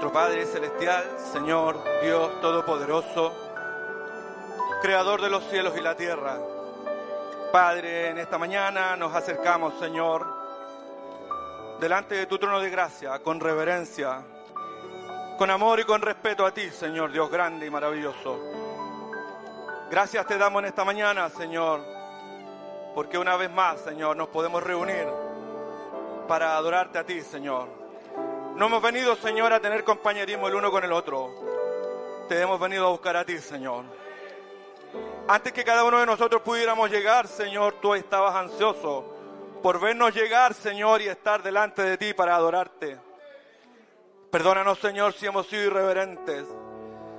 Nuestro 0.00 0.18
Padre 0.18 0.46
Celestial, 0.46 1.04
Señor 1.30 1.84
Dios 2.02 2.40
Todopoderoso, 2.40 3.34
Creador 4.80 5.20
de 5.20 5.28
los 5.28 5.44
cielos 5.50 5.74
y 5.76 5.82
la 5.82 5.94
tierra. 5.94 6.38
Padre, 7.52 8.08
en 8.08 8.16
esta 8.16 8.38
mañana 8.38 8.96
nos 8.96 9.14
acercamos, 9.14 9.78
Señor, 9.78 10.26
delante 11.80 12.14
de 12.14 12.24
tu 12.24 12.38
trono 12.38 12.60
de 12.60 12.70
gracia, 12.70 13.18
con 13.18 13.40
reverencia, 13.40 14.22
con 15.36 15.50
amor 15.50 15.80
y 15.80 15.84
con 15.84 16.00
respeto 16.00 16.46
a 16.46 16.54
ti, 16.54 16.70
Señor 16.70 17.12
Dios 17.12 17.30
grande 17.30 17.66
y 17.66 17.70
maravilloso. 17.70 18.40
Gracias 19.90 20.26
te 20.26 20.38
damos 20.38 20.62
en 20.62 20.68
esta 20.68 20.82
mañana, 20.82 21.28
Señor, 21.28 21.82
porque 22.94 23.18
una 23.18 23.36
vez 23.36 23.50
más, 23.50 23.82
Señor, 23.82 24.16
nos 24.16 24.28
podemos 24.28 24.62
reunir 24.62 25.06
para 26.26 26.56
adorarte 26.56 26.98
a 26.98 27.04
ti, 27.04 27.20
Señor. 27.20 27.79
No 28.56 28.66
hemos 28.66 28.82
venido, 28.82 29.16
Señor, 29.16 29.52
a 29.52 29.60
tener 29.60 29.84
compañerismo 29.84 30.48
el 30.48 30.54
uno 30.54 30.70
con 30.70 30.84
el 30.84 30.92
otro. 30.92 31.30
Te 32.28 32.40
hemos 32.40 32.60
venido 32.60 32.86
a 32.86 32.90
buscar 32.90 33.16
a 33.16 33.24
ti, 33.24 33.38
Señor. 33.38 33.84
Antes 35.28 35.52
que 35.52 35.64
cada 35.64 35.84
uno 35.84 36.00
de 36.00 36.06
nosotros 36.06 36.42
pudiéramos 36.42 36.90
llegar, 36.90 37.26
Señor, 37.26 37.74
tú 37.80 37.94
estabas 37.94 38.34
ansioso 38.34 39.16
por 39.62 39.80
vernos 39.80 40.14
llegar, 40.14 40.54
Señor, 40.54 41.00
y 41.02 41.08
estar 41.08 41.42
delante 41.42 41.82
de 41.82 41.96
ti 41.96 42.14
para 42.14 42.34
adorarte. 42.34 42.98
Perdónanos, 44.30 44.78
Señor, 44.78 45.12
si 45.12 45.26
hemos 45.26 45.46
sido 45.46 45.64
irreverentes, 45.64 46.46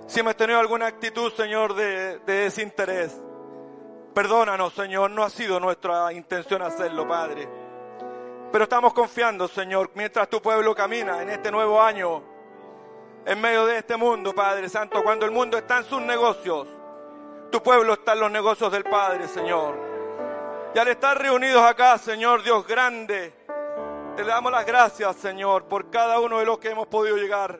si 0.07 0.19
hemos 0.19 0.35
tenido 0.35 0.59
alguna 0.59 0.87
actitud, 0.87 1.31
Señor, 1.33 1.73
de, 1.73 2.19
de 2.19 2.33
desinterés. 2.33 3.19
Perdónanos, 4.13 4.73
Señor, 4.73 5.11
no 5.11 5.23
ha 5.23 5.29
sido 5.29 5.59
nuestra 5.59 6.11
intención 6.13 6.61
hacerlo, 6.61 7.07
Padre. 7.07 7.60
Pero 8.51 8.65
estamos 8.65 8.93
confiando, 8.93 9.47
Señor, 9.47 9.91
mientras 9.93 10.27
tu 10.27 10.41
pueblo 10.41 10.75
camina 10.75 11.21
en 11.21 11.29
este 11.29 11.49
nuevo 11.49 11.81
año, 11.81 12.21
en 13.25 13.39
medio 13.39 13.65
de 13.65 13.77
este 13.77 13.95
mundo, 13.95 14.33
Padre 14.35 14.67
Santo, 14.67 15.01
cuando 15.03 15.25
el 15.25 15.31
mundo 15.31 15.57
está 15.57 15.77
en 15.77 15.85
sus 15.85 16.01
negocios, 16.01 16.67
tu 17.49 17.63
pueblo 17.63 17.93
está 17.93 18.11
en 18.11 18.19
los 18.19 18.31
negocios 18.31 18.69
del 18.69 18.83
Padre, 18.83 19.29
Señor. 19.29 19.75
Y 20.75 20.79
al 20.79 20.87
estar 20.89 21.17
reunidos 21.17 21.63
acá, 21.63 21.97
Señor 21.97 22.43
Dios 22.43 22.67
grande, 22.67 23.33
te 24.17 24.23
damos 24.25 24.51
las 24.51 24.65
gracias, 24.65 25.15
Señor, 25.15 25.63
por 25.65 25.89
cada 25.89 26.19
uno 26.19 26.39
de 26.39 26.45
los 26.45 26.59
que 26.59 26.71
hemos 26.71 26.87
podido 26.87 27.15
llegar. 27.15 27.57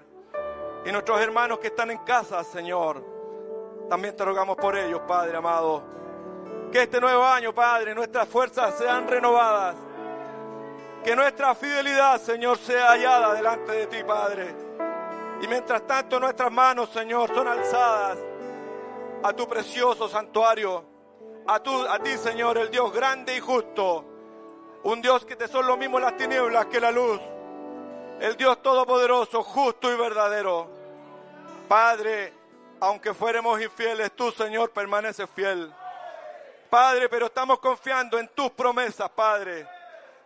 Y 0.86 0.92
nuestros 0.92 1.22
hermanos 1.22 1.60
que 1.60 1.68
están 1.68 1.90
en 1.92 2.00
casa, 2.00 2.44
Señor, 2.44 3.02
también 3.90 4.14
te 4.14 4.26
rogamos 4.26 4.58
por 4.58 4.78
ellos, 4.78 5.00
Padre 5.08 5.38
amado. 5.38 5.84
Que 6.70 6.84
este 6.84 7.00
nuevo 7.00 7.24
año, 7.24 7.54
Padre, 7.54 7.96
nuestras 7.96 8.28
fuerzas 8.28 8.78
sean 8.78 9.08
renovadas 9.08 9.76
que 11.03 11.15
nuestra 11.15 11.55
fidelidad, 11.55 12.22
Señor, 12.22 12.58
sea 12.60 12.89
hallada 12.89 13.34
delante 13.34 13.72
de 13.72 13.88
ti, 13.88 14.03
Padre. 14.03 14.55
Y 15.41 15.48
mientras 15.48 15.86
tanto 15.88 16.20
nuestras 16.20 16.51
manos, 16.51 16.89
Señor, 16.89 17.34
son 17.34 17.48
alzadas 17.48 18.20
a 19.24 19.34
tu 19.34 19.48
precioso 19.48 20.08
santuario, 20.08 20.86
a, 21.48 21.55
a 21.55 22.00
ti, 22.00 22.17
Señor, 22.17 22.58
el 22.60 22.70
Dios 22.70 22.93
grande 22.93 23.36
y 23.36 23.39
justo, 23.39 24.05
un 24.84 25.01
Dios 25.01 25.25
que 25.25 25.36
te 25.36 25.48
son 25.48 25.65
lo 25.65 25.75
mismo 25.75 26.00
las 26.00 26.15
tinieblas 26.17 26.67
que 26.67 26.79
la 26.79 26.91
luz, 26.91 27.20
el 28.20 28.38
Dios 28.38 28.62
todopoderoso, 28.62 29.41
justo 29.41 29.91
y 29.91 29.98
verdadero. 29.98 30.70
Padre, 31.67 32.33
aunque 32.79 33.14
fuéramos 33.16 33.59
infieles, 33.59 34.11
tú, 34.16 34.31
Señor, 34.31 34.70
permaneces 34.70 35.27
fiel. 35.31 35.74
Padre, 36.70 37.09
pero 37.09 37.25
estamos 37.25 37.59
confiando 37.59 38.20
en 38.20 38.27
tus 38.29 38.51
promesas, 38.51 39.09
Padre 39.09 39.80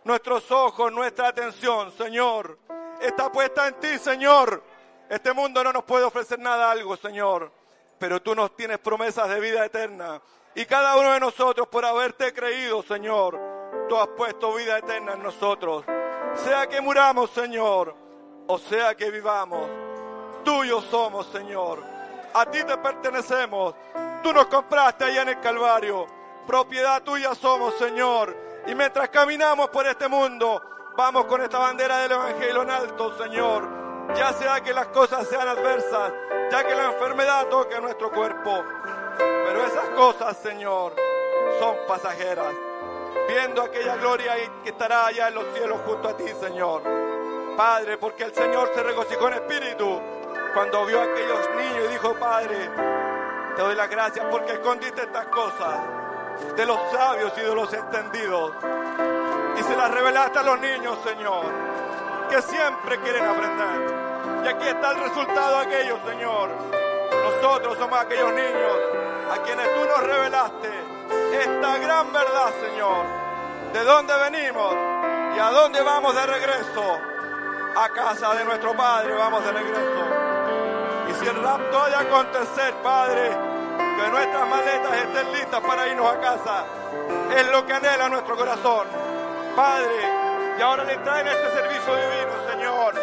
nuestros 0.06 0.48
ojos, 0.52 0.92
nuestra 0.92 1.28
atención, 1.28 1.90
Señor, 1.90 2.56
está 3.00 3.30
puesta 3.30 3.66
en 3.66 3.74
ti, 3.80 3.98
Señor. 3.98 4.62
Este 5.08 5.32
mundo 5.32 5.64
no 5.64 5.72
nos 5.72 5.82
puede 5.82 6.04
ofrecer 6.04 6.38
nada 6.38 6.70
algo, 6.70 6.96
Señor, 6.96 7.50
pero 7.98 8.22
tú 8.22 8.32
nos 8.32 8.54
tienes 8.54 8.78
promesas 8.78 9.28
de 9.28 9.40
vida 9.40 9.64
eterna. 9.64 10.22
Y 10.54 10.64
cada 10.64 10.96
uno 10.96 11.12
de 11.12 11.18
nosotros, 11.18 11.66
por 11.66 11.84
haberte 11.84 12.32
creído, 12.32 12.84
Señor, 12.84 13.36
tú 13.88 13.96
has 13.96 14.06
puesto 14.16 14.54
vida 14.54 14.78
eterna 14.78 15.14
en 15.14 15.24
nosotros. 15.24 15.84
Sea 16.34 16.68
que 16.68 16.80
muramos, 16.80 17.30
Señor, 17.30 17.92
o 18.46 18.58
sea 18.58 18.94
que 18.94 19.10
vivamos, 19.10 19.68
tuyos 20.44 20.84
somos, 20.84 21.26
Señor. 21.32 21.82
A 22.32 22.46
ti 22.46 22.62
te 22.62 22.78
pertenecemos. 22.78 23.74
Tú 24.22 24.32
nos 24.32 24.46
compraste 24.46 25.04
allá 25.04 25.22
en 25.22 25.30
el 25.30 25.40
Calvario. 25.40 26.06
Propiedad 26.46 27.02
tuya 27.02 27.34
somos, 27.34 27.74
Señor 27.74 28.45
y 28.66 28.74
mientras 28.74 29.08
caminamos 29.10 29.68
por 29.68 29.86
este 29.86 30.08
mundo, 30.08 30.62
vamos 30.96 31.26
con 31.26 31.40
esta 31.42 31.58
bandera 31.58 31.98
del 31.98 32.12
Evangelio 32.12 32.62
en 32.62 32.70
alto, 32.70 33.16
Señor. 33.16 33.68
Ya 34.14 34.32
sea 34.32 34.60
que 34.60 34.72
las 34.72 34.88
cosas 34.88 35.28
sean 35.28 35.46
adversas, 35.46 36.12
ya 36.50 36.64
que 36.64 36.74
la 36.74 36.86
enfermedad 36.86 37.46
toque 37.46 37.80
nuestro 37.80 38.10
cuerpo. 38.10 38.64
Pero 39.18 39.64
esas 39.64 39.88
cosas, 39.90 40.36
Señor, 40.38 40.94
son 41.60 41.76
pasajeras. 41.86 42.54
Viendo 43.28 43.62
aquella 43.62 43.96
gloria 43.96 44.34
que 44.62 44.70
estará 44.70 45.06
allá 45.06 45.28
en 45.28 45.34
los 45.34 45.44
cielos 45.54 45.80
junto 45.84 46.08
a 46.08 46.16
ti, 46.16 46.28
Señor. 46.40 46.82
Padre, 47.56 47.98
porque 47.98 48.24
el 48.24 48.34
Señor 48.34 48.70
se 48.74 48.82
regocijó 48.82 49.28
en 49.28 49.34
espíritu 49.34 50.00
cuando 50.54 50.86
vio 50.86 51.00
a 51.00 51.04
aquellos 51.04 51.50
niños 51.56 51.84
y 51.88 51.92
dijo, 51.92 52.14
Padre, 52.14 52.70
te 53.54 53.62
doy 53.62 53.74
las 53.74 53.88
gracias 53.88 54.26
porque 54.30 54.52
escondiste 54.52 55.02
estas 55.02 55.26
cosas 55.26 56.05
de 56.56 56.66
los 56.66 56.78
sabios 56.90 57.32
y 57.36 57.40
de 57.40 57.54
los 57.54 57.72
entendidos. 57.72 58.52
Y 59.58 59.62
se 59.62 59.76
las 59.76 59.90
revelaste 59.90 60.38
a 60.38 60.42
los 60.42 60.60
niños, 60.60 60.98
Señor, 61.04 61.44
que 62.30 62.42
siempre 62.42 62.98
quieren 63.00 63.24
aprender. 63.24 64.06
Y 64.44 64.48
aquí 64.48 64.68
está 64.68 64.92
el 64.92 65.00
resultado 65.00 65.58
de 65.58 65.66
aquellos, 65.66 65.98
Señor. 66.06 66.50
Nosotros 67.24 67.78
somos 67.78 67.98
aquellos 67.98 68.32
niños 68.32 68.76
a 69.30 69.42
quienes 69.42 69.74
tú 69.74 69.84
nos 69.84 70.02
revelaste 70.02 70.70
esta 71.32 71.78
gran 71.78 72.12
verdad, 72.12 72.52
Señor. 72.60 73.04
De 73.72 73.84
dónde 73.84 74.14
venimos 74.30 74.74
y 75.36 75.38
a 75.38 75.50
dónde 75.50 75.82
vamos 75.82 76.14
de 76.14 76.26
regreso. 76.26 76.98
A 77.76 77.88
casa 77.90 78.34
de 78.34 78.44
nuestro 78.44 78.74
Padre 78.74 79.14
vamos 79.14 79.44
de 79.44 79.52
regreso. 79.52 80.04
Y 81.10 81.14
si 81.14 81.26
el 81.26 81.42
rapto 81.42 81.82
ha 81.82 81.88
de 81.90 81.96
acontecer, 81.96 82.74
Padre, 82.82 83.55
que 83.96 84.10
nuestras 84.10 84.48
maletas 84.48 84.92
estén 84.98 85.32
listas 85.32 85.60
para 85.60 85.86
irnos 85.88 86.12
a 86.12 86.20
casa. 86.20 86.64
Es 87.34 87.46
lo 87.50 87.66
que 87.66 87.72
anhela 87.72 88.08
nuestro 88.08 88.36
corazón. 88.36 88.86
Padre, 89.56 90.56
y 90.58 90.62
ahora 90.62 90.84
le 90.84 90.96
traen 90.98 91.26
este 91.26 91.50
servicio 91.50 91.94
divino, 91.94 92.50
Señor. 92.50 92.94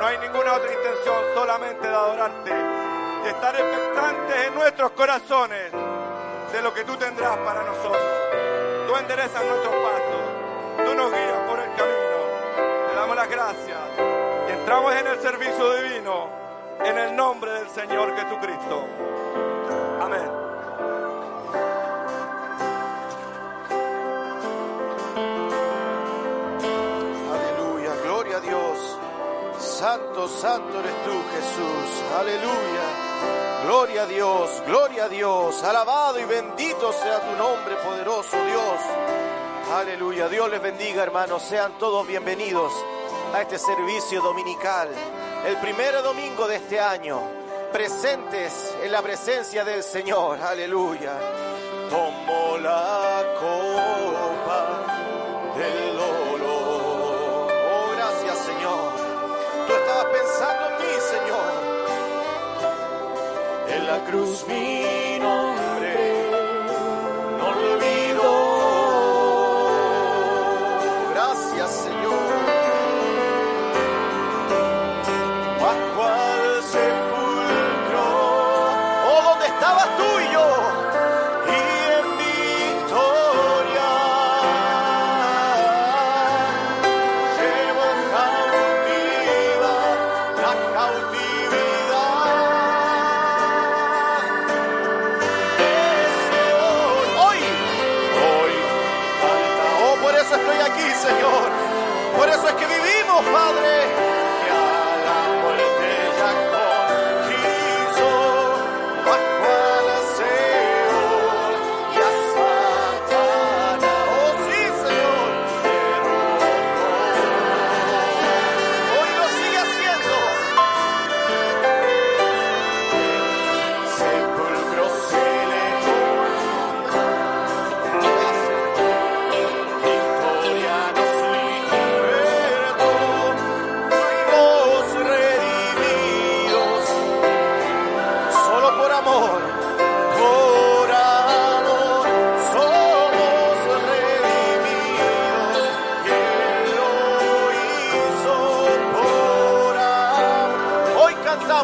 No 0.00 0.06
hay 0.06 0.18
ninguna 0.18 0.54
otra 0.54 0.72
intención, 0.72 1.16
solamente 1.34 1.88
de 1.88 1.94
adorarte 1.94 2.52
y 3.24 3.28
estar 3.28 3.54
expectantes 3.54 4.46
en 4.46 4.54
nuestros 4.54 4.90
corazones 4.92 5.72
de 6.52 6.62
lo 6.62 6.72
que 6.72 6.84
tú 6.84 6.96
tendrás 6.96 7.36
para 7.38 7.62
nosotros. 7.62 8.02
Tú 8.86 8.96
enderezas 8.96 9.44
nuestros 9.44 9.74
pasos, 9.74 10.86
tú 10.86 10.94
nos 10.94 11.10
guías 11.10 11.40
por 11.48 11.58
el 11.58 11.74
camino. 11.74 12.88
Te 12.88 12.94
damos 12.94 13.16
las 13.16 13.28
gracias 13.28 13.78
y 14.48 14.52
entramos 14.52 14.94
en 14.94 15.06
el 15.06 15.20
servicio 15.20 15.74
divino 15.74 16.48
en 16.84 16.96
el 16.96 17.16
nombre 17.16 17.52
del 17.52 17.68
Señor 17.70 18.14
Jesucristo. 18.16 18.86
Santo, 29.78 30.26
santo 30.26 30.80
eres 30.80 31.04
tú, 31.04 31.12
Jesús. 31.12 32.02
Aleluya. 32.18 33.62
Gloria 33.64 34.02
a 34.02 34.06
Dios, 34.06 34.62
gloria 34.66 35.04
a 35.04 35.08
Dios. 35.08 35.62
Alabado 35.62 36.18
y 36.18 36.24
bendito 36.24 36.92
sea 36.92 37.20
tu 37.20 37.36
nombre, 37.36 37.76
poderoso 37.76 38.44
Dios. 38.44 38.80
Aleluya. 39.72 40.28
Dios 40.28 40.50
les 40.50 40.60
bendiga, 40.60 41.04
hermanos. 41.04 41.44
Sean 41.44 41.78
todos 41.78 42.04
bienvenidos 42.08 42.72
a 43.32 43.42
este 43.42 43.56
servicio 43.56 44.20
dominical. 44.20 44.88
El 45.46 45.56
primer 45.58 46.02
domingo 46.02 46.48
de 46.48 46.56
este 46.56 46.80
año 46.80 47.20
presentes 47.72 48.74
en 48.82 48.90
la 48.90 49.00
presencia 49.00 49.64
del 49.64 49.84
Señor. 49.84 50.40
Aleluya. 50.40 51.12
Tomo 51.88 52.58
la 52.58 53.22
cruz 64.06 64.44
mi 64.48 64.97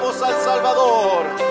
Cantamos 0.05 0.23
al 0.23 0.45
Salvador. 0.45 1.44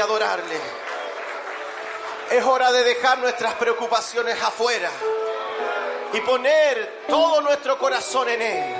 adorarle. 0.00 0.60
Es 2.30 2.44
hora 2.44 2.70
de 2.72 2.84
dejar 2.84 3.18
nuestras 3.18 3.54
preocupaciones 3.54 4.40
afuera 4.42 4.90
y 6.12 6.20
poner 6.20 7.04
todo 7.08 7.40
nuestro 7.40 7.78
corazón 7.78 8.28
en 8.28 8.42
Él. 8.42 8.74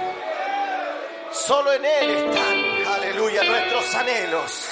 Solo 1.32 1.72
en 1.72 1.84
Él 1.84 2.10
están, 2.10 2.94
aleluya, 2.94 3.42
nuestros 3.44 3.94
anhelos. 3.94 4.66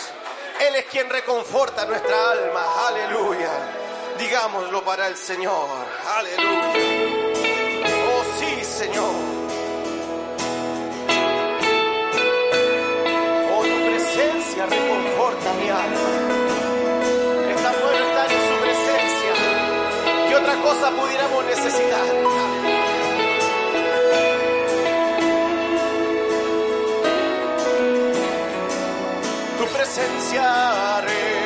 Él 0.60 0.74
es 0.76 0.84
quien 0.86 1.08
reconforta 1.08 1.84
nuestra 1.86 2.30
alma, 2.32 2.88
aleluya. 2.88 3.50
Digámoslo 4.18 4.84
para 4.84 5.06
el 5.06 5.16
Señor, 5.16 5.86
aleluya. 6.16 6.72
Oh 8.10 8.24
sí, 8.38 8.64
Señor. 8.64 9.27
cosa 20.78 20.90
pudiéramos 20.92 21.44
necesitar. 21.44 22.06
Tu 29.58 29.66
presencia. 29.72 31.37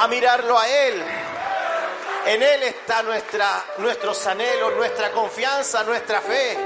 a 0.00 0.08
mirarlo 0.08 0.58
a 0.58 0.66
Él. 0.66 1.02
En 2.26 2.42
Él 2.42 2.62
está 2.62 3.02
nuestra, 3.02 3.64
nuestros 3.78 4.26
anhelos, 4.26 4.74
nuestra 4.76 5.10
confianza, 5.12 5.84
nuestra 5.84 6.22
fe. 6.22 6.56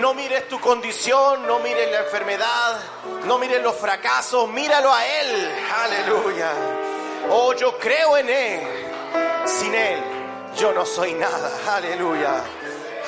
No 0.00 0.12
mires 0.12 0.46
tu 0.46 0.60
condición, 0.60 1.46
no 1.46 1.58
mires 1.60 1.90
la 1.90 2.00
enfermedad, 2.00 2.78
no 3.24 3.38
mires 3.38 3.62
los 3.62 3.74
fracasos, 3.76 4.48
míralo 4.50 4.92
a 4.92 5.06
Él. 5.06 5.50
Aleluya. 5.84 6.52
Oh, 7.30 7.54
yo 7.54 7.78
creo 7.78 8.18
en 8.18 8.28
Él. 8.28 8.60
Sin 9.46 9.74
Él 9.74 10.02
yo 10.58 10.72
no 10.72 10.84
soy 10.84 11.14
nada. 11.14 11.50
Aleluya. 11.74 12.42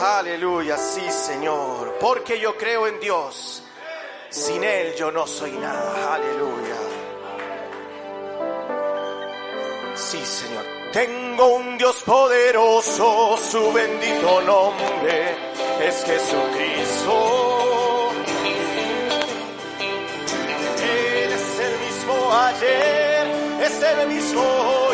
Aleluya, 0.00 0.78
sí 0.78 1.10
Señor. 1.10 1.98
Porque 2.00 2.40
yo 2.40 2.56
creo 2.56 2.86
en 2.86 2.98
Dios. 2.98 3.62
Sin 4.30 4.64
Él 4.64 4.94
yo 4.94 5.10
no 5.10 5.26
soy 5.26 5.52
nada. 5.52 6.14
Aleluya. 6.14 6.77
Sí, 10.18 10.24
Señor. 10.24 10.64
Tengo 10.92 11.56
un 11.56 11.76
Dios 11.78 12.02
poderoso, 12.04 13.36
su 13.36 13.72
bendito 13.72 14.42
nombre 14.42 15.36
es 15.80 16.04
Jesucristo. 16.04 18.10
Él 20.82 21.32
es 21.32 21.60
el 21.60 21.78
mismo 21.78 22.34
ayer, 22.34 23.28
es 23.62 23.80
el 23.82 24.08
mismo 24.08 24.87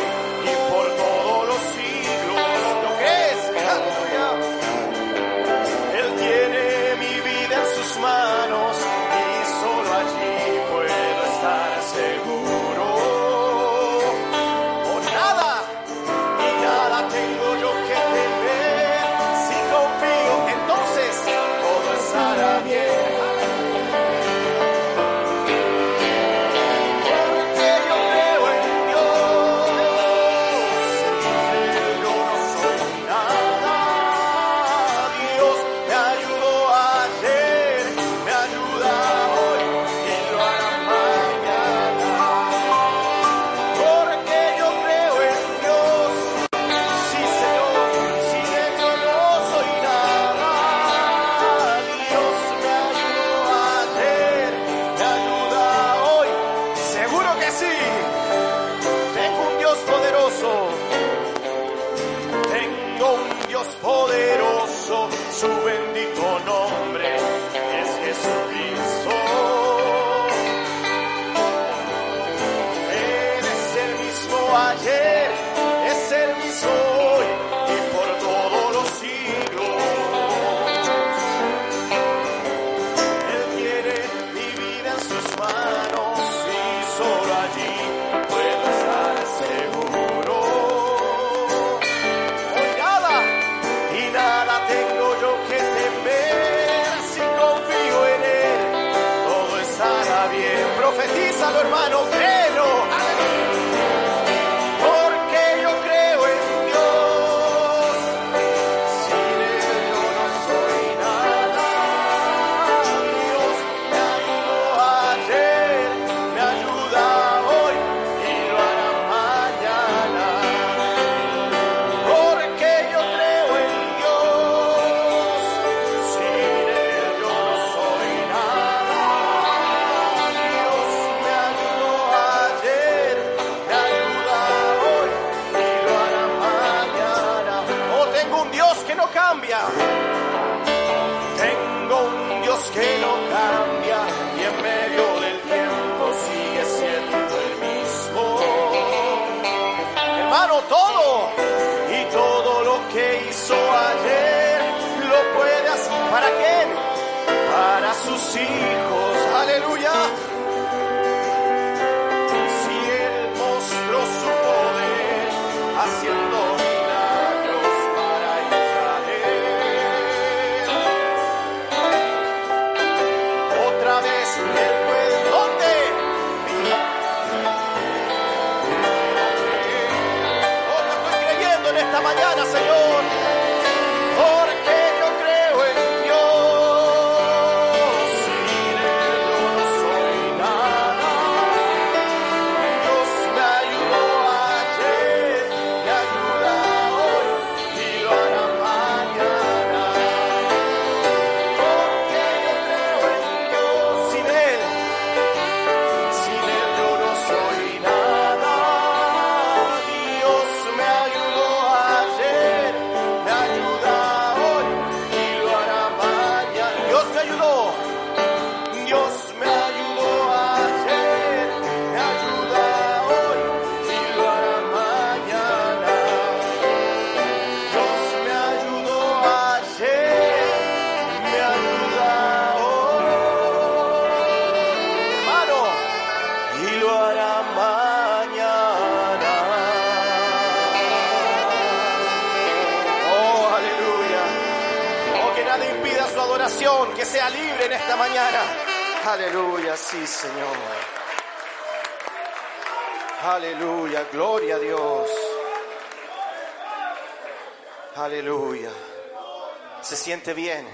bien? 260.33 260.67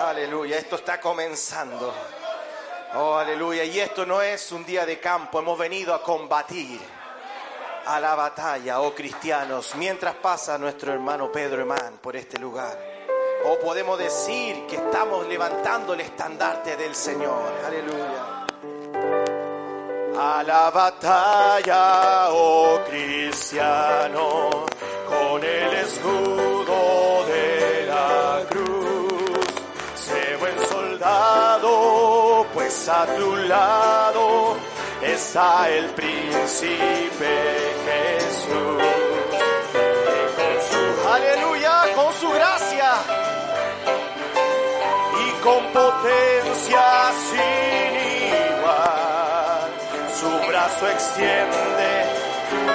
Aleluya, 0.00 0.58
esto 0.58 0.76
está 0.76 1.00
comenzando. 1.00 1.94
Oh, 2.94 3.14
aleluya. 3.14 3.64
Y 3.64 3.80
esto 3.80 4.04
no 4.04 4.20
es 4.20 4.52
un 4.52 4.64
día 4.66 4.84
de 4.84 5.00
campo, 5.00 5.38
hemos 5.38 5.58
venido 5.58 5.94
a 5.94 6.02
combatir 6.02 6.80
a 7.86 7.98
la 7.98 8.14
batalla, 8.14 8.80
oh 8.80 8.94
cristianos, 8.94 9.74
mientras 9.76 10.14
pasa 10.16 10.58
nuestro 10.58 10.92
hermano 10.92 11.32
Pedro 11.32 11.62
Emán 11.62 11.98
por 12.02 12.16
este 12.16 12.38
lugar. 12.38 12.78
O 13.46 13.58
podemos 13.58 13.98
decir 13.98 14.66
que 14.66 14.76
estamos 14.76 15.26
levantando 15.26 15.94
el 15.94 16.00
estandarte 16.00 16.76
del 16.76 16.94
Señor. 16.94 17.52
Aleluya. 17.64 18.46
A 20.20 20.42
la 20.42 20.70
batalla, 20.70 22.28
oh 22.30 22.80
cristianos 22.86 24.67
a 32.88 33.06
tu 33.16 33.36
lado, 33.36 34.56
está 35.02 35.68
el 35.68 35.90
príncipe 35.90 37.32
Jesús. 37.84 38.82
Que 39.72 40.18
con 40.36 40.54
su, 40.68 41.08
aleluya, 41.08 41.74
con 41.94 42.12
su 42.14 42.30
gracia 42.30 42.92
y 45.20 45.30
con 45.44 45.64
potencia 45.72 47.12
sin 47.28 47.92
igual, 48.32 49.70
su 50.18 50.48
brazo 50.48 50.88
extiende 50.88 51.90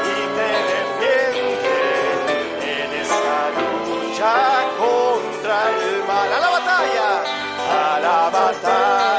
y 0.05 0.19
te 0.37 0.49
defiende 0.73 1.77
en 2.83 2.93
esta 3.01 3.37
lucha 3.57 4.33
contra 4.77 5.69
el 5.69 6.03
mal. 6.05 6.33
A 6.33 6.39
la 6.39 6.49
batalla, 6.49 7.09
a 7.71 7.99
la 7.99 8.29
batalla. 8.29 9.12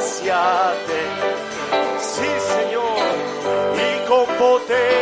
saciarte. 0.00 1.00
Sí, 2.00 2.28
Señor, 2.52 2.98
y 3.76 4.08
con 4.08 4.26
poder. 4.36 4.93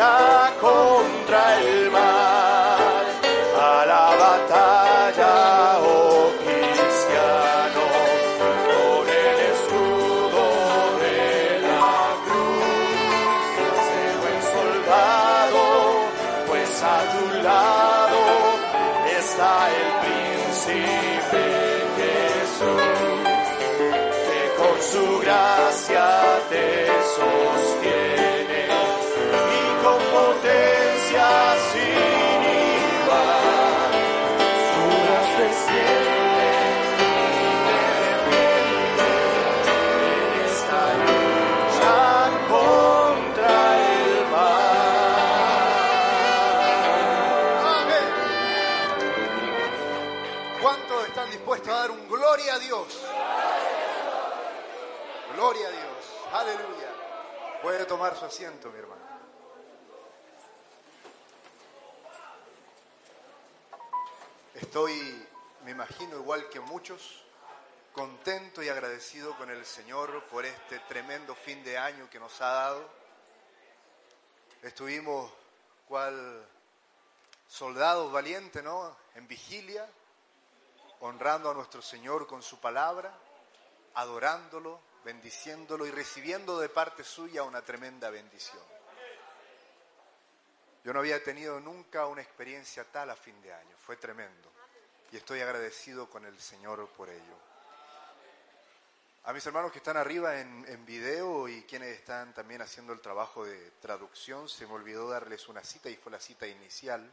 잘 0.00 0.39
tomar 57.90 58.16
su 58.16 58.24
asiento, 58.24 58.70
mi 58.70 58.78
hermano. 58.78 59.02
Estoy, 64.54 65.26
me 65.64 65.72
imagino, 65.72 66.16
igual 66.16 66.48
que 66.48 66.60
muchos, 66.60 67.24
contento 67.92 68.62
y 68.62 68.68
agradecido 68.68 69.36
con 69.36 69.50
el 69.50 69.66
Señor 69.66 70.24
por 70.26 70.46
este 70.46 70.78
tremendo 70.88 71.34
fin 71.34 71.64
de 71.64 71.78
año 71.78 72.08
que 72.08 72.20
nos 72.20 72.40
ha 72.40 72.46
dado. 72.46 72.88
Estuvimos 74.62 75.30
cual 75.88 76.46
soldados 77.48 78.12
valientes, 78.12 78.62
¿no? 78.62 78.96
En 79.16 79.26
vigilia, 79.26 79.88
honrando 81.00 81.50
a 81.50 81.54
nuestro 81.54 81.82
Señor 81.82 82.26
con 82.26 82.42
su 82.42 82.60
palabra, 82.60 83.12
adorándolo, 83.94 84.80
bendiciéndolo 85.04 85.86
y 85.86 85.90
recibiendo 85.90 86.58
de 86.60 86.68
parte 86.68 87.04
suya 87.04 87.42
una 87.42 87.62
tremenda 87.62 88.10
bendición. 88.10 88.62
Yo 90.84 90.92
no 90.92 91.00
había 91.00 91.22
tenido 91.22 91.60
nunca 91.60 92.06
una 92.06 92.22
experiencia 92.22 92.84
tal 92.84 93.10
a 93.10 93.16
fin 93.16 93.40
de 93.42 93.52
año, 93.52 93.76
fue 93.84 93.96
tremendo 93.96 94.50
y 95.12 95.16
estoy 95.16 95.40
agradecido 95.40 96.08
con 96.08 96.24
el 96.24 96.38
Señor 96.40 96.88
por 96.90 97.08
ello. 97.08 97.50
A 99.24 99.32
mis 99.32 99.44
hermanos 99.44 99.70
que 99.70 99.78
están 99.78 99.96
arriba 99.96 100.40
en, 100.40 100.86
video 100.86 101.46
y 101.46 101.62
quienes 101.64 101.98
están 101.98 102.32
también 102.32 102.62
haciendo 102.62 102.92
el 102.92 103.00
trabajo 103.00 103.44
de 103.44 103.72
traducción, 103.82 104.48
se 104.48 104.66
me 104.66 104.72
olvidó 104.72 105.10
darles 105.10 105.48
una 105.48 105.62
cita 105.62 105.90
y 105.90 105.96
fue 105.96 106.10
la 106.10 106.18
cita 106.20 106.46
inicial 106.46 107.08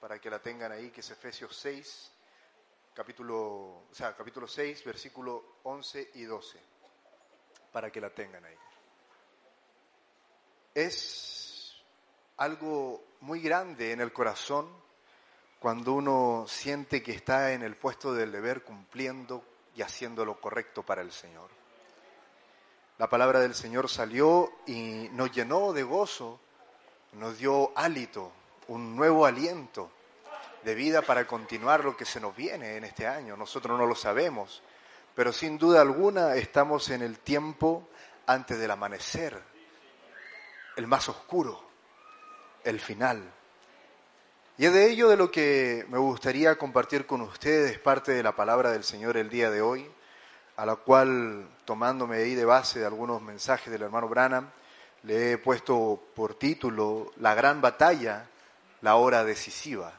para 0.00 0.18
que 0.18 0.30
la 0.30 0.38
tengan 0.38 0.72
ahí, 0.72 0.90
que 0.90 1.00
es 1.00 1.10
Efesios 1.10 1.54
6, 1.56 2.10
capítulo, 2.94 3.36
o 3.38 3.88
sea, 3.92 4.14
capítulo 4.16 4.46
6, 4.46 4.84
versículo 4.84 5.56
11 5.64 6.12
y 6.14 6.22
12 6.22 6.58
para 7.72 7.90
que 7.90 8.00
la 8.00 8.10
tengan 8.10 8.44
ahí. 8.44 8.56
Es 10.74 11.74
algo 12.36 13.02
muy 13.20 13.40
grande 13.40 13.90
en 13.90 14.00
el 14.00 14.12
corazón 14.12 14.68
cuando 15.58 15.94
uno 15.94 16.44
siente 16.46 17.02
que 17.02 17.12
está 17.12 17.52
en 17.52 17.62
el 17.62 17.76
puesto 17.76 18.14
del 18.14 18.30
deber 18.30 18.62
cumpliendo 18.62 19.44
y 19.74 19.82
haciendo 19.82 20.24
lo 20.24 20.40
correcto 20.40 20.84
para 20.84 21.02
el 21.02 21.10
Señor. 21.10 21.50
La 22.98 23.08
palabra 23.08 23.40
del 23.40 23.54
Señor 23.54 23.88
salió 23.88 24.52
y 24.66 25.08
nos 25.12 25.32
llenó 25.32 25.72
de 25.72 25.82
gozo, 25.82 26.38
nos 27.14 27.38
dio 27.38 27.76
hálito, 27.76 28.30
un 28.68 28.94
nuevo 28.94 29.26
aliento 29.26 29.90
de 30.64 30.74
vida 30.74 31.02
para 31.02 31.26
continuar 31.26 31.84
lo 31.84 31.96
que 31.96 32.04
se 32.04 32.20
nos 32.20 32.34
viene 32.34 32.76
en 32.76 32.84
este 32.84 33.06
año. 33.06 33.36
Nosotros 33.36 33.78
no 33.78 33.86
lo 33.86 33.94
sabemos, 33.94 34.62
pero 35.14 35.32
sin 35.32 35.58
duda 35.58 35.80
alguna 35.80 36.34
estamos 36.34 36.88
en 36.90 37.02
el 37.02 37.18
tiempo 37.18 37.88
antes 38.26 38.58
del 38.58 38.70
amanecer, 38.70 39.40
el 40.76 40.86
más 40.86 41.08
oscuro, 41.08 41.62
el 42.64 42.80
final. 42.80 43.22
Y 44.56 44.66
es 44.66 44.72
de 44.72 44.90
ello 44.90 45.08
de 45.08 45.16
lo 45.16 45.30
que 45.30 45.84
me 45.88 45.98
gustaría 45.98 46.56
compartir 46.56 47.06
con 47.06 47.20
ustedes 47.20 47.78
parte 47.78 48.12
de 48.12 48.22
la 48.22 48.34
palabra 48.34 48.70
del 48.70 48.84
Señor 48.84 49.16
el 49.16 49.28
día 49.28 49.50
de 49.50 49.60
hoy, 49.60 49.90
a 50.56 50.64
la 50.64 50.76
cual, 50.76 51.48
tomándome 51.64 52.18
ahí 52.18 52.34
de 52.34 52.44
base 52.44 52.78
de 52.78 52.86
algunos 52.86 53.20
mensajes 53.20 53.70
del 53.70 53.82
hermano 53.82 54.08
Branham, 54.08 54.48
le 55.02 55.32
he 55.32 55.38
puesto 55.38 56.00
por 56.14 56.34
título 56.34 57.12
La 57.18 57.34
gran 57.34 57.60
batalla, 57.60 58.26
la 58.80 58.94
hora 58.94 59.24
decisiva. 59.24 59.92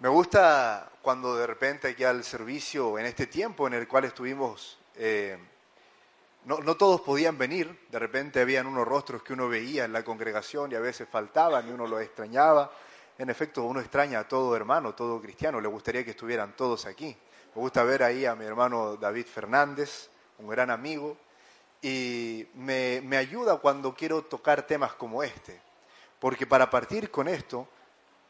Me 0.00 0.08
gusta 0.08 0.90
cuando 1.02 1.36
de 1.36 1.46
repente 1.46 1.88
aquí 1.88 2.04
al 2.04 2.24
servicio, 2.24 2.98
en 2.98 3.04
este 3.04 3.26
tiempo 3.26 3.66
en 3.66 3.74
el 3.74 3.86
cual 3.86 4.06
estuvimos, 4.06 4.78
eh, 4.94 5.36
no, 6.46 6.74
todos 6.78 7.02
podían 7.02 7.36
venir, 7.36 7.86
de 7.90 7.98
repente 7.98 8.40
habían 8.40 8.66
unos 8.66 8.88
rostros 8.88 9.22
que 9.22 9.34
uno 9.34 9.46
veía 9.46 9.84
en 9.84 9.92
la 9.92 10.02
congregación 10.02 10.72
y 10.72 10.74
a 10.74 10.80
veces 10.80 11.06
faltaban 11.06 11.68
y 11.68 11.72
uno 11.72 11.86
los 11.86 12.00
extrañaba. 12.00 12.72
En 13.18 13.28
efecto, 13.28 13.64
uno 13.64 13.80
extraña 13.80 14.20
a 14.20 14.26
todo 14.26 14.56
hermano, 14.56 14.94
todo 14.94 15.20
cristiano, 15.20 15.60
le 15.60 15.68
gustaría 15.68 16.02
que 16.02 16.12
estuvieran 16.12 16.56
todos 16.56 16.86
aquí. 16.86 17.14
Me 17.54 17.60
gusta 17.60 17.82
ver 17.84 18.02
ahí 18.02 18.24
a 18.24 18.34
mi 18.34 18.46
hermano 18.46 18.96
David 18.96 19.26
Fernández, 19.26 20.08
un 20.38 20.48
gran 20.48 20.70
amigo, 20.70 21.18
y 21.82 22.48
me, 22.54 23.02
me 23.04 23.18
ayuda 23.18 23.58
cuando 23.58 23.94
quiero 23.94 24.22
tocar 24.22 24.66
temas 24.66 24.94
como 24.94 25.22
este, 25.22 25.60
porque 26.18 26.46
para 26.46 26.70
partir 26.70 27.10
con 27.10 27.28
esto, 27.28 27.68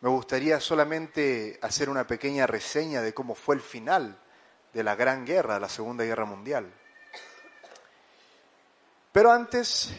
me 0.01 0.09
gustaría 0.09 0.61
solamente 0.61 1.59
hacer 1.61 1.90
una 1.90 2.07
pequeña 2.07 2.46
reseña 2.46 3.03
de 3.03 3.12
cómo 3.12 3.34
fue 3.34 3.55
el 3.55 3.61
final 3.61 4.18
de 4.72 4.82
la 4.82 4.94
Gran 4.94 5.26
Guerra, 5.26 5.55
de 5.55 5.61
la 5.61 5.68
Segunda 5.68 6.05
Guerra 6.05 6.24
Mundial. 6.24 6.72
Pero 9.12 9.30
antes, 9.30 9.92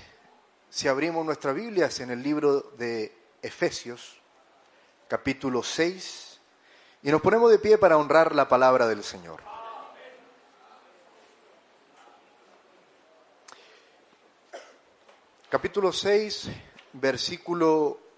si 0.70 0.88
abrimos 0.88 1.24
nuestras 1.26 1.54
Biblias 1.54 2.00
en 2.00 2.10
el 2.10 2.24
libro 2.24 2.62
de 2.78 3.16
Efesios, 3.42 4.20
capítulo 5.08 5.62
6, 5.62 6.40
y 7.04 7.12
nos 7.12 7.22
ponemos 7.22 7.52
de 7.52 7.60
pie 7.60 7.78
para 7.78 7.98
honrar 7.98 8.34
la 8.34 8.48
palabra 8.48 8.88
del 8.88 9.04
Señor. 9.04 9.42
Capítulo 15.50 15.92
6, 15.92 16.50
versículo 16.94 18.11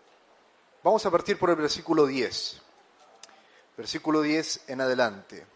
Vamos 0.84 1.05
a 1.05 1.11
partir 1.11 1.39
por 1.39 1.49
el 1.49 1.55
versículo 1.55 2.05
10. 2.05 2.61
Versículo 3.77 4.21
10 4.21 4.65
en 4.67 4.81
adelante. 4.81 5.47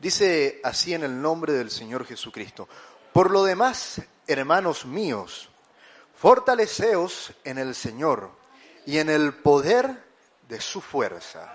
Dice 0.00 0.60
así 0.64 0.92
en 0.92 1.04
el 1.04 1.22
nombre 1.22 1.52
del 1.52 1.70
Señor 1.70 2.04
Jesucristo. 2.04 2.68
Por 3.12 3.30
lo 3.30 3.44
demás, 3.44 4.02
hermanos 4.26 4.86
míos, 4.86 5.48
fortaleceos 6.16 7.32
en 7.44 7.58
el 7.58 7.76
Señor 7.76 8.30
y 8.86 8.98
en 8.98 9.08
el 9.08 9.34
poder 9.34 10.02
de 10.48 10.60
su 10.60 10.80
fuerza. 10.80 11.48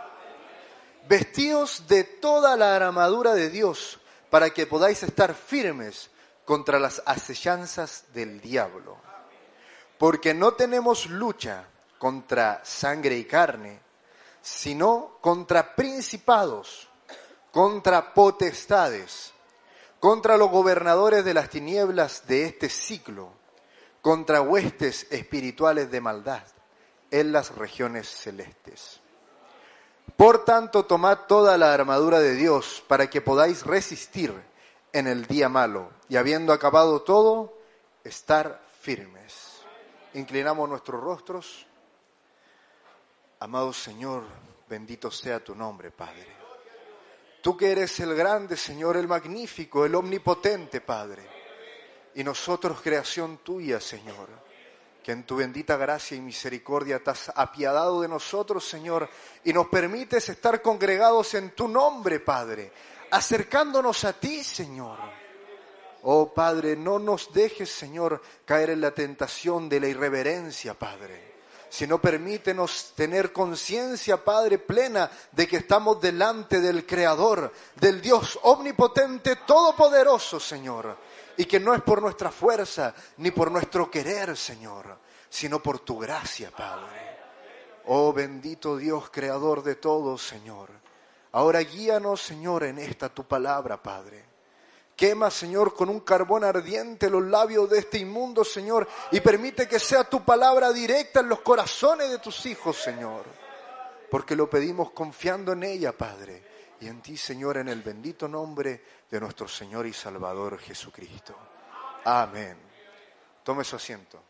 Vestíos 1.09 1.85
de 1.89 2.05
toda 2.05 2.55
la 2.55 2.77
armadura 2.77 3.33
de 3.33 3.49
Dios 3.49 3.99
para 4.29 4.51
que 4.51 4.67
podáis 4.67 5.03
estar 5.03 5.35
firmes 5.35 6.09
contra 6.45 6.79
las 6.79 7.03
acechanzas 7.05 8.05
del 8.13 8.39
diablo. 8.39 8.97
Porque 9.97 10.33
no 10.33 10.53
tenemos 10.53 11.07
lucha 11.07 11.67
contra 12.01 12.61
sangre 12.63 13.15
y 13.15 13.25
carne, 13.25 13.79
sino 14.41 15.19
contra 15.21 15.75
principados, 15.75 16.89
contra 17.51 18.15
potestades, 18.15 19.31
contra 19.99 20.35
los 20.35 20.49
gobernadores 20.49 21.23
de 21.23 21.35
las 21.35 21.51
tinieblas 21.51 22.25
de 22.25 22.45
este 22.45 22.69
ciclo, 22.69 23.29
contra 24.01 24.41
huestes 24.41 25.05
espirituales 25.11 25.91
de 25.91 26.01
maldad 26.01 26.41
en 27.11 27.31
las 27.31 27.55
regiones 27.55 28.09
celestes. 28.09 28.99
Por 30.17 30.43
tanto, 30.43 30.85
tomad 30.85 31.27
toda 31.27 31.55
la 31.59 31.71
armadura 31.71 32.19
de 32.19 32.33
Dios 32.33 32.83
para 32.87 33.11
que 33.11 33.21
podáis 33.21 33.63
resistir 33.63 34.33
en 34.91 35.05
el 35.05 35.27
día 35.27 35.49
malo 35.49 35.91
y 36.09 36.15
habiendo 36.15 36.51
acabado 36.51 37.03
todo, 37.03 37.53
estar 38.03 38.59
firmes. 38.81 39.61
Inclinamos 40.15 40.67
nuestros 40.67 40.99
rostros. 40.99 41.67
Amado 43.41 43.73
Señor, 43.73 44.23
bendito 44.69 45.09
sea 45.09 45.43
tu 45.43 45.55
nombre, 45.55 45.89
Padre. 45.89 46.27
Tú 47.41 47.57
que 47.57 47.71
eres 47.71 47.99
el 47.99 48.13
grande, 48.13 48.55
Señor, 48.55 48.97
el 48.97 49.07
magnífico, 49.07 49.83
el 49.83 49.95
omnipotente, 49.95 50.79
Padre. 50.81 51.27
Y 52.13 52.23
nosotros, 52.23 52.81
creación 52.83 53.39
tuya, 53.39 53.79
Señor, 53.79 54.29
que 55.03 55.13
en 55.13 55.25
tu 55.25 55.37
bendita 55.37 55.75
gracia 55.75 56.15
y 56.15 56.21
misericordia 56.21 57.03
te 57.03 57.09
has 57.09 57.31
apiadado 57.35 58.01
de 58.01 58.09
nosotros, 58.09 58.63
Señor, 58.63 59.09
y 59.43 59.51
nos 59.53 59.69
permites 59.69 60.29
estar 60.29 60.61
congregados 60.61 61.33
en 61.33 61.55
tu 61.55 61.67
nombre, 61.67 62.19
Padre, 62.19 62.71
acercándonos 63.09 64.03
a 64.03 64.13
ti, 64.13 64.43
Señor. 64.43 64.99
Oh 66.03 66.31
Padre, 66.31 66.75
no 66.75 66.99
nos 66.99 67.33
dejes, 67.33 67.71
Señor, 67.71 68.21
caer 68.45 68.69
en 68.69 68.81
la 68.81 68.91
tentación 68.91 69.67
de 69.67 69.79
la 69.79 69.87
irreverencia, 69.87 70.75
Padre 70.75 71.30
sino 71.71 72.01
permítenos 72.01 72.91
tener 72.97 73.31
conciencia, 73.31 74.21
Padre, 74.21 74.57
plena 74.57 75.09
de 75.31 75.47
que 75.47 75.55
estamos 75.55 76.01
delante 76.01 76.59
del 76.59 76.85
Creador, 76.85 77.53
del 77.77 78.01
Dios 78.01 78.37
omnipotente, 78.43 79.37
todopoderoso, 79.37 80.37
Señor, 80.37 80.97
y 81.37 81.45
que 81.45 81.61
no 81.61 81.73
es 81.73 81.81
por 81.81 82.01
nuestra 82.01 82.29
fuerza 82.29 82.93
ni 83.17 83.31
por 83.31 83.49
nuestro 83.49 83.89
querer, 83.89 84.35
Señor, 84.35 84.97
sino 85.29 85.63
por 85.63 85.79
tu 85.79 85.97
gracia, 85.97 86.51
Padre. 86.51 87.19
Oh 87.85 88.11
bendito 88.11 88.75
Dios, 88.75 89.09
Creador 89.09 89.63
de 89.63 89.75
todo, 89.75 90.17
Señor. 90.17 90.69
Ahora 91.31 91.61
guíanos, 91.61 92.21
Señor, 92.21 92.65
en 92.65 92.79
esta 92.79 93.07
tu 93.07 93.23
palabra, 93.23 93.81
Padre. 93.81 94.30
Quema, 95.01 95.31
Señor, 95.31 95.73
con 95.73 95.89
un 95.89 96.01
carbón 96.01 96.43
ardiente 96.43 97.09
los 97.09 97.23
labios 97.23 97.67
de 97.67 97.79
este 97.79 97.97
inmundo, 97.97 98.45
Señor, 98.45 98.87
y 99.09 99.19
permite 99.19 99.67
que 99.67 99.79
sea 99.79 100.03
tu 100.03 100.23
palabra 100.23 100.71
directa 100.71 101.21
en 101.21 101.29
los 101.29 101.41
corazones 101.41 102.11
de 102.11 102.19
tus 102.19 102.45
hijos, 102.45 102.77
Señor. 102.77 103.25
Porque 104.11 104.35
lo 104.35 104.47
pedimos 104.47 104.91
confiando 104.91 105.53
en 105.53 105.63
ella, 105.63 105.91
Padre, 105.91 106.43
y 106.79 106.85
en 106.85 107.01
ti, 107.01 107.17
Señor, 107.17 107.57
en 107.57 107.69
el 107.69 107.81
bendito 107.81 108.27
nombre 108.27 108.85
de 109.09 109.19
nuestro 109.19 109.47
Señor 109.47 109.87
y 109.87 109.93
Salvador 109.93 110.59
Jesucristo. 110.59 111.35
Amén. 112.03 112.59
Tome 113.43 113.63
su 113.63 113.77
asiento. 113.77 114.21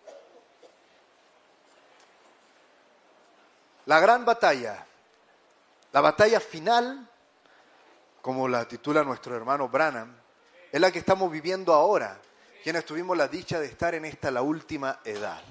La 3.87 3.99
gran 3.99 4.23
batalla, 4.23 4.87
la 5.91 5.99
batalla 5.99 6.39
final, 6.39 7.09
como 8.21 8.47
la 8.47 8.65
titula 8.65 9.03
nuestro 9.03 9.35
hermano 9.35 9.67
Branham, 9.67 10.20
es 10.71 10.79
la 10.79 10.91
que 10.91 10.99
estamos 10.99 11.31
viviendo 11.31 11.73
ahora, 11.73 12.19
quienes 12.63 12.85
tuvimos 12.85 13.17
la 13.17 13.27
dicha 13.27 13.59
de 13.59 13.65
estar 13.65 13.93
en 13.93 14.05
esta 14.05 14.31
la 14.31 14.41
última 14.41 14.99
edad. 15.03 15.41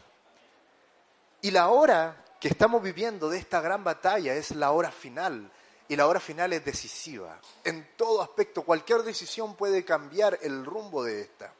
Y 1.43 1.51
la 1.51 1.69
hora 1.69 2.25
que 2.41 2.49
estamos 2.49 2.83
viviendo 2.83 3.29
de 3.29 3.39
esta 3.39 3.61
gran 3.61 3.85
batalla 3.85 4.35
es 4.35 4.53
la 4.53 4.71
hora 4.71 4.91
final, 4.91 5.51
y 5.89 5.97
la 5.97 6.07
hora 6.07 6.21
final 6.21 6.53
es 6.53 6.65
decisiva. 6.65 7.39
En 7.65 7.97
todo 7.97 8.23
aspecto, 8.23 8.63
cualquier 8.63 9.03
decisión 9.03 9.57
puede 9.57 9.85
cambiar 9.85 10.39
el 10.41 10.65
rumbo 10.65 11.03
de 11.03 11.23
esta. 11.23 11.53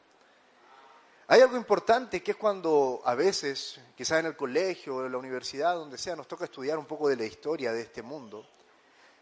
Hay 1.27 1.41
algo 1.41 1.57
importante 1.57 2.23
que 2.23 2.31
es 2.31 2.37
cuando 2.37 3.01
a 3.05 3.13
veces, 3.13 3.79
quizás 3.95 4.21
en 4.21 4.25
el 4.27 4.35
colegio 4.35 4.95
o 4.95 5.05
en 5.05 5.11
la 5.11 5.17
universidad, 5.17 5.75
donde 5.75 5.97
sea, 5.97 6.15
nos 6.15 6.27
toca 6.27 6.45
estudiar 6.45 6.77
un 6.77 6.85
poco 6.85 7.09
de 7.09 7.15
la 7.15 7.25
historia 7.25 7.71
de 7.71 7.81
este 7.81 8.01
mundo. 8.01 8.45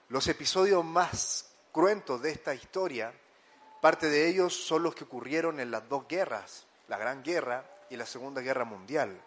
Los 0.08 0.28
episodios 0.28 0.86
más 0.86 1.50
cruentos 1.72 2.22
de 2.22 2.32
esta 2.32 2.54
historia 2.54 3.14
Parte 3.82 4.10
de 4.10 4.28
ellos 4.28 4.54
son 4.54 4.84
los 4.84 4.94
que 4.94 5.06
ocurrieron 5.06 5.60
en 5.60 5.72
las 5.72 5.88
dos 5.88 6.08
guerras, 6.08 6.66
la 6.88 6.98
Gran 6.98 7.24
Guerra 7.24 7.64
y 7.90 7.96
la 7.96 8.06
Segunda 8.06 8.42
Guerra 8.42 8.66
Mundial. 8.66 9.22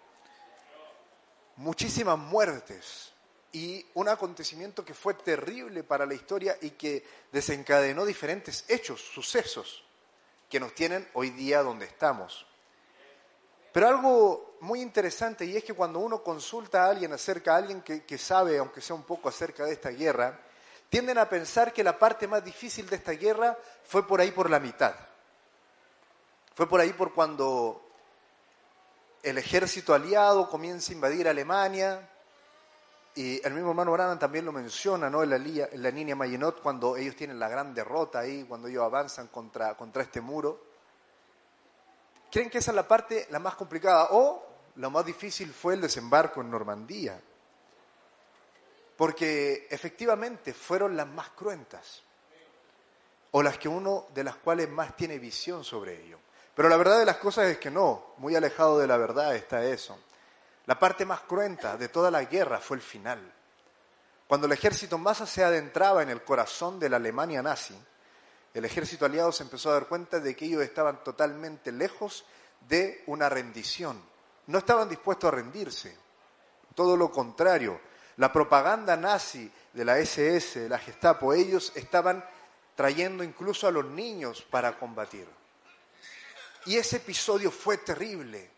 Muchísimas 1.57 2.19
muertes 2.19 3.13
y 3.53 3.85
un 3.95 4.09
acontecimiento 4.09 4.85
que 4.85 4.95
fue 4.95 5.15
terrible 5.15 5.85
para 5.85 6.05
la 6.05 6.15
historia 6.15 6.57
y 6.61 6.71
que 6.71 7.05
desencadenó 7.31 8.05
diferentes 8.05 8.65
hechos, 8.69 9.01
sucesos, 9.01 9.85
que 10.51 10.61
nos 10.61 10.75
tienen 10.75 11.09
hoy 11.15 11.31
día 11.31 11.63
donde 11.63 11.87
estamos. 11.87 12.47
Pero 13.73 13.89
algo 13.89 14.57
muy 14.61 14.83
interesante 14.83 15.47
y 15.47 15.57
es 15.57 15.65
que 15.65 15.73
cuando 15.73 15.99
uno 15.99 16.23
consulta 16.23 16.85
a 16.85 16.91
alguien 16.91 17.13
acerca, 17.15 17.55
a 17.55 17.57
alguien 17.57 17.81
que, 17.81 18.05
que 18.05 18.19
sabe, 18.19 18.59
aunque 18.59 18.83
sea 18.83 18.95
un 18.95 19.05
poco 19.05 19.31
acerca 19.31 19.65
de 19.65 19.73
esta 19.73 19.89
guerra, 19.89 20.39
tienden 20.93 21.17
a 21.17 21.27
pensar 21.27 21.73
que 21.73 21.83
la 21.83 21.99
parte 21.99 22.29
más 22.29 22.45
difícil 22.45 22.87
de 22.87 22.97
esta 22.97 23.13
guerra 23.13 23.57
fue 23.83 24.07
por 24.07 24.21
ahí 24.21 24.31
por 24.31 24.51
la 24.51 24.61
mitad. 24.61 24.95
Fue 26.55 26.69
por 26.69 26.81
ahí 26.81 26.93
por 26.93 27.15
cuando 27.15 27.83
el 29.23 29.39
ejército 29.39 29.95
aliado 29.95 30.51
comienza 30.51 30.93
a 30.93 30.95
invadir 30.95 31.27
Alemania, 31.27 32.07
y 33.15 33.41
el 33.43 33.55
mismo 33.55 33.71
hermano 33.71 33.93
Branham 33.93 34.19
también 34.19 34.45
lo 34.45 34.53
menciona 34.53 35.09
¿no? 35.09 35.23
en, 35.23 35.31
la, 35.31 35.39
línea 35.39 36.15
Maginot, 36.15 36.61
cuando 36.61 36.95
ellos 36.99 37.17
tienen 37.17 37.39
la 37.39 37.49
gran 37.49 37.73
derrota 37.73 38.19
ahí, 38.19 38.45
cuando 38.45 38.69
ellos 38.69 38.85
avanzan 38.85 39.29
contra, 39.29 39.75
contra 39.75 40.03
este 40.03 40.21
muro. 40.21 40.63
¿Creen 42.31 42.51
que 42.51 42.59
esa 42.59 42.71
es 42.71 42.75
la 42.75 42.87
parte 42.87 43.29
la 43.31 43.39
más 43.39 43.55
complicada? 43.55 44.09
O 44.11 44.47
lo 44.75 44.91
más 44.91 45.07
difícil 45.07 45.55
fue 45.55 45.73
el 45.73 45.81
desembarco 45.81 46.43
en 46.43 46.51
Normandía 46.51 47.19
porque 49.03 49.67
efectivamente 49.69 50.55
fueron 50.55 50.97
las 50.97 51.09
más 51.09 51.31
cruentas, 51.31 52.05
o 53.33 53.43
las 53.43 53.59
que 53.59 53.69
uno 53.69 54.07
de 54.15 54.23
las 54.23 54.37
cuales 54.37 54.71
más 54.71 54.97
tiene 54.97 55.19
visión 55.19 55.65
sobre 55.65 56.05
ello. 56.05 56.21
Pero 56.55 56.69
la 56.69 56.77
verdad 56.77 57.01
de 57.01 57.07
las 57.07 57.17
cosas 57.17 57.47
es 57.47 57.59
que 57.59 57.69
no, 57.69 58.15
muy 58.19 58.37
alejado 58.37 58.79
de 58.79 58.87
la 58.87 58.97
verdad 58.97 59.35
está 59.35 59.65
eso. 59.65 59.99
La 60.67 60.79
parte 60.79 61.05
más 61.05 61.23
cruenta 61.23 61.77
de 61.77 61.89
toda 61.89 62.13
la 62.13 62.23
guerra 62.27 62.61
fue 62.61 62.77
el 62.77 62.81
final. 62.81 63.19
Cuando 64.29 64.47
el 64.47 64.53
ejército 64.53 64.99
masa 64.99 65.27
se 65.27 65.43
adentraba 65.43 66.05
en 66.05 66.11
el 66.11 66.23
corazón 66.23 66.79
de 66.79 66.89
la 66.89 66.99
Alemania 66.99 67.43
nazi, 67.43 67.77
el 68.55 68.65
ejército 68.65 69.05
aliado 69.05 69.33
se 69.33 69.43
empezó 69.43 69.71
a 69.71 69.75
dar 69.75 69.89
cuenta 69.89 70.21
de 70.21 70.37
que 70.37 70.45
ellos 70.45 70.63
estaban 70.63 71.03
totalmente 71.03 71.73
lejos 71.73 72.25
de 72.69 73.03
una 73.09 73.29
rendición. 73.29 74.01
No 74.47 74.59
estaban 74.59 74.89
dispuestos 74.89 75.27
a 75.27 75.35
rendirse. 75.35 75.99
Todo 76.77 76.97
lo 76.97 77.11
contrario, 77.11 77.81
la 78.17 78.33
propaganda 78.33 78.97
nazi 78.97 79.51
de 79.73 79.85
la 79.85 79.99
SS, 79.99 80.61
de 80.61 80.69
la 80.69 80.79
Gestapo, 80.79 81.33
ellos 81.33 81.73
estaban 81.75 82.25
trayendo 82.75 83.25
incluso 83.25 83.67
a 83.67 83.71
los 83.71 83.85
niños 83.87 84.43
para 84.43 84.79
combatir. 84.79 85.27
Y 86.67 86.77
ese 86.77 86.97
episodio 86.97 87.51
fue 87.51 87.79
terrible. 87.79 88.51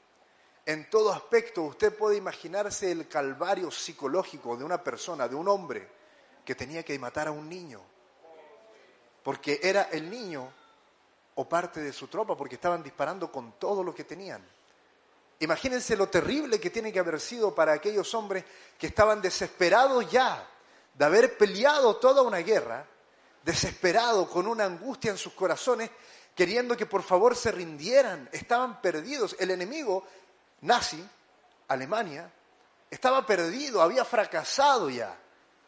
En 0.67 0.89
todo 0.91 1.13
aspecto, 1.13 1.63
usted 1.63 1.95
puede 1.97 2.17
imaginarse 2.17 2.91
el 2.91 3.09
calvario 3.09 3.71
psicológico 3.71 4.57
de 4.57 4.65
una 4.65 4.83
persona, 4.83 5.29
de 5.29 5.35
un 5.35 5.49
hombre, 5.49 5.89
que 6.45 6.55
tenía 6.55 6.83
que 6.83 6.99
matar 6.99 7.29
a 7.29 7.33
un 7.33 7.49
niño. 7.49 7.81
Porque 9.23 9.61
era 9.63 9.85
el 9.85 10.11
niño 10.11 10.51
o 11.37 11.49
parte 11.49 11.81
de 11.81 11.93
su 11.93 12.09
tropa, 12.09 12.37
porque 12.37 12.57
estaban 12.57 12.83
disparando 12.83 13.31
con 13.31 13.53
todo 13.53 13.83
lo 13.83 13.95
que 13.95 14.05
tenían. 14.05 14.43
Imagínense 15.41 15.97
lo 15.97 16.09
terrible 16.09 16.61
que 16.61 16.71
tiene 16.71 16.93
que 16.93 17.01
haber 17.01 17.21
sido 17.21 17.55
para 17.55 17.73
aquellos 17.73 18.15
hombres 18.15 18.45
que 18.79 18.87
estaban 18.87 19.21
desesperados 19.21 20.11
ya 20.11 20.49
de 20.95 21.05
haber 21.05 21.37
peleado 21.37 21.97
toda 21.97 22.23
una 22.23 22.39
guerra, 22.39 22.87
desesperados 23.45 24.29
con 24.29 24.47
una 24.47 24.65
angustia 24.65 25.11
en 25.11 25.19
sus 25.19 25.33
corazones, 25.33 25.91
queriendo 26.35 26.77
que 26.77 26.87
por 26.87 27.03
favor 27.03 27.37
se 27.37 27.51
rindieran, 27.51 28.29
estaban 28.33 28.81
perdidos. 28.81 29.37
El 29.39 29.51
enemigo 29.51 30.05
nazi, 30.63 31.05
Alemania, 31.69 32.31
estaba 32.91 33.27
perdido, 33.27 33.83
había 33.83 34.05
fracasado 34.05 34.89
ya. 34.89 35.19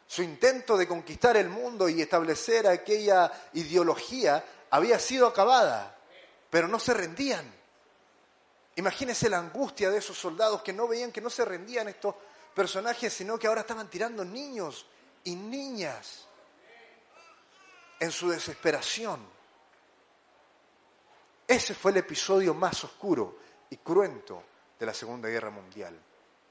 Su 0.07 0.23
intento 0.23 0.77
de 0.77 0.87
conquistar 0.87 1.35
el 1.35 1.49
mundo 1.49 1.89
y 1.89 2.01
establecer 2.01 2.67
aquella 2.67 3.29
ideología 3.53 4.43
había 4.69 4.97
sido 4.99 5.27
acabada, 5.27 5.97
pero 6.49 6.69
no 6.69 6.79
se 6.79 6.93
rendían. 6.93 7.56
Imagínense 8.77 9.27
la 9.27 9.39
angustia 9.39 9.89
de 9.89 9.97
esos 9.97 10.17
soldados 10.17 10.61
que 10.61 10.71
no 10.71 10.87
veían 10.87 11.11
que 11.11 11.19
no 11.19 11.31
se 11.31 11.43
rendían 11.43 11.87
estos 11.87 12.13
personajes, 12.53 13.11
sino 13.11 13.37
que 13.37 13.47
ahora 13.47 13.61
estaban 13.61 13.89
tirando 13.89 14.23
niños 14.23 14.85
y 15.23 15.35
niñas 15.35 16.27
en 17.99 18.11
su 18.11 18.29
desesperación. 18.29 19.19
Ese 21.47 21.73
fue 21.73 21.89
el 21.89 21.97
episodio 21.97 22.53
más 22.53 22.83
oscuro 22.83 23.39
y 23.71 23.77
cruento 23.77 24.43
de 24.79 24.85
la 24.85 24.93
Segunda 24.93 25.27
Guerra 25.27 25.49
Mundial, 25.49 25.99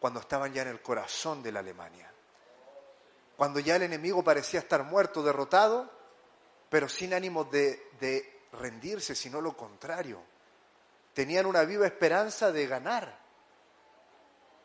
cuando 0.00 0.18
estaban 0.18 0.52
ya 0.52 0.62
en 0.62 0.68
el 0.68 0.82
corazón 0.82 1.44
de 1.44 1.52
la 1.52 1.60
Alemania. 1.60 2.10
Cuando 3.36 3.60
ya 3.60 3.76
el 3.76 3.82
enemigo 3.82 4.24
parecía 4.24 4.58
estar 4.58 4.82
muerto, 4.82 5.22
derrotado, 5.22 5.88
pero 6.68 6.88
sin 6.88 7.14
ánimo 7.14 7.44
de, 7.44 7.90
de 8.00 8.40
rendirse, 8.52 9.14
sino 9.14 9.40
lo 9.40 9.56
contrario. 9.56 10.35
Tenían 11.16 11.46
una 11.46 11.62
viva 11.62 11.86
esperanza 11.86 12.52
de 12.52 12.66
ganar. 12.66 13.18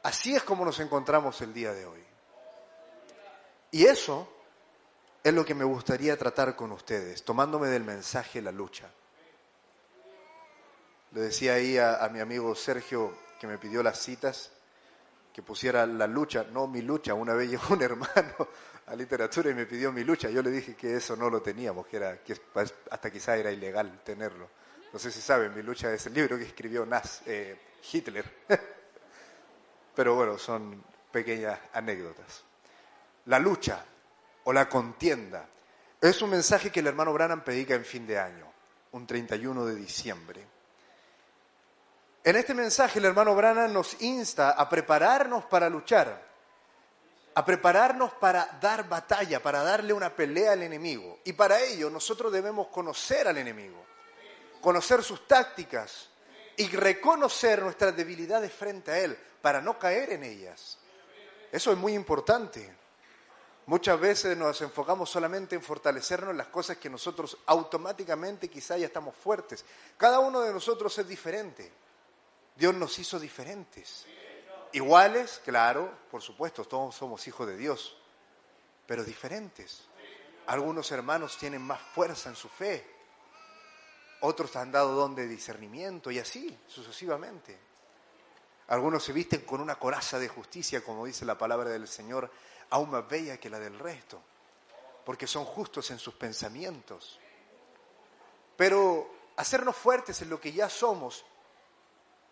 Así 0.04 0.36
es 0.36 0.43
como 0.43 0.66
nos 0.66 0.82
encontramos 0.82 1.39
el 1.39 1.54
día 1.54 1.72
de 1.72 1.86
hoy. 1.86 2.04
Y 3.72 3.86
eso 3.86 4.28
es 5.24 5.34
lo 5.34 5.45
que 5.45 5.56
me 5.56 5.64
gustaría 5.64 6.18
tratar 6.18 6.58
con 6.58 6.74
ustedes, 6.74 7.24
tomándome 7.24 7.70
del 7.70 7.86
mensaje 7.86 8.41
la 8.41 8.52
lucha. 8.52 8.89
Le 11.14 11.22
decía 11.22 11.54
ahí 11.54 11.78
a, 11.78 12.10
mi 12.12 12.20
amigo 12.20 12.54
Sergio 12.54 13.18
que 13.39 13.47
me 13.47 13.58
pidió 13.58 13.82
las 13.82 13.99
citas, 13.99 14.52
que 15.32 15.41
pusiera 15.41 15.86
la 15.86 16.06
lucha, 16.06 16.45
no 16.52 16.68
mi 16.68 16.82
lucha. 16.82 17.14
Una 17.14 17.34
vez 17.34 17.49
llegó 17.52 17.76
un 17.76 17.82
hermano 17.82 18.49
a 18.88 18.93
literatura 18.93 19.52
y 19.52 19.54
me 19.54 19.66
pidió 19.66 19.93
mi 19.93 20.04
lucha. 20.04 20.30
Yo 20.30 20.41
le 20.41 20.52
dije 20.52 20.76
que 20.76 20.97
eso 20.97 21.16
no 21.16 21.30
lo 21.30 21.41
teníamos, 21.41 21.88
que, 21.88 21.95
era, 21.95 22.22
que 22.22 22.36
hasta 22.89 23.10
quizá 23.10 23.38
era 23.38 23.54
ilegal 23.54 24.02
tenerlo. 24.04 24.49
No 24.94 25.00
sé 25.00 25.12
si 25.12 25.22
saben, 25.22 25.54
mi 25.56 25.62
lucha 25.62 25.94
es 25.94 26.06
el 26.08 26.14
libro 26.14 26.38
que 26.38 26.44
escribió 26.44 26.86
Nas, 26.86 27.22
eh, 27.26 27.58
Hitler. 27.92 28.26
Pero 29.96 30.16
bueno, 30.16 30.38
son 30.38 30.84
pequeñas 31.12 31.60
anécdotas. 31.74 32.44
La 33.26 33.39
lucha 33.39 33.86
o 34.44 34.54
la 34.54 34.68
contienda 34.68 35.46
es 36.00 36.22
un 36.22 36.32
mensaje 36.32 36.72
que 36.72 36.80
el 36.80 36.88
hermano 36.88 37.14
Branham 37.14 37.44
predica 37.44 37.76
en 37.76 37.86
fin 37.86 38.08
de 38.08 38.18
año, 38.18 38.52
un 38.92 39.06
31 39.06 39.66
de 39.66 39.76
diciembre. 39.76 40.48
En 42.24 42.36
este 42.36 42.54
mensaje 42.54 43.00
el 43.00 43.06
hermano 43.06 43.36
Branham 43.36 43.72
nos 43.72 44.02
insta 44.02 44.52
a 44.52 44.68
prepararnos 44.68 45.46
para 45.46 45.70
luchar, 45.70 46.22
a 47.34 47.46
prepararnos 47.46 48.14
para 48.14 48.58
dar 48.60 48.88
batalla, 48.89 49.42
para 49.42 49.64
darle 49.64 49.94
una 49.94 50.16
pelea 50.16 50.54
al 50.54 50.64
enemigo. 50.64 51.20
Y 51.24 51.34
para 51.34 51.60
ello 51.62 51.89
nosotros 51.89 52.32
debemos 52.32 52.68
conocer 52.68 53.28
al 53.28 53.38
enemigo, 53.38 53.86
conocer 54.62 55.03
sus 55.03 55.28
tácticas 55.28 56.09
y 56.57 56.68
reconocer 56.68 57.62
nuestras 57.62 57.95
debilidades 57.95 58.53
frente 58.53 58.91
a 58.91 58.99
él 58.99 59.18
para 59.41 59.62
no 59.62 59.78
caer 59.80 60.12
en 60.14 60.24
ellas. 60.24 60.78
Eso 61.51 61.72
es 61.72 61.78
muy 61.78 61.93
importante. 61.93 62.76
Muchas 63.66 63.99
veces 63.99 64.38
nos 64.38 64.62
enfocamos 64.62 65.09
solamente 65.09 65.55
en 65.55 65.62
fortalecernos 65.62 66.32
en 66.32 66.38
las 66.38 66.47
cosas 66.47 66.78
que 66.78 66.89
nosotros 66.89 67.38
automáticamente 67.45 68.49
quizá 68.49 68.78
ya 68.78 68.88
estamos 68.88 69.16
fuertes. 69.16 69.64
Cada 69.97 70.20
uno 70.20 70.41
de 70.41 70.53
nosotros 70.53 70.97
es 70.97 71.07
diferente. 71.07 71.72
Dios 72.55 72.74
nos 72.74 72.97
hizo 72.99 73.20
diferentes. 73.20 74.05
Iguales, 74.74 75.41
claro, 75.43 75.91
por 76.09 76.22
supuesto, 76.22 76.66
todos 76.66 76.95
somos 76.95 77.28
hijos 77.28 77.47
de 77.47 77.57
Dios, 77.57 77.97
pero 78.86 79.03
diferentes. 79.03 79.84
Algunos 80.47 80.91
hermanos 80.91 81.38
tienen 81.38 81.62
más 81.62 81.82
fuerza 81.82 82.30
en 82.30 82.36
su 82.36 82.49
fe, 82.49 82.86
otros 84.22 84.56
han 84.56 84.72
dado 84.72 84.96
don 84.96 85.14
de 85.16 85.28
discernimiento 85.28 86.12
y 86.12 86.20
así 86.20 86.58
sucesivamente. 86.68 87.58
Algunos 88.68 89.04
se 89.04 89.14
visten 89.14 89.42
con 89.42 89.60
una 89.60 89.76
coraza 89.76 90.18
de 90.18 90.30
justicia, 90.30 90.84
como 90.84 91.06
dice 91.06 91.26
la 91.26 91.38
palabra 91.38 91.70
del 91.70 91.88
Señor, 91.88 92.32
aún 92.70 92.90
más 92.90 93.08
bella 93.08 93.38
que 93.38 93.50
la 93.50 93.60
del 93.60 93.78
resto, 93.78 94.22
porque 95.04 95.28
son 95.28 95.44
justos 95.46 95.92
en 95.92 96.00
sus 96.00 96.14
pensamientos. 96.14 97.20
Pero 98.56 99.12
hacernos 99.36 99.76
fuertes 99.76 100.22
en 100.22 100.30
lo 100.30 100.40
que 100.40 100.54
ya 100.54 100.70
somos 100.70 101.26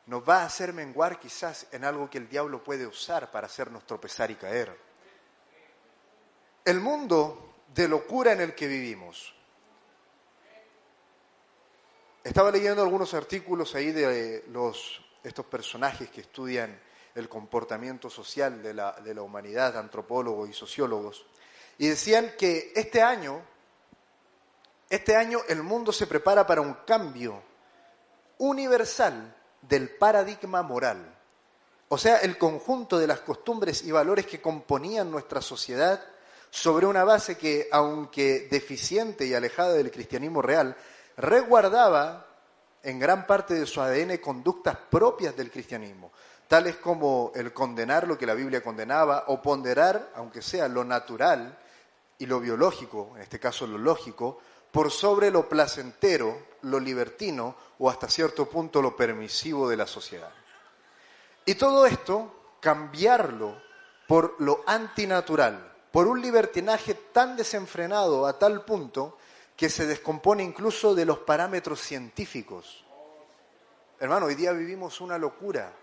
nos 0.06 0.28
va 0.28 0.42
a 0.42 0.46
hacer 0.46 0.74
menguar 0.74 1.20
quizás 1.20 1.68
en 1.72 1.84
algo 1.84 2.10
que 2.10 2.18
el 2.18 2.30
diablo 2.30 2.64
puede 2.64 2.88
usar 2.88 3.30
para 3.30 3.48
hacernos 3.48 3.86
tropezar 3.86 4.32
y 4.32 4.36
caer. 4.36 4.76
El 6.66 6.80
mundo 6.80 7.56
de 7.74 7.88
locura 7.88 8.32
en 8.32 8.42
el 8.42 8.56
que 8.56 8.68
vivimos. 8.68 9.36
Estaba 12.24 12.51
leyendo 12.51 12.82
algunos 12.82 13.13
artículos 13.13 13.76
ahí 13.76 13.91
de 13.91 14.43
los, 14.49 15.01
estos 15.24 15.45
personajes 15.45 16.09
que 16.09 16.22
estudian 16.22 16.78
el 17.15 17.30
comportamiento 17.30 18.09
social 18.09 18.61
de 18.61 18.74
la, 18.74 18.91
de 19.03 19.13
la 19.13 19.22
humanidad, 19.22 19.78
antropólogos 19.78 20.49
y 20.49 20.53
sociólogos, 20.53 21.26
y 21.78 21.88
decían 21.88 22.34
que 22.38 22.74
este 22.76 23.01
año, 23.01 23.41
este 24.89 25.15
año 25.15 25.39
el 25.47 25.63
mundo 25.63 25.93
se 25.93 26.07
prepara 26.07 26.45
para 26.45 26.59
un 26.59 26.74
cambio 26.86 27.41
universal 28.39 29.36
del 29.61 29.89
paradigma 29.89 30.61
moral, 30.61 31.17
o 31.88 31.97
sea, 31.97 32.17
el 32.17 32.38
conjunto 32.38 32.99
de 32.99 33.07
las 33.07 33.22
costumbres 33.22 33.82
y 33.84 33.91
valores 33.91 34.28
que 34.28 34.41
componían 34.41 35.09
nuestra 35.09 35.41
sociedad 35.41 36.03
sobre 36.51 36.86
una 36.86 37.03
base 37.03 37.38
que, 37.38 37.67
aunque 37.72 38.47
deficiente 38.51 39.26
y 39.26 39.34
alejada 39.34 39.74
del 39.74 39.89
cristianismo 39.89 40.41
real, 40.41 40.76
resguardaba 41.20 42.26
en 42.82 42.97
gran 42.97 43.28
parte 43.28 43.53
de 43.53 43.65
su 43.65 43.82
ADN 43.82 44.17
conductas 44.17 44.78
propias 44.89 45.36
del 45.36 45.51
cristianismo, 45.51 46.11
tales 46.47 46.78
como 46.78 47.34
el 47.36 47.53
condenar 47.53 48.07
lo 48.07 48.17
que 48.17 48.26
la 48.26 48.34
Biblia 48.34 48.63
condenaba 48.63 49.26
o 49.28 49.41
ponderar, 49.41 50.11
aunque 50.15 50.41
sea 50.41 50.70
lo 50.70 50.86
natural 50.86 51.57
y 52.17 52.26
lo 52.26 52.39
biológico, 52.39 53.11
en 53.15 53.24
este 53.24 53.39
caso 53.39 53.67
lo 53.67 53.78
lógico, 53.78 54.39
por 54.72 54.91
sobre 54.91 55.30
lo 55.30 55.49
placentero, 55.49 56.47
lo 56.61 56.80
libertino 56.80 57.55
o 57.80 57.89
hasta 57.89 58.07
cierto 58.07 58.47
punto 58.47 58.82
lo 58.82 58.95
permisivo 58.95 59.67
de 59.67 59.78
la 59.78 59.88
sociedad. 59.88 60.32
Y 61.45 61.55
todo 61.55 61.86
esto, 61.86 62.53
cambiarlo 62.61 63.61
por 64.07 64.36
lo 64.39 64.63
antinatural, 64.65 65.74
por 65.91 66.07
un 66.07 66.22
libertinaje 66.22 66.93
tan 66.93 67.36
desenfrenado 67.36 68.26
a 68.26 68.39
tal 68.39 68.63
punto 68.63 69.17
que 69.60 69.70
se 69.70 69.86
descompone 69.86 70.41
incluso 70.41 70.95
de 70.95 71.03
los 71.03 71.20
parámetros 71.20 71.82
científicos. 71.82 72.86
Hermano, 73.99 74.28
hoy 74.28 74.36
día 74.36 74.53
vivimos 74.53 75.01
una 75.01 75.18
locura. 75.18 75.74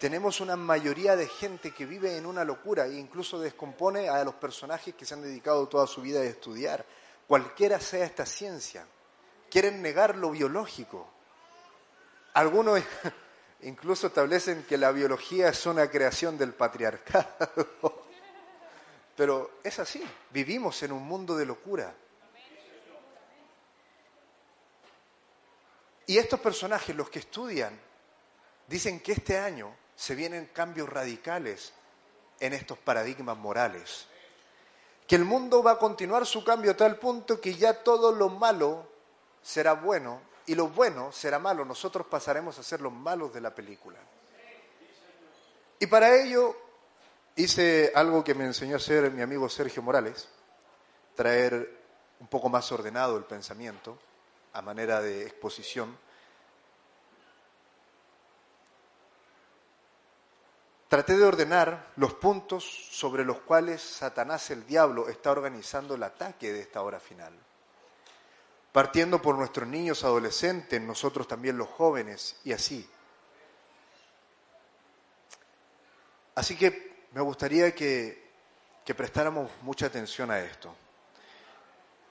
Tenemos 0.00 0.40
una 0.40 0.56
mayoría 0.56 1.14
de 1.14 1.28
gente 1.28 1.70
que 1.70 1.86
vive 1.86 2.16
en 2.16 2.26
una 2.26 2.42
locura 2.42 2.86
e 2.86 2.94
incluso 2.94 3.38
descompone 3.38 4.08
a 4.08 4.24
los 4.24 4.34
personajes 4.34 4.96
que 4.96 5.04
se 5.04 5.14
han 5.14 5.22
dedicado 5.22 5.68
toda 5.68 5.86
su 5.86 6.02
vida 6.02 6.18
a 6.18 6.24
estudiar, 6.24 6.84
cualquiera 7.28 7.78
sea 7.78 8.04
esta 8.04 8.26
ciencia 8.26 8.84
quieren 9.48 9.80
negar 9.80 10.16
lo 10.16 10.32
biológico. 10.32 11.08
Algunos 12.34 12.82
incluso 13.62 14.08
establecen 14.08 14.64
que 14.64 14.76
la 14.76 14.90
biología 14.90 15.50
es 15.50 15.66
una 15.66 15.88
creación 15.88 16.36
del 16.36 16.52
patriarcado. 16.52 17.28
Pero 19.16 19.58
es 19.62 19.78
así, 19.78 20.02
vivimos 20.30 20.82
en 20.82 20.90
un 20.90 21.06
mundo 21.06 21.36
de 21.36 21.46
locura. 21.46 21.94
Y 26.08 26.16
estos 26.16 26.40
personajes, 26.40 26.96
los 26.96 27.10
que 27.10 27.18
estudian, 27.18 27.78
dicen 28.66 29.00
que 29.00 29.12
este 29.12 29.36
año 29.36 29.76
se 29.94 30.14
vienen 30.14 30.48
cambios 30.54 30.88
radicales 30.88 31.74
en 32.40 32.54
estos 32.54 32.78
paradigmas 32.78 33.36
morales. 33.36 34.06
Que 35.06 35.16
el 35.16 35.26
mundo 35.26 35.62
va 35.62 35.72
a 35.72 35.78
continuar 35.78 36.24
su 36.24 36.42
cambio 36.42 36.70
a 36.70 36.76
tal 36.78 36.96
punto 36.96 37.38
que 37.38 37.54
ya 37.54 37.84
todo 37.84 38.10
lo 38.10 38.30
malo 38.30 38.88
será 39.42 39.74
bueno 39.74 40.22
y 40.46 40.54
lo 40.54 40.68
bueno 40.68 41.12
será 41.12 41.38
malo. 41.38 41.66
Nosotros 41.66 42.06
pasaremos 42.06 42.58
a 42.58 42.62
ser 42.62 42.80
los 42.80 42.92
malos 42.92 43.34
de 43.34 43.42
la 43.42 43.54
película. 43.54 43.98
Y 45.78 45.86
para 45.88 46.16
ello 46.16 46.56
hice 47.36 47.92
algo 47.94 48.24
que 48.24 48.34
me 48.34 48.46
enseñó 48.46 48.76
a 48.76 48.78
hacer 48.78 49.10
mi 49.10 49.20
amigo 49.20 49.46
Sergio 49.50 49.82
Morales, 49.82 50.26
traer 51.14 51.70
un 52.18 52.28
poco 52.28 52.48
más 52.48 52.72
ordenado 52.72 53.18
el 53.18 53.24
pensamiento 53.24 53.98
a 54.52 54.62
manera 54.62 55.00
de 55.00 55.26
exposición. 55.26 55.96
Traté 60.88 61.16
de 61.16 61.24
ordenar 61.24 61.92
los 61.96 62.14
puntos 62.14 62.64
sobre 62.64 63.24
los 63.24 63.40
cuales 63.40 63.82
Satanás 63.82 64.50
el 64.50 64.66
diablo 64.66 65.08
está 65.08 65.30
organizando 65.30 65.94
el 65.94 66.02
ataque 66.02 66.52
de 66.52 66.60
esta 66.60 66.82
hora 66.82 66.98
final 66.98 67.34
partiendo 68.72 69.20
por 69.20 69.36
nuestros 69.36 69.68
niños, 69.68 70.04
adolescentes, 70.04 70.80
nosotros 70.80 71.26
también 71.26 71.56
los 71.56 71.68
jóvenes 71.68 72.36
y 72.44 72.52
así. 72.52 72.88
Así 76.34 76.56
que 76.56 77.06
me 77.12 77.20
gustaría 77.20 77.74
que, 77.74 78.30
que 78.84 78.94
prestáramos 78.94 79.50
mucha 79.62 79.86
atención 79.86 80.30
a 80.30 80.38
esto. 80.38 80.74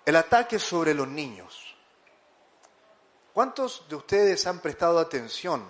El 0.05 0.15
ataque 0.15 0.59
sobre 0.59 0.93
los 0.93 1.07
niños. 1.07 1.66
¿Cuántos 3.38 3.85
de 3.88 3.95
ustedes 3.95 4.47
han 4.47 4.61
prestado 4.61 4.97
atención 4.97 5.63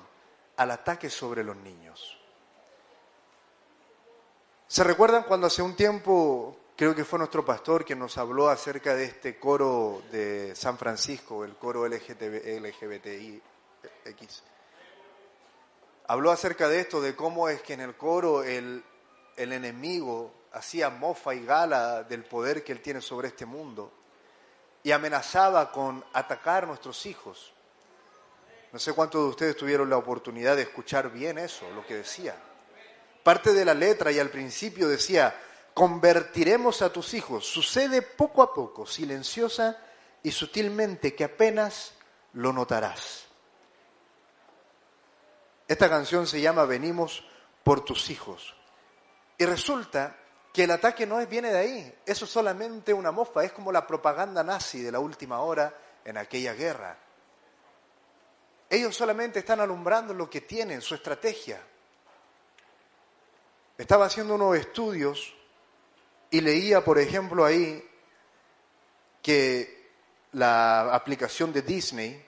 al 0.55 0.71
ataque 0.71 1.09
sobre 1.09 1.43
los 1.43 1.57
niños? 1.57 2.17
¿Se 4.69 4.85
recuerdan 4.85 5.23
cuando 5.23 5.47
hace 5.47 5.61
un 5.61 5.75
tiempo 5.75 6.57
Creo 6.77 6.95
que 6.95 7.03
fue 7.03 7.19
nuestro 7.19 7.43
pastor 7.43 7.83
quien 7.83 7.99
nos 7.99 8.17
habló 8.17 8.47
acerca 8.47 8.95
de 8.95 9.03
este 9.03 9.37
coro 9.37 10.01
de 10.13 10.55
San 10.55 10.77
Francisco, 10.77 11.43
el 11.43 11.57
coro 11.57 11.85
LGBTIX. 11.85 13.43
Habló 16.07 16.31
acerca 16.31 16.69
de 16.69 16.79
esto, 16.79 17.01
de 17.01 17.17
cómo 17.17 17.49
es 17.49 17.61
que 17.63 17.73
en 17.73 17.81
el 17.81 17.97
coro 17.97 18.43
el, 18.43 18.81
el 19.35 19.51
enemigo 19.51 20.31
hacía 20.53 20.89
mofa 20.89 21.35
y 21.35 21.43
gala 21.43 22.03
del 22.03 22.23
poder 22.23 22.63
que 22.63 22.71
él 22.71 22.81
tiene 22.81 23.01
sobre 23.01 23.27
este 23.27 23.45
mundo. 23.45 23.91
y 24.83 24.93
amenazaba 24.93 25.69
con 25.69 26.05
atacar 26.13 26.63
a 26.63 26.67
nuestros 26.67 27.05
hijos. 27.05 27.55
No 28.77 28.81
sé 28.81 28.93
cuántos 28.93 29.23
de 29.23 29.29
ustedes 29.29 29.57
tuvieron 29.57 29.89
la 29.89 29.97
oportunidad 29.97 30.55
de 30.55 30.61
escuchar 30.61 31.11
bien 31.11 31.39
eso, 31.39 31.67
lo 31.71 31.83
que 31.83 31.95
decía. 31.95 32.35
Parte 33.23 33.51
de 33.51 33.65
la 33.65 33.73
letra 33.73 34.11
y 34.11 34.19
al 34.19 34.29
principio 34.29 34.87
decía, 34.87 35.35
convertiremos 35.73 36.83
a 36.83 36.93
tus 36.93 37.15
hijos. 37.15 37.43
Sucede 37.43 38.03
poco 38.03 38.43
a 38.43 38.53
poco, 38.53 38.85
silenciosa 38.85 39.79
y 40.21 40.29
sutilmente, 40.29 41.15
que 41.15 41.23
apenas 41.23 41.93
lo 42.33 42.53
notarás. 42.53 43.25
Esta 45.67 45.89
canción 45.89 46.27
se 46.27 46.39
llama 46.39 46.65
Venimos 46.65 47.25
por 47.63 47.83
tus 47.83 48.11
hijos. 48.11 48.55
Y 49.39 49.45
resulta 49.45 50.17
que 50.53 50.65
el 50.65 50.69
ataque 50.69 51.07
no 51.07 51.17
viene 51.25 51.49
de 51.51 51.57
ahí, 51.57 51.95
eso 52.05 52.25
es 52.25 52.31
solamente 52.31 52.93
una 52.93 53.09
mofa, 53.09 53.43
es 53.43 53.53
como 53.53 53.71
la 53.71 53.87
propaganda 53.87 54.43
nazi 54.43 54.83
de 54.83 54.91
la 54.91 54.99
última 54.99 55.39
hora 55.39 55.73
en 56.05 56.17
aquella 56.17 56.53
guerra. 56.53 57.06
Ellos 58.69 58.95
solamente 58.95 59.39
están 59.39 59.59
alumbrando 59.61 60.13
lo 60.13 60.29
que 60.29 60.41
tienen, 60.41 60.81
su 60.81 60.95
estrategia. 60.95 61.61
Estaba 63.77 64.05
haciendo 64.05 64.35
unos 64.35 64.57
estudios 64.57 65.33
y 66.29 66.41
leía, 66.41 66.83
por 66.83 66.99
ejemplo, 66.99 67.45
ahí 67.45 67.83
que 69.21 69.91
la 70.33 70.93
aplicación 70.93 71.53
de 71.53 71.61
Disney 71.61 72.25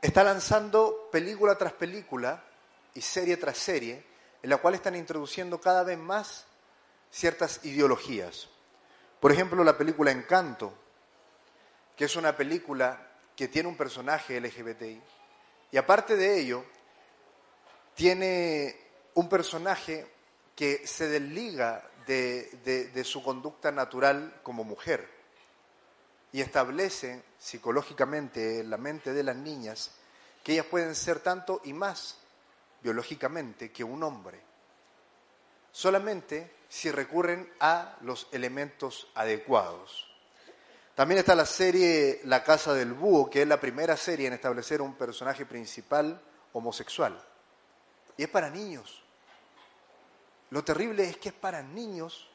está 0.00 0.22
lanzando 0.22 1.08
película 1.10 1.56
tras 1.56 1.72
película 1.72 2.42
y 2.94 3.00
serie 3.00 3.36
tras 3.36 3.58
serie, 3.58 4.04
en 4.42 4.50
la 4.50 4.58
cual 4.58 4.74
están 4.74 4.96
introduciendo 4.96 5.60
cada 5.60 5.82
vez 5.82 5.98
más 5.98 6.46
ciertas 7.10 7.64
ideologías. 7.64 8.48
Por 9.20 9.32
ejemplo, 9.32 9.62
la 9.62 9.76
película 9.76 10.10
Encanto, 10.10 10.72
que 12.00 12.06
es 12.06 12.16
una 12.16 12.34
película 12.34 12.98
que 13.36 13.48
tiene 13.48 13.68
un 13.68 13.76
personaje 13.76 14.40
LGBTI, 14.40 15.02
y 15.70 15.76
aparte 15.76 16.16
de 16.16 16.40
ello, 16.40 16.64
tiene 17.94 18.74
un 19.12 19.28
personaje 19.28 20.10
que 20.56 20.86
se 20.86 21.08
desliga 21.08 21.90
de, 22.06 23.02
su 23.04 23.22
conducta 23.22 23.70
natural 23.70 24.40
como 24.42 24.64
mujer 24.64 25.06
y 26.32 26.40
establece 26.40 27.22
psicológicamente 27.38 28.60
en 28.60 28.70
la 28.70 28.78
mente 28.78 29.12
de 29.12 29.22
las 29.22 29.36
niñas 29.36 29.90
que 30.42 30.52
ellas 30.52 30.64
pueden 30.70 30.94
ser 30.94 31.20
tanto 31.20 31.60
y 31.64 31.74
más 31.74 32.16
biológicamente 32.82 33.70
que 33.70 33.84
un 33.84 34.02
hombre, 34.02 34.40
solamente 35.70 36.50
si 36.66 36.90
recurren 36.90 37.52
a 37.60 37.98
los 38.00 38.26
elementos 38.32 39.06
adecuados. 39.14 40.09
También 41.00 41.20
está 41.20 41.34
la 41.34 41.46
serie 41.46 42.20
La 42.24 42.44
Casa 42.44 42.74
del 42.74 42.92
Búho, 42.92 43.30
que 43.30 43.40
es 43.40 43.48
la 43.48 43.58
primera 43.58 43.96
serie 43.96 44.26
en 44.26 44.34
establecer 44.34 44.82
un 44.82 44.92
personaje 44.92 45.46
principal 45.46 46.20
homosexual. 46.52 47.18
Y 48.18 48.24
es 48.24 48.28
para 48.28 48.50
niños. 48.50 49.02
Lo 50.50 50.62
terrible 50.62 51.08
es 51.08 51.16
que 51.16 51.30
es 51.30 51.34
para 51.34 51.62
niños 51.62 52.28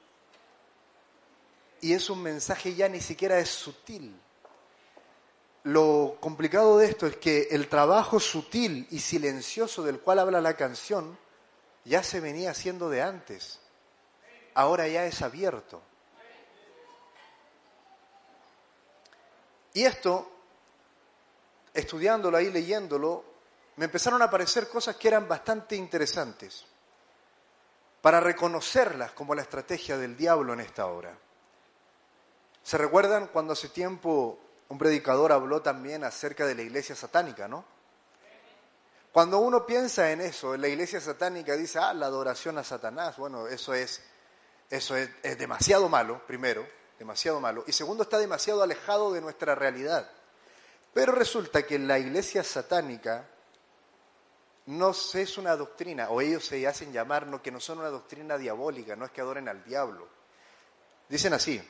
y 1.79 1.93
es 1.93 2.09
un 2.09 2.23
mensaje 2.23 2.73
ya 2.73 2.89
ni 2.89 3.01
siquiera 3.01 3.37
es 3.37 3.49
sutil 3.49 4.19
lo 5.65 6.17
complicado 6.19 6.79
de 6.79 6.87
esto 6.87 7.05
es 7.05 7.17
que 7.17 7.49
el 7.51 7.67
trabajo 7.69 8.19
sutil 8.19 8.87
y 8.89 8.99
silencioso 8.99 9.83
del 9.83 9.99
cual 9.99 10.17
habla 10.17 10.41
la 10.41 10.55
canción 10.55 11.19
ya 11.83 12.01
se 12.01 12.19
venía 12.19 12.49
haciendo 12.49 12.89
de 12.89 13.03
antes. 13.03 13.59
Ahora 14.55 14.87
ya 14.87 15.05
es 15.05 15.21
abierto. 15.21 15.83
Y 19.75 19.83
esto, 19.83 20.31
estudiándolo 21.73 22.37
ahí, 22.37 22.49
leyéndolo, 22.49 23.25
me 23.75 23.85
empezaron 23.85 24.21
a 24.21 24.25
aparecer 24.25 24.69
cosas 24.69 24.95
que 24.95 25.09
eran 25.09 25.27
bastante 25.27 25.75
interesantes 25.75 26.65
para 28.01 28.21
reconocerlas 28.21 29.11
como 29.11 29.35
la 29.35 29.41
estrategia 29.41 29.97
del 29.97 30.15
diablo 30.15 30.53
en 30.53 30.61
esta 30.61 30.85
hora. 30.85 31.13
¿Se 32.63 32.77
recuerdan 32.77 33.27
cuando 33.27 33.51
hace 33.51 33.67
tiempo 33.67 34.39
un 34.69 34.77
predicador 34.77 35.33
habló 35.33 35.61
también 35.61 36.05
acerca 36.05 36.45
de 36.45 36.55
la 36.55 36.61
iglesia 36.61 36.95
satánica, 36.95 37.49
¿no? 37.49 37.65
Cuando 39.11 39.39
uno 39.39 39.65
piensa 39.65 40.09
en 40.09 40.21
eso, 40.21 40.55
en 40.55 40.61
la 40.61 40.69
iglesia 40.69 41.01
satánica 41.01 41.57
dice, 41.57 41.79
ah, 41.79 41.93
la 41.93 42.05
adoración 42.05 42.57
a 42.57 42.63
Satanás, 42.63 43.17
bueno, 43.17 43.47
eso 43.49 43.73
es, 43.73 44.01
eso 44.69 44.95
es, 44.95 45.09
es 45.21 45.37
demasiado 45.37 45.89
malo, 45.89 46.25
primero, 46.25 46.65
demasiado 46.97 47.39
malo, 47.39 47.63
y 47.67 47.71
segundo, 47.71 48.03
está 48.03 48.17
demasiado 48.17 48.63
alejado 48.63 49.13
de 49.13 49.21
nuestra 49.21 49.55
realidad. 49.55 50.09
Pero 50.93 51.11
resulta 51.11 51.63
que 51.63 51.77
la 51.77 51.99
iglesia 51.99 52.43
satánica 52.43 53.27
no 54.67 54.91
es 54.91 55.37
una 55.37 55.55
doctrina, 55.55 56.09
o 56.09 56.21
ellos 56.21 56.45
se 56.45 56.65
hacen 56.65 56.91
llamar, 56.91 57.27
no, 57.27 57.41
que 57.41 57.51
no 57.51 57.59
son 57.59 57.79
una 57.79 57.89
doctrina 57.89 58.37
diabólica, 58.37 58.95
no 58.95 59.05
es 59.05 59.11
que 59.11 59.21
adoren 59.21 59.47
al 59.47 59.63
diablo. 59.63 60.07
Dicen 61.07 61.33
así, 61.33 61.61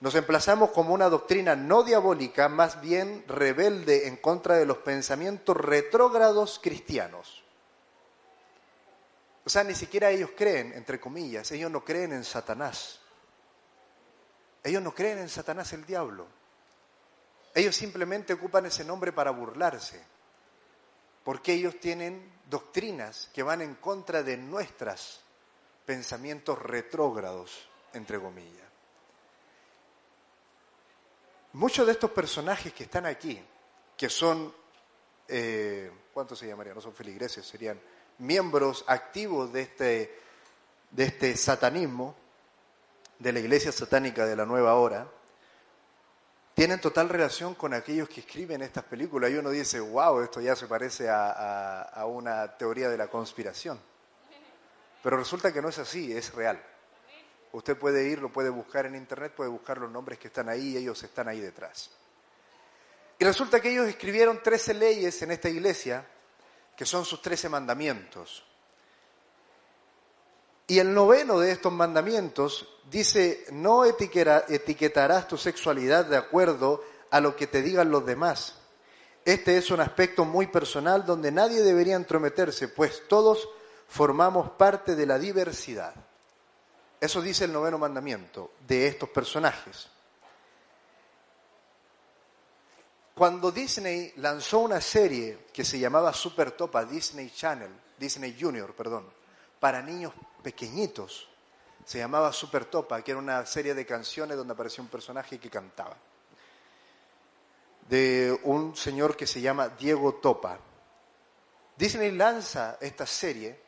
nos 0.00 0.14
emplazamos 0.14 0.70
como 0.70 0.94
una 0.94 1.08
doctrina 1.08 1.54
no 1.54 1.82
diabólica, 1.82 2.48
más 2.48 2.80
bien 2.80 3.24
rebelde 3.28 4.08
en 4.08 4.16
contra 4.16 4.56
de 4.56 4.66
los 4.66 4.78
pensamientos 4.78 5.56
retrógrados 5.56 6.60
cristianos. 6.62 7.44
O 9.44 9.50
sea, 9.50 9.64
ni 9.64 9.74
siquiera 9.74 10.10
ellos 10.10 10.30
creen, 10.36 10.72
entre 10.74 11.00
comillas, 11.00 11.50
ellos 11.52 11.70
no 11.70 11.84
creen 11.84 12.12
en 12.12 12.24
Satanás. 12.24 13.00
Ellos 14.62 14.82
no 14.82 14.94
creen 14.94 15.18
en 15.18 15.28
Satanás 15.28 15.72
el 15.72 15.84
diablo. 15.84 16.26
Ellos 17.54 17.74
simplemente 17.74 18.32
ocupan 18.32 18.66
ese 18.66 18.84
nombre 18.84 19.12
para 19.12 19.30
burlarse, 19.30 20.02
porque 21.24 21.54
ellos 21.54 21.78
tienen 21.80 22.30
doctrinas 22.48 23.30
que 23.34 23.42
van 23.42 23.62
en 23.62 23.74
contra 23.76 24.22
de 24.22 24.36
nuestros 24.36 25.20
pensamientos 25.84 26.60
retrógrados, 26.60 27.68
entre 27.94 28.20
comillas. 28.20 28.68
Muchos 31.54 31.86
de 31.86 31.92
estos 31.92 32.10
personajes 32.10 32.72
que 32.72 32.84
están 32.84 33.06
aquí, 33.06 33.42
que 33.96 34.10
son, 34.10 34.54
eh, 35.26 35.90
¿cuántos 36.12 36.38
se 36.38 36.46
llamarían? 36.46 36.76
No 36.76 36.82
son 36.82 36.94
feligreses, 36.94 37.46
serían 37.46 37.80
miembros 38.18 38.84
activos 38.86 39.52
de 39.52 39.62
este, 39.62 40.20
de 40.90 41.04
este 41.04 41.36
satanismo, 41.36 42.14
de 43.18 43.32
la 43.32 43.40
iglesia 43.40 43.72
satánica 43.72 44.26
de 44.26 44.36
la 44.36 44.46
nueva 44.46 44.74
hora, 44.74 45.08
tienen 46.54 46.80
total 46.80 47.08
relación 47.08 47.54
con 47.54 47.72
aquellos 47.74 48.08
que 48.08 48.20
escriben 48.20 48.62
estas 48.62 48.84
películas. 48.84 49.30
Y 49.30 49.34
uno 49.34 49.50
dice, 49.50 49.78
wow, 49.80 50.20
esto 50.20 50.40
ya 50.40 50.56
se 50.56 50.66
parece 50.66 51.08
a 51.08 52.04
una 52.06 52.56
teoría 52.56 52.88
de 52.88 52.96
la 52.96 53.08
conspiración. 53.08 53.80
Pero 55.02 55.16
resulta 55.16 55.52
que 55.52 55.62
no 55.62 55.68
es 55.68 55.78
así, 55.78 56.12
es 56.12 56.34
real. 56.34 56.60
Usted 57.52 57.76
puede 57.76 58.08
ir, 58.08 58.20
lo 58.20 58.32
puede 58.32 58.50
buscar 58.50 58.86
en 58.86 58.94
internet, 58.94 59.32
puede 59.34 59.50
buscar 59.50 59.78
los 59.78 59.90
nombres 59.90 60.18
que 60.18 60.28
están 60.28 60.48
ahí 60.48 60.70
y 60.70 60.76
ellos 60.78 61.02
están 61.02 61.28
ahí 61.28 61.40
detrás. 61.40 61.90
Y 63.18 63.24
resulta 63.24 63.60
que 63.60 63.70
ellos 63.70 63.88
escribieron 63.88 64.42
13 64.42 64.74
leyes 64.74 65.22
en 65.22 65.30
esta 65.30 65.48
iglesia, 65.48 66.04
que 66.76 66.84
son 66.84 67.04
sus 67.04 67.22
13 67.22 67.48
mandamientos. 67.48 68.44
Y 70.70 70.80
el 70.80 70.92
noveno 70.92 71.40
de 71.40 71.50
estos 71.50 71.72
mandamientos 71.72 72.68
dice, 72.90 73.46
no 73.50 73.86
etiquetarás 73.86 75.26
tu 75.26 75.38
sexualidad 75.38 76.04
de 76.04 76.18
acuerdo 76.18 76.84
a 77.10 77.20
lo 77.20 77.34
que 77.34 77.46
te 77.46 77.62
digan 77.62 77.90
los 77.90 78.04
demás. 78.04 78.56
Este 79.24 79.56
es 79.56 79.70
un 79.70 79.80
aspecto 79.80 80.26
muy 80.26 80.46
personal 80.46 81.06
donde 81.06 81.32
nadie 81.32 81.62
debería 81.62 81.96
entrometerse, 81.96 82.68
pues 82.68 83.08
todos 83.08 83.48
formamos 83.88 84.50
parte 84.50 84.94
de 84.94 85.06
la 85.06 85.18
diversidad. 85.18 85.94
Eso 87.00 87.22
dice 87.22 87.46
el 87.46 87.52
noveno 87.54 87.78
mandamiento 87.78 88.52
de 88.66 88.88
estos 88.88 89.08
personajes. 89.08 89.88
Cuando 93.14 93.50
Disney 93.50 94.12
lanzó 94.16 94.58
una 94.58 94.82
serie 94.82 95.46
que 95.50 95.64
se 95.64 95.78
llamaba 95.78 96.12
Super 96.12 96.50
Topa, 96.50 96.84
Disney 96.84 97.30
Channel, 97.30 97.70
Disney 97.98 98.36
Junior, 98.38 98.74
perdón, 98.74 99.16
para 99.60 99.82
niños 99.82 100.12
pequeñitos, 100.42 101.28
se 101.84 101.98
llamaba 101.98 102.32
Super 102.32 102.66
Topa, 102.66 103.02
que 103.02 103.12
era 103.12 103.20
una 103.20 103.46
serie 103.46 103.74
de 103.74 103.86
canciones 103.86 104.36
donde 104.36 104.52
aparecía 104.52 104.82
un 104.82 104.90
personaje 104.90 105.38
que 105.38 105.48
cantaba, 105.48 105.96
de 107.88 108.38
un 108.44 108.76
señor 108.76 109.16
que 109.16 109.26
se 109.26 109.40
llama 109.40 109.70
Diego 109.70 110.16
Topa. 110.16 110.58
Disney 111.76 112.10
lanza 112.10 112.76
esta 112.80 113.06
serie 113.06 113.58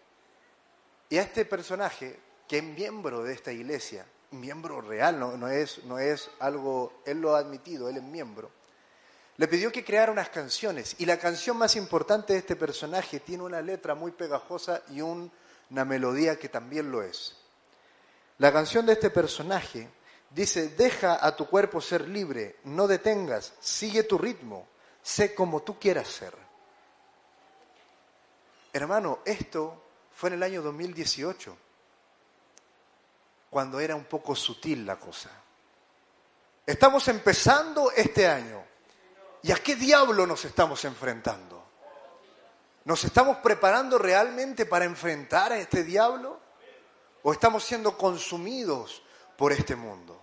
y 1.09 1.17
a 1.17 1.23
este 1.23 1.45
personaje 1.45 2.19
que 2.47 2.59
es 2.59 2.65
miembro 2.65 3.23
de 3.23 3.33
esta 3.33 3.53
iglesia, 3.53 4.05
miembro 4.33 4.81
real, 4.81 5.19
no, 5.19 5.49
es, 5.49 5.85
no 5.85 5.99
es 5.99 6.31
algo, 6.41 7.01
él 7.07 7.21
lo 7.21 7.35
ha 7.35 7.39
admitido, 7.39 7.89
él 7.89 7.97
es 7.97 8.03
miembro, 8.03 8.51
le 9.37 9.49
pidió 9.49 9.73
que 9.73 9.83
creara 9.83 10.13
unas 10.13 10.29
canciones. 10.29 10.97
Y 10.99 11.07
la 11.07 11.19
canción 11.19 11.57
más 11.57 11.75
importante 11.75 12.35
de 12.35 12.41
este 12.41 12.57
personaje 12.57 13.21
tiene 13.21 13.45
una 13.45 13.63
letra 13.63 13.95
muy 13.95 14.13
pegajosa 14.13 14.83
y 14.91 15.01
una 15.71 15.85
melodía 15.85 16.39
que 16.39 16.49
también 16.49 16.91
lo 16.91 17.03
es. 17.03 17.37
La 18.39 18.53
canción 18.53 18.87
de 18.87 18.95
este 18.95 19.11
personaje 19.11 19.89
dice, 20.31 20.69
deja 20.71 21.25
a 21.25 21.37
tu 21.37 21.47
cuerpo 21.47 21.81
ser 21.81 22.09
libre, 22.09 22.57
no 22.65 22.87
detengas, 22.87 23.53
sigue 23.61 24.03
tu 24.03 24.19
ritmo, 24.19 24.67
sé 25.03 25.35
como 25.35 25.63
tú 25.63 25.79
quieras 25.79 26.09
ser. 26.09 26.35
Hermano, 28.73 29.21
esto 29.25 29.83
fue 30.15 30.29
en 30.29 30.35
el 30.35 30.43
año 30.43 30.63
2018, 30.63 31.57
cuando 33.51 33.81
era 33.81 33.97
un 33.97 34.05
poco 34.05 34.35
sutil 34.37 34.87
la 34.87 34.97
cosa. 34.97 35.31
Estamos 36.65 37.09
empezando 37.09 37.91
este 37.91 38.29
año. 38.29 38.63
¿Y 39.43 39.51
a 39.51 39.57
qué 39.57 39.75
diablo 39.75 40.27
nos 40.27 40.45
estamos 40.45 40.85
enfrentando? 40.85 41.60
¿Nos 42.91 43.05
estamos 43.05 43.37
preparando 43.37 43.99
realmente 43.99 44.67
para 44.67 44.85
enfrentar 44.85 45.53
a 45.53 45.59
este 45.59 45.85
diablo? 45.85 46.41
¿O 47.23 47.33
estamos 47.33 47.63
siendo 47.63 47.97
consumidos 47.97 49.05
por 49.37 49.53
este 49.53 49.77
mundo? 49.77 50.21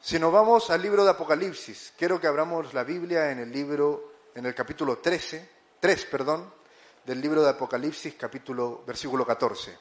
Si 0.00 0.18
nos 0.18 0.32
vamos 0.32 0.70
al 0.70 0.80
libro 0.80 1.04
de 1.04 1.10
Apocalipsis, 1.10 1.92
quiero 1.98 2.18
que 2.18 2.28
abramos 2.28 2.72
la 2.72 2.82
Biblia 2.82 3.30
en 3.30 3.40
el 3.40 3.52
libro, 3.52 4.14
en 4.34 4.46
el 4.46 4.54
capítulo 4.54 5.00
13, 5.00 5.50
3, 5.80 6.04
perdón, 6.06 6.50
del 7.04 7.20
libro 7.20 7.42
de 7.42 7.50
Apocalipsis, 7.50 8.14
capítulo, 8.14 8.82
versículo 8.86 9.26
14. 9.26 9.78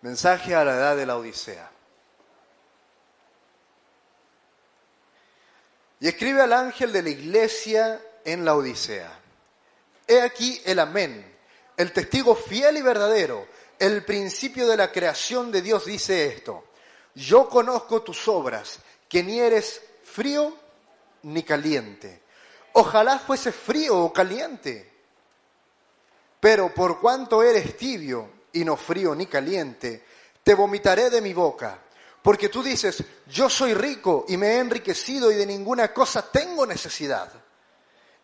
Mensaje 0.00 0.54
a 0.54 0.64
la 0.64 0.74
edad 0.74 0.96
de 0.96 1.04
la 1.04 1.18
Odisea. 1.18 1.70
Y 6.00 6.08
escribe 6.08 6.40
al 6.40 6.52
ángel 6.52 6.92
de 6.92 7.02
la 7.02 7.10
iglesia 7.10 8.00
en 8.24 8.44
la 8.44 8.56
Odisea. 8.56 9.20
He 10.08 10.20
aquí 10.20 10.60
el 10.64 10.78
amén, 10.78 11.24
el 11.76 11.92
testigo 11.92 12.34
fiel 12.34 12.78
y 12.78 12.82
verdadero, 12.82 13.46
el 13.78 14.04
principio 14.04 14.66
de 14.66 14.76
la 14.76 14.90
creación 14.90 15.52
de 15.52 15.62
Dios 15.62 15.84
dice 15.84 16.26
esto. 16.26 16.64
Yo 17.14 17.48
conozco 17.48 18.02
tus 18.02 18.26
obras, 18.28 18.78
que 19.08 19.22
ni 19.22 19.40
eres 19.40 19.82
frío 20.02 20.56
ni 21.22 21.42
caliente. 21.42 22.22
Ojalá 22.72 23.18
fuese 23.18 23.52
frío 23.52 23.98
o 23.98 24.12
caliente. 24.12 24.90
Pero 26.40 26.72
por 26.72 27.00
cuanto 27.00 27.42
eres 27.42 27.76
tibio 27.76 28.30
y 28.52 28.64
no 28.64 28.76
frío 28.76 29.14
ni 29.14 29.26
caliente, 29.26 30.04
te 30.42 30.54
vomitaré 30.54 31.10
de 31.10 31.20
mi 31.20 31.34
boca. 31.34 31.82
Porque 32.22 32.48
tú 32.48 32.62
dices, 32.62 33.02
yo 33.26 33.48
soy 33.48 33.74
rico 33.74 34.26
y 34.28 34.36
me 34.36 34.48
he 34.48 34.58
enriquecido 34.58 35.32
y 35.32 35.36
de 35.36 35.46
ninguna 35.46 35.92
cosa 35.92 36.30
tengo 36.30 36.66
necesidad. 36.66 37.32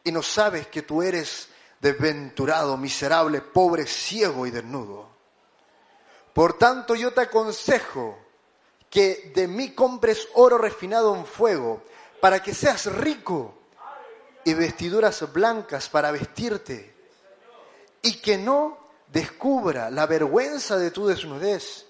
Y 0.04 0.12
no 0.12 0.22
sabes 0.22 0.66
que 0.66 0.82
tú 0.82 1.02
eres 1.02 1.48
desventurado, 1.80 2.76
miserable, 2.76 3.40
pobre, 3.40 3.86
ciego 3.86 4.46
y 4.46 4.50
desnudo. 4.50 5.08
Por 6.32 6.58
tanto 6.58 6.94
yo 6.94 7.12
te 7.12 7.22
aconsejo 7.22 8.18
que 8.90 9.32
de 9.34 9.48
mí 9.48 9.70
compres 9.72 10.28
oro 10.34 10.58
refinado 10.58 11.14
en 11.16 11.26
fuego, 11.26 11.82
para 12.20 12.42
que 12.42 12.54
seas 12.54 12.86
rico, 12.86 13.54
y 14.44 14.54
vestiduras 14.54 15.32
blancas 15.32 15.88
para 15.88 16.10
vestirte, 16.10 16.94
y 18.02 18.20
que 18.20 18.38
no 18.38 18.78
descubra 19.08 19.90
la 19.90 20.06
vergüenza 20.06 20.76
de 20.76 20.90
tu 20.90 21.06
desnudez 21.06 21.86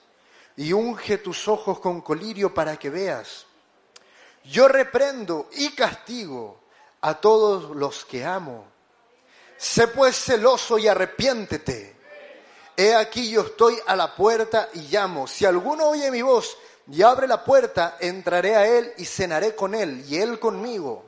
y 0.56 0.72
unge 0.72 1.18
tus 1.18 1.48
ojos 1.48 1.80
con 1.80 2.00
colirio 2.00 2.52
para 2.54 2.76
que 2.78 2.90
veas. 2.90 3.46
Yo 4.44 4.68
reprendo 4.68 5.48
y 5.52 5.70
castigo 5.70 6.60
a 7.00 7.14
todos 7.14 7.76
los 7.76 8.04
que 8.04 8.24
amo. 8.24 8.64
Sé 9.56 9.88
pues 9.88 10.16
celoso 10.16 10.78
y 10.78 10.88
arrepiéntete. 10.88 11.96
He 12.76 12.94
aquí 12.94 13.30
yo 13.30 13.42
estoy 13.42 13.78
a 13.86 13.96
la 13.96 14.14
puerta 14.14 14.68
y 14.74 14.80
llamo. 14.88 15.26
Si 15.26 15.44
alguno 15.44 15.88
oye 15.88 16.10
mi 16.10 16.22
voz 16.22 16.56
y 16.90 17.02
abre 17.02 17.26
la 17.26 17.42
puerta, 17.42 17.96
entraré 18.00 18.54
a 18.54 18.66
él 18.66 18.92
y 18.98 19.04
cenaré 19.04 19.54
con 19.54 19.74
él 19.74 20.04
y 20.08 20.18
él 20.18 20.38
conmigo. 20.38 21.04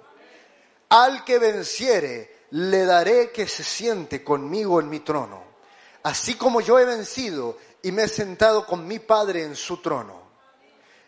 Al 0.89 1.25
que 1.25 1.39
venciere, 1.39 2.39
le 2.51 2.85
daré 2.85 3.31
que 3.31 3.47
se 3.47 3.63
siente 3.63 4.25
conmigo 4.25 4.81
en 4.81 4.89
mi 4.89 5.01
trono, 5.01 5.43
así 6.03 6.35
como 6.35 6.61
yo 6.63 6.79
he 6.79 6.87
vencido 6.87 7.59
y 7.83 7.93
me 7.93 8.05
he 8.05 8.09
sentado 8.09 8.67
con 8.67 8.87
mi 8.87 8.99
Padre 8.99 9.45
en 9.45 9.57
su 9.57 9.79
trono. 9.79 10.29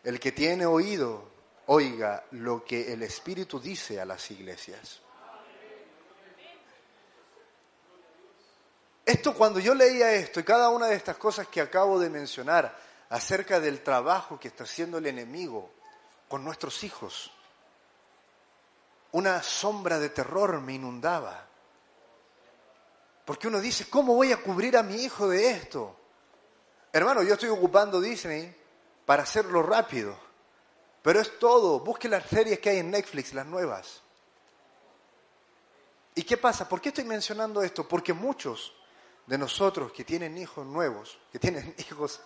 El 0.03 0.19
que 0.19 0.33
tiene 0.33 0.67
oído, 0.67 1.31
oiga 1.67 2.25
lo 2.33 2.65
que 2.65 2.93
el 2.93 3.03
Espíritu 3.03 3.61
dice 3.61 4.01
a 4.01 4.05
las 4.05 4.31
iglesias. 4.31 5.01
Esto 9.05 9.35
cuando 9.35 9.59
yo 9.59 9.75
leía 9.75 10.13
esto 10.13 10.39
y 10.39 10.45
cada 10.45 10.69
una 10.69 10.87
de 10.87 10.95
estas 10.95 11.17
cosas 11.17 11.49
que 11.49 11.61
acabo 11.61 11.99
de 11.99 12.09
mencionar 12.09 12.77
acerca 13.09 13.59
del 13.59 13.83
trabajo 13.83 14.39
que 14.39 14.49
está 14.49 14.65
haciendo 14.65 14.99
el 14.99 15.07
enemigo 15.07 15.71
con 16.29 16.45
nuestros 16.45 16.85
hijos, 16.85 17.33
una 19.13 19.43
sombra 19.43 19.99
de 19.99 20.11
terror 20.11 20.61
me 20.61 20.75
inundaba. 20.75 21.45
Porque 23.25 23.49
uno 23.49 23.61
dice, 23.61 23.91
¿cómo 23.91 24.15
voy 24.15 24.33
a 24.33 24.43
cubrir 24.43 24.77
a 24.77 24.83
mi 24.83 25.03
hijo 25.03 25.29
de 25.29 25.51
esto? 25.51 26.00
Hermano, 26.93 27.23
yo 27.23 27.35
estoy 27.35 27.49
ocupando 27.49 28.01
Disney 28.01 28.53
para 29.07 29.23
hacerlo 29.23 29.63
rápido. 29.63 30.17
Pero 31.03 31.21
es 31.21 31.39
todo. 31.39 31.79
Busque 31.81 32.09
las 32.09 32.27
series 32.27 32.59
que 32.59 32.71
hay 32.71 32.79
en 32.79 32.91
Netflix, 32.91 33.33
las 33.33 33.47
nuevas. 33.47 34.03
¿Y 36.15 36.23
qué 36.23 36.37
pasa? 36.37 36.69
¿Por 36.69 36.81
qué 36.81 36.91
estoy 36.91 37.05
mencionando 37.05 37.63
esto? 37.63 37.89
Porque 37.89 38.13
muchos 38.13 38.75
de 39.27 39.39
nosotros 39.39 39.93
que 39.93 40.05
tienen 40.05 40.37
hijos 40.37 40.67
nuevos, 40.67 41.19
que 41.33 41.39
tienen 41.39 41.75
hijos 41.91 42.21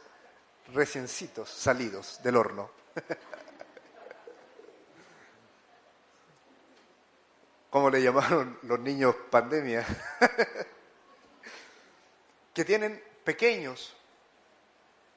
reciencitos 0.73 1.51
salidos 1.51 2.21
del 2.23 2.37
horno, 2.37 2.71
¿cómo 7.71 7.91
le 7.91 8.03
llamaron 8.03 8.59
los 8.63 8.81
niños 8.81 9.15
pandemia? 9.31 9.87
que 12.55 12.65
tienen 12.65 13.05
pequeños, 13.23 13.95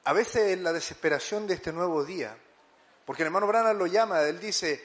a 0.08 0.14
veces 0.14 0.54
en 0.54 0.64
la 0.64 0.72
desesperación 0.72 1.46
de 1.46 1.52
este 1.52 1.70
nuevo 1.70 2.02
día, 2.02 2.34
porque 3.04 3.24
el 3.24 3.26
hermano 3.26 3.46
Brana 3.46 3.74
lo 3.74 3.86
llama, 3.86 4.22
él 4.22 4.40
dice, 4.40 4.82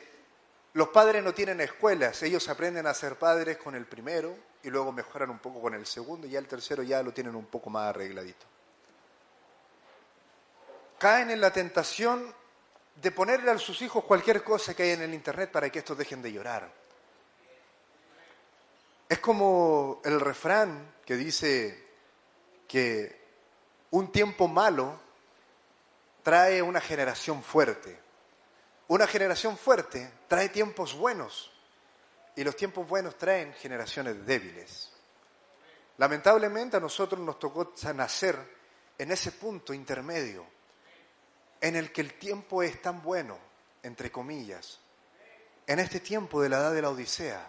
los 0.73 0.89
padres 0.89 1.23
no 1.23 1.33
tienen 1.33 1.61
escuelas, 1.61 2.21
ellos 2.23 2.49
aprenden 2.49 2.87
a 2.87 2.93
ser 2.93 3.15
padres 3.15 3.55
con 3.55 3.73
el 3.73 3.85
primero 3.85 4.35
y 4.63 4.69
luego 4.69 4.91
mejoran 4.91 5.29
un 5.29 5.39
poco 5.39 5.61
con 5.61 5.75
el 5.75 5.85
segundo 5.85 6.27
y 6.27 6.31
ya 6.31 6.39
el 6.39 6.47
tercero 6.49 6.83
ya 6.83 7.01
lo 7.01 7.13
tienen 7.13 7.35
un 7.35 7.45
poco 7.45 7.69
más 7.69 7.87
arregladito. 7.87 8.45
Caen 10.99 11.31
en 11.31 11.39
la 11.39 11.53
tentación 11.53 12.35
de 13.01 13.11
ponerle 13.11 13.51
a 13.51 13.57
sus 13.57 13.81
hijos 13.81 14.03
cualquier 14.03 14.43
cosa 14.43 14.73
que 14.73 14.83
hay 14.83 14.89
en 14.89 15.03
el 15.03 15.13
Internet 15.13 15.51
para 15.53 15.69
que 15.69 15.79
estos 15.79 15.97
dejen 15.97 16.21
de 16.21 16.33
llorar. 16.33 16.69
Es 19.07 19.19
como 19.19 20.01
el 20.03 20.19
refrán 20.19 20.95
que 21.05 21.15
dice 21.15 21.81
que 22.67 23.23
un 23.91 24.11
tiempo 24.11 24.49
malo 24.49 25.02
trae 26.23 26.61
una 26.61 26.81
generación 26.81 27.43
fuerte. 27.43 27.99
Una 28.87 29.05
generación 29.05 29.57
fuerte 29.57 30.11
trae 30.27 30.49
tiempos 30.49 30.95
buenos 30.95 31.51
y 32.35 32.43
los 32.43 32.55
tiempos 32.55 32.87
buenos 32.87 33.17
traen 33.17 33.53
generaciones 33.53 34.25
débiles. 34.25 34.91
Lamentablemente 35.97 36.77
a 36.77 36.79
nosotros 36.79 37.21
nos 37.21 37.37
tocó 37.37 37.73
nacer 37.93 38.37
en 38.97 39.11
ese 39.11 39.33
punto 39.33 39.73
intermedio 39.73 40.45
en 41.61 41.75
el 41.75 41.91
que 41.91 42.01
el 42.01 42.15
tiempo 42.15 42.63
es 42.63 42.81
tan 42.81 43.01
bueno, 43.01 43.37
entre 43.83 44.11
comillas, 44.11 44.79
en 45.65 45.79
este 45.79 45.99
tiempo 45.99 46.41
de 46.41 46.49
la 46.49 46.57
edad 46.57 46.73
de 46.73 46.81
la 46.81 46.89
Odisea, 46.89 47.47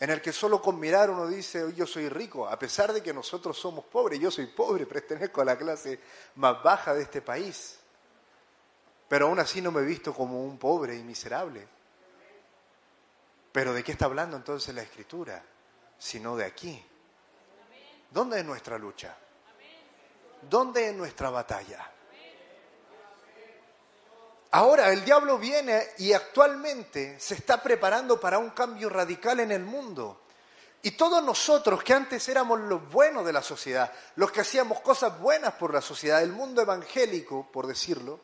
en 0.00 0.10
el 0.10 0.20
que 0.20 0.32
solo 0.32 0.62
con 0.62 0.78
mirar 0.78 1.10
uno 1.10 1.26
dice, 1.26 1.72
yo 1.74 1.86
soy 1.86 2.08
rico, 2.08 2.48
a 2.48 2.58
pesar 2.58 2.92
de 2.92 3.02
que 3.02 3.12
nosotros 3.12 3.58
somos 3.58 3.84
pobres, 3.86 4.20
yo 4.20 4.30
soy 4.30 4.46
pobre, 4.46 4.86
pertenezco 4.86 5.40
a 5.40 5.44
la 5.44 5.58
clase 5.58 6.00
más 6.36 6.62
baja 6.62 6.94
de 6.94 7.02
este 7.02 7.22
país 7.22 7.78
pero 9.08 9.26
aún 9.26 9.38
así 9.38 9.62
no 9.62 9.72
me 9.72 9.80
he 9.80 9.84
visto 9.84 10.14
como 10.14 10.44
un 10.44 10.58
pobre 10.58 10.94
y 10.94 11.02
miserable. 11.02 11.66
Pero 13.50 13.72
¿de 13.72 13.82
qué 13.82 13.92
está 13.92 14.04
hablando 14.04 14.36
entonces 14.36 14.74
la 14.74 14.82
Escritura? 14.82 15.42
Sino 15.98 16.36
de 16.36 16.44
aquí. 16.44 16.84
¿Dónde 18.10 18.40
es 18.40 18.44
nuestra 18.44 18.78
lucha? 18.78 19.16
¿Dónde 20.42 20.90
es 20.90 20.94
nuestra 20.94 21.30
batalla? 21.30 21.90
Ahora 24.50 24.90
el 24.90 25.04
diablo 25.04 25.38
viene 25.38 25.88
y 25.98 26.12
actualmente 26.12 27.20
se 27.20 27.34
está 27.34 27.62
preparando 27.62 28.18
para 28.18 28.38
un 28.38 28.50
cambio 28.50 28.88
radical 28.88 29.40
en 29.40 29.52
el 29.52 29.62
mundo. 29.62 30.22
Y 30.80 30.92
todos 30.92 31.22
nosotros 31.22 31.82
que 31.82 31.92
antes 31.92 32.28
éramos 32.28 32.60
los 32.60 32.88
buenos 32.90 33.26
de 33.26 33.32
la 33.32 33.42
sociedad, 33.42 33.92
los 34.16 34.30
que 34.30 34.40
hacíamos 34.40 34.80
cosas 34.80 35.18
buenas 35.18 35.54
por 35.54 35.74
la 35.74 35.82
sociedad, 35.82 36.22
el 36.22 36.32
mundo 36.32 36.62
evangélico, 36.62 37.50
por 37.52 37.66
decirlo, 37.66 38.20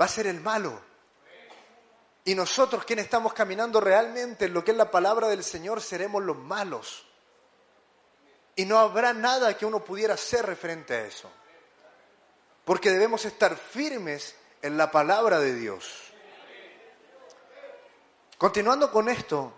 va 0.00 0.06
a 0.06 0.08
ser 0.08 0.26
el 0.26 0.40
malo. 0.40 0.80
Y 2.24 2.34
nosotros 2.34 2.84
quienes 2.84 3.04
estamos 3.04 3.32
caminando 3.32 3.80
realmente 3.80 4.46
en 4.46 4.54
lo 4.54 4.64
que 4.64 4.72
es 4.72 4.76
la 4.76 4.90
palabra 4.90 5.28
del 5.28 5.44
Señor 5.44 5.80
seremos 5.80 6.22
los 6.22 6.36
malos. 6.36 7.06
Y 8.56 8.64
no 8.64 8.78
habrá 8.78 9.12
nada 9.12 9.56
que 9.56 9.66
uno 9.66 9.84
pudiera 9.84 10.14
hacer 10.14 10.46
referente 10.46 10.94
a 10.94 11.06
eso. 11.06 11.30
Porque 12.64 12.90
debemos 12.90 13.24
estar 13.24 13.56
firmes 13.56 14.34
en 14.62 14.76
la 14.76 14.90
palabra 14.90 15.38
de 15.38 15.54
Dios. 15.54 16.12
Continuando 18.36 18.90
con 18.90 19.08
esto, 19.08 19.52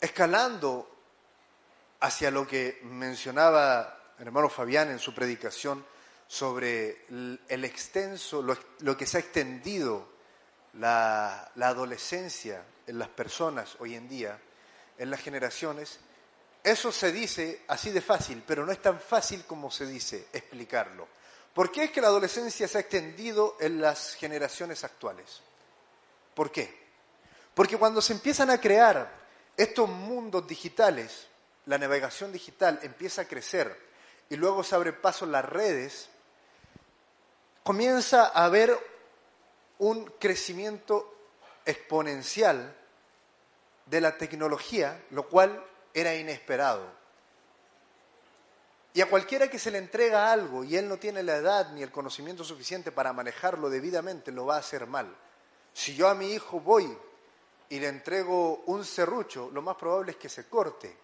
escalando 0.00 0.88
hacia 2.00 2.30
lo 2.30 2.46
que 2.46 2.80
mencionaba 2.84 4.14
el 4.18 4.26
hermano 4.26 4.48
Fabián 4.48 4.90
en 4.90 4.98
su 4.98 5.14
predicación 5.14 5.84
sobre 6.28 7.06
el 7.08 7.64
extenso, 7.64 8.42
lo, 8.42 8.96
que 8.96 9.06
se 9.06 9.16
ha 9.16 9.20
extendido 9.20 10.08
la, 10.74 11.50
la 11.54 11.68
adolescencia 11.68 12.64
en 12.86 12.98
las 12.98 13.08
personas 13.08 13.76
hoy 13.78 13.94
en 13.94 14.08
día, 14.08 14.38
en 14.98 15.10
las 15.10 15.20
generaciones, 15.20 16.00
eso 16.62 16.90
se 16.90 17.12
dice 17.12 17.62
así 17.68 17.90
de 17.90 18.00
fácil, 18.00 18.42
pero 18.46 18.66
no 18.66 18.72
es 18.72 18.82
tan 18.82 18.98
fácil 18.98 19.44
como 19.44 19.70
se 19.70 19.86
dice 19.86 20.26
explicarlo. 20.32 21.06
¿Por 21.56 21.72
qué 21.72 21.84
es 21.84 21.90
que 21.90 22.02
la 22.02 22.08
adolescencia 22.08 22.68
se 22.68 22.76
ha 22.76 22.82
extendido 22.82 23.56
en 23.60 23.80
las 23.80 24.12
generaciones 24.12 24.84
actuales? 24.84 25.40
¿Por 26.34 26.52
qué? 26.52 26.78
Porque 27.54 27.78
cuando 27.78 28.02
se 28.02 28.12
empiezan 28.12 28.50
a 28.50 28.60
crear 28.60 29.10
estos 29.56 29.88
mundos 29.88 30.46
digitales, 30.46 31.28
la 31.64 31.78
navegación 31.78 32.30
digital 32.30 32.78
empieza 32.82 33.22
a 33.22 33.24
crecer 33.24 33.74
y 34.28 34.36
luego 34.36 34.62
se 34.62 34.74
abre 34.74 34.92
paso 34.92 35.24
las 35.24 35.46
redes, 35.46 36.10
comienza 37.62 38.26
a 38.26 38.44
haber 38.44 38.78
un 39.78 40.04
crecimiento 40.18 41.10
exponencial 41.64 42.76
de 43.86 44.02
la 44.02 44.18
tecnología, 44.18 45.02
lo 45.08 45.26
cual 45.26 45.64
era 45.94 46.14
inesperado. 46.14 46.86
Y 48.96 49.02
a 49.02 49.10
cualquiera 49.10 49.48
que 49.48 49.58
se 49.58 49.70
le 49.70 49.76
entrega 49.76 50.32
algo 50.32 50.64
y 50.64 50.74
él 50.74 50.88
no 50.88 50.96
tiene 50.96 51.22
la 51.22 51.36
edad 51.36 51.70
ni 51.72 51.82
el 51.82 51.90
conocimiento 51.90 52.44
suficiente 52.44 52.90
para 52.90 53.12
manejarlo 53.12 53.68
debidamente, 53.68 54.32
lo 54.32 54.46
va 54.46 54.56
a 54.56 54.60
hacer 54.60 54.86
mal. 54.86 55.14
Si 55.74 55.94
yo 55.94 56.08
a 56.08 56.14
mi 56.14 56.32
hijo 56.32 56.60
voy 56.60 56.96
y 57.68 57.78
le 57.78 57.88
entrego 57.88 58.62
un 58.64 58.86
serrucho, 58.86 59.50
lo 59.52 59.60
más 59.60 59.76
probable 59.76 60.12
es 60.12 60.16
que 60.16 60.30
se 60.30 60.48
corte, 60.48 60.96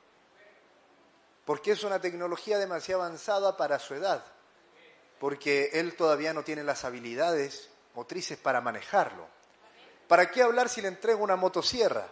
porque 1.45 1.73
es 1.73 1.85
una 1.85 2.01
tecnología 2.01 2.57
demasiado 2.57 3.03
avanzada 3.03 3.59
para 3.59 3.79
su 3.79 3.93
edad, 3.93 4.25
porque 5.21 5.69
él 5.75 5.95
todavía 5.95 6.33
no 6.33 6.45
tiene 6.45 6.65
las 6.65 6.87
habilidades 6.87 7.69
motrices 7.95 8.39
para 8.39 8.63
manejarlo. 8.63 9.27
¿Para 10.09 10.31
qué 10.31 10.41
hablar 10.41 10.71
si 10.71 10.81
le 10.81 10.89
entrego 10.89 11.23
una 11.23 11.37
motosierra? 11.37 12.09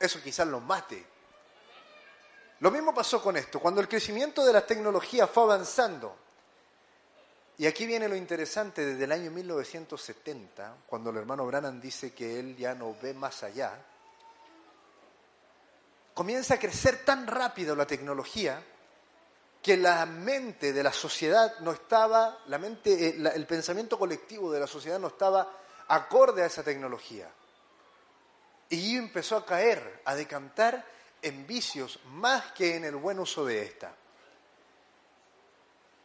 Eso 0.00 0.22
quizás 0.22 0.48
lo 0.48 0.60
mate. 0.60 1.04
Lo 2.62 2.70
mismo 2.70 2.94
pasó 2.94 3.20
con 3.20 3.36
esto. 3.36 3.58
Cuando 3.58 3.80
el 3.80 3.88
crecimiento 3.88 4.44
de 4.46 4.52
la 4.52 4.64
tecnología 4.64 5.26
fue 5.26 5.42
avanzando, 5.42 6.14
y 7.58 7.66
aquí 7.66 7.86
viene 7.86 8.08
lo 8.08 8.14
interesante, 8.14 8.86
desde 8.86 9.02
el 9.02 9.10
año 9.10 9.32
1970, 9.32 10.76
cuando 10.86 11.10
el 11.10 11.16
hermano 11.16 11.44
Brannan 11.44 11.80
dice 11.80 12.14
que 12.14 12.38
él 12.38 12.56
ya 12.56 12.76
no 12.76 12.94
ve 13.02 13.14
más 13.14 13.42
allá, 13.42 13.84
comienza 16.14 16.54
a 16.54 16.60
crecer 16.60 17.04
tan 17.04 17.26
rápido 17.26 17.74
la 17.74 17.84
tecnología 17.84 18.62
que 19.60 19.76
la 19.76 20.06
mente 20.06 20.72
de 20.72 20.84
la 20.84 20.92
sociedad 20.92 21.58
no 21.62 21.72
estaba, 21.72 22.44
la 22.46 22.58
mente, 22.58 23.08
eh, 23.08 23.32
el 23.34 23.46
pensamiento 23.46 23.98
colectivo 23.98 24.52
de 24.52 24.60
la 24.60 24.68
sociedad 24.68 25.00
no 25.00 25.08
estaba 25.08 25.50
acorde 25.88 26.44
a 26.44 26.46
esa 26.46 26.62
tecnología. 26.62 27.28
Y 28.68 28.96
empezó 28.96 29.36
a 29.36 29.44
caer, 29.44 30.00
a 30.04 30.14
decantar 30.14 31.01
en 31.22 31.46
vicios 31.46 32.00
más 32.06 32.52
que 32.52 32.76
en 32.76 32.84
el 32.84 32.96
buen 32.96 33.18
uso 33.18 33.44
de 33.44 33.62
esta. 33.62 33.94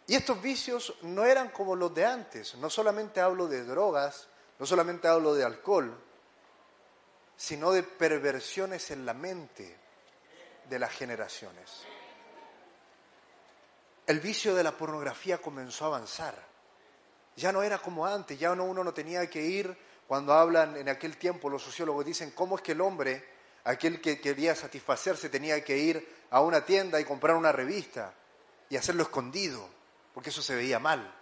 Y 0.08 0.16
estos 0.16 0.42
vicios 0.42 0.94
no 1.02 1.26
eran 1.26 1.50
como 1.50 1.76
los 1.76 1.94
de 1.94 2.06
antes. 2.06 2.56
No 2.56 2.70
solamente 2.70 3.20
hablo 3.20 3.48
de 3.48 3.66
drogas, 3.66 4.28
no 4.58 4.66
solamente 4.66 5.08
hablo 5.08 5.34
de 5.34 5.44
alcohol, 5.44 5.98
sino 7.36 7.72
de 7.72 7.84
perversiones 7.84 8.90
en 8.92 9.06
la 9.06 9.14
mente 9.14 9.76
de 10.70 10.80
las 10.80 10.92
generaciones. 10.94 11.84
El 14.06 14.22
vicio 14.22 14.56
de 14.56 14.64
la 14.64 14.72
pornografía 14.72 15.40
comenzó 15.40 15.86
a 15.86 15.88
avanzar. 15.88 16.36
Ya 17.36 17.52
no 17.52 17.62
era 17.62 17.78
como 17.78 18.06
antes, 18.06 18.40
ya 18.40 18.54
uno 18.54 18.84
no 18.84 18.94
tenía 18.94 19.30
que 19.30 19.42
ir, 19.42 19.78
cuando 20.08 20.34
hablan 20.34 20.78
en 20.78 20.88
aquel 20.88 21.18
tiempo, 21.18 21.50
los 21.50 21.62
sociólogos 21.62 22.06
dicen, 22.06 22.32
¿cómo 22.32 22.56
es 22.56 22.62
que 22.62 22.72
el 22.72 22.80
hombre, 22.80 23.37
aquel 23.70 24.02
que 24.02 24.20
quería 24.20 24.56
satisfacerse, 24.56 25.30
tenía 25.30 25.64
que 25.64 25.78
ir 25.78 26.18
a 26.30 26.42
una 26.42 26.66
tienda 26.66 27.00
y 27.00 27.06
comprar 27.06 27.36
una 27.36 27.52
revista 27.52 28.14
y 28.70 28.78
hacerlo 28.78 29.04
escondido? 29.04 29.78
porque 30.18 30.32
eso 30.32 30.42
se 30.42 30.56
veía 30.56 30.80
mal, 30.80 31.14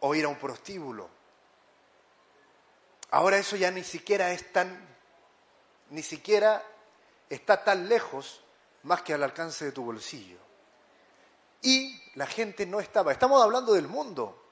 o 0.00 0.14
ir 0.14 0.24
a 0.24 0.28
un 0.28 0.36
prostíbulo. 0.36 1.10
Ahora 3.10 3.36
eso 3.36 3.54
ya 3.54 3.70
ni 3.70 3.84
siquiera 3.84 4.32
es 4.32 4.50
tan, 4.50 4.80
ni 5.90 6.02
siquiera 6.02 6.62
está 7.28 7.62
tan 7.62 7.90
lejos 7.90 8.40
más 8.84 9.02
que 9.02 9.12
al 9.12 9.22
alcance 9.22 9.66
de 9.66 9.72
tu 9.72 9.84
bolsillo. 9.84 10.38
Y 11.60 12.02
la 12.14 12.24
gente 12.24 12.64
no 12.64 12.80
estaba, 12.80 13.12
estamos 13.12 13.42
hablando 13.42 13.74
del 13.74 13.88
mundo, 13.88 14.42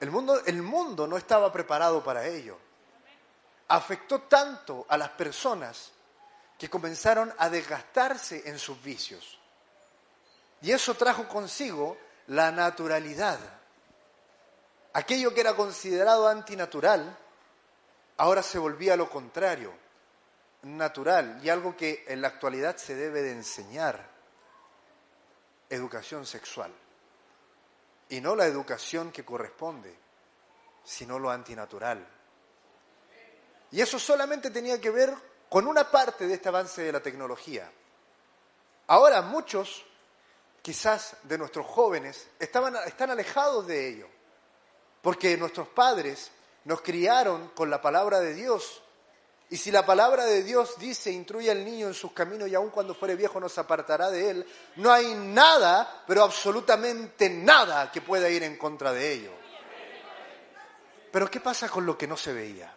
el 0.00 0.10
mundo, 0.10 0.42
el 0.44 0.60
mundo 0.60 1.06
no 1.06 1.16
estaba 1.16 1.52
preparado 1.52 2.02
para 2.02 2.26
ello. 2.26 2.58
Afectó 3.68 4.22
tanto 4.22 4.86
a 4.88 4.98
las 4.98 5.10
personas 5.10 5.92
que 6.62 6.70
comenzaron 6.70 7.34
a 7.38 7.50
desgastarse 7.50 8.48
en 8.48 8.56
sus 8.56 8.80
vicios. 8.80 9.36
Y 10.60 10.70
eso 10.70 10.94
trajo 10.94 11.26
consigo 11.26 11.98
la 12.28 12.52
naturalidad. 12.52 13.40
Aquello 14.92 15.34
que 15.34 15.40
era 15.40 15.56
considerado 15.56 16.28
antinatural, 16.28 17.18
ahora 18.16 18.44
se 18.44 18.60
volvía 18.60 18.94
lo 18.94 19.10
contrario, 19.10 19.72
natural, 20.62 21.40
y 21.42 21.48
algo 21.48 21.76
que 21.76 22.04
en 22.06 22.22
la 22.22 22.28
actualidad 22.28 22.76
se 22.76 22.94
debe 22.94 23.22
de 23.22 23.32
enseñar, 23.32 24.08
educación 25.68 26.24
sexual. 26.24 26.72
Y 28.08 28.20
no 28.20 28.36
la 28.36 28.46
educación 28.46 29.10
que 29.10 29.24
corresponde, 29.24 29.92
sino 30.84 31.18
lo 31.18 31.28
antinatural. 31.28 32.06
Y 33.72 33.80
eso 33.80 33.98
solamente 33.98 34.52
tenía 34.52 34.80
que 34.80 34.90
ver 34.90 35.31
con 35.52 35.66
una 35.66 35.90
parte 35.90 36.26
de 36.26 36.32
este 36.32 36.48
avance 36.48 36.80
de 36.80 36.92
la 36.92 37.02
tecnología. 37.02 37.70
Ahora 38.86 39.20
muchos 39.20 39.84
quizás 40.62 41.14
de 41.24 41.36
nuestros 41.36 41.66
jóvenes 41.66 42.26
estaban, 42.38 42.74
están 42.86 43.10
alejados 43.10 43.66
de 43.66 43.86
ello, 43.86 44.08
porque 45.02 45.36
nuestros 45.36 45.68
padres 45.68 46.30
nos 46.64 46.80
criaron 46.80 47.48
con 47.48 47.68
la 47.68 47.82
palabra 47.82 48.20
de 48.20 48.32
Dios. 48.32 48.82
Y 49.50 49.58
si 49.58 49.70
la 49.70 49.84
palabra 49.84 50.24
de 50.24 50.42
Dios 50.42 50.78
dice, 50.78 51.12
instruye 51.12 51.50
al 51.50 51.62
niño 51.62 51.88
en 51.88 51.94
sus 51.94 52.12
caminos 52.12 52.48
y 52.48 52.54
aun 52.54 52.70
cuando 52.70 52.94
fuere 52.94 53.14
viejo 53.14 53.38
no 53.38 53.50
se 53.50 53.60
apartará 53.60 54.10
de 54.10 54.30
él, 54.30 54.46
no 54.76 54.90
hay 54.90 55.12
nada, 55.14 56.02
pero 56.06 56.22
absolutamente 56.22 57.28
nada 57.28 57.92
que 57.92 58.00
pueda 58.00 58.30
ir 58.30 58.42
en 58.42 58.56
contra 58.56 58.90
de 58.94 59.12
ello. 59.12 59.32
Pero 61.10 61.30
¿qué 61.30 61.40
pasa 61.40 61.68
con 61.68 61.84
lo 61.84 61.98
que 61.98 62.06
no 62.06 62.16
se 62.16 62.32
veía? 62.32 62.74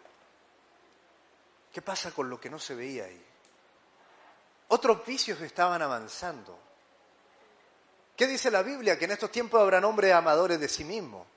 ¿Qué 1.76 1.82
pasa 1.82 2.12
con 2.12 2.30
lo 2.30 2.40
que 2.40 2.50
no 2.50 2.58
se 2.58 2.74
veía 2.74 3.04
ahí? 3.04 3.22
Otros 4.70 5.06
vicios 5.06 5.42
estaban 5.42 5.82
avanzando. 5.82 6.58
¿Qué 8.16 8.28
dice 8.28 8.50
la 8.50 8.64
Biblia? 8.64 8.98
Que 8.98 9.04
en 9.04 9.12
estos 9.12 9.30
tiempos 9.30 9.60
habrán 9.60 9.84
hombres 9.84 10.14
amadores 10.14 10.58
de 10.58 10.70
sí 10.70 10.86
mismos. 10.86 11.28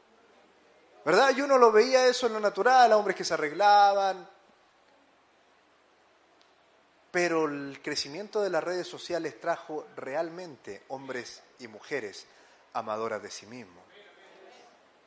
¿Verdad? 1.05 1.36
Y 1.36 1.40
uno 1.40 1.59
lo 1.59 1.73
veía 1.73 2.06
eso 2.06 2.28
en 2.28 2.35
lo 2.35 2.39
natural, 2.39 2.93
hombres 2.93 3.16
que 3.16 3.24
se 3.24 3.35
arreglaban. 3.35 4.31
Pero 7.10 7.47
el 7.47 7.81
crecimiento 7.82 8.40
de 8.40 8.51
las 8.51 8.62
redes 8.62 8.86
sociales 8.86 9.40
trajo 9.40 9.89
realmente 9.97 10.85
hombres 10.86 11.43
y 11.59 11.66
mujeres 11.66 12.28
amadoras 12.74 13.20
de 13.20 13.31
sí 13.32 13.47
mismos. 13.47 13.82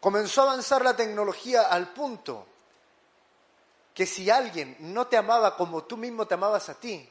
Comenzó 0.01 0.41
a 0.41 0.51
avanzar 0.51 0.83
la 0.83 0.93
tecnología 0.93 1.69
al 1.69 1.93
punto 1.93 2.50
que 4.01 4.07
si 4.07 4.31
alguien 4.31 4.75
no 4.79 5.05
te 5.05 5.15
amaba 5.15 5.55
como 5.55 5.83
tú 5.83 5.95
mismo 5.95 6.25
te 6.25 6.33
amabas 6.33 6.69
a 6.69 6.79
ti, 6.79 7.07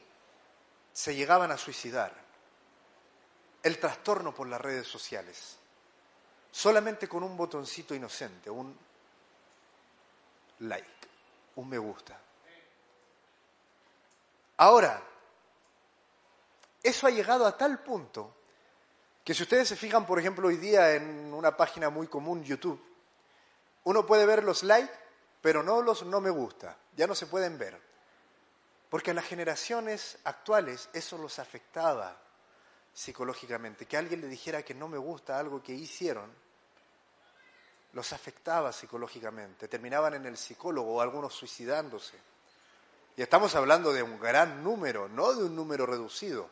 se 0.91 1.15
llegaban 1.15 1.49
a 1.49 1.57
suicidar 1.57 2.13
el 3.63 3.79
trastorno 3.79 4.35
por 4.35 4.49
las 4.49 4.59
redes 4.59 4.87
sociales. 4.87 5.57
Solamente 6.51 7.07
con 7.07 7.23
un 7.23 7.37
botoncito 7.37 7.95
inocente, 7.95 8.49
un 8.49 8.77
like, 10.59 11.07
un 11.55 11.69
me 11.69 11.77
gusta. 11.77 12.19
Ahora, 14.57 15.01
eso 16.83 17.07
ha 17.07 17.09
llegado 17.09 17.45
a 17.45 17.55
tal 17.55 17.79
punto 17.79 18.35
que 19.23 19.33
si 19.33 19.43
ustedes 19.43 19.69
se 19.69 19.77
fijan, 19.77 20.05
por 20.05 20.19
ejemplo, 20.19 20.49
hoy 20.49 20.57
día 20.57 20.93
en 20.93 21.33
una 21.33 21.55
página 21.55 21.89
muy 21.89 22.07
común, 22.07 22.43
YouTube, 22.43 22.83
uno 23.85 24.05
puede 24.05 24.25
ver 24.25 24.43
los 24.43 24.63
likes, 24.63 25.00
pero 25.41 25.63
no 25.63 25.81
los 25.81 26.03
no 26.03 26.21
me 26.21 26.29
gusta, 26.29 26.77
ya 26.95 27.07
no 27.07 27.15
se 27.15 27.27
pueden 27.27 27.57
ver. 27.57 27.79
Porque 28.89 29.11
a 29.11 29.13
las 29.13 29.25
generaciones 29.25 30.17
actuales 30.25 30.89
eso 30.93 31.17
los 31.17 31.39
afectaba 31.39 32.17
psicológicamente. 32.93 33.85
Que 33.85 33.97
alguien 33.97 34.21
le 34.21 34.27
dijera 34.27 34.63
que 34.63 34.75
no 34.75 34.87
me 34.87 34.97
gusta 34.97 35.39
algo 35.39 35.63
que 35.63 35.71
hicieron, 35.71 36.29
los 37.93 38.13
afectaba 38.13 38.71
psicológicamente. 38.71 39.67
Terminaban 39.67 40.15
en 40.15 40.25
el 40.25 40.37
psicólogo 40.37 40.95
o 40.95 41.01
algunos 41.01 41.33
suicidándose. 41.33 42.17
Y 43.15 43.21
estamos 43.21 43.55
hablando 43.55 43.91
de 43.93 44.03
un 44.03 44.19
gran 44.19 44.63
número, 44.63 45.07
no 45.07 45.33
de 45.33 45.45
un 45.45 45.55
número 45.55 45.85
reducido. 45.85 46.49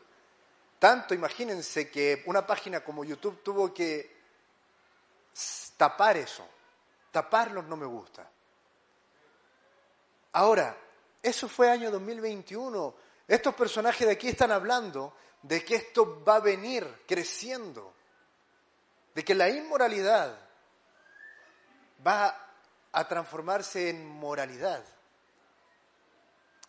Tanto, 0.80 1.14
imagínense 1.14 1.90
que 1.90 2.24
una 2.26 2.48
página 2.48 2.82
como 2.82 3.04
YouTube 3.04 3.44
tuvo 3.44 3.74
que 3.74 4.18
tapar 5.78 6.18
eso, 6.18 6.48
tapar 7.12 7.52
los 7.52 7.66
no 7.66 7.76
me 7.76 7.86
gusta. 7.86 8.30
Ahora, 10.40 10.74
eso 11.22 11.50
fue 11.50 11.70
año 11.70 11.92
2021. 11.92 12.96
Estos 13.28 13.54
personajes 13.56 14.08
de 14.08 14.14
aquí 14.14 14.30
están 14.30 14.54
hablando 14.54 15.14
de 15.42 15.66
que 15.66 15.76
esto 15.76 16.24
va 16.24 16.36
a 16.36 16.40
venir 16.40 17.04
creciendo, 17.06 17.94
de 19.14 19.26
que 19.26 19.36
la 19.36 19.50
inmoralidad 19.50 20.40
va 22.08 22.54
a 22.90 23.06
transformarse 23.06 23.90
en 23.90 24.08
moralidad, 24.08 24.82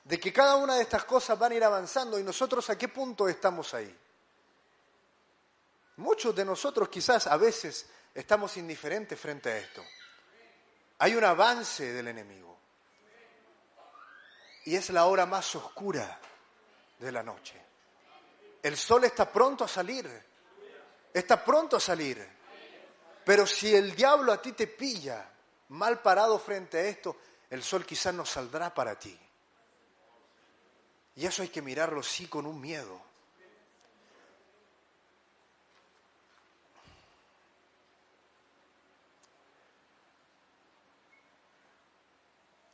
de 0.03 0.19
que 0.19 0.33
cada 0.33 0.57
una 0.57 0.75
de 0.75 0.83
estas 0.83 1.05
cosas 1.05 1.39
van 1.39 1.53
a 1.53 1.55
ir 1.55 1.63
avanzando 1.63 2.19
y 2.19 2.25
nosotros 2.25 2.69
a 2.71 2.77
qué 2.77 2.89
punto 2.89 3.29
estamos 3.29 3.73
ahí. 3.73 3.97
Muchos 5.99 6.35
de 6.35 6.45
nosotros 6.45 6.89
quizás 6.89 7.29
a 7.29 7.37
veces 7.37 7.87
estamos 8.13 8.57
indiferentes 8.57 9.21
frente 9.21 9.49
a 9.49 9.59
esto. 9.59 9.85
Hay 10.99 11.15
un 11.15 11.23
avance 11.23 11.93
del 11.93 12.09
enemigo 12.09 12.50
y 14.65 14.77
es 14.77 14.91
la 14.91 15.07
hora 15.07 15.27
más 15.27 15.55
oscura 15.55 16.21
de 16.99 17.13
la 17.13 17.23
noche. 17.23 17.61
El 18.63 18.77
sol 18.77 19.05
está 19.05 19.31
pronto 19.31 19.65
a 19.65 19.69
salir, 19.69 20.09
está 21.13 21.43
pronto 21.45 21.77
a 21.77 21.81
salir. 21.81 22.27
Pero 23.25 23.47
si 23.47 23.75
el 23.75 23.95
diablo 23.95 24.33
a 24.33 24.41
ti 24.41 24.53
te 24.53 24.67
pilla 24.67 25.29
mal 25.69 26.01
parado 26.01 26.39
frente 26.39 26.79
a 26.79 26.83
esto, 26.83 27.17
el 27.49 27.63
sol 27.63 27.87
quizás 27.87 28.15
no 28.15 28.27
saldrá 28.27 28.75
para 28.75 28.99
ti. 28.99 29.19
Y 31.17 31.27
eso 31.27 31.43
hay 31.43 31.49
que 31.49 31.63
mirarlo 31.63 32.03
sí 32.03 32.27
con 32.27 32.47
un 32.47 32.61
miedo. 32.61 33.01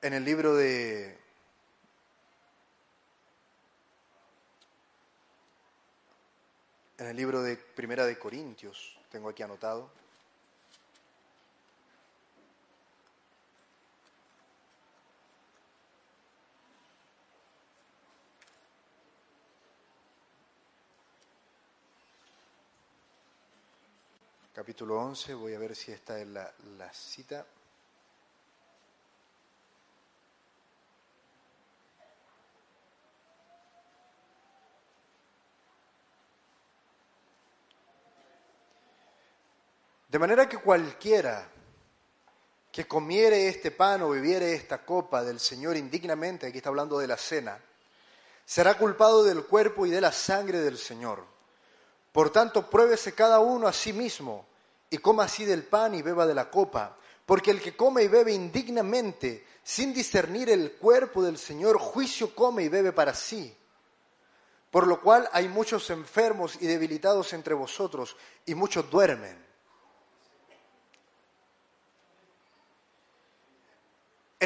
En 0.02 0.12
el 0.12 0.24
libro 0.24 0.54
de 0.54 1.25
en 6.98 7.06
el 7.06 7.16
libro 7.16 7.42
de 7.42 7.56
Primera 7.56 8.06
de 8.06 8.18
Corintios, 8.18 8.98
tengo 9.10 9.28
aquí 9.28 9.42
anotado. 9.42 9.90
Capítulo 24.54 24.98
11, 24.98 25.34
voy 25.34 25.52
a 25.52 25.58
ver 25.58 25.76
si 25.76 25.92
esta 25.92 26.18
es 26.18 26.26
la, 26.26 26.50
la 26.78 26.90
cita. 26.94 27.44
De 40.16 40.20
manera 40.20 40.48
que 40.48 40.56
cualquiera 40.56 41.46
que 42.72 42.88
comiere 42.88 43.48
este 43.48 43.70
pan 43.70 44.00
o 44.00 44.08
bebiere 44.08 44.54
esta 44.54 44.82
copa 44.82 45.22
del 45.22 45.38
Señor 45.38 45.76
indignamente, 45.76 46.46
aquí 46.46 46.56
está 46.56 46.70
hablando 46.70 46.98
de 46.98 47.06
la 47.06 47.18
cena, 47.18 47.60
será 48.42 48.78
culpado 48.78 49.22
del 49.24 49.44
cuerpo 49.44 49.84
y 49.84 49.90
de 49.90 50.00
la 50.00 50.12
sangre 50.12 50.60
del 50.60 50.78
Señor. 50.78 51.22
Por 52.12 52.30
tanto, 52.30 52.70
pruébese 52.70 53.12
cada 53.12 53.40
uno 53.40 53.68
a 53.68 53.74
sí 53.74 53.92
mismo 53.92 54.46
y 54.88 54.96
coma 54.96 55.24
así 55.24 55.44
del 55.44 55.64
pan 55.64 55.94
y 55.94 56.00
beba 56.00 56.26
de 56.26 56.34
la 56.34 56.48
copa, 56.48 56.96
porque 57.26 57.50
el 57.50 57.60
que 57.60 57.76
come 57.76 58.02
y 58.04 58.08
bebe 58.08 58.32
indignamente, 58.32 59.46
sin 59.62 59.92
discernir 59.92 60.48
el 60.48 60.76
cuerpo 60.76 61.22
del 61.22 61.36
Señor, 61.36 61.76
juicio 61.76 62.34
come 62.34 62.62
y 62.62 62.70
bebe 62.70 62.94
para 62.94 63.12
sí. 63.12 63.54
Por 64.70 64.86
lo 64.86 64.98
cual 65.02 65.28
hay 65.34 65.46
muchos 65.46 65.90
enfermos 65.90 66.56
y 66.58 66.66
debilitados 66.66 67.34
entre 67.34 67.52
vosotros, 67.52 68.16
y 68.46 68.54
muchos 68.54 68.90
duermen. 68.90 69.44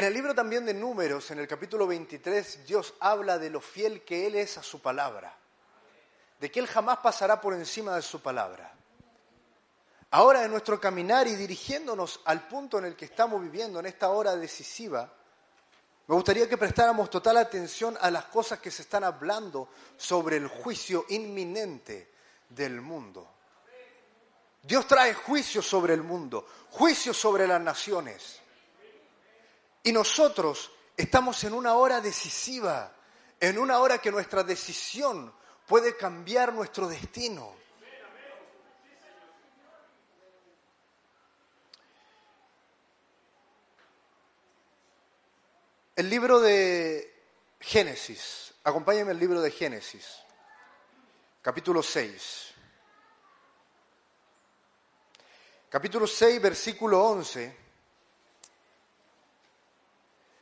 En 0.01 0.07
el 0.07 0.15
libro 0.15 0.33
también 0.33 0.65
de 0.65 0.73
Números, 0.73 1.29
en 1.29 1.37
el 1.37 1.47
capítulo 1.47 1.85
23, 1.85 2.65
Dios 2.65 2.95
habla 3.01 3.37
de 3.37 3.51
lo 3.51 3.61
fiel 3.61 4.01
que 4.01 4.25
Él 4.25 4.33
es 4.33 4.57
a 4.57 4.63
su 4.63 4.81
palabra, 4.81 5.37
de 6.39 6.49
que 6.49 6.59
Él 6.59 6.65
jamás 6.65 6.97
pasará 6.97 7.39
por 7.39 7.53
encima 7.53 7.95
de 7.95 8.01
su 8.01 8.19
palabra. 8.19 8.73
Ahora 10.09 10.43
en 10.43 10.49
nuestro 10.49 10.81
caminar 10.81 11.27
y 11.27 11.35
dirigiéndonos 11.35 12.19
al 12.25 12.47
punto 12.47 12.79
en 12.79 12.85
el 12.85 12.95
que 12.95 13.05
estamos 13.05 13.43
viviendo, 13.43 13.79
en 13.79 13.85
esta 13.85 14.09
hora 14.09 14.35
decisiva, 14.35 15.07
me 16.07 16.15
gustaría 16.15 16.49
que 16.49 16.57
prestáramos 16.57 17.07
total 17.11 17.37
atención 17.37 17.95
a 18.01 18.09
las 18.09 18.25
cosas 18.25 18.57
que 18.57 18.71
se 18.71 18.81
están 18.81 19.03
hablando 19.03 19.69
sobre 19.97 20.37
el 20.37 20.47
juicio 20.47 21.05
inminente 21.09 22.11
del 22.49 22.81
mundo. 22.81 23.29
Dios 24.63 24.87
trae 24.87 25.13
juicio 25.13 25.61
sobre 25.61 25.93
el 25.93 26.01
mundo, 26.01 26.47
juicio 26.71 27.13
sobre 27.13 27.45
las 27.45 27.61
naciones. 27.61 28.40
Y 29.83 29.91
nosotros 29.91 30.71
estamos 30.95 31.43
en 31.43 31.53
una 31.53 31.75
hora 31.75 32.01
decisiva, 32.01 32.93
en 33.39 33.57
una 33.57 33.79
hora 33.79 33.97
que 33.97 34.11
nuestra 34.11 34.43
decisión 34.43 35.33
puede 35.67 35.97
cambiar 35.97 36.53
nuestro 36.53 36.87
destino. 36.87 37.55
El 45.95 46.09
libro 46.09 46.39
de 46.39 47.23
Génesis, 47.59 48.53
acompáñame 48.63 49.11
el 49.11 49.19
libro 49.19 49.41
de 49.41 49.51
Génesis, 49.51 50.21
capítulo 51.41 51.83
6. 51.83 52.47
Capítulo 55.69 56.05
6, 56.05 56.41
versículo 56.41 57.01
11. 57.03 57.60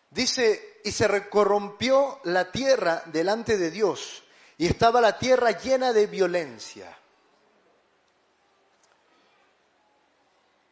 Dice, 0.09 0.81
y 0.83 0.91
se 0.91 1.29
corrompió 1.29 2.19
la 2.23 2.51
tierra 2.51 3.03
delante 3.05 3.57
de 3.57 3.69
Dios, 3.69 4.23
y 4.57 4.67
estaba 4.67 5.01
la 5.01 5.17
tierra 5.17 5.51
llena 5.51 5.93
de 5.93 6.07
violencia. 6.07 6.97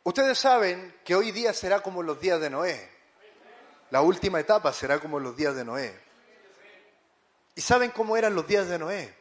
Ustedes 0.04 0.38
saben 0.40 0.96
que 1.04 1.16
hoy 1.16 1.32
día 1.32 1.54
será 1.54 1.82
como 1.82 2.02
los 2.02 2.20
días 2.20 2.40
de 2.40 2.50
Noé. 2.50 2.90
La 3.92 4.02
última 4.02 4.40
etapa 4.40 4.74
será 4.74 5.00
como 5.00 5.20
los 5.20 5.36
días 5.36 5.56
de 5.56 5.66
Noé. 5.66 6.00
¿Y 7.56 7.62
saben 7.62 7.92
cómo 7.92 8.18
eran 8.18 8.36
los 8.36 8.48
días 8.48 8.68
de 8.68 8.80
Noé? 8.80 9.16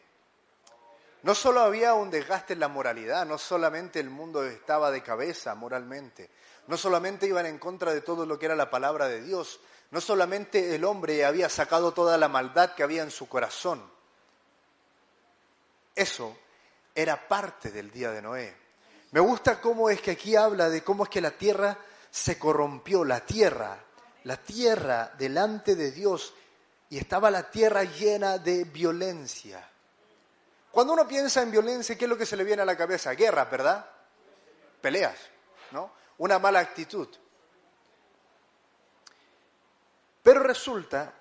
No 1.22 1.34
solo 1.34 1.60
había 1.60 1.94
un 1.94 2.10
desgaste 2.10 2.52
en 2.52 2.60
la 2.60 2.68
moralidad, 2.68 3.26
no 3.26 3.36
solamente 3.36 3.98
el 3.98 4.10
mundo 4.10 4.44
estaba 4.44 4.93
de 4.93 5.02
cabeza 5.02 5.56
moralmente, 5.56 6.30
no 6.68 6.76
solamente 6.76 7.26
iban 7.26 7.47
en 7.47 7.59
contra 7.59 7.93
de 7.93 8.01
todo 8.01 8.26
lo 8.26 8.38
que 8.38 8.47
era 8.47 8.55
la 8.55 8.70
palabra 8.70 9.09
de 9.09 9.22
Dios, 9.22 9.59
no 9.91 10.01
solamente 10.01 10.75
el 10.75 10.85
hombre 10.85 11.25
había 11.25 11.49
sacado 11.49 11.93
toda 11.93 12.19
la 12.19 12.29
maldad 12.29 12.75
que 12.75 12.83
había 12.83 13.03
en 13.03 13.11
su 13.11 13.29
corazón, 13.29 13.83
eso 15.95 16.37
era 16.95 17.27
parte 17.27 17.71
del 17.71 17.91
día 17.91 18.11
de 18.11 18.23
Noé. 18.23 18.57
Me 19.13 19.21
gusta 19.21 19.61
cómo 19.61 19.89
es 19.89 20.01
que 20.01 20.13
aquí 20.13 20.37
habla 20.37 20.69
de 20.69 20.85
cómo 20.85 21.05
es 21.05 21.11
que 21.11 21.21
la 21.21 21.31
tierra 21.31 21.79
se 22.11 22.39
corrompió, 22.39 23.05
la 23.05 23.21
tierra, 23.21 23.79
la 24.25 24.37
tierra 24.37 25.13
delante 25.17 25.75
de 25.75 25.93
Dios, 25.93 26.35
y 26.91 26.99
estaba 26.99 27.31
la 27.31 27.51
tierra 27.51 27.85
llena 27.85 28.39
de 28.39 28.65
violencia. 28.65 29.69
Cuando 30.71 30.93
uno 30.93 31.09
piensa 31.09 31.43
en 31.43 31.51
violencia, 31.51 31.97
¿qué 31.97 32.05
es 32.05 32.09
lo 32.09 32.19
que 32.19 32.27
se 32.27 32.37
le 32.37 32.45
viene 32.45 32.63
a 32.63 32.67
la 32.67 32.77
cabeza? 32.77 33.13
Guerra, 33.13 33.47
¿verdad? 33.47 33.89
Peleas, 34.81 35.17
¿no? 35.71 35.91
Una 36.19 36.39
mala 36.39 36.61
actitud. 36.61 37.09
Pero 40.27 40.43
resulta 40.43 41.15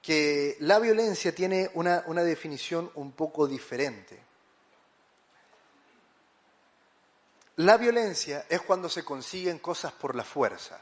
que 0.00 0.56
la 0.60 0.78
violencia 0.78 1.34
tiene 1.34 1.70
una, 1.74 2.02
una 2.06 2.22
definición 2.22 2.90
un 2.94 3.12
poco 3.12 3.46
diferente. 3.46 4.18
La 7.56 7.76
violencia 7.76 8.46
es 8.48 8.62
cuando 8.62 8.88
se 8.88 9.04
consiguen 9.04 9.58
cosas 9.58 9.92
por 9.92 10.14
la 10.14 10.24
fuerza. 10.24 10.80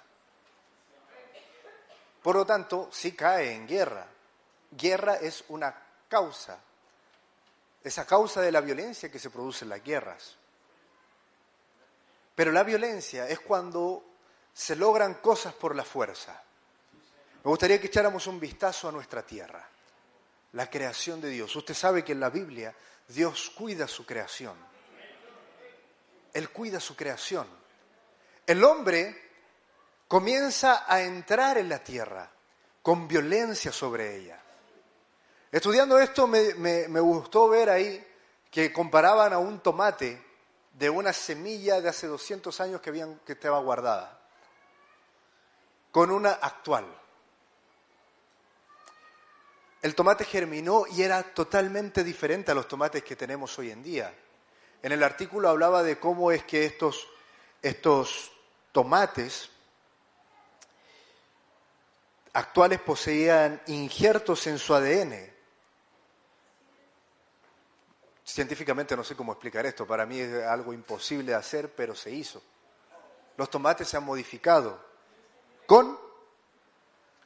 Por 2.23 2.37
lo 2.37 2.47
tanto, 2.47 2.89
sí 2.93 3.17
cae 3.17 3.53
en 3.53 3.67
guerra. 3.67 4.07
Guerra 4.71 5.17
es 5.17 5.43
una 5.49 5.75
causa 6.09 6.61
es 7.85 7.99
a 7.99 8.07
causa 8.07 8.41
de 8.41 8.53
la 8.53 8.61
violencia 8.61 9.11
que 9.11 9.19
se 9.19 9.31
produce 9.31 9.65
en 9.65 9.71
las 9.71 9.83
guerras. 9.83 10.37
Pero 12.37 12.53
la 12.53 12.63
violencia 12.63 13.29
es 13.29 13.41
cuando 13.41 14.05
se 14.53 14.77
logran 14.77 15.15
cosas 15.15 15.53
por 15.55 15.75
la 15.75 15.85
fuerza. 15.85 16.43
Me 17.45 17.49
gustaría 17.49 17.81
que 17.81 17.89
echáramos 17.89 18.27
un 18.27 18.39
vistazo 18.39 18.89
a 18.89 18.93
nuestra 18.93 19.25
tierra, 19.27 19.69
la 20.53 20.71
creación 20.71 21.21
de 21.21 21.31
Dios. 21.31 21.55
Usted 21.57 21.75
sabe 21.75 22.05
que 22.05 22.13
en 22.13 22.21
la 22.21 22.31
Biblia 22.31 22.75
Dios 23.09 23.51
cuida 23.57 23.89
su 23.89 24.07
creación. 24.07 24.57
Él 26.33 26.51
cuida 26.51 26.81
su 26.81 26.97
creación. 26.97 27.47
El 28.47 28.63
hombre 28.65 29.31
comienza 30.09 30.85
a 30.87 31.03
entrar 31.03 31.59
en 31.59 31.69
la 31.69 31.83
tierra 31.83 32.31
con 32.83 33.07
violencia 33.07 33.73
sobre 33.73 34.17
ella. 34.17 34.39
Estudiando 35.51 35.99
esto 35.99 36.27
me, 36.27 37.01
gustó 37.01 37.49
ver 37.49 37.71
ahí 37.71 38.07
que 38.51 38.73
comparaban 38.73 39.33
a 39.33 39.39
un 39.39 39.61
tomate 39.61 40.23
de 40.73 40.89
una 40.89 41.13
semilla 41.13 41.81
de 41.81 41.89
hace 41.89 42.07
200 42.07 42.61
años 42.61 42.81
que, 42.81 43.19
estaba 43.27 43.61
guardada 43.61 44.19
con 45.91 46.11
una 46.11 46.31
actual. 46.33 47.02
El 49.83 49.95
tomate 49.95 50.25
germinó 50.25 50.85
y 50.91 51.03
era 51.03 51.23
totalmente 51.23 52.05
diferente 52.05 52.53
a 52.53 52.55
los 52.55 52.69
tomates 52.69 53.03
que 53.03 53.17
tenemos 53.17 53.59
hoy 53.59 53.71
en 53.71 53.83
día. 53.83 54.15
En 54.83 54.93
el 54.93 55.03
artículo 55.03 55.49
hablaba 55.49 55.83
de 55.83 55.99
cómo 55.99 56.33
es 56.33 56.45
que 56.45 56.65
estos, 56.65 57.09
estos 57.61 58.33
tomates 58.71 59.51
actuales 62.33 62.81
poseían 62.81 63.61
injertos 63.67 64.47
en 64.47 64.59
su 64.59 64.75
ADN 64.75 65.33
Científicamente 68.25 68.97
no 68.97 69.05
sé 69.05 69.17
cómo 69.17 69.33
explicar 69.33 69.67
esto, 69.67 69.87
para 69.87 70.07
mí 70.07 70.19
es 70.19 70.45
algo 70.45 70.73
imposible 70.73 71.33
de 71.33 71.35
hacer, 71.35 71.71
pero 71.75 71.95
se 71.95 72.11
hizo. 72.11 72.43
Los 73.37 73.51
tomates 73.51 73.89
se 73.89 73.99
han 73.99 74.05
modificado 74.05 74.83
con 75.67 75.99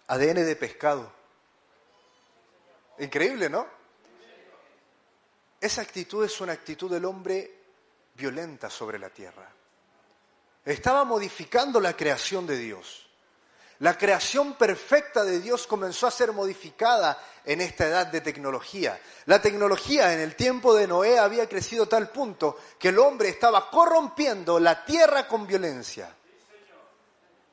ADN 0.08 0.44
de 0.44 0.56
pescado. 0.56 1.12
Increíble, 2.98 3.48
¿no? 3.50 3.66
Esa 5.60 5.82
actitud 5.82 6.24
es 6.24 6.40
una 6.40 6.52
actitud 6.52 6.90
del 6.90 7.04
hombre 7.04 7.50
violenta 8.14 8.70
sobre 8.70 8.98
la 8.98 9.10
tierra. 9.10 9.50
Estaba 10.64 11.04
modificando 11.04 11.80
la 11.80 11.96
creación 11.96 12.46
de 12.46 12.56
Dios. 12.58 13.06
La 13.80 13.98
creación 13.98 14.54
perfecta 14.54 15.22
de 15.22 15.40
Dios 15.40 15.66
comenzó 15.66 16.06
a 16.06 16.10
ser 16.10 16.32
modificada 16.32 17.22
en 17.44 17.60
esta 17.60 17.86
edad 17.86 18.06
de 18.06 18.22
tecnología. 18.22 18.98
La 19.26 19.40
tecnología 19.40 20.14
en 20.14 20.20
el 20.20 20.34
tiempo 20.34 20.74
de 20.74 20.86
Noé 20.86 21.18
había 21.18 21.46
crecido 21.46 21.84
a 21.84 21.88
tal 21.88 22.08
punto 22.08 22.58
que 22.78 22.88
el 22.88 22.98
hombre 22.98 23.28
estaba 23.28 23.70
corrompiendo 23.70 24.58
la 24.58 24.84
tierra 24.84 25.28
con 25.28 25.46
violencia. 25.46 26.14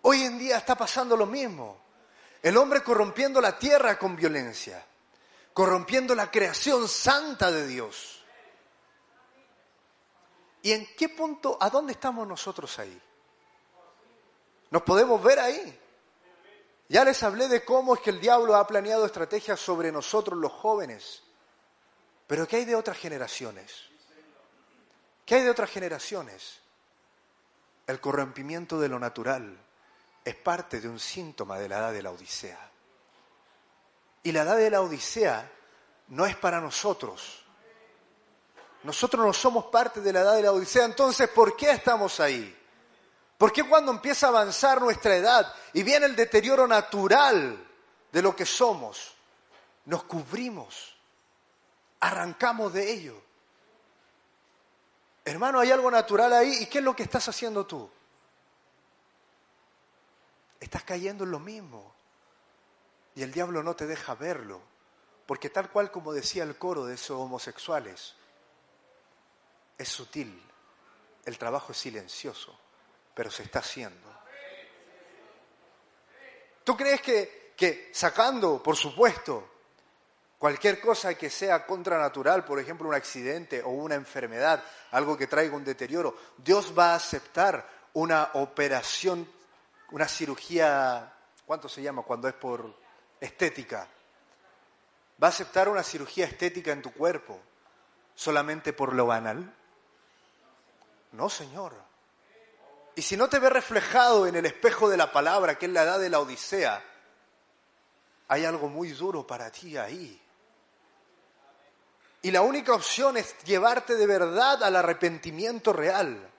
Hoy 0.03 0.23
en 0.23 0.39
día 0.39 0.57
está 0.57 0.75
pasando 0.75 1.17
lo 1.17 1.25
mismo. 1.25 1.77
El 2.41 2.55
hombre 2.57 2.81
corrompiendo 2.81 3.41
la 3.41 3.57
tierra 3.57 3.97
con 3.97 4.15
violencia, 4.15 4.83
corrompiendo 5.53 6.15
la 6.15 6.31
creación 6.31 6.87
santa 6.87 7.51
de 7.51 7.67
Dios. 7.67 8.23
¿Y 10.61 10.71
en 10.71 10.87
qué 10.95 11.09
punto, 11.09 11.57
a 11.59 11.69
dónde 11.69 11.93
estamos 11.93 12.27
nosotros 12.27 12.79
ahí? 12.79 12.99
¿Nos 14.71 14.81
podemos 14.83 15.21
ver 15.21 15.39
ahí? 15.39 15.79
Ya 16.89 17.03
les 17.03 17.21
hablé 17.23 17.47
de 17.47 17.63
cómo 17.63 17.95
es 17.95 18.01
que 18.01 18.09
el 18.09 18.19
diablo 18.19 18.55
ha 18.55 18.65
planeado 18.65 19.05
estrategias 19.05 19.59
sobre 19.59 19.91
nosotros 19.91 20.37
los 20.39 20.51
jóvenes. 20.51 21.23
Pero 22.27 22.47
¿qué 22.47 22.57
hay 22.57 22.65
de 22.65 22.75
otras 22.75 22.97
generaciones? 22.97 23.89
¿Qué 25.25 25.35
hay 25.35 25.43
de 25.43 25.49
otras 25.49 25.69
generaciones? 25.69 26.59
El 27.85 27.99
corrompimiento 27.99 28.79
de 28.79 28.89
lo 28.89 28.99
natural 28.99 29.57
es 30.23 30.35
parte 30.35 30.79
de 30.79 30.87
un 30.87 30.99
síntoma 30.99 31.59
de 31.59 31.69
la 31.69 31.77
edad 31.79 31.93
de 31.93 32.03
la 32.03 32.11
Odisea. 32.11 32.72
Y 34.23 34.31
la 34.31 34.43
edad 34.43 34.57
de 34.57 34.69
la 34.69 34.81
Odisea 34.81 35.51
no 36.07 36.25
es 36.25 36.35
para 36.37 36.61
nosotros. 36.61 37.43
Nosotros 38.83 39.25
no 39.25 39.33
somos 39.33 39.65
parte 39.65 40.01
de 40.01 40.13
la 40.13 40.21
edad 40.21 40.35
de 40.35 40.43
la 40.43 40.51
Odisea, 40.51 40.85
entonces 40.85 41.29
¿por 41.29 41.55
qué 41.55 41.71
estamos 41.71 42.19
ahí? 42.19 42.57
¿Por 43.37 43.51
qué 43.51 43.63
cuando 43.63 43.91
empieza 43.91 44.27
a 44.27 44.29
avanzar 44.29 44.81
nuestra 44.81 45.15
edad 45.15 45.53
y 45.73 45.83
viene 45.83 46.05
el 46.05 46.15
deterioro 46.15 46.67
natural 46.67 47.65
de 48.11 48.21
lo 48.21 48.35
que 48.35 48.45
somos, 48.45 49.13
nos 49.85 50.03
cubrimos, 50.03 50.95
arrancamos 51.99 52.73
de 52.73 52.91
ello? 52.91 53.21
Hermano, 55.25 55.59
hay 55.59 55.71
algo 55.71 55.89
natural 55.89 56.33
ahí 56.33 56.57
y 56.61 56.65
¿qué 56.67 56.79
es 56.79 56.83
lo 56.83 56.95
que 56.95 57.03
estás 57.03 57.27
haciendo 57.27 57.65
tú? 57.65 57.89
Estás 60.59 60.83
cayendo 60.83 61.23
en 61.23 61.31
lo 61.31 61.39
mismo 61.39 61.92
y 63.15 63.23
el 63.23 63.31
diablo 63.31 63.63
no 63.63 63.75
te 63.75 63.87
deja 63.87 64.15
verlo, 64.15 64.61
porque 65.25 65.49
tal 65.49 65.69
cual 65.69 65.91
como 65.91 66.13
decía 66.13 66.43
el 66.43 66.57
coro 66.57 66.85
de 66.85 66.95
esos 66.95 67.19
homosexuales, 67.19 68.15
es 69.77 69.89
sutil, 69.89 70.41
el 71.25 71.37
trabajo 71.37 71.71
es 71.71 71.77
silencioso 71.77 72.59
pero 73.13 73.29
se 73.29 73.43
está 73.43 73.59
haciendo. 73.59 74.11
¿Tú 76.63 76.77
crees 76.77 77.01
que, 77.01 77.53
que 77.57 77.91
sacando, 77.93 78.63
por 78.63 78.75
supuesto, 78.75 79.49
cualquier 80.37 80.79
cosa 80.79 81.13
que 81.15 81.29
sea 81.29 81.65
contranatural, 81.65 82.45
por 82.45 82.59
ejemplo 82.59 82.87
un 82.87 82.95
accidente 82.95 83.61
o 83.61 83.69
una 83.69 83.95
enfermedad, 83.95 84.63
algo 84.91 85.17
que 85.17 85.27
traiga 85.27 85.55
un 85.55 85.65
deterioro, 85.65 86.17
Dios 86.37 86.73
va 86.77 86.93
a 86.93 86.95
aceptar 86.95 87.67
una 87.93 88.31
operación, 88.33 89.29
una 89.91 90.07
cirugía, 90.07 91.13
¿cuánto 91.45 91.67
se 91.67 91.81
llama 91.81 92.03
cuando 92.03 92.27
es 92.27 92.33
por 92.33 92.82
estética? 93.23 93.87
¿Va 95.21 95.27
a 95.27 95.29
aceptar 95.29 95.69
una 95.69 95.83
cirugía 95.83 96.25
estética 96.25 96.71
en 96.71 96.81
tu 96.81 96.91
cuerpo 96.91 97.39
solamente 98.15 98.73
por 98.73 98.93
lo 98.93 99.05
banal? 99.05 99.55
No, 101.13 101.29
Señor. 101.29 101.73
Y 102.95 103.01
si 103.01 103.17
no 103.17 103.29
te 103.29 103.39
ves 103.39 103.51
reflejado 103.51 104.27
en 104.27 104.35
el 104.35 104.45
espejo 104.45 104.89
de 104.89 104.97
la 104.97 105.11
palabra, 105.11 105.57
que 105.57 105.67
es 105.67 105.71
la 105.71 105.83
edad 105.83 105.99
de 105.99 106.09
la 106.09 106.19
Odisea, 106.19 106.83
hay 108.27 108.45
algo 108.45 108.67
muy 108.67 108.91
duro 108.91 109.25
para 109.25 109.49
ti 109.49 109.77
ahí. 109.77 110.19
Y 112.21 112.31
la 112.31 112.41
única 112.41 112.73
opción 112.73 113.17
es 113.17 113.37
llevarte 113.43 113.95
de 113.95 114.07
verdad 114.07 114.63
al 114.63 114.75
arrepentimiento 114.75 115.73
real. 115.73 116.29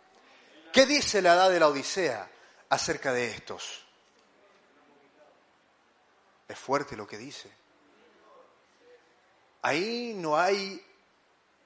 ¿Qué 0.73 0.87
dice 0.87 1.23
la 1.23 1.35
edad 1.35 1.51
de 1.51 1.61
la 1.61 1.69
Odisea 1.69 2.29
acerca 2.69 3.13
de 3.13 3.31
estos? 3.31 3.84
Es 6.47 6.59
fuerte 6.59 6.97
lo 6.97 7.07
que 7.07 7.19
dice. 7.19 7.51
Ahí 9.63 10.13
no 10.15 10.37
hay 10.37 10.85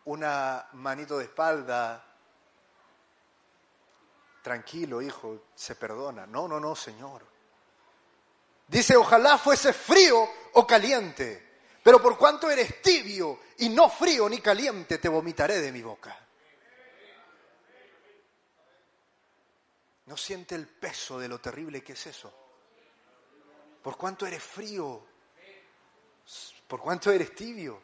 una 0.05 0.69
manito 0.73 1.19
de 1.19 1.25
espalda 1.25 2.05
tranquilo, 4.43 5.03
hijo, 5.03 5.47
se 5.55 5.75
perdona. 5.75 6.27
No, 6.27 6.47
no, 6.49 6.61
no, 6.61 6.75
Señor. 6.75 7.27
Dice, 8.67 8.97
ojalá 8.97 9.37
fuese 9.37 9.73
frío 9.73 10.29
o 10.53 10.67
caliente, 10.67 11.61
pero 11.83 12.01
por 12.01 12.17
cuanto 12.17 12.51
eres 12.51 12.81
tibio 12.81 13.41
y 13.59 13.69
no 13.69 13.91
frío 13.91 14.29
ni 14.29 14.41
caliente, 14.41 14.99
te 14.99 15.09
vomitaré 15.09 15.61
de 15.61 15.73
mi 15.73 15.83
boca. 15.83 16.17
¿No 20.07 20.17
siente 20.17 20.55
el 20.55 20.67
peso 20.67 21.19
de 21.19 21.29
lo 21.29 21.41
terrible 21.41 21.83
que 21.83 21.93
es 21.93 22.07
eso? 22.07 22.48
¿Por 23.89 23.97
cuánto 23.97 24.27
eres 24.27 24.43
frío? 24.43 25.02
¿Por 26.66 26.78
cuánto 26.78 27.10
eres 27.10 27.35
tibio? 27.35 27.81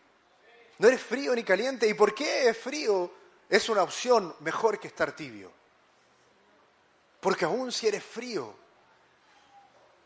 No 0.78 0.88
eres 0.88 1.00
frío 1.00 1.34
ni 1.34 1.42
caliente. 1.42 1.88
¿Y 1.88 1.94
por 1.94 2.14
qué 2.14 2.50
es 2.50 2.58
frío? 2.58 3.10
Es 3.48 3.70
una 3.70 3.82
opción 3.82 4.36
mejor 4.40 4.78
que 4.78 4.88
estar 4.88 5.16
tibio. 5.16 5.50
Porque 7.20 7.46
aún 7.46 7.72
si 7.72 7.88
eres 7.88 8.04
frío, 8.04 8.54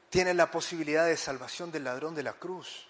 tienes 0.09 0.37
la 0.37 0.49
posibilidad 0.49 1.05
de 1.05 1.17
salvación 1.17 1.73
del 1.73 1.83
ladrón 1.83 2.15
de 2.15 2.23
la 2.23 2.35
cruz. 2.35 2.87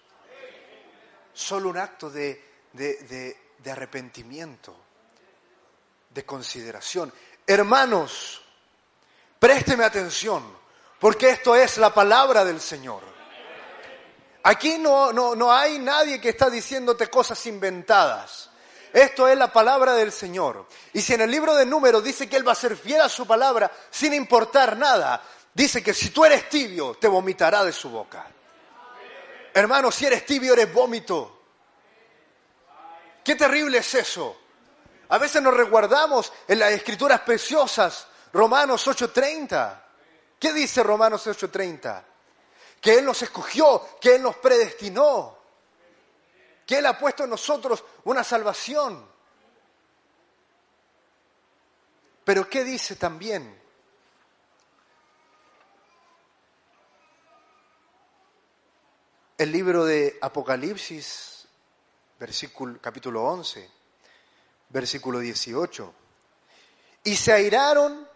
Solo 1.33 1.69
un 1.69 1.79
acto 1.79 2.11
de, 2.11 2.43
de 2.73 3.71
arrepentimiento, 3.71 4.75
de 6.11 6.25
consideración. 6.27 7.11
Hermanos, 7.47 8.43
présteme 9.39 9.83
atención, 9.83 10.58
porque 10.99 11.29
esto 11.29 11.55
es 11.55 11.77
la 11.77 11.93
palabra 11.93 12.43
del 12.43 12.59
Señor. 12.59 13.01
Aquí 14.43 14.77
no, 14.77 15.11
no, 15.11 15.35
no 15.35 15.51
hay 15.51 15.79
nadie 15.79 16.19
que 16.19 16.29
está 16.29 16.49
diciéndote 16.49 17.09
cosas 17.09 17.45
inventadas. 17.45 18.49
Esto 18.91 19.27
es 19.27 19.37
la 19.37 19.51
palabra 19.51 19.93
del 19.93 20.11
Señor. 20.11 20.65
Y 20.93 21.01
si 21.01 21.13
en 21.13 21.21
el 21.21 21.31
libro 21.31 21.55
de 21.55 21.65
números 21.65 22.03
dice 22.03 22.27
que 22.27 22.37
Él 22.37 22.47
va 22.47 22.53
a 22.53 22.55
ser 22.55 22.75
fiel 22.75 23.01
a 23.01 23.09
su 23.09 23.27
palabra 23.27 23.71
sin 23.89 24.13
importar 24.13 24.77
nada, 24.77 25.21
dice 25.53 25.83
que 25.83 25.93
si 25.93 26.09
tú 26.09 26.25
eres 26.25 26.49
tibio, 26.49 26.95
te 26.95 27.07
vomitará 27.07 27.63
de 27.63 27.71
su 27.71 27.89
boca. 27.89 28.25
Hermano, 29.53 29.91
si 29.91 30.05
eres 30.05 30.25
tibio, 30.25 30.53
eres 30.53 30.73
vómito. 30.73 31.41
Qué 33.23 33.35
terrible 33.35 33.79
es 33.79 33.93
eso. 33.93 34.37
A 35.09 35.17
veces 35.17 35.41
nos 35.41 35.53
resguardamos 35.53 36.31
en 36.47 36.59
las 36.59 36.71
escrituras 36.71 37.21
preciosas, 37.21 38.07
Romanos 38.31 38.87
8:30. 38.87 39.88
¿Qué 40.39 40.53
dice 40.53 40.81
Romanos 40.81 41.27
8:30? 41.27 42.03
Que 42.79 42.97
Él 42.99 43.05
nos 43.05 43.21
escogió, 43.21 43.99
que 43.99 44.15
Él 44.15 44.23
nos 44.23 44.37
predestinó, 44.37 45.37
que 46.65 46.77
Él 46.77 46.85
ha 46.85 46.97
puesto 46.97 47.25
en 47.25 47.29
nosotros 47.29 47.83
una 48.05 48.23
salvación. 48.23 49.05
Pero 52.23 52.49
¿qué 52.49 52.63
dice 52.63 52.95
también? 52.95 53.59
El 59.37 59.51
libro 59.51 59.83
de 59.83 60.17
Apocalipsis, 60.21 61.47
versículo, 62.19 62.79
capítulo 62.81 63.23
11, 63.23 63.69
versículo 64.69 65.19
18. 65.19 65.93
Y 67.05 67.15
se 67.15 67.33
airaron 67.33 68.07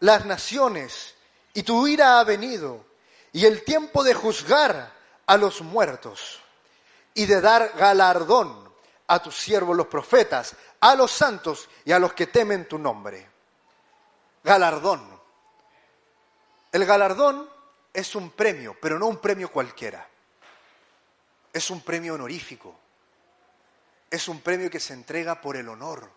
las 0.00 0.26
naciones, 0.26 1.14
y 1.60 1.62
tu 1.62 1.86
ira 1.86 2.18
ha 2.18 2.24
venido, 2.24 2.86
y 3.32 3.44
el 3.44 3.64
tiempo 3.64 4.02
de 4.02 4.14
juzgar 4.14 4.94
a 5.26 5.36
los 5.36 5.60
muertos, 5.60 6.40
y 7.12 7.26
de 7.26 7.42
dar 7.42 7.74
galardón 7.76 8.72
a 9.08 9.22
tus 9.22 9.36
siervos 9.36 9.76
los 9.76 9.86
profetas, 9.88 10.56
a 10.80 10.94
los 10.94 11.10
santos 11.10 11.68
y 11.84 11.92
a 11.92 11.98
los 11.98 12.14
que 12.14 12.28
temen 12.28 12.66
tu 12.66 12.78
nombre. 12.78 13.28
Galardón. 14.42 15.06
El 16.72 16.86
galardón 16.86 17.46
es 17.92 18.14
un 18.14 18.30
premio, 18.30 18.74
pero 18.80 18.98
no 18.98 19.08
un 19.08 19.18
premio 19.18 19.52
cualquiera. 19.52 20.08
Es 21.52 21.68
un 21.68 21.82
premio 21.82 22.14
honorífico. 22.14 22.74
Es 24.10 24.28
un 24.28 24.40
premio 24.40 24.70
que 24.70 24.80
se 24.80 24.94
entrega 24.94 25.42
por 25.42 25.58
el 25.58 25.68
honor 25.68 26.10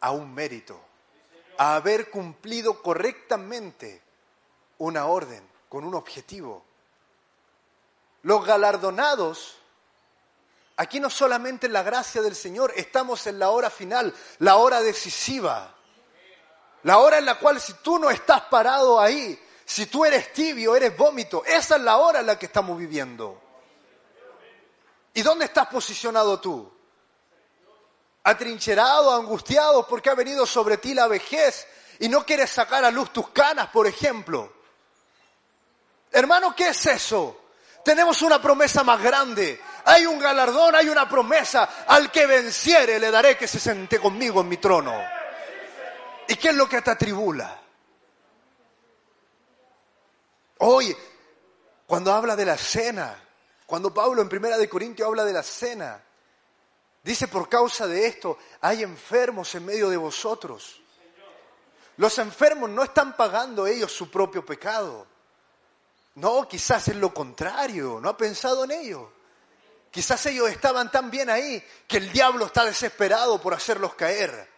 a 0.00 0.10
un 0.10 0.34
mérito, 0.34 0.78
a 1.56 1.76
haber 1.76 2.10
cumplido 2.10 2.82
correctamente 2.82 4.09
una 4.80 5.06
orden 5.06 5.46
con 5.68 5.84
un 5.84 5.94
objetivo. 5.94 6.64
Los 8.22 8.44
galardonados, 8.44 9.56
aquí 10.76 11.00
no 11.00 11.08
solamente 11.08 11.66
en 11.66 11.72
la 11.72 11.82
gracia 11.82 12.22
del 12.22 12.34
Señor, 12.34 12.72
estamos 12.76 13.26
en 13.26 13.38
la 13.38 13.50
hora 13.50 13.70
final, 13.70 14.14
la 14.38 14.56
hora 14.56 14.82
decisiva, 14.82 15.74
la 16.82 16.98
hora 16.98 17.18
en 17.18 17.26
la 17.26 17.38
cual 17.38 17.60
si 17.60 17.74
tú 17.74 17.98
no 17.98 18.10
estás 18.10 18.42
parado 18.42 18.98
ahí, 19.00 19.38
si 19.64 19.86
tú 19.86 20.04
eres 20.04 20.32
tibio, 20.32 20.74
eres 20.74 20.96
vómito, 20.96 21.44
esa 21.44 21.76
es 21.76 21.82
la 21.82 21.98
hora 21.98 22.20
en 22.20 22.26
la 22.26 22.38
que 22.38 22.46
estamos 22.46 22.78
viviendo. 22.78 23.40
¿Y 25.12 25.22
dónde 25.22 25.44
estás 25.44 25.68
posicionado 25.68 26.40
tú? 26.40 26.72
Atrincherado, 28.22 29.14
angustiado 29.14 29.86
porque 29.86 30.08
ha 30.08 30.14
venido 30.14 30.46
sobre 30.46 30.78
ti 30.78 30.94
la 30.94 31.06
vejez 31.06 31.66
y 31.98 32.08
no 32.08 32.24
quieres 32.24 32.50
sacar 32.50 32.84
a 32.84 32.90
luz 32.90 33.12
tus 33.12 33.28
canas, 33.28 33.68
por 33.68 33.86
ejemplo. 33.86 34.59
Hermano, 36.12 36.54
¿qué 36.54 36.68
es 36.68 36.86
eso? 36.86 37.40
Tenemos 37.84 38.20
una 38.22 38.40
promesa 38.40 38.84
más 38.84 39.02
grande. 39.02 39.60
Hay 39.84 40.06
un 40.06 40.18
galardón, 40.18 40.74
hay 40.74 40.88
una 40.88 41.08
promesa. 41.08 41.84
Al 41.86 42.10
que 42.10 42.26
venciere 42.26 42.98
le 42.98 43.10
daré 43.10 43.36
que 43.36 43.48
se 43.48 43.58
sente 43.58 43.98
conmigo 43.98 44.40
en 44.40 44.48
mi 44.48 44.56
trono. 44.56 44.94
¿Y 46.28 46.36
qué 46.36 46.48
es 46.48 46.54
lo 46.54 46.68
que 46.68 46.82
te 46.82 46.90
atribula? 46.90 47.60
Hoy, 50.58 50.94
cuando 51.86 52.12
habla 52.12 52.36
de 52.36 52.44
la 52.44 52.56
cena, 52.56 53.16
cuando 53.66 53.94
Pablo 53.94 54.20
en 54.20 54.28
Primera 54.28 54.58
de 54.58 54.68
Corintios 54.68 55.08
habla 55.08 55.24
de 55.24 55.32
la 55.32 55.42
cena, 55.42 56.02
dice 57.02 57.28
por 57.28 57.48
causa 57.48 57.86
de 57.86 58.06
esto, 58.06 58.38
hay 58.60 58.82
enfermos 58.82 59.54
en 59.54 59.64
medio 59.64 59.88
de 59.88 59.96
vosotros. 59.96 60.80
Los 61.96 62.18
enfermos 62.18 62.68
no 62.68 62.82
están 62.82 63.16
pagando 63.16 63.66
ellos 63.66 63.90
su 63.92 64.10
propio 64.10 64.44
pecado. 64.44 65.06
No, 66.20 66.46
quizás 66.46 66.86
es 66.88 66.96
lo 66.96 67.14
contrario, 67.14 67.98
no 67.98 68.10
ha 68.10 68.16
pensado 68.16 68.64
en 68.64 68.72
ello. 68.72 69.10
Quizás 69.90 70.26
ellos 70.26 70.50
estaban 70.50 70.90
tan 70.90 71.10
bien 71.10 71.30
ahí 71.30 71.64
que 71.88 71.96
el 71.96 72.12
diablo 72.12 72.44
está 72.44 72.66
desesperado 72.66 73.40
por 73.40 73.54
hacerlos 73.54 73.94
caer 73.94 74.48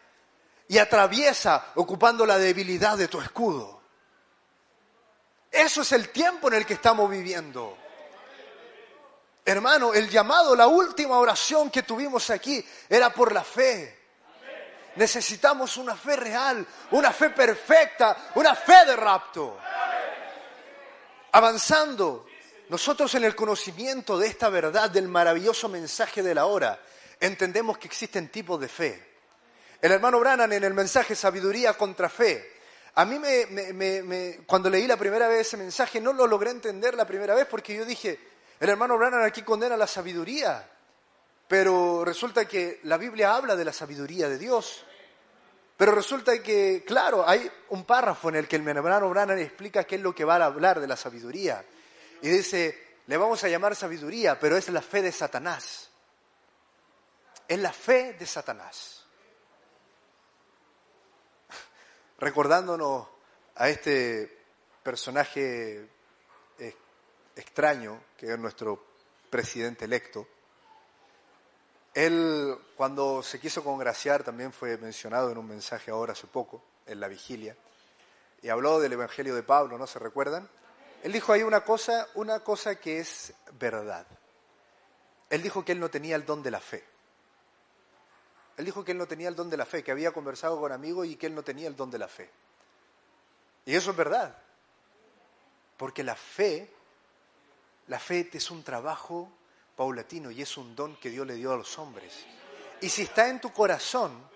y 0.66 0.78
atraviesa 0.78 1.68
ocupando 1.76 2.26
la 2.26 2.36
debilidad 2.36 2.98
de 2.98 3.06
tu 3.06 3.20
escudo. 3.20 3.80
Eso 5.52 5.82
es 5.82 5.92
el 5.92 6.08
tiempo 6.08 6.48
en 6.48 6.54
el 6.54 6.66
que 6.66 6.74
estamos 6.74 7.08
viviendo. 7.08 7.78
Hermano, 9.44 9.94
el 9.94 10.10
llamado, 10.10 10.56
la 10.56 10.66
última 10.66 11.16
oración 11.16 11.70
que 11.70 11.84
tuvimos 11.84 12.28
aquí 12.30 12.64
era 12.88 13.10
por 13.10 13.32
la 13.32 13.44
fe. 13.44 14.00
Necesitamos 14.96 15.76
una 15.76 15.94
fe 15.94 16.16
real, 16.16 16.66
una 16.90 17.12
fe 17.12 17.30
perfecta, 17.30 18.32
una 18.34 18.52
fe 18.56 18.84
de 18.84 18.96
rapto. 18.96 19.58
Avanzando, 21.32 22.26
nosotros 22.68 23.14
en 23.14 23.24
el 23.24 23.34
conocimiento 23.34 24.18
de 24.18 24.28
esta 24.28 24.48
verdad, 24.50 24.90
del 24.90 25.08
maravilloso 25.08 25.68
mensaje 25.68 26.22
de 26.22 26.34
la 26.34 26.46
hora, 26.46 26.80
entendemos 27.18 27.78
que 27.78 27.86
existen 27.86 28.28
tipos 28.28 28.60
de 28.60 28.68
fe. 28.68 29.12
El 29.80 29.92
hermano 29.92 30.20
Brannan 30.20 30.52
en 30.52 30.62
el 30.62 30.74
mensaje 30.74 31.16
Sabiduría 31.16 31.72
contra 31.74 32.08
Fe, 32.08 32.52
a 32.94 33.06
mí 33.06 33.18
me, 33.18 34.40
cuando 34.46 34.68
leí 34.68 34.86
la 34.86 34.98
primera 34.98 35.26
vez 35.26 35.46
ese 35.46 35.56
mensaje 35.56 36.00
no 36.00 36.12
lo 36.12 36.26
logré 36.26 36.50
entender 36.50 36.94
la 36.94 37.06
primera 37.06 37.34
vez 37.34 37.46
porque 37.46 37.74
yo 37.74 37.86
dije, 37.86 38.18
el 38.60 38.68
hermano 38.68 38.98
Brannan 38.98 39.22
aquí 39.22 39.42
condena 39.42 39.76
la 39.76 39.86
sabiduría, 39.86 40.68
pero 41.48 42.04
resulta 42.04 42.44
que 42.44 42.80
la 42.84 42.98
Biblia 42.98 43.34
habla 43.34 43.56
de 43.56 43.64
la 43.64 43.72
sabiduría 43.72 44.28
de 44.28 44.36
Dios. 44.36 44.84
Pero 45.82 45.96
resulta 45.96 46.40
que, 46.40 46.84
claro, 46.86 47.28
hay 47.28 47.50
un 47.70 47.82
párrafo 47.82 48.28
en 48.28 48.36
el 48.36 48.46
que 48.46 48.54
el 48.54 48.68
hermano 48.68 49.10
Brannan 49.10 49.40
explica 49.40 49.82
qué 49.82 49.96
es 49.96 50.00
lo 50.00 50.14
que 50.14 50.24
va 50.24 50.36
a 50.36 50.44
hablar 50.44 50.78
de 50.78 50.86
la 50.86 50.94
sabiduría. 50.94 51.64
Y 52.20 52.28
dice, 52.28 52.98
le 53.08 53.16
vamos 53.16 53.42
a 53.42 53.48
llamar 53.48 53.74
sabiduría, 53.74 54.38
pero 54.38 54.56
es 54.56 54.68
la 54.68 54.80
fe 54.80 55.02
de 55.02 55.10
Satanás. 55.10 55.90
Es 57.48 57.58
la 57.58 57.72
fe 57.72 58.12
de 58.12 58.24
Satanás. 58.26 59.04
Recordándonos 62.20 63.08
a 63.56 63.68
este 63.68 64.38
personaje 64.84 65.88
extraño, 67.34 68.04
que 68.16 68.32
es 68.32 68.38
nuestro 68.38 68.86
presidente 69.28 69.86
electo, 69.86 70.28
él 71.94 72.56
cuando 72.76 73.22
se 73.22 73.38
quiso 73.38 73.62
congraciar 73.62 74.22
también 74.22 74.52
fue 74.52 74.76
mencionado 74.78 75.30
en 75.30 75.38
un 75.38 75.46
mensaje 75.46 75.90
ahora 75.90 76.12
hace 76.12 76.26
poco, 76.26 76.62
en 76.86 77.00
la 77.00 77.08
vigilia, 77.08 77.56
y 78.42 78.48
habló 78.48 78.80
del 78.80 78.92
Evangelio 78.92 79.34
de 79.34 79.42
Pablo, 79.42 79.78
¿no 79.78 79.86
se 79.86 79.98
recuerdan? 79.98 80.48
Él 81.02 81.12
dijo 81.12 81.32
ahí 81.32 81.42
una 81.42 81.64
cosa, 81.64 82.08
una 82.14 82.40
cosa 82.40 82.76
que 82.76 82.98
es 82.98 83.32
verdad. 83.58 84.06
Él 85.30 85.42
dijo 85.42 85.64
que 85.64 85.72
él 85.72 85.80
no 85.80 85.90
tenía 85.90 86.16
el 86.16 86.24
don 86.24 86.42
de 86.42 86.50
la 86.50 86.60
fe. 86.60 86.84
Él 88.56 88.64
dijo 88.64 88.84
que 88.84 88.92
él 88.92 88.98
no 88.98 89.06
tenía 89.06 89.28
el 89.28 89.34
don 89.34 89.48
de 89.48 89.56
la 89.56 89.66
fe, 89.66 89.82
que 89.82 89.90
había 89.90 90.12
conversado 90.12 90.60
con 90.60 90.72
amigos 90.72 91.06
y 91.06 91.16
que 91.16 91.26
él 91.26 91.34
no 91.34 91.42
tenía 91.42 91.68
el 91.68 91.76
don 91.76 91.90
de 91.90 91.98
la 91.98 92.08
fe. 92.08 92.30
Y 93.64 93.74
eso 93.74 93.90
es 93.90 93.96
verdad. 93.96 94.36
Porque 95.76 96.02
la 96.02 96.14
fe 96.14 96.70
la 97.88 97.98
fe 97.98 98.28
es 98.32 98.50
un 98.50 98.62
trabajo 98.62 99.30
paulatino 99.76 100.30
y 100.30 100.42
es 100.42 100.56
un 100.56 100.74
don 100.76 100.96
que 100.96 101.10
Dios 101.10 101.26
le 101.26 101.34
dio 101.34 101.52
a 101.52 101.56
los 101.56 101.78
hombres. 101.78 102.24
Y 102.80 102.88
si 102.88 103.02
está 103.02 103.28
en 103.28 103.40
tu 103.40 103.52
corazón, 103.52 104.28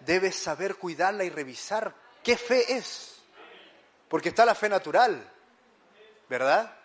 debes 0.00 0.36
saber 0.36 0.76
cuidarla 0.76 1.24
y 1.24 1.30
revisar 1.30 1.94
qué 2.22 2.36
fe 2.36 2.76
es. 2.76 3.22
Porque 4.08 4.30
está 4.30 4.44
la 4.44 4.54
fe 4.54 4.68
natural, 4.68 5.22
¿verdad? 6.28 6.76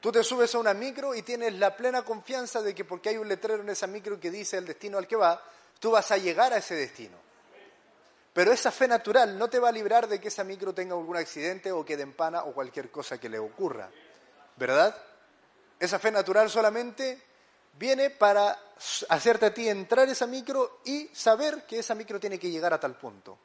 Tú 0.00 0.12
te 0.12 0.22
subes 0.22 0.54
a 0.54 0.58
una 0.58 0.74
micro 0.74 1.14
y 1.14 1.22
tienes 1.22 1.54
la 1.54 1.76
plena 1.76 2.02
confianza 2.02 2.60
de 2.62 2.74
que 2.74 2.84
porque 2.84 3.08
hay 3.10 3.16
un 3.16 3.28
letrero 3.28 3.62
en 3.62 3.68
esa 3.68 3.86
micro 3.86 4.20
que 4.20 4.30
dice 4.30 4.58
el 4.58 4.66
destino 4.66 4.98
al 4.98 5.06
que 5.06 5.16
va, 5.16 5.42
tú 5.80 5.92
vas 5.92 6.10
a 6.10 6.18
llegar 6.18 6.52
a 6.52 6.58
ese 6.58 6.74
destino. 6.74 7.16
Pero 8.32 8.52
esa 8.52 8.70
fe 8.70 8.86
natural 8.86 9.38
no 9.38 9.48
te 9.48 9.58
va 9.58 9.70
a 9.70 9.72
librar 9.72 10.06
de 10.06 10.20
que 10.20 10.28
esa 10.28 10.44
micro 10.44 10.74
tenga 10.74 10.94
algún 10.94 11.16
accidente 11.16 11.72
o 11.72 11.84
quede 11.84 12.02
en 12.02 12.12
pana 12.12 12.44
o 12.44 12.52
cualquier 12.52 12.90
cosa 12.90 13.18
que 13.18 13.30
le 13.30 13.38
ocurra, 13.38 13.90
¿verdad? 14.56 14.94
Esa 15.78 15.98
fe 15.98 16.10
natural 16.10 16.50
solamente 16.50 17.20
viene 17.78 18.10
para 18.10 18.58
hacerte 19.08 19.46
a 19.46 19.54
ti 19.54 19.68
entrar 19.68 20.08
esa 20.08 20.26
micro 20.26 20.80
y 20.84 21.08
saber 21.12 21.64
que 21.66 21.78
esa 21.78 21.94
micro 21.94 22.18
tiene 22.18 22.38
que 22.38 22.50
llegar 22.50 22.72
a 22.72 22.80
tal 22.80 22.96
punto. 22.96 23.38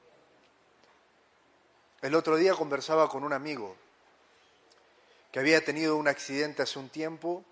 El 2.02 2.16
otro 2.16 2.36
día 2.36 2.54
conversaba 2.54 3.08
con 3.10 3.24
un 3.24 3.34
amigo 3.34 3.76
que 5.32 5.40
había 5.40 5.64
tenido 5.64 5.96
un 5.98 6.08
accidente 6.08 6.62
hace 6.62 6.80
un 6.80 6.90
tiempo 6.90 7.44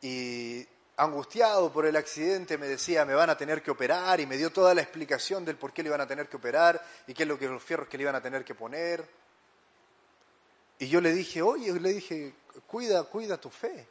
y 0.00 0.66
angustiado 0.96 1.72
por 1.72 1.86
el 1.86 1.96
accidente 1.96 2.56
me 2.56 2.66
decía, 2.66 3.04
me 3.04 3.14
van 3.14 3.28
a 3.28 3.36
tener 3.36 3.62
que 3.62 3.70
operar 3.70 4.20
y 4.20 4.26
me 4.26 4.36
dio 4.36 4.50
toda 4.50 4.74
la 4.74 4.80
explicación 4.80 5.44
del 5.44 5.56
por 5.56 5.72
qué 5.72 5.82
le 5.82 5.88
iban 5.88 6.00
a 6.00 6.06
tener 6.06 6.28
que 6.28 6.36
operar 6.36 6.82
y 7.06 7.14
qué 7.14 7.24
es 7.24 7.28
lo 7.28 7.38
que 7.38 7.48
los 7.48 7.62
fierros 7.62 7.88
que 7.88 7.96
le 7.98 8.04
iban 8.04 8.14
a 8.14 8.22
tener 8.22 8.44
que 8.44 8.54
poner. 8.54 9.06
Y 10.78 10.88
yo 10.88 11.00
le 11.00 11.12
dije, 11.12 11.42
oye, 11.42 11.72
le 11.80 11.92
dije, 11.92 12.34
cuida, 12.66 13.04
cuida 13.04 13.38
tu 13.38 13.50
fe. 13.50 13.88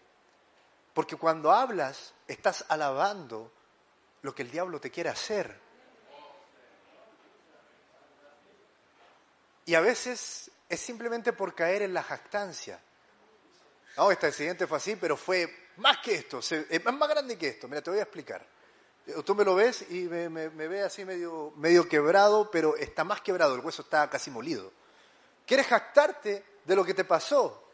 Porque 0.94 1.18
cuando 1.18 1.52
hablas, 1.52 2.14
estás 2.28 2.66
alabando 2.70 3.52
lo 4.22 4.34
que 4.34 4.44
el 4.44 4.52
diablo 4.52 4.80
te 4.80 4.90
quiere 4.90 5.10
hacer. 5.10 5.60
Y 9.66 9.76
a 9.76 9.82
veces 9.82 10.52
es 10.70 10.80
simplemente 10.80 11.34
por 11.34 11.54
caer 11.54 11.82
en 11.82 11.94
la 11.94 12.04
jactancia. 12.04 12.80
No, 13.98 14.12
este 14.12 14.28
accidente 14.28 14.68
fue 14.68 14.78
así, 14.78 14.96
pero 14.96 15.18
fue 15.18 15.70
más 15.78 15.98
que 15.98 16.16
esto, 16.16 16.40
es 16.40 16.86
más 16.86 17.10
grande 17.10 17.38
que 17.38 17.50
esto. 17.50 17.68
Mira, 17.68 17.82
te 17.82 17.90
voy 17.90 18.00
a 18.00 18.04
explicar. 18.04 18.46
Tú 19.24 19.36
me 19.36 19.44
lo 19.44 19.56
ves 19.56 19.86
y 19.90 20.06
me, 20.06 20.30
me, 20.30 20.50
ve 20.50 20.82
así 20.82 21.06
medio, 21.06 21.54
medio 21.58 21.88
quebrado, 21.88 22.50
pero 22.50 22.76
está 22.76 23.04
más 23.04 23.22
quebrado, 23.22 23.54
el 23.54 23.62
hueso 23.62 23.84
está 23.84 24.10
casi 24.10 24.32
molido. 24.32 24.72
¿Quieres 25.46 25.68
jactarte 25.68 26.44
de 26.66 26.76
lo 26.76 26.84
que 26.84 26.94
te 26.94 27.04
pasó? 27.04 27.65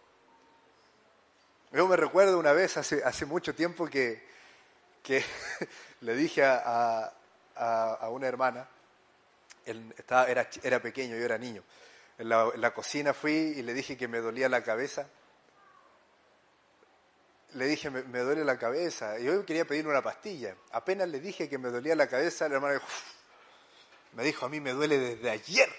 Yo 1.73 1.87
me 1.87 1.95
recuerdo 1.95 2.37
una 2.37 2.51
vez, 2.51 2.75
hace, 2.75 3.25
mucho 3.25 3.55
tiempo, 3.55 3.87
que, 3.87 4.21
le 6.01 6.15
dije 6.15 6.43
a, 6.43 7.13
una 8.09 8.27
hermana, 8.27 8.67
él 9.65 9.93
estaba, 9.97 10.27
era, 10.27 10.81
pequeño, 10.81 11.15
yo 11.15 11.23
era 11.23 11.37
niño, 11.37 11.63
en 12.17 12.27
la, 12.27 12.73
cocina 12.73 13.13
fui 13.13 13.31
y 13.31 13.61
le 13.61 13.73
dije 13.73 13.95
que 13.95 14.09
me 14.09 14.19
dolía 14.19 14.49
la 14.49 14.61
cabeza. 14.63 15.07
Le 17.53 17.65
dije, 17.65 17.89
me, 17.89 18.19
duele 18.19 18.43
la 18.45 18.57
cabeza. 18.57 19.17
Y 19.19 19.25
yo 19.25 19.45
quería 19.45 19.65
pedirle 19.65 19.91
una 19.91 20.01
pastilla. 20.01 20.55
Apenas 20.71 21.07
le 21.09 21.19
dije 21.19 21.49
que 21.49 21.57
me 21.57 21.69
dolía 21.69 21.95
la 21.95 22.07
cabeza, 22.07 22.47
la 22.47 22.55
hermana 22.55 22.75
dijo, 22.75 22.87
me 24.13 24.23
dijo, 24.23 24.45
a 24.45 24.49
mí 24.49 24.59
me 24.59 24.71
duele 24.71 24.97
desde 24.99 25.29
ayer. 25.29 25.69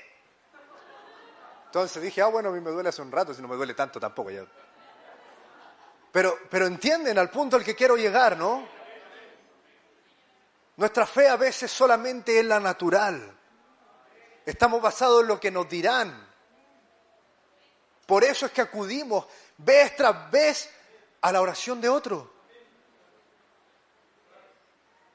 Entonces 1.67 2.03
dije, 2.03 2.23
ah, 2.23 2.27
bueno, 2.27 2.49
a 2.49 2.53
mí 2.53 2.61
me 2.61 2.71
duele 2.71 2.89
hace 2.89 3.03
un 3.03 3.13
rato, 3.13 3.35
si 3.35 3.43
no 3.43 3.49
me 3.49 3.57
duele 3.57 3.75
tanto 3.75 4.01
tampoco 4.01 4.31
ya. 4.31 4.47
Pero, 6.13 6.39
pero 6.51 6.67
entienden 6.67 7.19
al 7.19 7.31
punto 7.31 7.57
al 7.57 7.65
que 7.65 7.75
quiero 7.75 7.97
llegar, 7.97 8.37
¿no? 8.37 8.69
Nuestra 10.77 11.07
fe 11.07 11.29
a 11.29 11.37
veces 11.37 11.71
solamente 11.71 12.39
es 12.39 12.45
la 12.45 12.61
natural. 12.61 13.39
Estamos 14.45 14.83
basados 14.83 15.23
en 15.23 15.29
lo 15.29 15.41
que 15.41 15.51
nos 15.51 15.69
dirán. 15.69 16.29
Por 18.07 18.25
eso 18.25 18.47
es 18.47 18.53
que 18.53 18.61
acudimos 18.61 19.27
vez 19.57 19.97
tras 19.97 20.31
vez 20.31 20.71
a 21.23 21.33
la 21.33 21.41
oración 21.41 21.81
de 21.81 21.89
otro. 21.89 22.31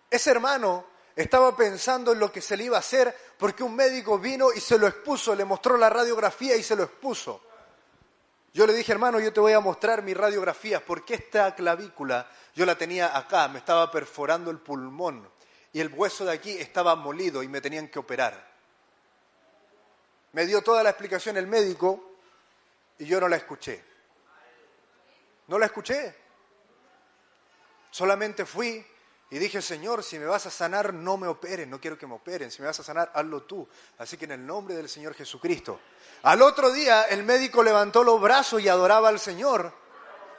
Ese 0.10 0.32
hermano 0.32 0.86
estaba 1.16 1.56
pensando 1.56 2.14
en 2.14 2.20
lo 2.20 2.32
que 2.32 2.42
se 2.42 2.56
le 2.56 2.64
iba 2.64 2.78
a 2.78 2.80
hacer 2.80 3.16
porque 3.38 3.64
un 3.64 3.76
médico 3.76 4.18
vino 4.18 4.54
y 4.54 4.60
se 4.60 4.78
lo 4.80 4.88
expuso, 4.88 5.36
le 5.36 5.46
mostró 5.46 5.78
la 5.78 5.90
radiografía 5.90 6.56
y 6.56 6.64
se 6.64 6.76
lo 6.76 6.84
expuso. 6.84 7.47
Yo 8.58 8.66
le 8.66 8.74
dije, 8.74 8.92
hermano, 8.92 9.20
yo 9.20 9.32
te 9.32 9.40
voy 9.40 9.54
a 9.54 9.60
mostrar 9.60 10.02
mi 10.02 10.16
radiografía 10.16 10.84
porque 10.84 11.14
esta 11.14 11.54
clavícula 11.54 12.28
yo 12.56 12.66
la 12.66 12.76
tenía 12.76 13.16
acá, 13.16 13.48
me 13.48 13.60
estaba 13.60 13.92
perforando 13.92 14.50
el 14.50 14.58
pulmón 14.58 15.30
y 15.72 15.80
el 15.80 15.94
hueso 15.94 16.26
de 16.26 16.32
aquí 16.32 16.58
estaba 16.58 16.96
molido 16.96 17.44
y 17.44 17.48
me 17.48 17.62
tenían 17.62 17.88
que 17.88 18.00
operar. 18.00 18.50
Me 20.32 20.48
dio 20.48 20.64
toda 20.64 20.82
la 20.82 20.90
explicación 20.90 21.38
el 21.38 21.46
médico 21.46 22.14
y 22.98 23.06
yo 23.06 23.22
no 23.22 23.28
la 23.28 23.36
escuché. 23.36 23.86
No 25.46 25.60
la 25.60 25.68
escuché. 25.68 26.16
Solamente 27.92 28.44
fui 28.44 28.84
y 29.30 29.40
dije, 29.40 29.62
Señor, 29.62 30.04
si 30.04 30.18
me 30.18 30.26
vas 30.26 30.46
a 30.46 30.50
sanar, 30.50 30.94
no 30.94 31.18
me 31.18 31.28
operen, 31.28 31.70
no 31.70 31.82
quiero 31.82 31.98
que 31.98 32.08
me 32.08 32.16
operen. 32.16 32.50
Si 32.50 32.62
me 32.62 32.68
vas 32.68 32.80
a 32.80 32.84
sanar, 32.84 33.12
hazlo 33.14 33.44
tú. 33.44 33.68
Así 33.98 34.16
que 34.16 34.24
en 34.24 34.32
el 34.32 34.46
nombre 34.46 34.74
del 34.74 34.88
Señor 34.88 35.14
Jesucristo. 35.16 35.82
Al 36.24 36.42
otro 36.42 36.72
día 36.72 37.04
el 37.04 37.24
médico 37.24 37.62
levantó 37.62 38.04
los 38.04 38.22
brazos 38.22 38.62
y 38.62 38.70
adoraba 38.70 39.10
al 39.10 39.20
Señor. 39.20 39.74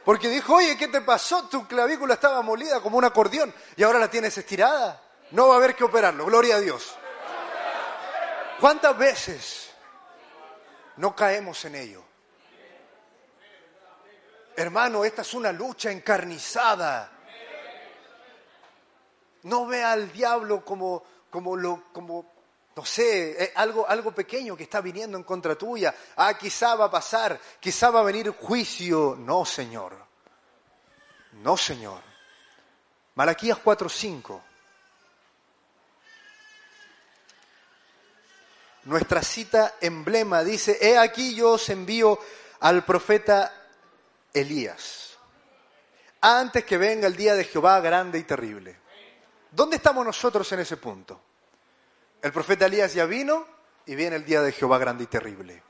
Porque 0.06 0.30
dijo, 0.30 0.54
oye, 0.54 0.78
¿qué 0.78 0.88
te 0.88 1.02
pasó? 1.02 1.48
Tu 1.48 1.68
clavícula 1.68 2.14
estaba 2.14 2.40
molida 2.40 2.80
como 2.80 2.96
un 2.96 3.04
acordeón 3.04 3.52
y 3.76 3.82
ahora 3.82 3.98
la 3.98 4.08
tienes 4.08 4.38
estirada. 4.38 5.02
No 5.32 5.48
va 5.48 5.54
a 5.54 5.58
haber 5.58 5.76
que 5.76 5.84
operarlo. 5.84 6.24
Gloria 6.24 6.56
a 6.56 6.60
Dios. 6.60 6.96
¿Cuántas 8.58 8.96
veces 8.96 9.70
no 10.96 11.14
caemos 11.14 11.62
en 11.66 11.74
ello? 11.74 12.04
Hermano, 14.56 15.04
esta 15.04 15.20
es 15.20 15.34
una 15.34 15.52
lucha 15.52 15.90
encarnizada. 15.90 17.17
No 19.48 19.66
vea 19.66 19.92
al 19.92 20.12
diablo 20.12 20.64
como, 20.64 21.02
como, 21.30 21.56
lo, 21.56 21.84
como 21.92 22.32
no 22.76 22.84
sé, 22.84 23.42
eh, 23.42 23.52
algo, 23.56 23.88
algo 23.88 24.12
pequeño 24.12 24.56
que 24.56 24.62
está 24.62 24.80
viniendo 24.80 25.16
en 25.16 25.24
contra 25.24 25.56
tuya. 25.56 25.94
Ah, 26.16 26.36
quizá 26.38 26.76
va 26.76 26.84
a 26.84 26.90
pasar, 26.90 27.40
quizá 27.58 27.90
va 27.90 28.00
a 28.00 28.04
venir 28.04 28.30
juicio. 28.30 29.16
No, 29.18 29.44
Señor. 29.44 29.96
No, 31.42 31.56
Señor. 31.56 32.02
Malaquías 33.14 33.58
4:5. 33.58 34.42
Nuestra 38.84 39.22
cita 39.22 39.74
emblema 39.80 40.44
dice, 40.44 40.78
he 40.80 40.96
aquí 40.96 41.34
yo 41.34 41.52
os 41.52 41.68
envío 41.68 42.18
al 42.60 42.84
profeta 42.84 43.52
Elías, 44.32 45.18
antes 46.20 46.64
que 46.64 46.78
venga 46.78 47.06
el 47.06 47.16
día 47.16 47.34
de 47.34 47.44
Jehová 47.44 47.80
grande 47.80 48.18
y 48.18 48.22
terrible. 48.22 48.78
¿Dónde 49.50 49.76
estamos 49.76 50.04
nosotros 50.04 50.50
en 50.52 50.60
ese 50.60 50.76
punto? 50.76 51.20
El 52.20 52.32
profeta 52.32 52.66
Elías 52.66 52.94
ya 52.94 53.06
vino 53.06 53.46
y 53.86 53.94
viene 53.94 54.16
el 54.16 54.24
día 54.24 54.42
de 54.42 54.52
Jehová 54.52 54.78
grande 54.78 55.04
y 55.04 55.06
terrible. 55.06 55.62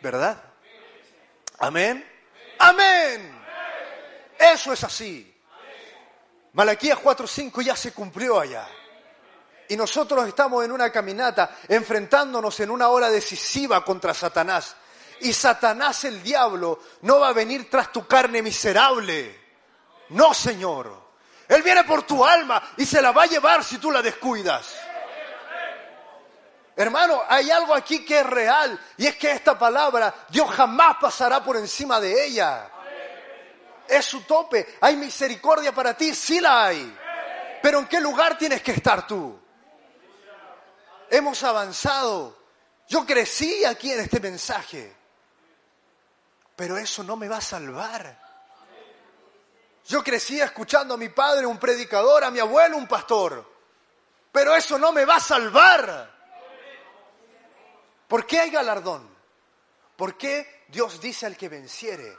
¿Verdad? 0.00 0.42
Amén. 1.58 2.06
Amén. 2.58 3.38
Eso 4.38 4.72
es 4.72 4.84
así. 4.84 5.36
Malaquías 6.52 6.98
4:5 6.98 7.62
ya 7.62 7.76
se 7.76 7.92
cumplió 7.92 8.40
allá. 8.40 8.68
Y 9.68 9.76
nosotros 9.76 10.26
estamos 10.26 10.64
en 10.64 10.72
una 10.72 10.90
caminata 10.90 11.58
enfrentándonos 11.68 12.58
en 12.60 12.70
una 12.70 12.88
hora 12.88 13.08
decisiva 13.08 13.84
contra 13.84 14.12
Satanás. 14.14 14.74
Y 15.20 15.32
Satanás 15.32 16.04
el 16.04 16.22
diablo 16.22 16.80
no 17.02 17.20
va 17.20 17.28
a 17.28 17.32
venir 17.32 17.70
tras 17.70 17.92
tu 17.92 18.06
carne 18.06 18.42
miserable. 18.42 19.38
No, 20.10 20.34
Señor. 20.34 21.09
Él 21.50 21.62
viene 21.62 21.84
por 21.84 22.04
tu 22.04 22.24
alma 22.24 22.62
y 22.78 22.86
se 22.86 23.02
la 23.02 23.12
va 23.12 23.24
a 23.24 23.26
llevar 23.26 23.62
si 23.62 23.76
tú 23.76 23.90
la 23.90 24.00
descuidas. 24.00 24.74
Hermano, 26.74 27.22
hay 27.28 27.50
algo 27.50 27.74
aquí 27.74 28.06
que 28.06 28.20
es 28.20 28.26
real 28.26 28.80
y 28.96 29.06
es 29.06 29.16
que 29.16 29.32
esta 29.32 29.58
palabra 29.58 30.14
Dios 30.30 30.48
jamás 30.50 30.96
pasará 30.98 31.44
por 31.44 31.58
encima 31.58 32.00
de 32.00 32.24
ella. 32.24 32.70
Es 33.86 34.06
su 34.06 34.22
tope. 34.22 34.78
Hay 34.80 34.96
misericordia 34.96 35.72
para 35.72 35.92
ti, 35.94 36.14
sí 36.14 36.40
la 36.40 36.66
hay. 36.66 36.96
Pero 37.60 37.80
¿en 37.80 37.86
qué 37.86 38.00
lugar 38.00 38.38
tienes 38.38 38.62
que 38.62 38.72
estar 38.72 39.06
tú? 39.06 39.38
Hemos 41.10 41.42
avanzado. 41.42 42.38
Yo 42.88 43.04
crecí 43.04 43.66
aquí 43.66 43.92
en 43.92 44.00
este 44.00 44.20
mensaje 44.20 45.00
pero 46.60 46.76
eso 46.76 47.02
no 47.02 47.16
me 47.16 47.26
va 47.26 47.38
a 47.38 47.40
salvar. 47.40 48.19
Yo 49.90 50.04
crecí 50.04 50.40
escuchando 50.40 50.94
a 50.94 50.96
mi 50.96 51.08
padre, 51.08 51.46
un 51.46 51.58
predicador, 51.58 52.22
a 52.22 52.30
mi 52.30 52.38
abuelo, 52.38 52.76
un 52.76 52.86
pastor, 52.86 53.44
pero 54.30 54.54
eso 54.54 54.78
no 54.78 54.92
me 54.92 55.04
va 55.04 55.16
a 55.16 55.20
salvar. 55.20 56.08
¿Por 58.06 58.24
qué 58.24 58.38
hay 58.38 58.50
galardón? 58.50 59.10
¿Por 59.96 60.16
qué 60.16 60.62
Dios 60.68 61.00
dice 61.00 61.26
al 61.26 61.36
que 61.36 61.48
venciere? 61.48 62.16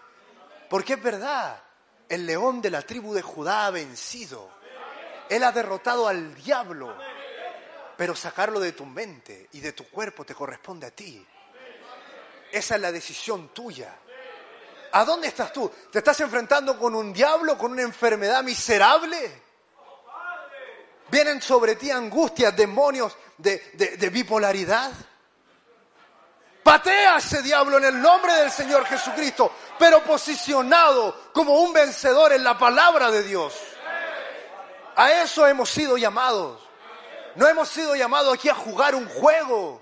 Porque 0.69 0.95
es 0.95 1.01
verdad, 1.01 1.63
el 2.09 2.25
león 2.25 2.61
de 2.61 2.71
la 2.71 2.81
tribu 2.81 3.13
de 3.13 3.21
Judá 3.21 3.67
ha 3.67 3.71
vencido. 3.71 4.49
Él 5.29 5.41
ha 5.41 5.53
derrotado 5.53 6.09
al 6.09 6.35
diablo, 6.35 6.93
pero 7.95 8.17
sacarlo 8.17 8.59
de 8.59 8.73
tu 8.73 8.85
mente 8.85 9.47
y 9.53 9.61
de 9.61 9.71
tu 9.71 9.89
cuerpo 9.89 10.25
te 10.25 10.35
corresponde 10.35 10.87
a 10.87 10.91
ti. 10.91 11.25
Esa 12.51 12.75
es 12.75 12.81
la 12.81 12.91
decisión 12.91 13.53
tuya. 13.53 13.97
¿A 14.93 15.05
dónde 15.05 15.27
estás 15.27 15.53
tú? 15.53 15.71
¿Te 15.91 15.99
estás 15.99 16.19
enfrentando 16.19 16.77
con 16.77 16.93
un 16.95 17.13
diablo, 17.13 17.57
con 17.57 17.71
una 17.71 17.81
enfermedad 17.81 18.43
miserable? 18.43 19.41
¿Vienen 21.09 21.41
sobre 21.41 21.75
ti 21.75 21.91
angustias, 21.91 22.55
demonios 22.55 23.15
de, 23.37 24.09
bipolaridad? 24.11 24.91
Patea 26.63 27.15
a 27.15 27.17
ese 27.17 27.41
diablo 27.41 27.77
en 27.77 27.85
el 27.85 28.01
nombre 28.01 28.33
del 28.33 28.51
Señor 28.51 28.85
Jesucristo, 28.85 29.51
pero 29.79 30.03
posicionado 30.03 31.31
como 31.33 31.55
un 31.55 31.73
vencedor 31.73 32.33
en 32.33 32.43
la 32.43 32.57
palabra 32.57 33.09
de 33.11 33.23
Dios. 33.23 33.53
A 34.95 35.11
eso 35.21 35.47
hemos 35.47 35.69
sido 35.69 35.97
llamados. 35.97 36.61
No 37.35 37.47
hemos 37.47 37.69
sido 37.69 37.95
llamados 37.95 38.33
aquí 38.33 38.49
a 38.49 38.55
jugar 38.55 38.93
un 38.93 39.07
juego. 39.07 39.81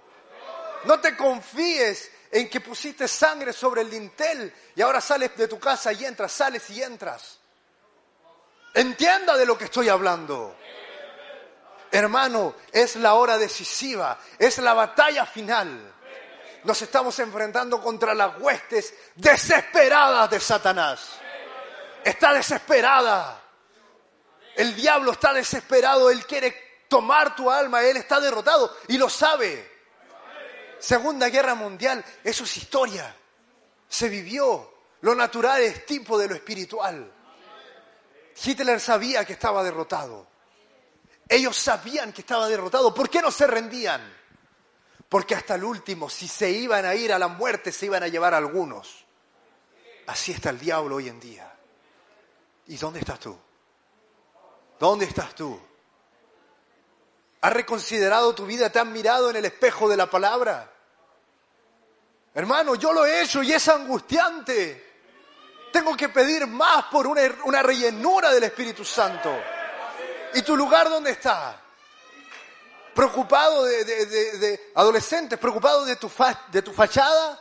No 0.85 0.99
te 0.99 1.17
confíes 1.17 2.11
en 2.31 2.49
que 2.49 2.61
pusiste 2.61 3.07
sangre 3.07 3.53
sobre 3.53 3.81
el 3.81 3.89
dintel 3.89 4.53
y 4.75 4.81
ahora 4.81 5.01
sales 5.01 5.35
de 5.35 5.47
tu 5.47 5.59
casa 5.59 5.91
y 5.93 6.05
entras, 6.05 6.31
sales 6.31 6.69
y 6.69 6.81
entras. 6.83 7.39
Entienda 8.73 9.35
de 9.35 9.45
lo 9.45 9.57
que 9.57 9.65
estoy 9.65 9.89
hablando. 9.89 10.55
Hermano, 11.91 12.55
es 12.71 12.95
la 12.97 13.15
hora 13.15 13.37
decisiva, 13.37 14.19
es 14.37 14.59
la 14.59 14.73
batalla 14.73 15.25
final. 15.25 15.93
Nos 16.63 16.81
estamos 16.81 17.17
enfrentando 17.19 17.81
contra 17.81 18.13
las 18.13 18.37
huestes 18.39 18.93
desesperadas 19.15 20.29
de 20.29 20.39
Satanás. 20.39 21.13
Está 22.03 22.33
desesperada. 22.33 23.41
El 24.55 24.75
diablo 24.75 25.13
está 25.13 25.33
desesperado, 25.33 26.09
él 26.09 26.25
quiere 26.25 26.83
tomar 26.87 27.35
tu 27.35 27.49
alma, 27.49 27.81
él 27.81 27.97
está 27.97 28.19
derrotado 28.19 28.75
y 28.87 28.97
lo 28.97 29.09
sabe. 29.09 29.78
Segunda 30.79 31.29
Guerra 31.29 31.55
Mundial, 31.55 32.03
eso 32.23 32.43
es 32.43 32.57
historia. 32.57 33.15
Se 33.87 34.09
vivió. 34.09 34.73
Lo 35.01 35.15
natural 35.15 35.61
es 35.61 35.85
tipo 35.85 36.17
de 36.17 36.27
lo 36.27 36.35
espiritual. 36.35 37.11
Hitler 38.43 38.79
sabía 38.79 39.25
que 39.25 39.33
estaba 39.33 39.63
derrotado. 39.63 40.27
Ellos 41.27 41.55
sabían 41.55 42.11
que 42.11 42.21
estaba 42.21 42.47
derrotado. 42.47 42.93
¿Por 42.93 43.09
qué 43.09 43.21
no 43.21 43.31
se 43.31 43.47
rendían? 43.47 44.01
Porque 45.07 45.35
hasta 45.35 45.55
el 45.55 45.63
último, 45.63 46.09
si 46.09 46.27
se 46.27 46.49
iban 46.49 46.85
a 46.85 46.95
ir 46.95 47.11
a 47.13 47.19
la 47.19 47.27
muerte, 47.27 47.71
se 47.71 47.85
iban 47.87 48.03
a 48.03 48.07
llevar 48.07 48.33
algunos. 48.33 49.05
Así 50.07 50.31
está 50.31 50.49
el 50.49 50.59
diablo 50.59 50.95
hoy 50.95 51.07
en 51.07 51.19
día. 51.19 51.53
¿Y 52.67 52.77
dónde 52.77 52.99
estás 52.99 53.19
tú? 53.19 53.37
¿Dónde 54.79 55.05
estás 55.05 55.35
tú? 55.35 55.59
¿Has 57.41 57.53
reconsiderado 57.53 58.35
tu 58.35 58.45
vida? 58.45 58.69
¿Te 58.69 58.79
has 58.79 58.85
mirado 58.85 59.29
en 59.29 59.37
el 59.37 59.45
espejo 59.45 59.87
de 59.87 59.95
la 59.95 60.09
palabra? 60.09 60.69
Hermano, 62.33 62.75
yo 62.75 62.93
lo 62.93 63.05
he 63.05 63.21
hecho 63.21 63.41
y 63.41 63.53
es 63.53 63.67
angustiante. 63.67 64.87
Tengo 65.71 65.95
que 65.95 66.09
pedir 66.09 66.47
más 66.47 66.85
por 66.85 67.07
una, 67.07 67.63
rellenura 67.63 68.31
del 68.31 68.43
Espíritu 68.43 68.83
Santo. 68.83 69.35
¿Y 70.33 70.41
tu 70.41 70.55
lugar 70.55 70.89
dónde 70.89 71.11
está? 71.11 71.59
¿Preocupado 72.93 73.63
de, 73.63 74.71
adolescentes? 74.75 75.39
¿Preocupado 75.39 75.85
de 75.85 75.95
tu, 75.95 76.11
de 76.51 76.61
tu 76.61 76.73
fachada? 76.73 77.39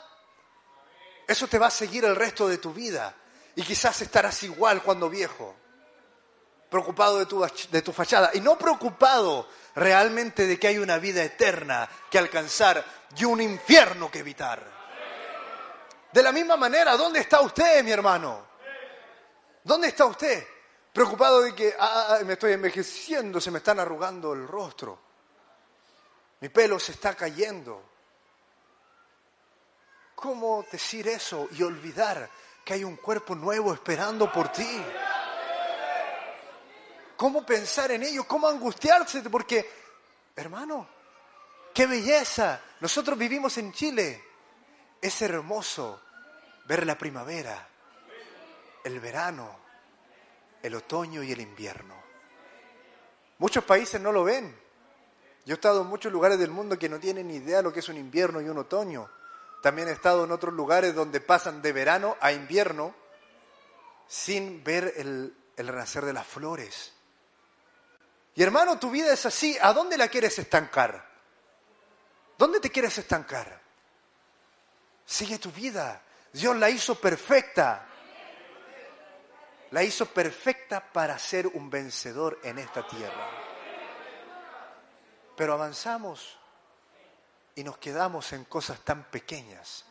Eso 1.26 1.46
te 1.48 1.58
va 1.58 1.66
a 1.66 1.70
seguir 1.70 2.04
el 2.04 2.14
resto 2.14 2.48
de 2.48 2.58
tu 2.58 2.72
vida. 2.72 3.14
Y 3.56 3.62
quizás 3.62 4.00
estarás 4.02 4.42
igual 4.44 4.82
cuando 4.82 5.10
viejo. 5.10 5.54
Preocupado 6.70 7.18
de 7.18 7.26
tu, 7.26 7.44
de 7.70 7.82
tu 7.82 7.92
fachada. 7.92 8.30
Y 8.34 8.40
no 8.40 8.56
preocupado 8.56 9.48
realmente 9.78 10.46
de 10.46 10.58
que 10.58 10.68
hay 10.68 10.78
una 10.78 10.98
vida 10.98 11.22
eterna 11.22 11.88
que 12.10 12.18
alcanzar 12.18 12.84
y 13.16 13.24
un 13.24 13.40
infierno 13.40 14.10
que 14.10 14.18
evitar. 14.18 14.60
De 16.12 16.22
la 16.22 16.32
misma 16.32 16.56
manera, 16.56 16.96
¿dónde 16.96 17.20
está 17.20 17.40
usted, 17.40 17.84
mi 17.84 17.92
hermano? 17.92 18.46
¿Dónde 19.62 19.88
está 19.88 20.06
usted? 20.06 20.46
Preocupado 20.92 21.42
de 21.42 21.54
que 21.54 21.74
ah, 21.78 22.18
ah, 22.20 22.24
me 22.24 22.32
estoy 22.32 22.52
envejeciendo, 22.52 23.40
se 23.40 23.50
me 23.50 23.58
están 23.58 23.78
arrugando 23.78 24.32
el 24.32 24.48
rostro. 24.48 24.98
Mi 26.40 26.48
pelo 26.48 26.78
se 26.78 26.92
está 26.92 27.14
cayendo. 27.14 27.82
¿Cómo 30.14 30.64
decir 30.72 31.06
eso 31.06 31.48
y 31.52 31.62
olvidar 31.62 32.28
que 32.64 32.74
hay 32.74 32.84
un 32.84 32.96
cuerpo 32.96 33.34
nuevo 33.34 33.72
esperando 33.72 34.32
por 34.32 34.48
ti? 34.48 34.82
¿Cómo 37.18 37.44
pensar 37.44 37.90
en 37.90 38.04
ello? 38.04 38.22
¿Cómo 38.28 38.46
angustiarse? 38.46 39.20
Porque, 39.28 39.68
hermano, 40.36 40.86
qué 41.74 41.84
belleza. 41.84 42.60
Nosotros 42.78 43.18
vivimos 43.18 43.58
en 43.58 43.72
Chile. 43.72 44.24
Es 45.02 45.20
hermoso 45.22 46.00
ver 46.66 46.86
la 46.86 46.96
primavera, 46.96 47.68
el 48.84 49.00
verano, 49.00 49.58
el 50.62 50.76
otoño 50.76 51.24
y 51.24 51.32
el 51.32 51.40
invierno. 51.40 51.96
Muchos 53.38 53.64
países 53.64 54.00
no 54.00 54.12
lo 54.12 54.22
ven. 54.22 54.56
Yo 55.44 55.54
he 55.54 55.56
estado 55.56 55.82
en 55.82 55.88
muchos 55.88 56.12
lugares 56.12 56.38
del 56.38 56.52
mundo 56.52 56.78
que 56.78 56.88
no 56.88 57.00
tienen 57.00 57.26
ni 57.26 57.34
idea 57.34 57.56
de 57.56 57.62
lo 57.64 57.72
que 57.72 57.80
es 57.80 57.88
un 57.88 57.96
invierno 57.96 58.40
y 58.40 58.48
un 58.48 58.58
otoño. 58.58 59.10
También 59.60 59.88
he 59.88 59.92
estado 59.92 60.22
en 60.22 60.30
otros 60.30 60.54
lugares 60.54 60.94
donde 60.94 61.20
pasan 61.20 61.62
de 61.62 61.72
verano 61.72 62.16
a 62.20 62.30
invierno 62.30 62.94
sin 64.06 64.62
ver 64.62 64.94
el, 64.98 65.36
el 65.56 65.66
renacer 65.66 66.04
de 66.04 66.12
las 66.12 66.24
flores. 66.24 66.94
Y 68.38 68.42
hermano, 68.44 68.78
tu 68.78 68.88
vida 68.88 69.12
es 69.12 69.26
así. 69.26 69.58
¿A 69.60 69.72
dónde 69.72 69.98
la 69.98 70.06
quieres 70.06 70.38
estancar? 70.38 71.04
¿Dónde 72.38 72.60
te 72.60 72.70
quieres 72.70 72.96
estancar? 72.96 73.60
Sigue 75.04 75.40
tu 75.40 75.50
vida. 75.50 76.00
Dios 76.32 76.56
la 76.56 76.70
hizo 76.70 76.94
perfecta. 77.00 77.84
La 79.72 79.82
hizo 79.82 80.06
perfecta 80.06 80.80
para 80.80 81.18
ser 81.18 81.48
un 81.48 81.68
vencedor 81.68 82.38
en 82.44 82.60
esta 82.60 82.86
tierra. 82.86 83.28
Pero 85.36 85.54
avanzamos 85.54 86.38
y 87.56 87.64
nos 87.64 87.78
quedamos 87.78 88.32
en 88.32 88.44
cosas 88.44 88.78
tan 88.84 89.02
pequeñas. 89.10 89.84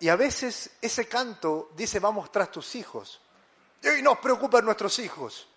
Y 0.00 0.08
a 0.08 0.16
veces 0.16 0.70
ese 0.80 1.06
canto 1.06 1.70
dice, 1.76 2.00
vamos 2.00 2.32
tras 2.32 2.50
tus 2.50 2.74
hijos. 2.76 3.20
Y 3.82 4.00
nos 4.00 4.16
preocupan 4.20 4.64
nuestros 4.64 4.98
hijos. 5.00 5.48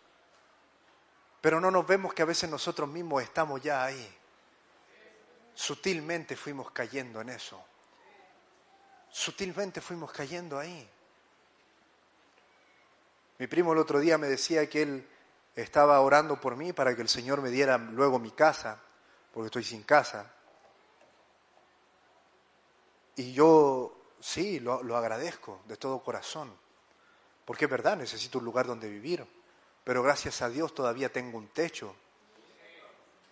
Pero 1.46 1.62
no 1.62 1.70
nos 1.70 1.86
vemos 1.86 2.12
que 2.12 2.24
a 2.24 2.26
veces 2.26 2.50
nosotros 2.50 2.90
mismos 2.90 3.22
estamos 3.22 3.62
ya 3.62 3.84
ahí. 3.84 4.18
Sutilmente 5.54 6.36
fuimos 6.36 6.72
cayendo 6.72 7.22
en 7.22 7.30
eso. 7.30 7.64
Sutilmente 9.12 9.80
fuimos 9.80 10.12
cayendo 10.12 10.58
ahí. 10.58 10.90
Mi 13.38 13.46
primo 13.46 13.74
el 13.74 13.78
otro 13.78 14.00
día 14.00 14.18
me 14.18 14.26
decía 14.26 14.68
que 14.68 14.82
él 14.82 15.08
estaba 15.56 16.02
orando 16.02 16.42
por 16.42 16.56
mí 16.56 16.74
para 16.74 16.96
que 16.96 17.04
el 17.04 17.10
Señor 17.10 17.44
me 17.44 17.52
diera 17.52 17.78
luego 17.78 18.18
mi 18.18 18.32
casa, 18.32 18.82
porque 19.32 19.46
estoy 19.46 19.66
sin 19.66 19.84
casa. 19.84 20.34
Y 23.18 23.34
yo 23.34 24.16
sí, 24.20 24.60
lo, 24.60 24.98
agradezco 24.98 25.62
de 25.68 25.78
todo 25.78 26.02
corazón, 26.02 26.52
porque 27.46 27.66
es 27.66 27.72
verdad, 27.72 27.98
necesito 27.98 28.40
un 28.40 28.46
lugar 28.46 28.66
donde 28.66 28.90
vivir 28.90 29.28
pero 29.86 30.02
gracias 30.02 30.42
a 30.42 30.50
Dios 30.50 30.74
todavía 30.74 31.14
tengo 31.14 31.38
un 31.38 31.48
techo. 31.50 31.96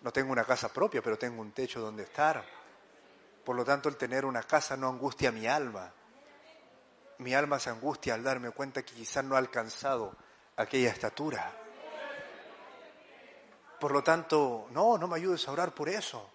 No 0.02 0.12
tengo 0.12 0.30
una 0.30 0.44
casa 0.44 0.72
propia, 0.72 1.02
pero 1.02 1.18
tengo 1.18 1.42
un 1.42 1.50
techo 1.50 1.80
donde 1.80 2.04
estar. 2.04 2.44
Por 3.44 3.56
lo 3.56 3.64
tanto, 3.64 3.88
el 3.88 3.96
tener 3.96 4.24
una 4.24 4.44
casa 4.44 4.76
no 4.76 4.88
angustia 4.88 5.32
mi 5.32 5.48
alma. 5.48 5.92
Mi 7.18 7.34
alma 7.34 7.58
se 7.58 7.70
angustia 7.70 8.14
al 8.14 8.22
darme 8.22 8.52
cuenta 8.52 8.84
que 8.84 8.94
quizás 8.94 9.24
no 9.24 9.34
ha 9.34 9.38
alcanzado 9.38 10.14
aquella 10.56 10.90
estatura. 10.90 11.52
Por 13.80 13.90
lo 13.90 14.04
tanto, 14.04 14.68
no, 14.70 14.96
no 14.96 15.08
me 15.08 15.16
ayudes 15.16 15.48
a 15.48 15.52
orar 15.52 15.74
por 15.74 15.88
eso. 15.88 16.30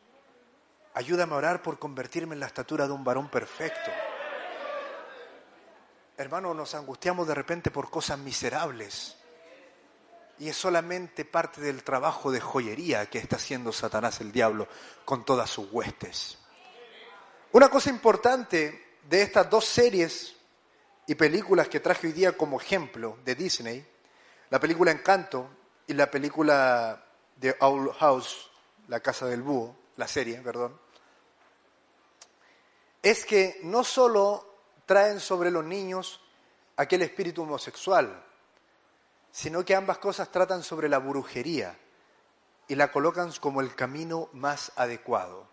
Ayúdame 0.96 1.34
a 1.34 1.38
orar 1.38 1.62
por 1.62 1.80
convertirme 1.80 2.34
en 2.34 2.42
la 2.42 2.48
estatura 2.48 2.88
de 2.88 2.92
un 2.92 3.06
varón 3.06 3.30
perfecto. 3.30 3.90
Hermano, 6.18 6.54
nos 6.54 6.76
angustiamos 6.76 7.26
de 7.26 7.36
repente 7.36 7.72
por 7.72 7.90
cosas 7.90 8.20
miserables 8.20 9.19
y 10.40 10.48
es 10.48 10.56
solamente 10.56 11.26
parte 11.26 11.62
del 11.62 11.84
trabajo 11.84 12.32
de 12.32 12.40
joyería 12.40 13.10
que 13.10 13.20
está 13.20 13.36
haciendo 13.36 13.72
Satanás 13.74 14.22
el 14.22 14.32
diablo 14.32 14.68
con 15.04 15.26
todas 15.26 15.50
sus 15.50 15.68
huestes. 15.72 16.38
Una 17.52 17.70
cosa 17.70 17.90
importante 17.90 18.98
de 19.04 19.22
estas 19.22 19.50
dos 19.50 19.66
series 19.66 20.36
y 21.08 21.16
películas 21.16 21.68
que 21.68 21.82
traje 21.82 22.08
hoy 22.08 22.14
día 22.14 22.38
como 22.38 22.62
ejemplo 22.62 23.18
de 23.26 23.36
Disney, 23.36 23.86
la 24.50 24.60
película 24.60 24.92
Encanto 24.92 25.50
y 25.88 25.94
la 25.94 26.10
película 26.10 27.04
de 27.36 27.56
Owl 27.60 27.92
House, 27.94 28.50
La 28.88 29.00
Casa 29.00 29.26
del 29.26 29.42
Búho, 29.42 29.76
la 29.98 30.08
serie, 30.08 30.40
perdón, 30.42 30.80
es 33.02 33.26
que 33.26 33.60
no 33.64 33.84
solo 33.84 34.46
traen 34.86 35.20
sobre 35.20 35.52
los 35.52 35.66
niños 35.66 36.22
aquel 36.78 37.02
espíritu 37.02 37.44
homosexual, 37.44 38.24
sino 39.32 39.64
que 39.64 39.76
ambas 39.76 39.98
cosas 39.98 40.32
tratan 40.32 40.64
sobre 40.64 40.90
la 40.90 41.00
brujería 41.00 41.78
y 42.68 42.76
la 42.76 42.92
colocan 42.92 43.32
como 43.40 43.62
el 43.62 43.76
camino 43.76 44.30
más 44.34 44.72
adecuado. 44.76 45.48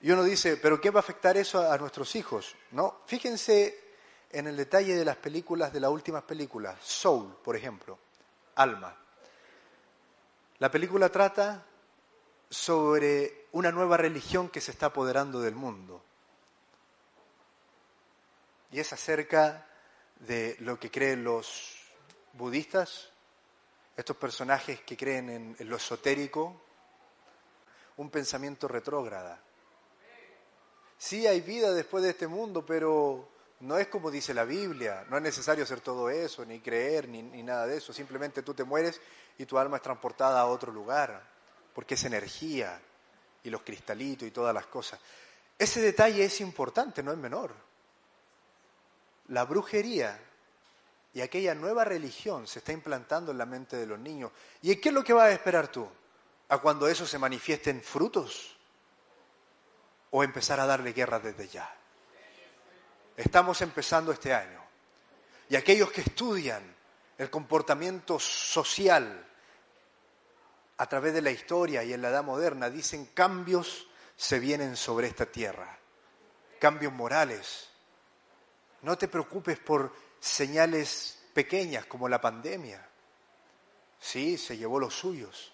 Y 0.00 0.10
uno 0.10 0.22
dice, 0.22 0.56
¿pero 0.56 0.80
qué 0.80 0.90
va 0.90 1.00
a 1.00 1.02
afectar 1.02 1.36
eso 1.36 1.70
a 1.70 1.78
nuestros 1.78 2.14
hijos? 2.16 2.56
No, 2.72 3.00
fíjense 3.06 3.78
en 4.30 4.46
el 4.46 4.56
detalle 4.56 4.96
de 4.96 5.04
las 5.04 5.16
películas, 5.16 5.72
de 5.72 5.80
las 5.80 5.90
últimas 5.90 6.24
películas, 6.24 6.76
Soul, 6.82 7.36
por 7.42 7.56
ejemplo, 7.56 7.98
Alma. 8.56 8.96
La 10.58 10.70
película 10.70 11.08
trata 11.08 11.64
sobre 12.50 13.46
una 13.52 13.72
nueva 13.72 13.96
religión 13.96 14.48
que 14.48 14.60
se 14.60 14.70
está 14.70 14.86
apoderando 14.86 15.40
del 15.40 15.54
mundo. 15.54 16.02
Y 18.70 18.80
es 18.80 18.92
acerca 18.92 19.66
de 20.20 20.56
lo 20.60 20.78
que 20.78 20.90
creen 20.90 21.24
los 21.24 21.73
budistas, 22.34 23.10
estos 23.96 24.16
personajes 24.16 24.80
que 24.80 24.96
creen 24.96 25.56
en, 25.58 25.68
lo 25.68 25.76
esotérico, 25.76 26.60
un 27.96 28.10
pensamiento 28.10 28.66
retrógrada. 28.66 29.40
Sí 30.98 31.26
hay 31.26 31.40
vida 31.40 31.72
después 31.72 32.02
de 32.02 32.10
este 32.10 32.26
mundo, 32.26 32.64
pero 32.66 33.28
no 33.60 33.78
es 33.78 33.88
como 33.88 34.10
dice 34.10 34.34
la 34.34 34.44
Biblia, 34.44 35.04
no 35.08 35.16
es 35.16 35.22
necesario 35.22 35.64
hacer 35.64 35.80
todo 35.80 36.10
eso, 36.10 36.44
ni 36.44 36.60
creer, 36.60 37.08
ni, 37.08 37.22
ni, 37.22 37.42
nada 37.42 37.66
de 37.66 37.76
eso, 37.76 37.92
simplemente 37.92 38.42
tú 38.42 38.54
te 38.54 38.64
mueres 38.64 39.00
y 39.38 39.46
tu 39.46 39.58
alma 39.58 39.76
es 39.76 39.82
transportada 39.82 40.40
a 40.40 40.46
otro 40.46 40.72
lugar, 40.72 41.22
porque 41.72 41.94
es 41.94 42.04
energía 42.04 42.80
y 43.42 43.50
los 43.50 43.62
cristalitos 43.62 44.26
y 44.26 44.30
todas 44.30 44.54
las 44.54 44.66
cosas. 44.66 44.98
Ese 45.58 45.80
detalle 45.80 46.24
es 46.24 46.40
importante, 46.40 47.02
no 47.02 47.12
es 47.12 47.18
menor. 47.18 47.54
La 49.28 49.44
brujería 49.44 50.18
Y 51.14 51.20
aquella 51.20 51.54
nueva 51.54 51.84
religión 51.84 52.46
se 52.46 52.58
está 52.58 52.72
implantando 52.72 53.30
en 53.30 53.38
la 53.38 53.46
mente 53.46 53.76
de 53.76 53.86
los 53.86 53.98
niños. 53.98 54.32
¿Y 54.62 54.74
qué 54.76 54.88
es 54.88 54.94
lo 54.94 55.04
que 55.04 55.12
vas 55.12 55.26
a 55.26 55.32
esperar 55.32 55.68
tú? 55.68 55.88
¿A 56.48 56.58
cuando 56.58 56.88
eso 56.88 57.06
se 57.06 57.18
manifieste 57.18 57.70
en 57.70 57.82
frutos? 57.82 58.56
¿O 60.10 60.24
empezar 60.24 60.58
a 60.58 60.66
darle 60.66 60.92
guerra 60.92 61.20
desde 61.20 61.46
ya? 61.46 61.72
Estamos 63.16 63.60
empezando 63.62 64.10
este 64.10 64.34
año. 64.34 64.60
Y 65.48 65.54
aquellos 65.54 65.92
que 65.92 66.00
estudian 66.00 66.74
el 67.16 67.30
comportamiento 67.30 68.18
social 68.18 69.24
a 70.76 70.88
través 70.88 71.14
de 71.14 71.22
la 71.22 71.30
historia 71.30 71.84
y 71.84 71.92
en 71.92 72.02
la 72.02 72.08
edad 72.08 72.24
moderna 72.24 72.70
dicen 72.70 73.06
cambios 73.14 73.86
se 74.16 74.40
vienen 74.40 74.76
sobre 74.76 75.06
esta 75.06 75.26
tierra, 75.26 75.78
cambios 76.58 76.92
morales. 76.92 77.68
No 78.82 78.98
te 78.98 79.06
preocupes 79.06 79.58
por 79.58 79.92
señales 80.24 81.18
pequeñas 81.34 81.84
como 81.86 82.08
la 82.08 82.20
pandemia. 82.20 82.86
Sí, 84.00 84.38
se 84.38 84.56
llevó 84.56 84.80
los 84.80 84.94
suyos, 84.94 85.52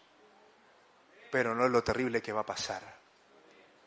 pero 1.31 1.55
no 1.55 1.65
es 1.65 1.71
lo 1.71 1.83
terrible 1.83 2.23
que 2.23 2.33
va 2.33 2.43
a 2.43 2.47
pasar. 2.47 2.83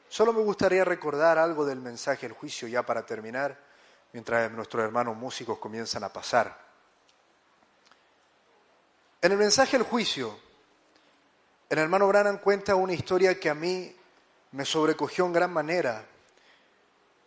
Solo 0.10 0.34
me 0.34 0.42
gustaría 0.42 0.84
recordar 0.84 1.38
algo 1.38 1.66
del 1.66 1.80
mensaje 1.80 2.28
del 2.28 2.38
juicio 2.38 2.68
ya 2.68 2.86
para 2.86 3.06
terminar, 3.06 3.58
mientras 4.12 4.52
nuestros 4.52 4.84
hermanos 4.84 5.16
músicos 5.16 5.58
comienzan 5.58 6.04
a 6.04 6.12
pasar. 6.12 6.56
En 9.22 9.32
el 9.32 9.38
mensaje 9.38 9.78
del 9.78 9.88
juicio, 9.88 10.38
el 11.70 11.80
hermano 11.80 12.08
Branham 12.08 12.40
cuenta 12.40 12.76
una 12.76 12.94
historia 12.94 13.40
que 13.40 13.50
a 13.50 13.56
mí 13.56 13.96
me 14.52 14.66
sobrecogió 14.66 15.26
en 15.26 15.34
gran 15.34 15.52
manera 15.52 16.06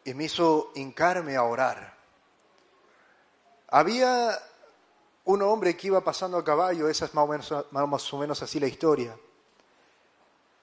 y 0.04 0.14
me 0.14 0.24
hizo 0.24 0.72
hincarme 0.74 1.36
a 1.36 1.42
orar. 1.42 1.95
Había 3.68 4.38
un 5.24 5.42
hombre 5.42 5.76
que 5.76 5.88
iba 5.88 6.02
pasando 6.02 6.38
a 6.38 6.44
caballo, 6.44 6.88
esa 6.88 7.06
es 7.06 7.14
más 7.14 7.24
o 7.24 7.28
menos, 7.28 7.66
más 7.72 8.12
o 8.12 8.18
menos 8.18 8.42
así 8.42 8.60
la 8.60 8.68
historia, 8.68 9.16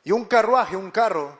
y 0.04 0.12
un 0.12 0.26
carruaje, 0.26 0.76
un 0.76 0.92
carro, 0.92 1.38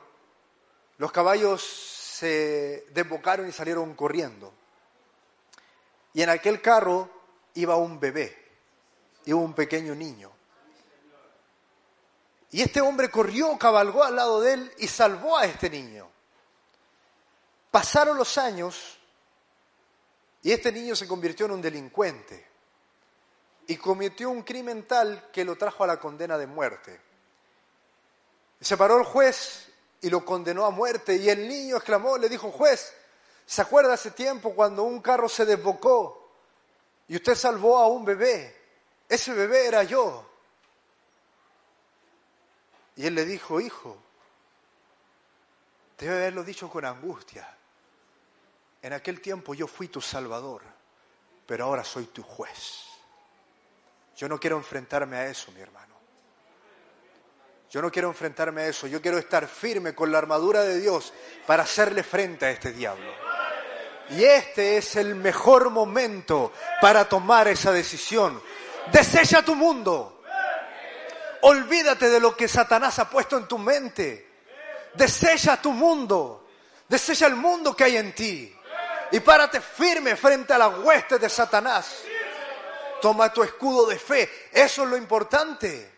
los 0.98 1.12
caballos 1.12 1.62
se 1.62 2.86
desbocaron 2.92 3.48
y 3.48 3.52
salieron 3.52 3.94
corriendo. 3.94 4.52
Y 6.12 6.22
en 6.22 6.30
aquel 6.30 6.62
carro 6.62 7.10
iba 7.54 7.76
un 7.76 7.98
bebé, 7.98 8.36
iba 9.26 9.38
un 9.38 9.52
pequeño 9.52 9.94
niño. 9.94 10.30
Y 12.52 12.62
este 12.62 12.80
hombre 12.80 13.10
corrió, 13.10 13.58
cabalgó 13.58 14.04
al 14.04 14.14
lado 14.14 14.40
de 14.40 14.52
él 14.52 14.72
y 14.78 14.86
salvó 14.86 15.36
a 15.36 15.44
este 15.44 15.68
niño. 15.68 16.08
Pasaron 17.70 18.16
los 18.16 18.38
años 18.38 18.96
y 20.44 20.52
este 20.52 20.70
niño 20.70 20.94
se 20.94 21.08
convirtió 21.08 21.46
en 21.46 21.52
un 21.52 21.62
delincuente 21.62 22.46
y 23.66 23.78
cometió 23.78 24.28
un 24.28 24.42
crimen 24.42 24.86
tal 24.86 25.30
que 25.32 25.42
lo 25.42 25.56
trajo 25.56 25.84
a 25.84 25.86
la 25.86 25.98
condena 25.98 26.36
de 26.36 26.46
muerte. 26.46 27.00
Se 28.60 28.76
paró 28.76 28.98
el 28.98 29.04
juez 29.04 29.70
y 30.02 30.10
lo 30.10 30.22
condenó 30.22 30.66
a 30.66 30.70
muerte 30.70 31.16
y 31.16 31.30
el 31.30 31.48
niño 31.48 31.76
exclamó, 31.76 32.18
le 32.18 32.28
dijo, 32.28 32.52
juez, 32.52 32.94
¿se 33.46 33.62
acuerda 33.62 33.94
hace 33.94 34.10
tiempo 34.10 34.54
cuando 34.54 34.82
un 34.82 35.00
carro 35.00 35.30
se 35.30 35.46
desbocó 35.46 36.30
y 37.08 37.16
usted 37.16 37.34
salvó 37.34 37.78
a 37.78 37.88
un 37.88 38.04
bebé? 38.04 38.54
Ese 39.08 39.32
bebé 39.32 39.66
era 39.66 39.82
yo. 39.82 40.28
Y 42.96 43.06
él 43.06 43.14
le 43.14 43.24
dijo, 43.24 43.62
hijo, 43.62 43.96
debe 45.96 46.16
haberlo 46.16 46.44
dicho 46.44 46.68
con 46.68 46.84
angustia. 46.84 47.56
En 48.84 48.92
aquel 48.92 49.22
tiempo 49.22 49.54
yo 49.54 49.66
fui 49.66 49.88
tu 49.88 50.02
salvador, 50.02 50.60
pero 51.46 51.64
ahora 51.64 51.82
soy 51.82 52.04
tu 52.04 52.22
juez. 52.22 52.84
Yo 54.14 54.28
no 54.28 54.38
quiero 54.38 54.58
enfrentarme 54.58 55.16
a 55.16 55.26
eso, 55.26 55.50
mi 55.52 55.62
hermano. 55.62 55.94
Yo 57.70 57.80
no 57.80 57.90
quiero 57.90 58.08
enfrentarme 58.08 58.60
a 58.60 58.66
eso. 58.66 58.86
Yo 58.86 59.00
quiero 59.00 59.16
estar 59.16 59.48
firme 59.48 59.94
con 59.94 60.12
la 60.12 60.18
armadura 60.18 60.60
de 60.64 60.80
Dios 60.80 61.14
para 61.46 61.62
hacerle 61.62 62.02
frente 62.02 62.44
a 62.44 62.50
este 62.50 62.72
diablo. 62.72 63.10
Y 64.10 64.22
este 64.22 64.76
es 64.76 64.96
el 64.96 65.14
mejor 65.14 65.70
momento 65.70 66.52
para 66.82 67.08
tomar 67.08 67.48
esa 67.48 67.72
decisión. 67.72 68.38
Desecha 68.92 69.42
tu 69.42 69.54
mundo. 69.54 70.22
Olvídate 71.40 72.10
de 72.10 72.20
lo 72.20 72.36
que 72.36 72.48
Satanás 72.48 72.98
ha 72.98 73.08
puesto 73.08 73.38
en 73.38 73.48
tu 73.48 73.56
mente. 73.56 74.28
Desecha 74.92 75.56
tu 75.62 75.72
mundo. 75.72 76.48
Desecha 76.86 77.26
el 77.26 77.36
mundo 77.36 77.74
que 77.74 77.84
hay 77.84 77.96
en 77.96 78.14
ti. 78.14 78.54
Y 79.12 79.20
párate 79.20 79.60
firme 79.60 80.16
frente 80.16 80.52
a 80.52 80.58
la 80.58 80.68
hueste 80.68 81.18
de 81.18 81.28
Satanás. 81.28 82.02
Toma 83.00 83.32
tu 83.32 83.42
escudo 83.42 83.86
de 83.86 83.98
fe. 83.98 84.48
Eso 84.52 84.84
es 84.84 84.90
lo 84.90 84.96
importante. 84.96 85.92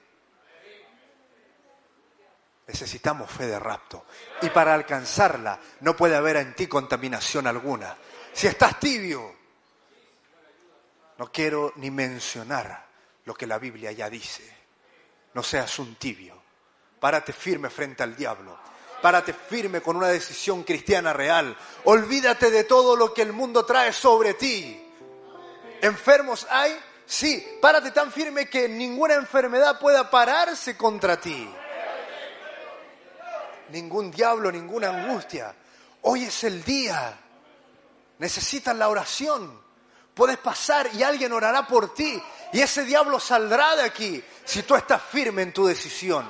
Necesitamos 2.66 3.30
fe 3.30 3.46
de 3.46 3.58
rapto. 3.58 4.06
Y 4.42 4.50
para 4.50 4.74
alcanzarla 4.74 5.58
no 5.80 5.96
puede 5.96 6.16
haber 6.16 6.36
en 6.36 6.54
ti 6.54 6.66
contaminación 6.66 7.46
alguna. 7.46 7.96
Si 8.32 8.46
estás 8.46 8.78
tibio, 8.80 9.34
no 11.18 11.32
quiero 11.32 11.72
ni 11.76 11.90
mencionar 11.90 12.86
lo 13.24 13.34
que 13.34 13.46
la 13.46 13.58
Biblia 13.58 13.92
ya 13.92 14.10
dice 14.10 14.56
no 15.36 15.42
seas 15.42 15.78
un 15.78 15.96
tibio. 15.96 16.34
Párate 16.98 17.34
firme 17.34 17.68
frente 17.68 18.02
al 18.02 18.16
diablo. 18.16 18.58
Párate 19.02 19.32
firme 19.32 19.80
con 19.80 19.96
una 19.96 20.08
decisión 20.08 20.62
cristiana 20.62 21.12
real. 21.12 21.56
Olvídate 21.84 22.50
de 22.50 22.64
todo 22.64 22.96
lo 22.96 23.12
que 23.12 23.22
el 23.22 23.32
mundo 23.32 23.64
trae 23.64 23.92
sobre 23.92 24.34
ti. 24.34 24.82
¿Enfermos 25.82 26.46
hay? 26.50 26.78
Sí. 27.04 27.58
Párate 27.60 27.90
tan 27.90 28.10
firme 28.10 28.48
que 28.48 28.68
ninguna 28.68 29.14
enfermedad 29.14 29.78
pueda 29.78 30.10
pararse 30.10 30.76
contra 30.76 31.20
ti. 31.20 31.48
Ningún 33.68 34.10
diablo, 34.10 34.50
ninguna 34.50 34.88
angustia. 34.88 35.54
Hoy 36.02 36.24
es 36.24 36.44
el 36.44 36.64
día. 36.64 37.18
Necesitas 38.18 38.76
la 38.76 38.88
oración. 38.88 39.60
Puedes 40.14 40.38
pasar 40.38 40.88
y 40.94 41.02
alguien 41.02 41.32
orará 41.32 41.66
por 41.66 41.92
ti. 41.92 42.20
Y 42.52 42.60
ese 42.60 42.84
diablo 42.84 43.20
saldrá 43.20 43.76
de 43.76 43.82
aquí 43.82 44.24
si 44.44 44.62
tú 44.62 44.74
estás 44.74 45.02
firme 45.02 45.42
en 45.42 45.52
tu 45.52 45.66
decisión. 45.66 46.26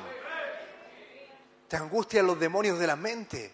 Te 1.69 1.77
angustian 1.77 2.27
los 2.27 2.39
demonios 2.39 2.79
de 2.79 2.87
la 2.87 2.97
mente. 2.97 3.53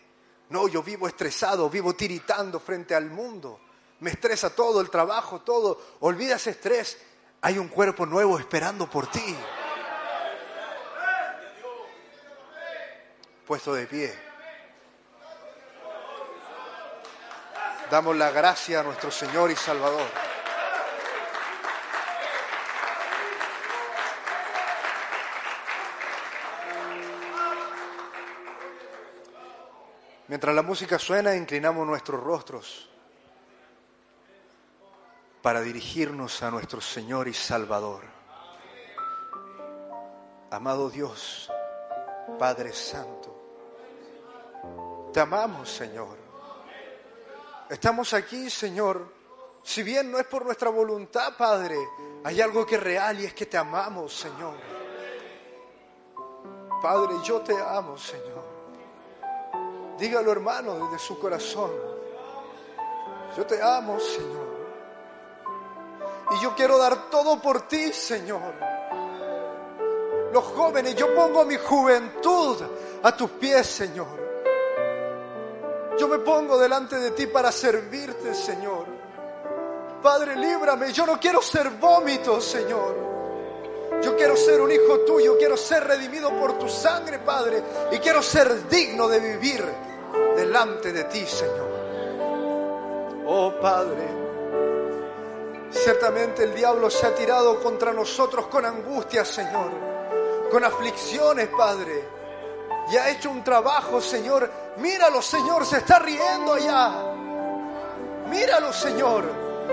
No, 0.51 0.69
yo 0.69 0.83
vivo 0.83 1.09
estresado, 1.09 1.71
vivo 1.71 1.95
tiritando 1.95 2.61
frente 2.61 2.95
al 2.95 3.07
mundo. 3.07 3.61
Me 4.01 4.11
estresa 4.11 4.55
todo, 4.55 4.81
el 4.81 4.91
trabajo, 4.91 5.41
todo. 5.41 5.81
Olvida 6.01 6.37
ese 6.37 6.51
estrés. 6.51 6.99
Hay 7.41 7.59
un 7.59 7.69
cuerpo 7.69 8.05
nuevo 8.05 8.39
esperando 8.39 8.89
por 8.89 9.11
ti. 9.11 9.37
Puesto 13.47 13.75
de 13.75 13.87
pie. 13.87 14.15
Damos 17.91 18.17
la 18.17 18.31
gracia 18.31 18.81
a 18.81 18.83
nuestro 18.83 19.11
Señor 19.11 19.51
y 19.51 19.57
Salvador. 19.57 20.32
Mientras 30.33 30.55
la 30.55 30.63
música 30.63 30.99
suena, 30.99 31.37
inclinamos 31.37 31.87
nuestros 31.87 32.19
rostros 32.19 32.89
para 35.43 35.61
dirigirnos 35.61 36.43
a 36.43 36.51
nuestro 36.51 36.81
Señor 36.81 37.29
y 37.29 37.35
Salvador. 37.35 38.01
Amado 40.51 40.89
Dios, 40.89 41.53
Padre 42.39 42.73
Santo, 42.73 43.37
te 45.13 45.21
amamos, 45.21 45.71
Señor. 45.71 46.17
Estamos 47.69 48.15
aquí, 48.15 48.49
Señor. 48.49 49.13
Si 49.63 49.83
bien 49.83 50.11
no 50.11 50.19
es 50.19 50.25
por 50.25 50.47
nuestra 50.47 50.71
voluntad, 50.71 51.37
Padre, 51.37 51.77
hay 52.25 52.41
algo 52.41 52.65
que 52.65 52.77
es 52.77 52.83
real 52.83 53.21
y 53.21 53.27
es 53.27 53.35
que 53.35 53.45
te 53.45 53.59
amamos, 53.59 54.17
Señor. 54.17 54.55
Padre, 56.81 57.17
yo 57.23 57.43
te 57.43 57.55
amo, 57.55 57.99
Señor. 57.99 58.52
Dígalo, 59.99 60.33
hermano, 60.33 60.75
desde 60.87 60.99
su 60.99 61.19
corazón. 61.19 61.71
Yo 63.37 63.47
te 63.47 63.63
amo, 63.63 63.99
Señor. 63.99 64.53
Y 66.33 66.43
yo 66.43 66.55
quiero 66.55 66.79
dar 66.79 67.11
todo 67.11 67.41
por 67.41 67.63
ti, 67.69 67.93
Señor. 67.93 68.55
Los 70.33 70.45
jóvenes, 70.45 70.95
yo 70.95 71.15
pongo 71.15 71.45
mi 71.45 71.57
juventud 71.57 72.57
a 73.03 73.17
tus 73.17 73.31
pies, 73.33 73.67
Señor. 73.67 74.23
Yo 75.99 76.09
me 76.09 76.19
pongo 76.19 76.59
delante 76.59 76.97
de 76.99 77.11
ti 77.11 77.27
para 77.27 77.53
servirte, 77.53 78.35
Señor. 78.35 78.87
Padre, 80.03 80.37
líbrame. 80.37 80.93
Yo 80.93 81.07
no 81.07 81.21
quiero 81.21 81.43
ser 81.43 81.71
vómito, 81.71 82.41
Señor. 82.41 83.12
Yo 84.03 84.17
quiero 84.17 84.37
ser 84.37 84.61
un 84.61 84.71
hijo 84.71 85.01
tuyo, 85.01 85.37
quiero 85.39 85.57
ser 85.57 85.85
redimido 85.85 86.31
por 86.31 86.59
tu 86.59 86.69
sangre, 86.69 87.19
Padre, 87.21 87.63
y 87.93 87.99
quiero 87.99 88.23
ser 88.23 88.69
digno 88.69 89.09
de 89.09 89.21
vivir 89.21 89.65
delante 90.37 90.93
de 90.93 91.05
ti, 91.05 91.25
Señor. 91.27 91.71
Oh 93.25 93.53
Padre, 93.61 94.23
Ciertamente 95.73 96.45
el 96.45 96.55
diablo 96.55 96.91
se 96.91 97.07
ha 97.07 97.15
tirado 97.15 97.59
contra 97.61 97.93
nosotros 97.93 98.47
con 98.49 98.65
angustia, 98.65 99.25
Señor, 99.25 99.71
con 100.51 100.63
aflicciones, 100.63 101.49
Padre. 101.49 102.05
Y 102.93 102.97
ha 102.97 103.11
hecho 103.11 103.31
un 103.31 103.43
trabajo, 103.43 104.01
Señor. 104.01 104.51
Míralo, 104.77 105.23
Señor, 105.23 105.65
se 105.65 105.79
está 105.79 105.99
riendo 105.99 106.53
allá. 106.53 107.15
Míralo, 108.29 108.73
Señor. 108.73 109.25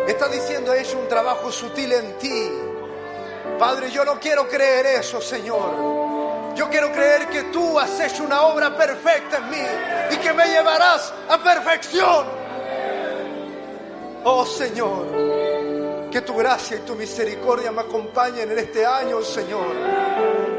Está 0.08 0.30
diciendo, 0.30 0.72
ha 0.72 0.78
hecho 0.78 0.98
un 0.98 1.08
trabajo 1.10 1.52
sutil 1.52 1.92
en 1.92 2.18
ti. 2.18 2.50
Padre, 3.58 3.92
yo 3.92 4.06
no 4.06 4.20
quiero 4.20 4.48
creer 4.48 4.86
eso, 4.86 5.22
Señor. 5.22 6.56
Yo 6.56 6.70
quiero 6.70 6.92
creer 6.92 7.30
que 7.30 7.44
tú 7.44 7.80
has 7.80 8.00
hecho 8.00 8.24
una 8.24 8.42
obra 8.44 8.76
perfecta 8.76 9.38
en 9.38 9.50
mí 9.50 9.66
y 10.12 10.18
que 10.18 10.34
me 10.34 10.46
llevarás 10.46 11.14
a 11.30 11.38
perfección. 11.38 12.26
Oh 14.26 14.46
Señor, 14.46 16.10
que 16.12 16.22
tu 16.22 16.36
gracia 16.36 16.78
y 16.78 16.80
tu 16.82 16.96
misericordia 16.96 17.72
me 17.72 17.82
acompañen 17.82 18.52
en 18.52 18.60
este 18.60 18.86
año, 18.86 19.22
Señor, 19.22 19.74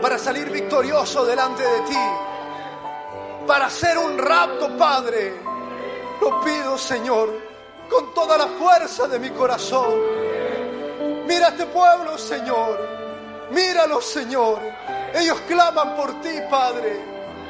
para 0.00 0.16
salir 0.16 0.48
victorioso 0.50 1.26
delante 1.26 1.62
de 1.62 1.80
ti, 1.80 1.98
para 3.46 3.66
hacer 3.66 3.98
un 3.98 4.16
rapto, 4.16 4.74
Padre. 4.78 5.34
Lo 6.20 6.40
pido, 6.40 6.78
Señor, 6.78 7.30
con 7.90 8.14
toda 8.14 8.38
la 8.38 8.46
fuerza 8.46 9.06
de 9.08 9.18
mi 9.18 9.30
corazón. 9.30 10.39
Mira 11.30 11.50
este 11.50 11.66
pueblo, 11.66 12.18
Señor. 12.18 12.76
Míralo, 13.52 14.02
Señor. 14.02 14.58
Ellos 15.14 15.38
claman 15.46 15.94
por 15.94 16.20
ti, 16.20 16.40
Padre. 16.50 17.00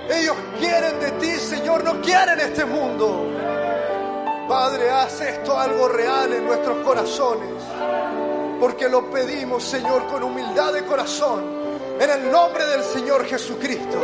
Ellos 0.07 0.37
quieren 0.59 1.01
de 1.01 1.13
ti, 1.13 1.31
Señor. 1.37 1.83
No 1.83 1.99
quieren 2.03 2.39
este 2.41 2.67
mundo. 2.67 3.27
Padre, 4.47 4.91
haz 4.91 5.23
esto 5.23 5.59
algo 5.59 5.89
real 5.89 6.31
en 6.31 6.45
nuestros 6.45 6.85
corazones. 6.85 7.55
Porque 8.61 8.87
lo 8.87 9.11
pedimos, 9.11 9.65
Señor, 9.65 10.07
con 10.09 10.25
humildad 10.25 10.75
de 10.75 10.85
corazón. 10.85 11.43
En 11.99 12.11
el 12.11 12.31
nombre 12.31 12.67
del 12.67 12.85
Señor 12.85 13.25
Jesucristo. 13.25 13.99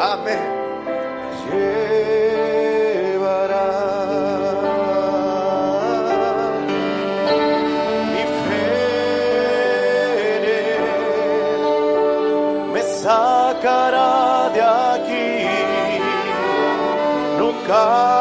Amén. 0.00 1.99
Sacará 13.60 14.48
de 14.54 14.62
aquí. 14.62 15.46
Nunca 17.38 18.19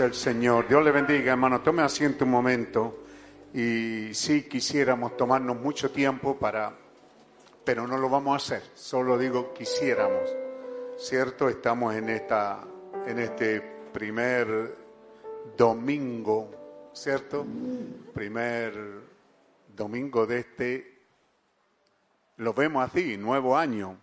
el 0.00 0.14
Señor. 0.14 0.68
Dios 0.68 0.84
le 0.84 0.90
bendiga, 0.90 1.32
hermano. 1.32 1.60
Tome 1.60 1.82
asiento 1.82 2.24
un 2.24 2.30
momento. 2.30 3.04
Y 3.52 4.14
sí 4.14 4.42
quisiéramos 4.42 5.16
tomarnos 5.16 5.56
mucho 5.56 5.90
tiempo 5.90 6.36
para, 6.36 6.72
pero 7.64 7.86
no 7.86 7.96
lo 7.98 8.08
vamos 8.08 8.34
a 8.34 8.36
hacer. 8.36 8.70
Solo 8.74 9.16
digo 9.18 9.52
quisiéramos. 9.54 10.30
¿Cierto? 10.98 11.48
Estamos 11.48 11.94
en 11.94 12.08
esta, 12.08 12.64
en 13.06 13.18
este 13.18 13.60
primer 13.92 14.76
domingo 15.56 16.64
¿cierto? 16.94 17.44
Primer 18.14 19.02
domingo 19.76 20.26
de 20.26 20.38
este, 20.38 21.02
lo 22.36 22.54
vemos 22.54 22.88
así, 22.88 23.16
nuevo 23.16 23.56
año. 23.56 23.98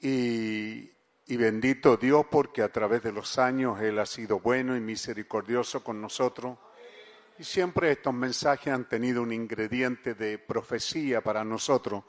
Y, 0.00 0.90
y 1.28 1.36
bendito 1.36 1.96
Dios 1.96 2.26
porque 2.30 2.62
a 2.62 2.70
través 2.70 3.02
de 3.02 3.12
los 3.12 3.38
años 3.38 3.80
Él 3.80 3.98
ha 3.98 4.06
sido 4.06 4.40
bueno 4.40 4.76
y 4.76 4.80
misericordioso 4.80 5.82
con 5.82 6.00
nosotros. 6.00 6.58
Y 7.38 7.44
siempre 7.44 7.90
estos 7.90 8.14
mensajes 8.14 8.72
han 8.72 8.88
tenido 8.88 9.22
un 9.22 9.32
ingrediente 9.32 10.14
de 10.14 10.38
profecía 10.38 11.20
para 11.20 11.44
nosotros, 11.44 12.04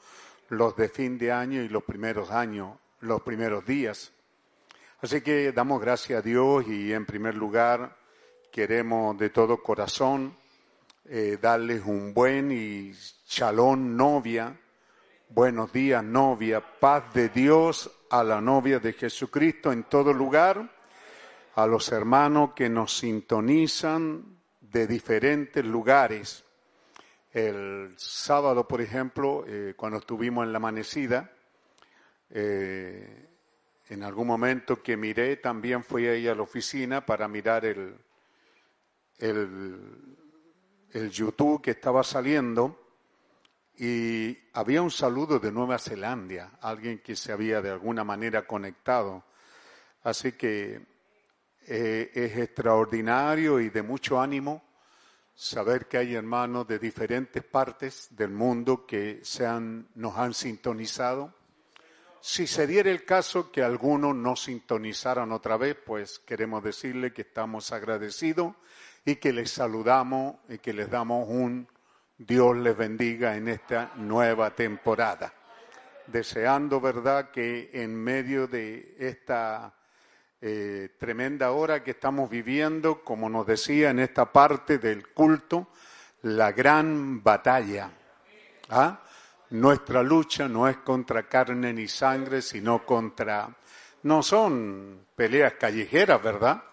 los 0.48 0.74
de 0.76 0.88
fin 0.88 1.18
de 1.18 1.32
año 1.32 1.62
y 1.62 1.68
los 1.68 1.84
primeros 1.84 2.30
años, 2.30 2.78
los 3.00 3.22
primeros 3.22 3.66
días. 3.66 4.12
Así 5.00 5.20
que 5.20 5.52
damos 5.52 5.80
gracias 5.80 6.20
a 6.20 6.22
Dios 6.22 6.66
y 6.66 6.92
en 6.92 7.04
primer 7.04 7.34
lugar 7.34 7.96
queremos 8.50 9.18
de 9.18 9.30
todo 9.30 9.62
corazón 9.62 10.34
eh, 11.04 11.38
darles 11.40 11.82
un 11.84 12.14
buen 12.14 12.50
y 12.52 12.92
chalón 13.26 13.96
novia, 13.96 14.58
buenos 15.30 15.72
días 15.72 16.02
novia, 16.02 16.60
paz 16.60 17.12
de 17.12 17.28
Dios 17.28 17.90
a 18.10 18.24
la 18.24 18.40
novia 18.40 18.78
de 18.78 18.92
Jesucristo 18.94 19.70
en 19.72 19.84
todo 19.84 20.12
lugar, 20.12 20.70
a 21.54 21.66
los 21.66 21.92
hermanos 21.92 22.52
que 22.54 22.68
nos 22.68 22.96
sintonizan 22.96 24.38
de 24.60 24.86
diferentes 24.86 25.64
lugares. 25.64 26.44
El 27.32 27.94
sábado, 27.96 28.66
por 28.66 28.80
ejemplo, 28.80 29.44
eh, 29.46 29.74
cuando 29.76 29.98
estuvimos 29.98 30.44
en 30.44 30.52
la 30.52 30.56
amanecida, 30.56 31.30
eh, 32.30 33.26
en 33.90 34.02
algún 34.02 34.26
momento 34.26 34.82
que 34.82 34.96
miré, 34.96 35.36
también 35.36 35.84
fui 35.84 36.06
ahí 36.06 36.26
a 36.26 36.34
la 36.34 36.42
oficina 36.42 37.04
para 37.04 37.28
mirar 37.28 37.64
el, 37.64 37.94
el, 39.18 39.88
el 40.92 41.10
YouTube 41.10 41.62
que 41.62 41.72
estaba 41.72 42.02
saliendo 42.02 42.87
y 43.78 44.36
había 44.54 44.82
un 44.82 44.90
saludo 44.90 45.38
de 45.38 45.52
Nueva 45.52 45.78
Zelanda, 45.78 46.58
alguien 46.60 46.98
que 46.98 47.14
se 47.14 47.32
había 47.32 47.62
de 47.62 47.70
alguna 47.70 48.04
manera 48.04 48.46
conectado. 48.46 49.24
Así 50.02 50.32
que 50.32 50.80
eh, 51.66 52.10
es 52.14 52.36
extraordinario 52.38 53.60
y 53.60 53.70
de 53.70 53.82
mucho 53.82 54.20
ánimo 54.20 54.62
saber 55.34 55.86
que 55.86 55.98
hay 55.98 56.14
hermanos 56.14 56.66
de 56.66 56.78
diferentes 56.78 57.44
partes 57.44 58.08
del 58.10 58.30
mundo 58.30 58.84
que 58.84 59.20
se 59.22 59.46
han, 59.46 59.88
nos 59.94 60.16
han 60.16 60.34
sintonizado 60.34 61.32
si 62.20 62.46
se 62.46 62.66
diera 62.66 62.90
el 62.90 63.04
caso 63.04 63.52
que 63.52 63.62
algunos 63.62 64.14
no 64.14 64.34
sintonizaran 64.34 65.30
otra 65.32 65.56
vez, 65.56 65.76
pues 65.76 66.18
queremos 66.18 66.64
decirle 66.64 67.12
que 67.12 67.22
estamos 67.22 67.72
agradecidos 67.72 68.54
y 69.04 69.16
que 69.16 69.32
les 69.32 69.50
saludamos 69.50 70.36
y 70.48 70.58
que 70.58 70.72
les 70.72 70.90
damos 70.90 71.28
un 71.28 71.68
Dios 72.18 72.56
les 72.56 72.76
bendiga 72.76 73.36
en 73.36 73.46
esta 73.46 73.92
nueva 73.94 74.50
temporada. 74.50 75.32
Deseando, 76.04 76.80
¿verdad?, 76.80 77.30
que 77.30 77.70
en 77.72 77.94
medio 77.94 78.48
de 78.48 78.96
esta 78.98 79.72
eh, 80.40 80.96
tremenda 80.98 81.52
hora 81.52 81.84
que 81.84 81.92
estamos 81.92 82.28
viviendo, 82.28 83.04
como 83.04 83.30
nos 83.30 83.46
decía 83.46 83.90
en 83.90 84.00
esta 84.00 84.32
parte 84.32 84.78
del 84.78 85.08
culto, 85.08 85.68
la 86.22 86.50
gran 86.50 87.22
batalla. 87.22 87.88
¿ah? 88.70 89.00
Nuestra 89.50 90.02
lucha 90.02 90.48
no 90.48 90.66
es 90.66 90.78
contra 90.78 91.28
carne 91.28 91.72
ni 91.72 91.86
sangre, 91.86 92.42
sino 92.42 92.84
contra... 92.84 93.48
No 94.02 94.24
son 94.24 95.06
peleas 95.14 95.52
callejeras, 95.54 96.20
¿verdad? 96.20 96.64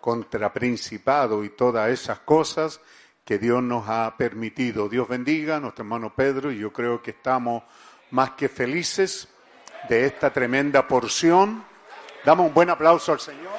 Contra 0.00 0.52
principado 0.52 1.42
y 1.42 1.50
todas 1.50 1.90
esas 1.90 2.20
cosas 2.20 2.80
que 3.26 3.38
Dios 3.38 3.60
nos 3.60 3.88
ha 3.88 4.14
permitido. 4.16 4.88
Dios 4.88 5.08
bendiga 5.08 5.56
a 5.56 5.60
nuestro 5.60 5.82
hermano 5.82 6.14
Pedro 6.14 6.52
y 6.52 6.58
yo 6.58 6.72
creo 6.72 7.02
que 7.02 7.10
estamos 7.10 7.64
más 8.12 8.30
que 8.30 8.48
felices 8.48 9.28
de 9.88 10.06
esta 10.06 10.32
tremenda 10.32 10.86
porción. 10.86 11.64
Damos 12.24 12.46
un 12.46 12.54
buen 12.54 12.70
aplauso 12.70 13.10
al 13.10 13.18
Señor. 13.18 13.52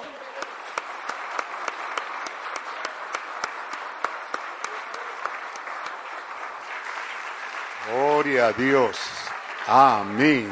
Gloria 7.89 8.47
a 8.47 8.53
Dios. 8.53 8.97
Amén. 9.67 10.49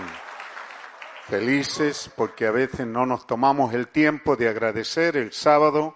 Felices 1.30 2.12
porque 2.18 2.48
a 2.48 2.52
veces 2.52 2.86
no 2.86 3.06
nos 3.06 3.26
tomamos 3.26 3.74
el 3.74 3.88
tiempo 3.88 4.36
de 4.36 4.50
agradecer 4.50 5.16
el 5.16 5.32
sábado 5.32 5.96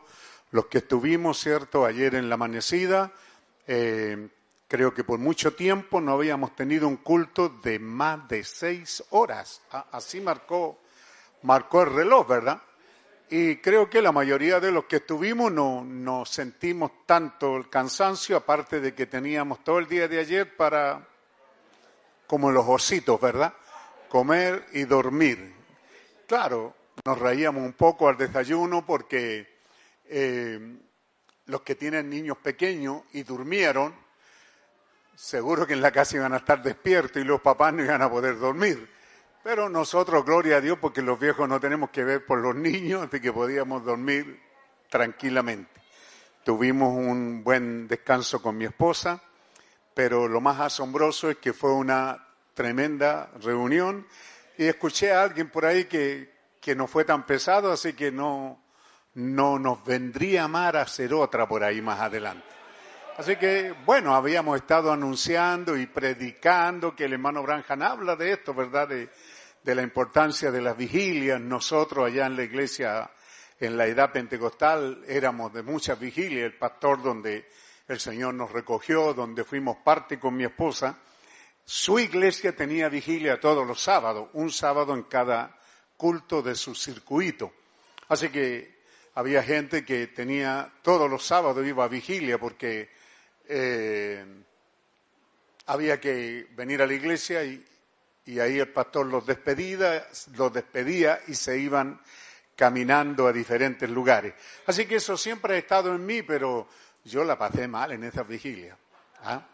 los 0.52 0.66
que 0.68 0.80
estuvimos, 0.80 1.40
¿cierto?, 1.40 1.86
ayer 1.86 2.16
en 2.16 2.30
la 2.30 2.36
amanecida. 2.36 3.12
Eh, 3.68 4.30
creo 4.68 4.94
que 4.94 5.04
por 5.04 5.20
mucho 5.20 5.54
tiempo 5.54 6.00
no 6.00 6.14
habíamos 6.14 6.56
tenido 6.56 6.88
un 6.88 6.98
culto 6.98 7.50
de 7.50 7.80
más 7.80 8.28
de 8.28 8.44
seis 8.44 9.04
horas. 9.10 9.62
Así 9.92 10.22
marcó, 10.22 10.80
marcó 11.44 11.84
el 11.84 11.94
reloj, 11.94 12.28
¿verdad? 12.28 12.62
Y 13.32 13.58
creo 13.58 13.90
que 13.90 14.02
la 14.02 14.12
mayoría 14.12 14.60
de 14.60 14.72
los 14.72 14.86
que 14.86 14.98
estuvimos 14.98 15.52
no, 15.52 15.84
no 15.84 16.26
sentimos 16.26 16.92
tanto 17.06 17.58
el 17.58 17.70
cansancio, 17.70 18.38
aparte 18.38 18.80
de 18.80 18.96
que 18.96 19.06
teníamos 19.06 19.64
todo 19.64 19.78
el 19.78 19.88
día 19.88 20.08
de 20.08 20.20
ayer 20.20 20.56
para 20.56 21.08
como 22.26 22.52
los 22.52 22.66
ositos, 22.68 23.20
¿verdad? 23.22 23.54
Comer 24.08 24.66
y 24.74 24.84
dormir. 24.84 25.54
Claro, 26.28 26.76
nos 27.06 27.18
reíamos 27.18 27.64
un 27.64 27.74
poco 27.74 28.08
al 28.08 28.18
desayuno 28.18 28.86
porque 28.86 29.49
eh, 30.10 30.78
los 31.46 31.62
que 31.62 31.76
tienen 31.76 32.10
niños 32.10 32.38
pequeños 32.38 33.04
y 33.14 33.24
durmieron, 33.24 33.96
seguro 35.16 35.66
que 35.66 35.74
en 35.74 35.82
la 35.82 35.92
casa 35.92 36.18
iban 36.18 36.34
a 36.34 36.38
estar 36.38 36.62
despiertos 36.62 37.22
y 37.22 37.26
los 37.26 37.42
papás 37.42 37.74
no 37.74 37.84
iban 37.84 38.02
a 38.02 38.10
poder 38.10 38.38
dormir. 38.38 38.90
Pero 39.44 39.70
nosotros, 39.70 40.26
gloria 40.26 40.58
a 40.58 40.62
Dios, 40.62 40.78
porque 40.80 41.02
los 41.02 41.20
viejos 41.20 41.48
no 41.48 41.60
tenemos 41.60 41.90
que 41.92 42.04
ver 42.04 42.26
por 42.26 42.40
los 42.40 42.56
niños, 42.56 43.08
así 43.08 43.22
que 43.22 43.32
podíamos 43.32 43.86
dormir 43.86 44.42
tranquilamente. 44.90 45.80
Tuvimos 46.44 46.96
un 46.96 47.44
buen 47.44 47.88
descanso 47.88 48.42
con 48.42 48.58
mi 48.58 48.66
esposa 48.66 49.22
pero 50.00 50.30
lo 50.30 50.40
más 50.40 50.62
asombroso 50.62 51.30
es 51.30 51.40
que 51.40 51.52
fue 51.52 51.74
una 51.74 52.26
tremenda 52.54 53.30
reunión 53.42 54.08
y 54.58 54.64
escuché 54.64 55.12
a 55.12 55.24
alguien 55.24 55.50
por 55.50 55.66
ahí 55.66 55.86
que, 55.86 56.34
que 56.62 56.74
no 56.74 56.88
fue 56.88 57.04
tan 57.04 57.26
pesado, 57.26 57.70
así 57.70 57.92
que 57.92 58.10
no, 58.10 58.64
no 59.20 59.60
nos 59.60 59.84
vendría 59.84 60.48
mal 60.48 60.76
hacer 60.78 61.14
otra 61.14 61.48
por 61.48 61.64
ahí 61.64 61.82
más 61.82 62.00
adelante. 62.00 62.46
Así 63.18 63.36
que, 63.36 63.76
bueno, 63.86 64.16
habíamos 64.16 64.56
estado 64.56 64.94
anunciando 64.94 65.76
y 65.76 65.88
predicando 65.88 66.96
que 66.96 67.04
el 67.06 67.14
hermano 67.14 67.44
Branjan 67.44 67.84
habla 67.84 68.16
de 68.16 68.32
esto, 68.32 68.54
¿verdad? 68.54 68.88
De, 68.88 69.10
de 69.62 69.76
la 69.76 69.82
importancia 69.82 70.52
de 70.52 70.62
las 70.62 70.78
vigilias. 70.78 71.40
Nosotros 71.42 72.08
allá 72.08 72.28
en 72.28 72.38
la 72.38 72.44
iglesia, 72.44 73.12
en 73.60 73.76
la 73.76 73.88
edad 73.88 74.14
pentecostal, 74.14 75.04
éramos 75.06 75.54
de 75.54 75.64
muchas 75.64 76.00
vigilias. 76.00 76.46
El 76.46 76.58
pastor 76.58 77.04
donde 77.04 77.50
el 77.90 78.00
Señor 78.00 78.36
nos 78.36 78.54
recogió, 78.54 79.14
donde 79.14 79.44
fuimos 79.44 79.78
parte 79.84 80.18
con 80.18 80.34
mi 80.34 80.46
esposa. 80.46 80.98
Su 81.66 82.00
iglesia 82.00 82.56
tenía 82.56 82.88
vigilia 82.88 83.38
todos 83.38 83.68
los 83.68 83.82
sábados, 83.82 84.30
un 84.32 84.50
sábado 84.50 84.94
en 84.94 85.04
cada 85.04 85.60
culto 85.98 86.42
de 86.42 86.56
su 86.56 86.74
circuito. 86.74 87.52
Así 88.08 88.30
que 88.30 88.79
había 89.20 89.44
gente 89.44 89.84
que 89.84 90.08
tenía 90.08 90.72
todos 90.82 91.12
los 91.12 91.26
sábados 91.26 91.68
iba 91.68 91.84
a 91.84 91.90
vigilia 91.90 92.38
porque 92.38 92.90
eh, 93.50 94.24
había 95.66 96.00
que 96.00 96.48
venir 96.56 96.82
a 96.82 96.88
la 96.88 96.94
iglesia 96.94 97.44
y, 97.44 97.66
ahí 98.40 98.60
el 98.60 98.70
pastor 98.70 99.08
los 99.08 99.26
despedía, 99.26 100.08
los 100.38 100.54
despedía 100.54 101.20
y 101.28 101.34
se 101.34 101.58
iban 101.60 102.00
caminando 102.56 103.28
a 103.28 103.34
diferentes 103.34 103.90
lugares. 103.90 104.36
Así 104.68 104.86
que 104.86 104.96
eso 104.96 105.18
siempre 105.18 105.56
ha 105.56 105.58
estado 105.58 105.94
en 105.94 106.06
mí, 106.06 106.22
pero 106.22 106.70
yo 107.04 107.26
la 107.26 107.38
pasé 107.38 107.68
mal 107.68 107.92
en 107.92 108.06
esa 108.06 108.24
vigilia. 108.24 108.78
¿ah? 109.24 109.46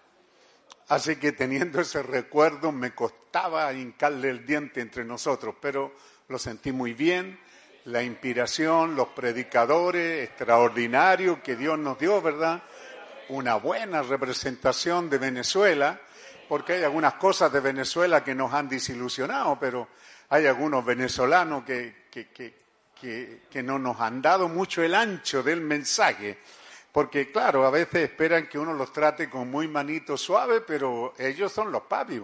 Así 0.89 1.15
que 1.15 1.31
teniendo 1.31 1.81
ese 1.81 2.03
recuerdo 2.03 2.71
me 2.71 2.93
costaba 2.93 3.73
hincarle 3.73 4.29
el 4.29 4.45
diente 4.45 4.79
entre 4.79 5.03
nosotros, 5.03 5.55
pero 5.59 5.95
lo 6.27 6.37
sentí 6.37 6.71
muy 6.71 6.93
bien. 6.93 7.39
La 7.85 8.01
inspiración, 8.01 8.95
los 8.95 9.09
predicadores 9.09 10.27
extraordinarios 10.27 11.39
que 11.39 11.55
Dios 11.55 11.77
nos 11.77 11.99
dio, 11.99 12.19
¿verdad? 12.19 12.63
Una 13.29 13.55
buena 13.57 14.01
representación 14.01 15.07
de 15.07 15.19
Venezuela, 15.19 16.01
porque 16.49 16.73
hay 16.73 16.83
algunas 16.83 17.13
cosas 17.13 17.51
de 17.53 17.59
Venezuela 17.59 18.23
que 18.23 18.33
nos 18.33 18.51
han 18.53 18.67
desilusionado, 18.67 19.59
pero 19.59 19.87
hay 20.29 20.47
algunos 20.47 20.83
venezolanos 20.83 21.63
que, 21.63 22.07
que, 22.09 22.29
que, 22.31 23.41
que 23.49 23.63
no 23.63 23.77
nos 23.77 24.01
han 24.01 24.19
dado 24.19 24.47
mucho 24.47 24.81
el 24.81 24.95
ancho 24.95 25.43
del 25.43 25.61
mensaje. 25.61 26.39
Porque 26.91 27.31
claro, 27.31 27.67
a 27.67 27.69
veces 27.69 28.09
esperan 28.09 28.47
que 28.47 28.57
uno 28.57 28.73
los 28.73 28.91
trate 28.91 29.29
con 29.29 29.51
muy 29.51 29.67
manito 29.67 30.17
suave, 30.17 30.61
pero 30.61 31.13
ellos 31.19 31.51
son 31.51 31.71
los 31.71 31.83
papis, 31.83 32.21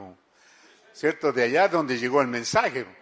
¿cierto? 0.92 1.32
De 1.32 1.44
allá 1.44 1.68
donde 1.68 2.00
llegó 2.00 2.20
el 2.22 2.30
mensaje. 2.30 3.01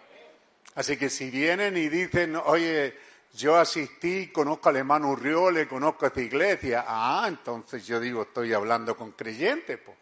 Así 0.80 0.96
que 0.96 1.10
si 1.10 1.28
vienen 1.28 1.76
y 1.76 1.90
dicen, 1.90 2.36
oye, 2.36 2.96
yo 3.34 3.58
asistí, 3.58 4.28
conozco 4.28 4.70
al 4.70 4.76
hermano 4.76 5.10
Urriole, 5.10 5.68
conozco 5.68 6.06
esta 6.06 6.22
iglesia. 6.22 6.86
Ah, 6.88 7.26
entonces 7.28 7.86
yo 7.86 8.00
digo, 8.00 8.22
estoy 8.22 8.54
hablando 8.54 8.96
con 8.96 9.12
creyentes, 9.12 9.78
pues. 9.84 9.98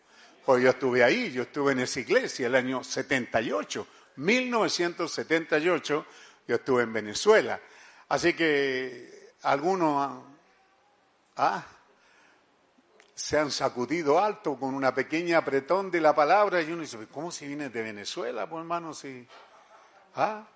Pues 0.46 0.62
yo 0.62 0.70
estuve 0.70 1.02
ahí, 1.02 1.32
yo 1.32 1.42
estuve 1.42 1.72
en 1.72 1.80
esa 1.80 1.98
iglesia 1.98 2.46
el 2.46 2.54
año 2.54 2.84
78, 2.84 3.88
1978, 4.14 6.06
yo 6.46 6.54
estuve 6.54 6.84
en 6.84 6.92
Venezuela. 6.92 7.58
Así 8.10 8.34
que 8.34 9.32
algunos 9.42 10.22
ah, 11.38 11.66
se 13.16 13.36
han 13.36 13.50
sacudido 13.50 14.20
alto 14.20 14.54
con 14.54 14.76
una 14.76 14.94
pequeña 14.94 15.38
apretón 15.38 15.90
de 15.90 16.00
la 16.00 16.14
palabra 16.14 16.62
y 16.62 16.70
uno 16.70 16.82
dice, 16.82 17.08
¿cómo 17.08 17.32
si 17.32 17.48
vienes 17.48 17.72
de 17.72 17.82
Venezuela, 17.82 18.48
pues 18.48 18.60
hermano? 18.60 18.94
Si, 18.94 19.26
ah, 20.14 20.46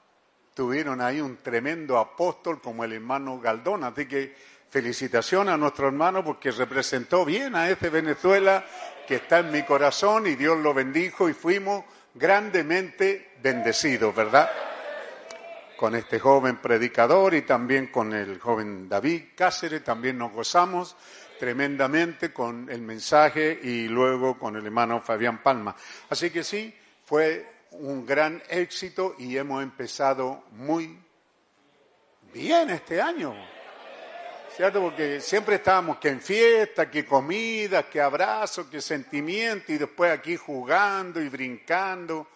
tuvieron 0.55 1.01
ahí 1.01 1.21
un 1.21 1.37
tremendo 1.39 1.99
apóstol 1.99 2.61
como 2.61 2.85
el 2.85 2.93
hermano 2.93 3.41
Galdón. 3.41 3.85
Así 3.85 4.07
que 4.07 4.35
felicitaciones 4.71 5.55
a 5.55 5.57
nuestro 5.57 5.87
hermano 5.87 6.25
porque 6.25 6.51
representó 6.51 7.25
bien 7.25 7.55
a 7.55 7.69
este 7.69 7.91
Venezuela 7.91 8.65
que 9.07 9.17
está 9.17 9.41
en 9.41 9.51
mi 9.51 9.63
corazón 9.65 10.27
y 10.27 10.35
Dios 10.35 10.59
lo 10.59 10.73
bendijo 10.73 11.29
y 11.29 11.35
fuimos 11.35 11.85
grandemente 12.15 13.33
bendecidos, 13.43 14.15
¿verdad? 14.15 14.51
Con 15.77 15.95
este 15.95 16.19
joven 16.21 16.59
predicador 16.59 17.35
y 17.35 17.43
también 17.43 17.89
con 17.89 18.13
el 18.13 18.39
joven 18.39 18.89
David 18.89 19.25
Cáceres, 19.35 19.83
también 19.83 20.17
nos 20.17 20.33
gozamos 20.33 20.97
tremendamente 21.39 22.33
con 22.33 22.71
el 22.71 22.83
mensaje 22.83 23.59
y 23.63 23.89
luego 23.89 24.39
con 24.39 24.57
el 24.57 24.65
hermano 24.65 25.01
Fabián 25.01 25.43
Palma. 25.43 25.75
Así 26.09 26.31
que 26.31 26.45
sí, 26.45 26.73
fue 27.05 27.47
un 27.73 28.07
gran 28.07 28.43
éxito 28.49 29.15
y 29.19 29.37
hemos 29.37 29.63
empezado 29.63 30.45
muy 30.53 30.99
bien 32.33 32.71
este 32.71 33.01
año. 33.01 33.35
¿cierto? 34.55 34.83
Porque 34.83 35.21
siempre 35.21 35.57
estábamos 35.57 35.99
que 35.99 36.09
en 36.09 36.21
fiesta, 36.21 36.91
que 36.91 37.05
comida, 37.05 37.89
que 37.89 38.01
abrazo, 38.01 38.69
que 38.69 38.81
sentimiento, 38.81 39.73
y 39.73 39.79
después 39.79 40.13
aquí 40.13 40.37
jugando 40.37 41.21
y 41.21 41.29
brincando. 41.29 42.29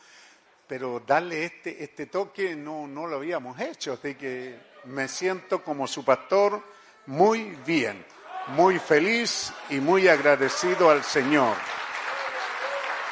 Pero 0.67 1.01
darle 1.07 1.45
este, 1.45 1.83
este 1.83 2.07
toque 2.07 2.57
no, 2.57 2.87
no 2.89 3.07
lo 3.07 3.17
habíamos 3.17 3.61
hecho, 3.61 3.93
así 3.93 4.15
que 4.15 4.59
me 4.85 5.09
siento 5.09 5.63
como 5.63 5.87
su 5.87 6.05
pastor 6.05 6.61
muy 7.07 7.57
bien, 7.65 8.05
muy 8.49 8.79
feliz 8.79 9.53
y 9.71 9.77
muy 9.77 10.09
agradecido 10.09 10.91
al 10.91 11.05
Señor. 11.05 11.57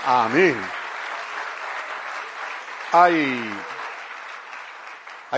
Amén. 0.04 0.83
Hay 2.96 3.50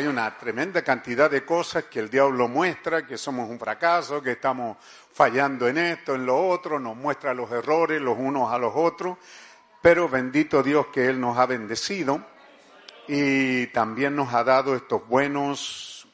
una 0.06 0.36
tremenda 0.36 0.84
cantidad 0.84 1.30
de 1.30 1.42
cosas 1.42 1.84
que 1.84 2.00
el 2.00 2.10
diablo 2.10 2.48
muestra, 2.48 3.06
que 3.06 3.16
somos 3.16 3.48
un 3.48 3.58
fracaso, 3.58 4.20
que 4.20 4.32
estamos 4.32 4.76
fallando 5.14 5.66
en 5.66 5.78
esto, 5.78 6.16
en 6.16 6.26
lo 6.26 6.36
otro, 6.48 6.78
nos 6.78 6.94
muestra 6.94 7.32
los 7.32 7.50
errores 7.50 7.98
los 7.98 8.18
unos 8.18 8.52
a 8.52 8.58
los 8.58 8.74
otros, 8.76 9.16
pero 9.80 10.06
bendito 10.06 10.62
Dios 10.62 10.88
que 10.88 11.06
Él 11.06 11.18
nos 11.18 11.38
ha 11.38 11.46
bendecido 11.46 12.22
y 13.08 13.68
también 13.68 14.14
nos 14.14 14.34
ha 14.34 14.44
dado 14.44 14.76
estos 14.76 15.08
buenos 15.08 16.06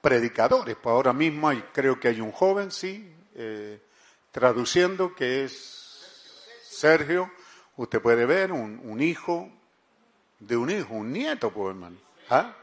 predicadores. 0.00 0.74
Pues 0.76 0.90
ahora 0.90 1.12
mismo 1.12 1.52
creo 1.74 2.00
que 2.00 2.08
hay 2.08 2.22
un 2.22 2.32
joven, 2.32 2.70
sí, 2.70 3.14
eh, 3.34 3.82
traduciendo, 4.30 5.14
que 5.14 5.44
es 5.44 6.56
Sergio, 6.62 7.30
usted 7.76 8.00
puede 8.00 8.24
ver, 8.24 8.52
un 8.52 9.02
hijo 9.02 9.52
de 10.38 10.56
un 10.56 10.70
hijo, 10.70 10.94
un 10.94 11.12
nieto, 11.12 11.50
pues 11.50 11.70
hermano. 11.70 11.96
¿Ah? 12.30 12.54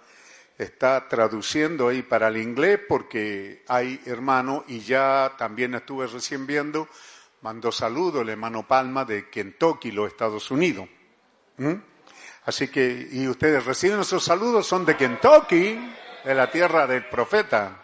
está 0.58 1.08
traduciendo 1.08 1.88
ahí 1.88 2.02
para 2.02 2.28
el 2.28 2.38
inglés 2.38 2.80
porque 2.88 3.64
hay 3.68 4.00
hermano 4.06 4.64
y 4.68 4.80
ya 4.80 5.34
también 5.38 5.74
estuve 5.76 6.08
recién 6.08 6.46
viendo, 6.46 6.88
mandó 7.42 7.72
saludo 7.72 8.22
el 8.22 8.30
hermano 8.30 8.68
Palma 8.68 9.06
de 9.06 9.30
Kentucky, 9.30 9.92
los 9.92 10.08
Estados 10.08 10.52
Unidos. 10.52 10.88
¿Mm? 11.58 11.74
Así 12.46 12.68
que, 12.68 13.08
y 13.12 13.28
ustedes 13.28 13.66
reciben 13.66 14.02
esos 14.02 14.24
saludos, 14.24 14.68
son 14.68 14.86
de 14.86 14.98
Kentucky, 14.98 15.80
de 16.24 16.36
la 16.36 16.52
tierra 16.52 16.88
del 16.88 17.06
profeta. 17.06 17.80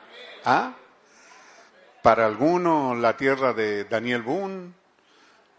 ¿Ah? 0.46 0.74
Para 2.02 2.26
algunos 2.26 2.98
la 2.98 3.16
tierra 3.16 3.54
de 3.54 3.86
Daniel 3.86 4.22
Boone, 4.22 4.74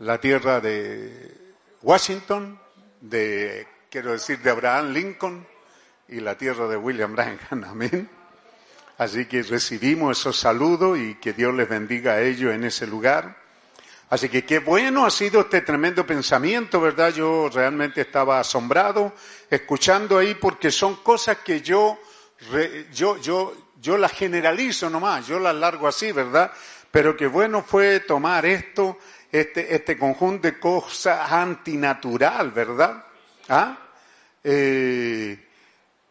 la 0.00 0.18
tierra 0.18 0.60
de 0.60 1.54
Washington, 1.82 2.58
de, 3.00 3.66
quiero 3.90 4.12
decir, 4.12 4.38
de 4.38 4.50
Abraham 4.50 4.92
Lincoln, 4.92 5.46
y 6.08 6.20
la 6.20 6.36
tierra 6.36 6.68
de 6.68 6.76
William 6.76 7.14
Branham. 7.14 7.64
Amén. 7.68 8.08
Así 8.98 9.26
que 9.26 9.42
recibimos 9.42 10.18
esos 10.18 10.38
saludos 10.38 10.98
y 10.98 11.14
que 11.16 11.32
Dios 11.32 11.54
les 11.54 11.68
bendiga 11.68 12.12
a 12.12 12.20
ellos 12.20 12.52
en 12.54 12.64
ese 12.64 12.86
lugar. 12.86 13.36
Así 14.10 14.28
que 14.28 14.44
qué 14.44 14.58
bueno 14.58 15.06
ha 15.06 15.10
sido 15.10 15.42
este 15.42 15.62
tremendo 15.62 16.04
pensamiento, 16.04 16.80
¿verdad? 16.80 17.12
Yo 17.12 17.48
realmente 17.48 18.02
estaba 18.02 18.40
asombrado 18.40 19.14
escuchando 19.48 20.18
ahí 20.18 20.34
porque 20.34 20.70
son 20.70 20.96
cosas 20.96 21.38
que 21.38 21.60
yo, 21.62 21.98
yo, 22.92 23.16
yo, 23.18 23.54
yo 23.80 23.96
las 23.96 24.12
generalizo 24.12 24.90
nomás, 24.90 25.26
yo 25.28 25.38
las 25.38 25.54
largo 25.54 25.86
así, 25.86 26.12
¿verdad? 26.12 26.52
Pero 26.90 27.16
qué 27.16 27.28
bueno 27.28 27.62
fue 27.62 28.00
tomar 28.00 28.44
esto, 28.44 28.98
este, 29.30 29.74
este 29.74 29.96
conjunto 29.96 30.48
de 30.48 30.58
cosas 30.58 31.30
antinatural, 31.30 32.50
¿verdad? 32.50 33.04
¿Ah? 33.50 33.76
Eh, 34.44 35.46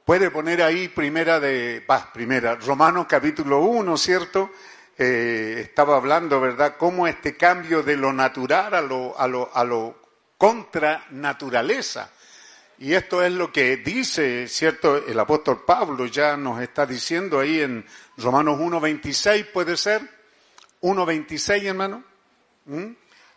Puede 0.09 0.31
poner 0.31 0.63
ahí 0.63 0.87
primera 0.87 1.39
de, 1.39 1.83
bah, 1.87 2.09
primera, 2.11 2.55
Romanos 2.55 3.05
capítulo 3.07 3.59
1, 3.59 3.95
¿cierto? 3.95 4.49
Eh, 4.97 5.57
estaba 5.59 5.97
hablando, 5.97 6.41
¿verdad?, 6.41 6.77
cómo 6.79 7.05
este 7.07 7.37
cambio 7.37 7.83
de 7.83 7.95
lo 7.95 8.11
natural 8.11 8.73
a 8.73 8.81
lo, 8.81 9.15
a 9.19 9.27
lo, 9.27 9.55
a 9.55 9.63
lo 9.63 10.01
contra 10.35 11.05
naturaleza. 11.11 12.09
Y 12.79 12.93
esto 12.95 13.23
es 13.23 13.31
lo 13.31 13.51
que 13.51 13.77
dice, 13.77 14.47
¿cierto? 14.47 14.97
El 14.97 15.19
apóstol 15.19 15.63
Pablo 15.63 16.07
ya 16.07 16.35
nos 16.35 16.59
está 16.59 16.87
diciendo 16.87 17.39
ahí 17.39 17.61
en 17.61 17.85
Romanos 18.17 18.57
1.26, 18.59 19.51
¿puede 19.53 19.77
ser? 19.77 20.01
1.26, 20.81 21.65
hermano. 21.65 22.03
¿Mm? 22.65 22.87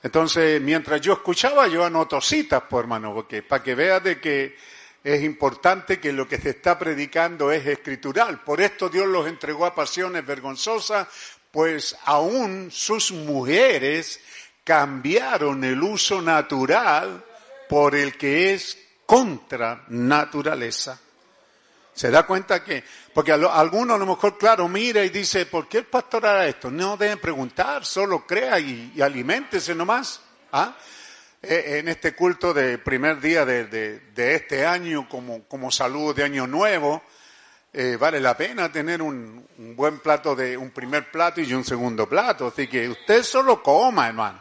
Entonces, 0.02 0.60
mientras 0.60 1.00
yo 1.00 1.12
escuchaba, 1.12 1.68
yo 1.68 1.84
anoto 1.84 2.20
citas, 2.20 2.64
pues, 2.68 2.82
hermano, 2.82 3.14
porque 3.14 3.42
para 3.42 3.62
que 3.62 3.74
veas 3.74 4.02
de 4.02 4.20
que 4.20 4.56
es 5.04 5.22
importante 5.22 6.00
que 6.00 6.12
lo 6.12 6.28
que 6.28 6.38
se 6.38 6.50
está 6.50 6.78
predicando 6.78 7.50
es 7.50 7.66
escritural. 7.66 8.40
Por 8.40 8.60
esto 8.60 8.88
Dios 8.88 9.06
los 9.06 9.26
entregó 9.26 9.66
a 9.66 9.74
pasiones 9.74 10.24
vergonzosas, 10.24 11.08
pues 11.50 11.96
aún 12.04 12.70
sus 12.70 13.12
mujeres 13.12 14.20
cambiaron 14.64 15.64
el 15.64 15.82
uso 15.82 16.22
natural 16.22 17.24
por 17.68 17.94
el 17.94 18.16
que 18.16 18.54
es 18.54 18.78
contra 19.06 19.84
naturaleza. 19.88 21.00
¿Se 21.94 22.10
da 22.10 22.26
cuenta 22.26 22.64
que? 22.64 22.84
Porque 23.12 23.32
alguno 23.32 23.94
a 23.94 23.98
lo 23.98 24.06
mejor, 24.06 24.38
claro, 24.38 24.66
mira 24.68 25.04
y 25.04 25.10
dice, 25.10 25.46
¿por 25.46 25.68
qué 25.68 25.78
el 25.78 25.86
pastor 25.86 26.26
hará 26.26 26.46
esto? 26.46 26.70
No 26.70 26.96
deben 26.96 27.18
preguntar, 27.18 27.84
solo 27.84 28.26
crea 28.26 28.58
y, 28.58 28.92
y 28.96 29.02
aliméntese 29.02 29.74
nomás. 29.74 30.20
¿Ah? 30.52 30.74
Eh, 31.44 31.78
en 31.80 31.88
este 31.88 32.14
culto 32.14 32.54
de 32.54 32.78
primer 32.78 33.20
día 33.20 33.44
de, 33.44 34.00
este 34.14 34.64
año 34.64 35.08
como, 35.08 35.42
como 35.48 35.72
saludo 35.72 36.14
de 36.14 36.22
año 36.22 36.46
nuevo, 36.46 37.02
eh, 37.72 37.96
vale 37.98 38.20
la 38.20 38.36
pena 38.36 38.70
tener 38.70 39.02
un, 39.02 39.44
buen 39.74 39.98
plato 39.98 40.36
de 40.36 40.56
un 40.56 40.70
primer 40.70 41.10
plato 41.10 41.40
y 41.40 41.52
un 41.52 41.64
segundo 41.64 42.08
plato. 42.08 42.46
Así 42.46 42.68
que 42.68 42.88
usted 42.88 43.24
solo 43.24 43.60
coma, 43.60 44.06
hermano. 44.06 44.40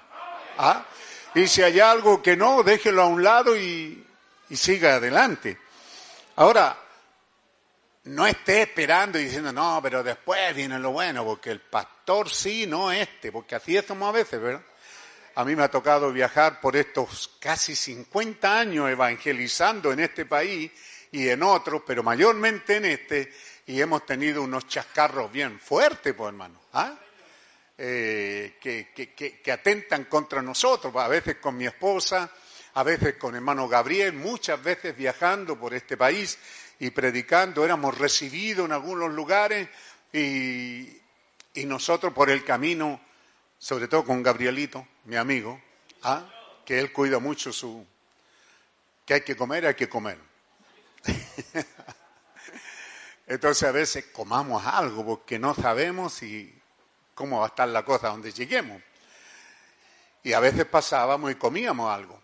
¿Ah? 0.59 0.85
Y 1.33 1.47
si 1.47 1.63
hay 1.63 1.79
algo 1.79 2.21
que 2.21 2.37
no, 2.37 2.61
déjelo 2.61 3.01
a 3.01 3.07
un 3.07 3.23
lado 3.23 3.57
y 3.57 4.05
siga 4.51 4.95
adelante. 4.95 5.57
Ahora, 6.35 6.77
no 8.03 8.25
esté 8.25 8.63
esperando 8.63 9.19
y 9.19 9.25
diciendo, 9.25 9.53
no, 9.53 9.79
pero 9.83 10.03
después 10.03 10.55
viene 10.55 10.79
lo 10.79 10.91
bueno, 10.91 11.23
porque 11.23 11.51
el 11.51 11.61
pastor 11.61 12.29
sí, 12.29 12.65
no 12.65 12.91
este, 12.91 13.31
porque 13.31 13.55
así 13.55 13.77
estamos 13.77 14.09
a 14.09 14.11
veces, 14.11 14.41
¿verdad? 14.41 14.63
A 15.35 15.45
mí 15.45 15.55
me 15.55 15.63
ha 15.63 15.71
tocado 15.71 16.11
viajar 16.11 16.59
por 16.59 16.75
estos 16.75 17.37
casi 17.39 17.75
50 17.75 18.59
años 18.59 18.89
evangelizando 18.89 19.93
en 19.93 20.01
este 20.01 20.25
país 20.25 20.71
y 21.11 21.29
en 21.29 21.43
otros, 21.43 21.83
pero 21.85 22.03
mayormente 22.03 22.77
en 22.77 22.85
este, 22.85 23.31
y 23.67 23.79
hemos 23.79 24.05
tenido 24.05 24.41
unos 24.41 24.67
chascarros 24.67 25.31
bien 25.31 25.59
fuertes, 25.59 26.13
pues 26.13 26.27
hermano, 26.27 26.59
¿ah? 26.73 26.97
eh, 27.77 28.57
que, 28.59 29.51
atentan 29.51 30.05
contra 30.05 30.41
nosotros, 30.41 30.95
a 30.95 31.07
veces 31.07 31.37
con 31.37 31.57
mi 31.57 31.65
esposa, 31.65 32.29
a 32.73 32.83
veces 32.83 33.15
con 33.15 33.35
hermano 33.35 33.67
Gabriel, 33.67 34.13
muchas 34.13 34.61
veces 34.61 34.95
viajando 34.95 35.59
por 35.59 35.73
este 35.73 35.97
país 35.97 36.37
y 36.81 36.89
predicando, 36.89 37.63
éramos 37.63 37.97
recibidos 37.97 38.65
en 38.65 38.73
algunos 38.73 39.13
lugares 39.13 39.69
y, 40.11 40.89
y 41.53 41.65
nosotros 41.65 42.13
por 42.13 42.29
el 42.29 42.43
camino 42.43 42.99
sobre 43.61 43.87
todo 43.87 44.03
con 44.03 44.23
Gabrielito, 44.23 44.87
mi 45.05 45.17
amigo, 45.17 45.61
¿ah? 46.01 46.27
que 46.65 46.79
él 46.79 46.91
cuida 46.91 47.19
mucho 47.19 47.53
su... 47.53 47.85
que 49.05 49.13
hay 49.13 49.21
que 49.21 49.35
comer, 49.35 49.67
hay 49.67 49.75
que 49.75 49.87
comer. 49.87 50.17
Entonces 53.27 53.69
a 53.69 53.71
veces 53.71 54.07
comamos 54.07 54.65
algo 54.65 55.05
porque 55.05 55.37
no 55.37 55.53
sabemos 55.53 56.13
si, 56.13 56.59
cómo 57.13 57.41
va 57.41 57.45
a 57.45 57.49
estar 57.49 57.67
la 57.67 57.85
cosa 57.85 58.07
donde 58.07 58.31
lleguemos. 58.31 58.81
Y 60.23 60.33
a 60.33 60.39
veces 60.39 60.65
pasábamos 60.65 61.31
y 61.31 61.35
comíamos 61.35 61.91
algo. 61.91 62.19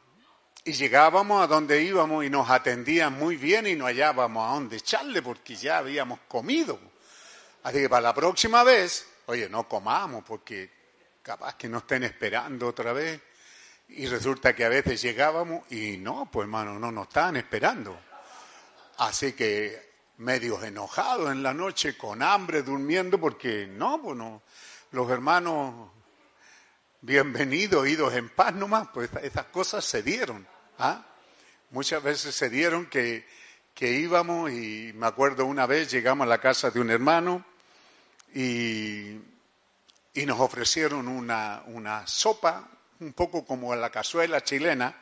Y 0.68 0.74
llegábamos 0.74 1.42
a 1.42 1.48
donde 1.48 1.82
íbamos 1.82 2.26
y 2.26 2.30
nos 2.30 2.50
atendían 2.50 3.14
muy 3.14 3.38
bien 3.38 3.68
y 3.68 3.76
no 3.76 3.86
hallábamos 3.86 4.46
a 4.46 4.54
dónde 4.56 4.76
echarle 4.76 5.22
porque 5.22 5.56
ya 5.56 5.78
habíamos 5.78 6.20
comido. 6.28 6.78
Así 7.64 7.78
que 7.78 7.88
para 7.88 8.02
la 8.02 8.14
próxima 8.14 8.66
vez, 8.66 9.08
oye, 9.28 9.48
no 9.48 9.66
comamos 9.66 10.26
porque 10.26 10.70
capaz 11.22 11.56
que 11.56 11.70
nos 11.70 11.84
estén 11.84 12.04
esperando 12.04 12.68
otra 12.68 12.92
vez. 12.92 13.22
Y 13.88 14.08
resulta 14.08 14.54
que 14.54 14.66
a 14.66 14.68
veces 14.68 15.02
llegábamos 15.02 15.72
y 15.72 15.96
no, 15.96 16.30
pues 16.30 16.44
hermano, 16.44 16.78
no 16.78 16.92
nos 16.92 17.08
estaban 17.08 17.38
esperando. 17.38 17.98
Así 18.98 19.32
que 19.32 19.90
medios 20.18 20.62
enojados 20.66 21.32
en 21.32 21.44
la 21.44 21.54
noche, 21.54 21.98
con 21.98 22.22
hambre, 22.22 22.62
durmiendo, 22.62 23.18
porque 23.18 23.68
no, 23.68 24.02
pues 24.02 24.18
no, 24.18 24.42
los 24.92 25.10
hermanos, 25.10 25.92
bienvenidos, 27.00 27.88
idos 27.88 28.14
en 28.16 28.28
paz 28.28 28.54
nomás, 28.54 28.90
pues 28.94 29.10
esas 29.24 29.46
cosas 29.46 29.86
se 29.86 30.04
dieron. 30.04 30.57
¿Ah? 30.78 31.06
Muchas 31.72 32.02
veces 32.02 32.36
se 32.36 32.50
dieron 32.50 32.86
que, 32.86 33.28
que 33.74 33.92
íbamos 33.92 34.52
y 34.52 34.92
me 34.96 35.08
acuerdo 35.08 35.46
una 35.46 35.66
vez 35.66 35.92
llegamos 35.92 36.26
a 36.26 36.30
la 36.30 36.40
casa 36.40 36.72
de 36.72 36.80
un 36.80 36.90
hermano 36.90 37.46
y, 38.34 39.18
y 40.14 40.26
nos 40.26 40.40
ofrecieron 40.40 41.08
una, 41.08 41.64
una 41.68 42.08
sopa, 42.08 42.70
un 43.00 43.14
poco 43.14 43.46
como 43.46 43.76
la 43.76 43.90
cazuela 43.90 44.42
chilena, 44.42 44.96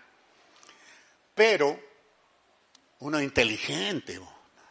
pero 1.33 1.79
uno 2.99 3.21
inteligente, 3.21 4.19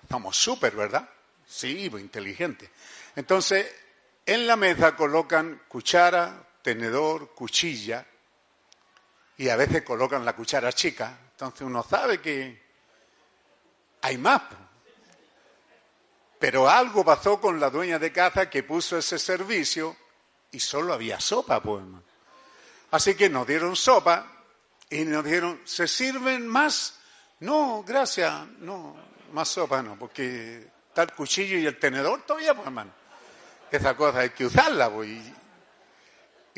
estamos 0.03 0.37
súper, 0.37 0.75
¿verdad? 0.75 1.09
Sí, 1.47 1.87
inteligente. 1.87 2.71
Entonces, 3.17 3.67
en 4.27 4.47
la 4.47 4.57
mesa 4.57 4.97
colocan 4.97 5.63
cuchara, 5.69 6.49
tenedor, 6.63 7.35
cuchilla, 7.35 8.07
y 9.37 9.49
a 9.49 9.57
veces 9.57 9.83
colocan 9.83 10.25
la 10.25 10.35
cuchara 10.35 10.73
chica. 10.73 11.19
Entonces 11.33 11.63
uno 11.63 11.83
sabe 11.83 12.21
que 12.21 12.63
hay 14.03 14.19
más. 14.19 14.43
Pero 16.39 16.69
algo 16.69 17.05
pasó 17.05 17.41
con 17.41 17.59
la 17.59 17.71
dueña 17.71 17.99
de 17.99 18.13
casa 18.13 18.51
que 18.51 18.63
puso 18.63 18.99
ese 18.99 19.19
servicio 19.19 19.97
y 20.51 20.61
solo 20.61 20.93
había 20.93 21.19
sopa, 21.21 21.63
pues. 21.63 21.83
Así 22.91 23.15
que 23.15 23.29
nos 23.29 23.47
dieron 23.47 23.75
sopa 23.75 24.27
y 24.91 25.05
nos 25.05 25.25
dijeron, 25.25 25.61
¿se 25.65 25.89
sirven 25.89 26.47
más? 26.47 27.01
No, 27.41 27.83
gracias, 27.83 28.47
no, 28.59 28.97
más 29.33 29.49
sopa 29.49 29.83
no, 29.83 29.99
porque 29.99 30.69
está 30.89 31.03
el 31.03 31.13
cuchillo 31.13 31.59
y 31.59 31.67
el 31.67 31.79
tenedor 31.79 32.23
todavía, 32.23 32.55
pues 32.55 32.67
hermano. 32.67 32.93
Esa 33.71 33.97
cosa 33.97 34.21
hay 34.21 34.31
que 34.31 34.47
usarla, 34.47 34.91
pues. 34.91 35.21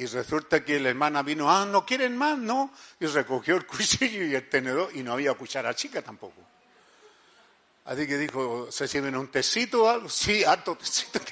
Resulta 0.04 0.62
que 0.62 0.78
la 0.78 0.90
hermana 0.90 1.22
vino, 1.22 1.50
ah, 1.50 1.64
¿no 1.64 1.86
quieren 1.86 2.18
más? 2.18 2.36
No. 2.36 2.70
Y 3.00 3.06
recogió 3.06 3.56
el 3.56 3.66
cuchillo 3.66 4.24
y 4.24 4.34
el 4.34 4.48
tenedor 4.48 4.90
y 4.94 5.02
no 5.02 5.14
había 5.14 5.32
cuchara 5.32 5.74
chica 5.74 6.02
tampoco. 6.02 6.42
Así 7.86 8.06
que 8.06 8.18
dijo, 8.18 8.70
¿se 8.70 8.86
sirven 8.86 9.16
un 9.16 9.28
tecito 9.28 9.84
o 9.84 9.88
algo? 9.88 10.08
Sí, 10.08 10.44
harto 10.44 10.76
tecito. 10.76 11.20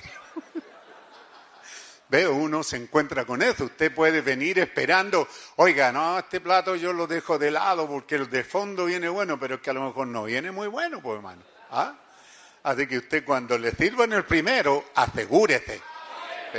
Veo, 2.09 2.33
uno 2.33 2.63
se 2.63 2.77
encuentra 2.77 3.27
con 3.27 3.43
eso. 3.43 3.65
Usted 3.65 3.93
puede 3.93 4.23
venir 4.23 4.61
esperando, 4.61 5.29
oiga, 5.57 5.91
no, 5.91 6.19
este 6.19 6.41
plato 6.41 6.77
yo 6.77 6.93
lo 6.93 7.07
dejo 7.07 7.39
de 7.39 7.51
lado 7.51 7.89
porque 7.89 8.15
el 8.15 8.31
de 8.31 8.45
fondo 8.45 8.87
viene 8.87 9.09
bueno, 9.09 9.39
pero 9.39 9.57
es 9.57 9.61
que 9.61 9.71
a 9.71 9.75
lo 9.75 9.83
mejor 9.83 10.07
no 10.07 10.25
viene 10.25 10.53
muy 10.53 10.69
bueno, 10.69 11.03
pues 11.03 11.17
hermano. 11.17 11.43
¿Ah? 11.71 11.95
Así 12.63 12.87
que 12.87 12.99
usted 12.99 13.25
cuando 13.25 13.59
le 13.59 13.73
sirvan 13.73 14.13
el 14.13 14.25
primero, 14.25 14.85
asegúrese. 14.95 15.83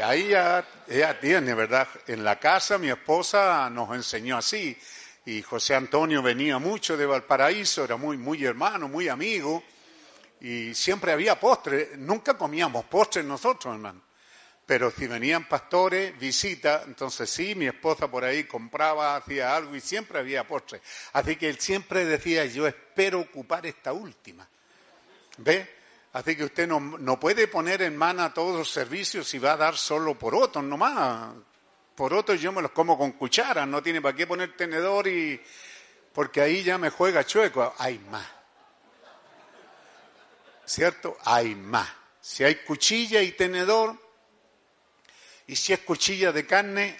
Ahí 0.03 0.29
ya, 0.29 0.65
ella 0.87 1.19
tiene, 1.19 1.53
¿verdad? 1.53 1.87
En 2.07 2.23
la 2.23 2.39
casa 2.39 2.77
mi 2.77 2.89
esposa 2.89 3.69
nos 3.69 3.93
enseñó 3.95 4.37
así. 4.37 4.77
Y 5.25 5.41
José 5.41 5.75
Antonio 5.75 6.21
venía 6.21 6.59
mucho 6.59 6.95
de 6.95 7.05
Valparaíso, 7.05 7.83
era 7.83 7.97
muy, 7.97 8.17
muy 8.17 8.43
hermano, 8.45 8.87
muy 8.87 9.09
amigo. 9.09 9.63
Y 10.41 10.73
siempre 10.75 11.11
había 11.11 11.39
postre. 11.39 11.91
Nunca 11.97 12.37
comíamos 12.37 12.85
postres 12.85 13.25
nosotros, 13.25 13.73
hermano. 13.73 14.01
Pero 14.65 14.91
si 14.91 15.05
venían 15.05 15.47
pastores, 15.47 16.17
visita, 16.17 16.83
entonces 16.85 17.29
sí, 17.29 17.53
mi 17.53 17.67
esposa 17.67 18.09
por 18.09 18.23
ahí 18.23 18.45
compraba, 18.45 19.15
hacía 19.15 19.55
algo 19.55 19.75
y 19.75 19.81
siempre 19.81 20.19
había 20.19 20.47
postre. 20.47 20.81
Así 21.13 21.35
que 21.35 21.49
él 21.49 21.59
siempre 21.59 22.05
decía, 22.05 22.45
yo 22.45 22.65
espero 22.65 23.19
ocupar 23.19 23.65
esta 23.67 23.93
última. 23.93 24.47
¿Ve? 25.37 25.74
Así 26.15 26.33
que 26.37 26.45
usted 26.45 26.65
no, 26.65 27.19
puede 27.19 27.49
poner 27.49 27.81
en 27.81 27.97
mano 27.97 28.31
todos 28.31 28.55
los 28.55 28.71
servicios 28.71 29.33
y 29.33 29.37
va 29.37 29.51
a 29.51 29.57
dar 29.57 29.75
solo 29.75 30.17
por 30.17 30.33
otros 30.33 30.63
nomás. 30.63 31.33
Por 31.93 32.13
otros 32.13 32.39
yo 32.39 32.53
me 32.53 32.61
los 32.61 32.71
como 32.71 32.97
con 32.97 33.11
cuchara, 33.11 33.65
no 33.65 33.83
tiene 33.83 34.01
para 34.01 34.15
qué 34.15 34.25
poner 34.25 34.55
tenedor 34.55 35.09
y... 35.09 35.41
porque 36.13 36.39
ahí 36.39 36.63
ya 36.63 36.77
me 36.77 36.89
juega 36.89 37.25
chueco. 37.25 37.75
Hay 37.77 37.99
más. 37.99 38.25
¿Cierto? 40.63 41.17
Hay 41.25 41.53
más. 41.53 41.89
Si 42.21 42.45
hay 42.45 42.63
cuchilla 42.63 43.21
y 43.21 43.33
tenedor, 43.33 43.99
y 45.47 45.55
si 45.57 45.73
es 45.73 45.79
cuchilla 45.79 46.31
de 46.31 46.45
carne, 46.45 46.97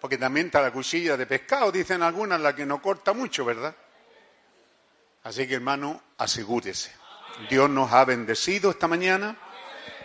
porque 0.00 0.18
también 0.18 0.46
está 0.46 0.62
la 0.62 0.70
cuchilla 0.70 1.16
de 1.16 1.26
pescado, 1.26 1.72
dicen 1.72 2.00
algunas, 2.00 2.40
la 2.40 2.54
que 2.54 2.64
no 2.64 2.80
corta 2.80 3.12
mucho, 3.12 3.44
¿verdad? 3.44 3.74
Así 5.24 5.46
que 5.46 5.54
hermano, 5.54 6.02
asegúrese. 6.18 6.92
Dios 7.48 7.68
nos 7.68 7.92
ha 7.92 8.04
bendecido 8.04 8.70
esta 8.70 8.86
mañana 8.86 9.36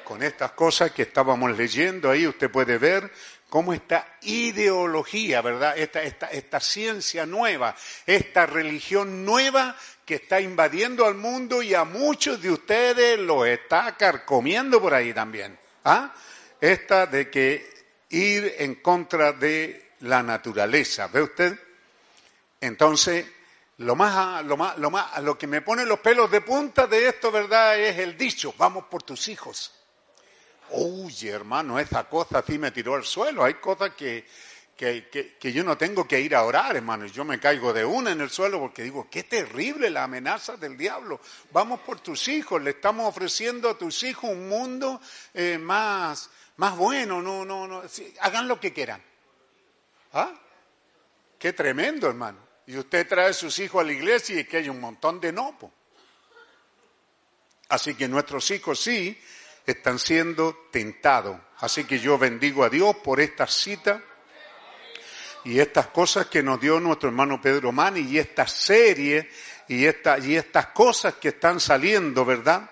con 0.04 0.24
estas 0.24 0.54
cosas 0.54 0.92
que 0.92 1.04
estábamos 1.04 1.56
leyendo 1.56 2.10
ahí. 2.10 2.26
Usted 2.26 2.50
puede 2.50 2.78
ver 2.78 3.12
cómo 3.50 3.74
esta 3.74 4.18
ideología, 4.22 5.42
¿verdad? 5.42 5.78
Esta, 5.78 6.02
esta, 6.04 6.28
esta 6.28 6.60
ciencia 6.60 7.26
nueva, 7.26 7.76
esta 8.06 8.46
religión 8.46 9.26
nueva 9.26 9.76
que 10.06 10.16
está 10.16 10.40
invadiendo 10.40 11.06
al 11.06 11.16
mundo 11.16 11.62
y 11.62 11.74
a 11.74 11.84
muchos 11.84 12.42
de 12.42 12.52
ustedes 12.52 13.20
lo 13.20 13.46
está 13.46 13.98
carcomiendo 13.98 14.82
por 14.82 14.94
ahí 14.94 15.14
también. 15.14 15.60
¿Ah? 15.84 16.14
Esta 16.60 17.06
de 17.06 17.30
que 17.30 17.70
ir 18.10 18.56
en 18.58 18.76
contra 18.76 19.34
de 19.34 19.92
la 20.00 20.24
naturaleza. 20.24 21.08
¿Ve 21.08 21.22
usted? 21.22 21.60
Entonces, 22.62 23.26
lo 23.80 23.96
más, 23.96 24.46
lo 24.46 24.58
más, 24.58 24.78
lo 24.78 24.92
más, 24.92 25.24
lo 25.24 25.38
que 25.38 25.48
me 25.48 25.62
pone 25.62 25.86
los 25.86 26.00
pelos 26.00 26.30
de 26.30 26.42
punta 26.42 26.86
de 26.86 27.08
esto, 27.08 27.32
¿verdad? 27.32 27.80
Es 27.80 27.98
el 27.98 28.18
dicho, 28.18 28.54
vamos 28.58 28.86
por 28.86 29.04
tus 29.04 29.30
hijos. 29.30 29.74
Oye, 30.72 31.30
hermano, 31.30 31.80
esa 31.80 32.04
cosa 32.04 32.44
sí 32.46 32.58
me 32.58 32.72
tiró 32.72 32.96
al 32.96 33.06
suelo. 33.06 33.46
Hay 33.46 33.54
cosas 33.54 33.92
que, 33.92 34.28
que, 34.76 35.38
que, 35.40 35.54
yo 35.54 35.64
no 35.64 35.78
tengo 35.78 36.06
que 36.06 36.20
ir 36.20 36.36
a 36.36 36.44
orar, 36.44 36.76
hermano. 36.76 37.06
Yo 37.06 37.24
me 37.24 37.40
caigo 37.40 37.72
de 37.72 37.86
una 37.86 38.12
en 38.12 38.20
el 38.20 38.30
suelo 38.30 38.60
porque 38.60 38.84
digo, 38.84 39.08
qué 39.10 39.24
terrible 39.24 39.90
la 39.90 40.04
amenaza 40.04 40.58
del 40.58 40.78
diablo. 40.78 41.22
Vamos 41.52 41.80
por 41.80 42.02
tus 42.02 42.28
hijos, 42.28 42.62
le 42.62 42.72
estamos 42.72 43.08
ofreciendo 43.08 43.70
a 43.70 43.78
tus 43.78 44.04
hijos 44.04 44.30
un 44.30 44.50
mundo 44.50 45.00
eh, 45.34 45.58
más, 45.58 46.30
más 46.58 46.76
bueno. 46.76 47.22
No, 47.22 47.46
no, 47.46 47.66
no. 47.66 47.82
hagan 48.20 48.46
lo 48.46 48.60
que 48.60 48.74
quieran. 48.74 49.02
¿Ah? 50.12 50.34
Qué 51.40 51.54
tremendo, 51.54 52.10
hermano. 52.10 52.49
Y 52.70 52.78
usted 52.78 53.08
trae 53.08 53.34
sus 53.34 53.58
hijos 53.58 53.82
a 53.82 53.84
la 53.84 53.94
iglesia 53.94 54.40
y 54.40 54.44
que 54.44 54.58
hay 54.58 54.70
un 54.70 54.80
montón 54.80 55.20
de 55.20 55.34
no. 55.34 55.58
Así 57.68 57.96
que 57.96 58.08
nuestros 58.08 58.52
hijos 58.52 58.80
sí 58.80 59.20
están 59.66 59.98
siendo 59.98 60.68
tentados. 60.72 61.36
Así 61.58 61.86
que 61.86 61.98
yo 61.98 62.20
bendigo 62.20 62.64
a 62.64 62.70
Dios 62.70 62.98
por 62.98 63.22
esta 63.22 63.48
cita 63.48 64.04
y 65.46 65.60
estas 65.60 65.88
cosas 65.88 66.28
que 66.28 66.44
nos 66.44 66.62
dio 66.62 66.80
nuestro 66.80 67.10
hermano 67.10 67.42
Pedro 67.42 67.72
Mani 67.72 68.02
y 68.02 68.20
esta 68.20 68.46
serie 68.46 69.32
y, 69.68 69.86
esta, 69.86 70.20
y 70.20 70.36
estas 70.36 70.68
cosas 70.68 71.16
que 71.16 71.30
están 71.30 71.60
saliendo, 71.60 72.24
¿verdad? 72.24 72.70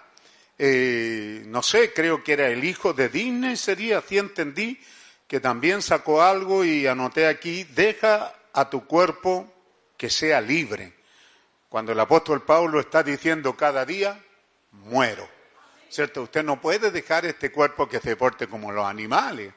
Eh, 0.59 1.41
no 1.47 1.63
sé, 1.63 1.91
creo 1.91 2.23
que 2.23 2.33
era 2.33 2.47
el 2.49 2.63
hijo 2.63 2.93
de 2.93 3.09
Disney, 3.09 3.57
sería, 3.57 3.97
así 3.97 4.19
entendí, 4.19 4.79
que 5.27 5.39
también 5.39 5.81
sacó 5.81 6.21
algo 6.21 6.63
y 6.63 6.85
anoté 6.85 7.25
aquí, 7.25 7.63
deja 7.63 8.35
a 8.53 8.69
tu 8.69 8.85
cuerpo 8.85 9.55
que 9.97 10.09
sea 10.09 10.39
libre. 10.39 10.93
Cuando 11.67 11.91
el 11.91 11.99
apóstol 11.99 12.45
Pablo 12.45 12.79
está 12.79 13.03
diciendo 13.03 13.57
cada 13.57 13.85
día, 13.85 14.23
muero. 14.71 15.27
¿Cierto? 15.89 16.23
Usted 16.23 16.43
no 16.43 16.61
puede 16.61 16.91
dejar 16.91 17.25
este 17.25 17.51
cuerpo 17.51 17.89
que 17.89 17.99
se 17.99 18.15
porte 18.15 18.47
como 18.47 18.71
los 18.71 18.85
animales 18.85 19.53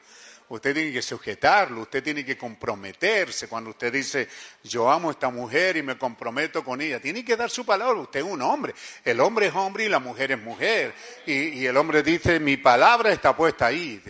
usted 0.55 0.73
tiene 0.73 0.91
que 0.91 1.01
sujetarlo, 1.01 1.81
usted 1.81 2.03
tiene 2.03 2.25
que 2.25 2.37
comprometerse. 2.37 3.47
Cuando 3.47 3.69
usted 3.69 3.91
dice, 3.91 4.27
yo 4.63 4.89
amo 4.89 5.09
a 5.09 5.11
esta 5.13 5.29
mujer 5.29 5.77
y 5.77 5.83
me 5.83 5.97
comprometo 5.97 6.63
con 6.63 6.81
ella, 6.81 6.99
tiene 6.99 7.23
que 7.23 7.37
dar 7.37 7.49
su 7.49 7.65
palabra. 7.65 7.99
Usted 8.01 8.19
es 8.19 8.25
un 8.25 8.41
hombre. 8.41 8.73
El 9.03 9.19
hombre 9.21 9.47
es 9.47 9.55
hombre 9.55 9.85
y 9.85 9.89
la 9.89 9.99
mujer 9.99 10.33
es 10.33 10.41
mujer. 10.41 10.93
Y, 11.25 11.65
el 11.65 11.77
hombre 11.77 12.03
dice, 12.03 12.39
mi 12.39 12.57
palabra 12.57 13.11
está 13.11 13.35
puesta 13.35 13.67
ahí. 13.67 14.01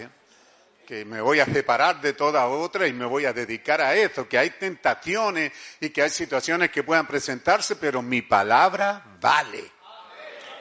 Que 0.91 1.05
me 1.05 1.22
voy 1.22 1.39
a 1.39 1.45
separar 1.45 2.01
de 2.01 2.11
toda 2.11 2.45
otra 2.47 2.85
y 2.85 2.91
me 2.91 3.05
voy 3.05 3.23
a 3.23 3.31
dedicar 3.31 3.80
a 3.80 3.95
eso. 3.95 4.27
Que 4.27 4.38
hay 4.38 4.49
tentaciones 4.49 5.53
y 5.80 5.89
que 5.89 6.01
hay 6.01 6.09
situaciones 6.09 6.69
que 6.69 6.84
puedan 6.84 7.07
presentarse, 7.07 7.77
pero 7.77 8.01
mi 8.01 8.22
palabra 8.23 9.01
vale. 9.22 9.72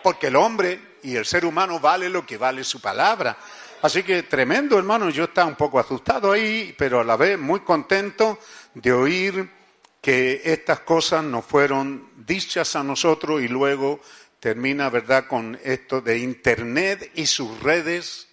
porque 0.05 0.29
el 0.29 0.37
hombre 0.37 0.99
y 1.03 1.17
el 1.17 1.27
ser 1.27 1.45
humano 1.45 1.81
vale 1.81 2.09
lo 2.09 2.25
que 2.25 2.39
vale 2.39 2.63
su 2.63 2.81
palabra. 2.81 3.37
Así 3.83 4.05
que 4.05 4.23
tremendo, 4.23 4.79
hermano, 4.79 5.11
yo 5.11 5.25
estaba 5.25 5.49
un 5.49 5.57
poco 5.57 5.81
asustado 5.81 6.31
ahí, 6.31 6.77
pero 6.79 7.01
a 7.01 7.05
la 7.05 7.17
vez 7.17 7.37
muy 7.37 7.63
contento 7.63 8.39
de 8.75 8.93
oír 8.93 9.51
que 10.01 10.43
estas 10.45 10.79
cosas 10.79 11.25
nos 11.25 11.45
fueron 11.45 12.09
dichas 12.25 12.77
a 12.77 12.85
nosotros 12.85 13.43
y 13.43 13.49
luego 13.49 14.01
termina, 14.39 14.91
¿verdad?, 14.91 15.27
con 15.27 15.59
esto 15.65 16.01
de 16.01 16.19
Internet 16.19 17.11
y 17.17 17.27
sus 17.27 17.61
redes 17.65 18.30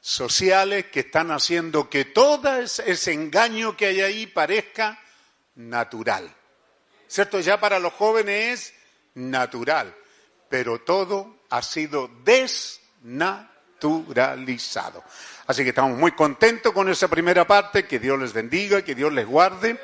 sociales 0.00 0.86
que 0.86 1.00
están 1.00 1.30
haciendo 1.30 1.90
que 1.90 2.06
todo 2.06 2.60
ese 2.60 3.12
engaño 3.12 3.76
que 3.76 3.86
hay 3.86 4.00
ahí 4.00 4.26
parezca 4.26 4.98
natural. 5.54 6.34
¿Cierto? 7.06 7.38
Ya 7.40 7.60
para 7.60 7.78
los 7.78 7.92
jóvenes 7.92 8.60
es 8.60 8.72
natural, 9.14 9.94
pero 10.48 10.80
todo 10.80 11.40
ha 11.50 11.62
sido 11.62 12.10
desnaturalizado. 12.24 15.04
Así 15.46 15.62
que 15.64 15.70
estamos 15.70 15.98
muy 15.98 16.12
contentos 16.12 16.72
con 16.72 16.88
esa 16.88 17.08
primera 17.08 17.44
parte, 17.46 17.86
que 17.86 17.98
Dios 17.98 18.18
les 18.18 18.32
bendiga, 18.32 18.80
que 18.82 18.94
Dios 18.94 19.12
les 19.12 19.26
guarde. 19.26 19.78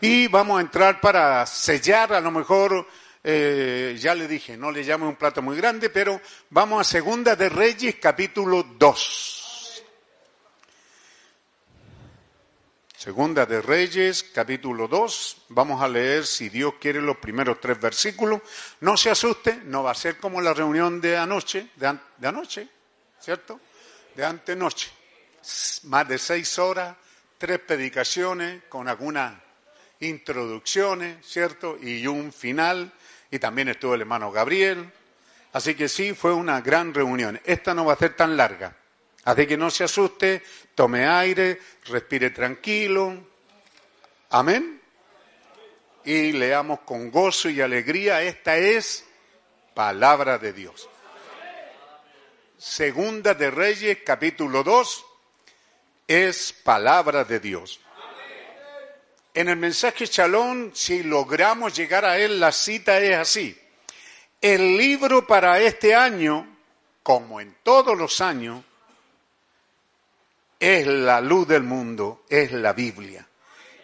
Y 0.00 0.28
vamos 0.28 0.58
a 0.58 0.60
entrar 0.60 1.00
para 1.00 1.44
sellar, 1.46 2.12
a 2.12 2.20
lo 2.20 2.30
mejor, 2.30 2.86
eh, 3.24 3.96
ya 3.98 4.14
le 4.14 4.28
dije, 4.28 4.58
no 4.58 4.70
le 4.70 4.84
llamo 4.84 5.08
un 5.08 5.16
plato 5.16 5.40
muy 5.40 5.56
grande, 5.56 5.88
pero 5.88 6.20
vamos 6.50 6.82
a 6.82 6.84
Segunda 6.84 7.34
de 7.34 7.48
Reyes, 7.48 7.96
capítulo 7.98 8.62
2. 8.78 9.45
Segunda 13.06 13.46
de 13.46 13.62
Reyes, 13.62 14.24
capítulo 14.34 14.88
2. 14.88 15.42
Vamos 15.50 15.80
a 15.80 15.86
leer, 15.86 16.26
si 16.26 16.48
Dios 16.48 16.74
quiere, 16.80 17.00
los 17.00 17.18
primeros 17.18 17.60
tres 17.60 17.80
versículos. 17.80 18.42
No 18.80 18.96
se 18.96 19.10
asuste, 19.10 19.60
no 19.62 19.84
va 19.84 19.92
a 19.92 19.94
ser 19.94 20.16
como 20.16 20.40
la 20.40 20.52
reunión 20.52 21.00
de 21.00 21.16
anoche, 21.16 21.68
de, 21.76 21.96
de 22.18 22.26
anoche, 22.26 22.68
¿cierto? 23.20 23.60
De 24.12 24.24
antenoche. 24.24 24.90
Más 25.84 26.08
de 26.08 26.18
seis 26.18 26.58
horas, 26.58 26.96
tres 27.38 27.60
predicaciones 27.60 28.64
con 28.68 28.88
algunas 28.88 29.34
introducciones, 30.00 31.24
¿cierto? 31.24 31.78
Y 31.80 32.08
un 32.08 32.32
final. 32.32 32.92
Y 33.30 33.38
también 33.38 33.68
estuvo 33.68 33.94
el 33.94 34.00
hermano 34.00 34.32
Gabriel. 34.32 34.84
Así 35.52 35.76
que 35.76 35.88
sí, 35.88 36.12
fue 36.12 36.32
una 36.32 36.60
gran 36.60 36.92
reunión. 36.92 37.40
Esta 37.44 37.72
no 37.72 37.84
va 37.84 37.92
a 37.92 37.98
ser 37.98 38.16
tan 38.16 38.36
larga. 38.36 38.74
Así 39.26 39.44
que 39.44 39.56
no 39.56 39.70
se 39.70 39.82
asuste, 39.82 40.40
tome 40.76 41.04
aire, 41.04 41.60
respire 41.86 42.30
tranquilo. 42.30 43.26
Amén. 44.30 44.80
Y 46.04 46.30
leamos 46.30 46.80
con 46.80 47.10
gozo 47.10 47.50
y 47.50 47.60
alegría. 47.60 48.22
Esta 48.22 48.56
es 48.56 49.04
palabra 49.74 50.38
de 50.38 50.52
Dios. 50.52 50.88
Segunda 52.56 53.34
de 53.34 53.50
Reyes, 53.50 53.98
capítulo 54.06 54.62
2, 54.62 55.04
es 56.06 56.52
palabra 56.52 57.24
de 57.24 57.40
Dios. 57.40 57.80
En 59.34 59.48
el 59.48 59.56
mensaje 59.56 60.06
Chalón, 60.06 60.70
si 60.72 61.02
logramos 61.02 61.74
llegar 61.76 62.04
a 62.04 62.16
él, 62.16 62.38
la 62.38 62.52
cita 62.52 63.00
es 63.00 63.16
así. 63.16 63.60
El 64.40 64.76
libro 64.76 65.26
para 65.26 65.58
este 65.58 65.96
año, 65.96 66.46
como 67.02 67.40
en 67.40 67.56
todos 67.64 67.98
los 67.98 68.20
años, 68.20 68.62
es 70.58 70.86
la 70.86 71.20
luz 71.20 71.48
del 71.48 71.62
mundo, 71.62 72.24
es 72.28 72.52
la 72.52 72.72
Biblia. 72.72 73.26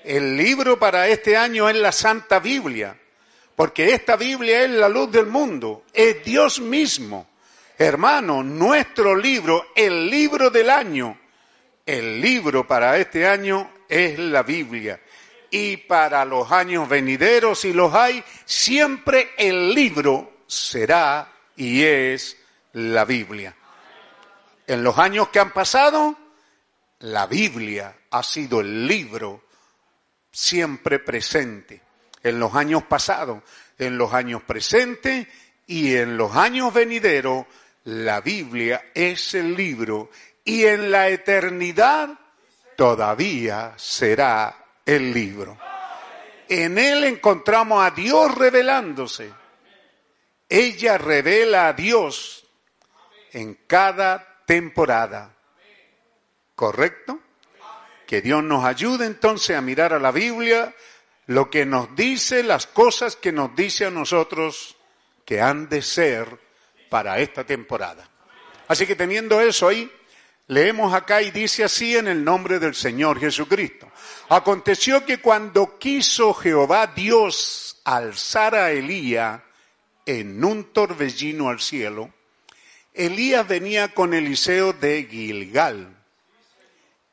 El 0.05 0.36
libro 0.36 0.78
para 0.78 1.09
este 1.09 1.36
año 1.36 1.69
es 1.69 1.77
la 1.77 1.93
Santa 1.93 2.40
Biblia, 2.40 2.97
porque 3.55 3.94
esta 3.94 4.16
Biblia 4.16 4.62
es 4.62 4.70
la 4.70 4.89
luz 4.89 5.12
del 5.12 5.27
mundo, 5.27 5.85
es 5.93 6.24
Dios 6.24 6.61
mismo. 6.61 7.28
Hermano, 7.78 8.43
nuestro 8.43 9.15
libro, 9.15 9.66
el 9.74 10.09
libro 10.09 10.51
del 10.51 10.70
año, 10.70 11.19
el 11.86 12.20
libro 12.20 12.66
para 12.66 12.97
este 12.97 13.27
año 13.27 13.70
es 13.89 14.19
la 14.19 14.43
Biblia. 14.43 15.01
Y 15.51 15.77
para 15.77 16.24
los 16.24 16.51
años 16.51 16.89
venideros, 16.89 17.61
si 17.61 17.73
los 17.73 17.93
hay, 17.94 18.24
siempre 18.44 19.32
el 19.36 19.74
libro 19.74 20.32
será 20.47 21.31
y 21.57 21.82
es 21.82 22.36
la 22.73 23.05
Biblia. 23.05 23.55
En 24.66 24.82
los 24.82 24.99
años 24.99 25.28
que 25.28 25.40
han 25.40 25.53
pasado, 25.53 26.16
la 27.03 27.27
Biblia 27.27 27.95
ha 28.11 28.23
sido 28.23 28.61
el 28.61 28.87
libro 28.87 29.45
siempre 30.31 30.99
presente, 30.99 31.81
en 32.23 32.39
los 32.39 32.55
años 32.55 32.85
pasados, 32.85 33.43
en 33.79 33.99
los 33.99 34.12
años 34.15 34.43
presentes 34.43 35.27
y 35.66 35.95
en 35.95 36.16
los 36.16 36.37
años 36.37 36.73
venideros, 36.73 37.47
la 37.85 38.20
Biblia 38.20 38.91
es 38.95 39.35
el 39.35 39.57
libro 39.57 40.11
y 40.45 40.65
en 40.65 40.91
la 40.91 41.09
eternidad 41.09 42.11
todavía 42.77 43.74
será 43.77 44.65
el 44.87 45.12
libro. 45.12 45.59
En 46.49 46.79
él 46.79 47.05
encontramos 47.05 47.85
a 47.85 47.91
Dios 47.91 48.35
revelándose. 48.37 49.33
Ella 50.49 50.99
revela 50.99 51.69
a 51.69 51.73
Dios 51.73 52.47
en 53.33 53.55
cada 53.66 54.45
temporada. 54.47 55.32
¿Correcto? 56.63 57.19
Que 58.07 58.23
Dios 58.23 58.45
nos 58.45 58.65
ayude 58.65 59.07
entonces 59.07 59.57
a 59.57 59.61
mirar 59.61 59.93
a 59.93 59.99
la 59.99 60.13
Biblia 60.13 60.73
lo 61.27 61.51
que 61.51 61.67
nos 61.67 61.97
dice, 61.97 62.45
las 62.45 62.69
cosas 62.69 63.17
que 63.17 63.33
nos 63.33 63.57
dice 63.57 63.87
a 63.87 63.91
nosotros 63.91 64.77
que 65.25 65.41
han 65.41 65.69
de 65.69 65.83
ser 65.83 66.39
para 66.89 67.19
esta 67.19 67.43
temporada. 67.43 68.09
Así 68.69 68.87
que 68.87 68.95
teniendo 68.95 69.41
eso 69.41 69.67
ahí, 69.67 69.91
leemos 70.47 70.95
acá 70.95 71.21
y 71.21 71.33
dice 71.33 71.65
así 71.65 71.97
en 71.97 72.07
el 72.07 72.23
nombre 72.23 72.61
del 72.61 72.77
Señor 72.77 73.19
Jesucristo. 73.19 73.91
Aconteció 74.29 75.05
que 75.05 75.19
cuando 75.19 75.81
quiso 75.81 76.33
Jehová 76.33 76.87
Dios 76.87 77.81
alzar 77.83 78.55
a 78.55 78.71
Elías 78.71 79.41
en 80.07 80.45
un 80.45 80.73
torbellino 80.73 81.49
al 81.49 81.59
cielo, 81.59 82.15
Elías 82.95 83.49
venía 83.49 83.93
con 83.93 84.15
Eliseo 84.15 84.73
de 84.73 85.09
Gilgal 85.11 85.99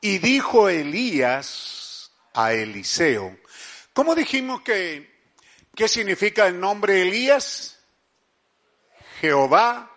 y 0.00 0.18
dijo 0.18 0.68
Elías 0.68 2.12
a 2.34 2.52
Eliseo, 2.52 3.38
¿cómo 3.92 4.14
dijimos 4.14 4.62
que, 4.62 5.10
qué 5.74 5.88
significa 5.88 6.46
el 6.46 6.58
nombre 6.58 7.02
Elías? 7.02 7.78
Jehová 9.20 9.90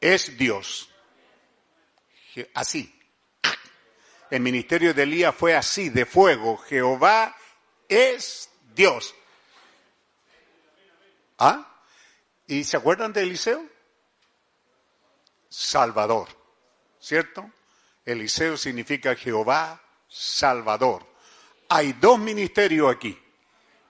es 0.00 0.36
Dios. 0.38 0.88
Así. 2.54 2.98
El 4.30 4.40
ministerio 4.40 4.94
de 4.94 5.02
Elías 5.02 5.34
fue 5.34 5.54
así, 5.54 5.90
de 5.90 6.06
fuego. 6.06 6.56
Jehová 6.56 7.36
es 7.86 8.48
Dios. 8.74 9.14
¿Ah? 11.38 11.68
¿Y 12.46 12.64
se 12.64 12.78
acuerdan 12.78 13.12
de 13.12 13.22
Eliseo? 13.22 13.62
Salvador, 15.50 16.28
¿cierto? 16.98 17.50
Eliseo 18.04 18.56
significa 18.56 19.14
Jehová 19.14 19.82
Salvador. 20.08 21.06
Hay 21.68 21.92
dos 21.94 22.18
ministerios 22.18 22.94
aquí. 22.94 23.18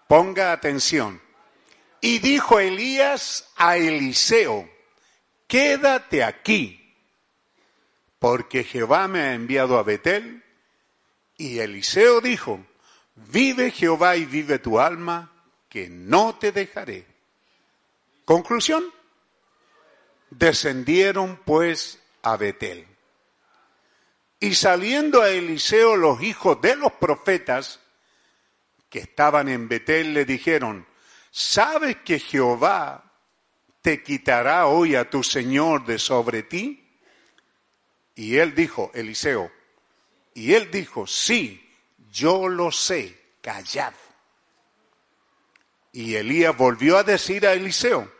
Ponga 0.06 0.52
atención. 0.52 1.20
Y 2.00 2.18
dijo 2.18 2.58
Elías 2.60 3.48
a 3.56 3.76
Eliseo, 3.76 4.68
quédate 5.46 6.24
aquí, 6.24 6.96
porque 8.18 8.64
Jehová 8.64 9.08
me 9.08 9.20
ha 9.20 9.34
enviado 9.34 9.78
a 9.78 9.82
Betel. 9.82 10.42
Y 11.36 11.60
Eliseo 11.60 12.20
dijo, 12.20 12.64
vive 13.14 13.70
Jehová 13.70 14.16
y 14.16 14.24
vive 14.26 14.58
tu 14.58 14.78
alma, 14.78 15.32
que 15.68 15.88
no 15.88 16.34
te 16.36 16.52
dejaré. 16.52 17.06
Conclusión. 18.24 18.84
Descendieron 20.30 21.40
pues 21.44 21.98
a 22.22 22.36
Betel. 22.36 22.91
Y 24.42 24.56
saliendo 24.56 25.22
a 25.22 25.30
Eliseo 25.30 25.94
los 25.94 26.20
hijos 26.20 26.60
de 26.60 26.74
los 26.74 26.90
profetas 26.94 27.78
que 28.90 28.98
estaban 28.98 29.48
en 29.48 29.68
Betel 29.68 30.14
le 30.14 30.24
dijeron, 30.24 30.84
¿sabes 31.30 31.98
que 32.04 32.18
Jehová 32.18 33.04
te 33.82 34.02
quitará 34.02 34.66
hoy 34.66 34.96
a 34.96 35.08
tu 35.08 35.22
Señor 35.22 35.86
de 35.86 35.96
sobre 35.96 36.42
ti? 36.42 36.98
Y 38.16 38.38
él 38.38 38.52
dijo, 38.52 38.90
Eliseo, 38.94 39.48
y 40.34 40.54
él 40.54 40.72
dijo, 40.72 41.06
sí, 41.06 41.64
yo 42.10 42.48
lo 42.48 42.72
sé, 42.72 43.16
callad. 43.40 43.94
Y 45.92 46.16
Elías 46.16 46.56
volvió 46.56 46.98
a 46.98 47.04
decir 47.04 47.46
a 47.46 47.52
Eliseo, 47.52 48.12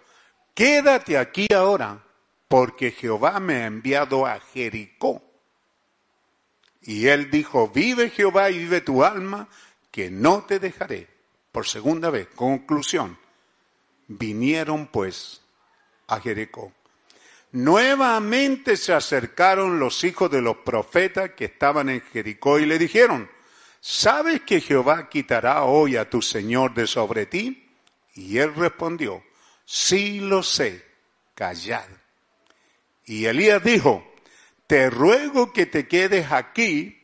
quédate 0.55 1.19
aquí 1.19 1.49
ahora, 1.53 2.01
porque 2.47 2.93
Jehová 2.93 3.41
me 3.41 3.65
ha 3.65 3.67
enviado 3.67 4.25
a 4.25 4.39
Jericó. 4.39 5.32
Y 6.85 7.07
él 7.09 7.31
dijo, 7.31 7.69
vive 7.69 8.11
Jehová 8.11 8.51
y 8.51 8.59
vive 8.59 8.81
tu 8.81 9.05
alma, 9.05 9.49
que 9.91 10.11
no 10.11 10.45
te 10.45 10.59
dejaré. 10.59 11.09
Por 11.53 11.67
segunda 11.67 12.11
vez, 12.11 12.29
conclusión. 12.35 13.19
Vinieron 14.09 14.87
pues 14.87 15.43
a 16.09 16.21
Jericó. 16.21 16.73
Nuevamente 17.53 18.77
se 18.77 18.95
acercaron 18.95 19.79
los 19.79 20.03
hijos 20.05 20.31
de 20.31 20.41
los 20.41 20.57
profetas 20.59 21.33
que 21.33 21.45
estaban 21.45 21.91
en 21.91 22.01
Jericó 22.01 22.59
y 22.59 22.65
le 22.65 22.79
dijeron, 22.79 23.31
¿sabes 23.81 24.41
que 24.41 24.61
Jehová 24.61 25.09
quitará 25.11 25.65
hoy 25.65 25.97
a 25.97 26.09
tu 26.09 26.23
Señor 26.23 26.73
de 26.73 26.87
sobre 26.87 27.27
ti? 27.27 27.71
Y 28.15 28.39
él 28.39 28.55
respondió, 28.55 29.23
sí 29.67 30.21
lo 30.21 30.43
sé, 30.43 30.85
callad. 31.35 31.89
Y 33.05 33.27
Elías 33.27 33.63
dijo, 33.63 34.12
te 34.73 34.89
ruego 34.89 35.53
que 35.53 35.67
te 35.67 35.87
quedes 35.87 36.33
aquí 36.33 36.99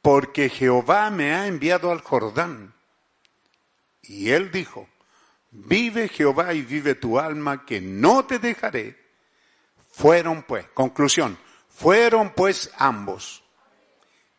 porque 0.00 0.48
Jehová 0.48 1.10
me 1.10 1.34
ha 1.34 1.46
enviado 1.46 1.92
al 1.92 2.00
Jordán. 2.00 2.72
Y 4.00 4.30
él 4.30 4.50
dijo, 4.50 4.88
vive 5.50 6.08
Jehová 6.08 6.54
y 6.54 6.62
vive 6.62 6.94
tu 6.94 7.18
alma, 7.18 7.66
que 7.66 7.82
no 7.82 8.24
te 8.24 8.38
dejaré. 8.38 8.96
Fueron 9.90 10.44
pues, 10.44 10.64
conclusión, 10.72 11.36
fueron 11.68 12.32
pues 12.32 12.70
ambos. 12.78 13.44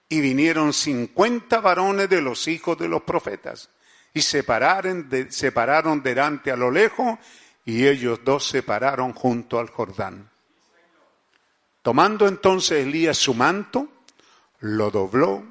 Y 0.07 0.19
vinieron 0.19 0.73
cincuenta 0.73 1.59
varones 1.59 2.09
de 2.09 2.19
los 2.19 2.47
hijos 2.47 2.79
de 2.79 2.87
los 2.87 3.03
profetas 3.03 3.69
y 4.11 4.23
separaron, 4.23 5.07
de, 5.07 5.31
separaron 5.31 6.01
delante 6.01 6.49
a 6.49 6.55
lo 6.55 6.71
lejos 6.71 7.19
y 7.63 7.85
ellos 7.85 8.21
dos 8.23 8.47
se 8.47 8.63
pararon 8.63 9.13
junto 9.13 9.59
al 9.59 9.69
Jordán. 9.69 10.31
Tomando 11.81 12.27
entonces 12.27 12.85
Elías 12.85 13.17
su 13.17 13.33
manto, 13.33 13.87
lo 14.59 14.91
dobló 14.91 15.43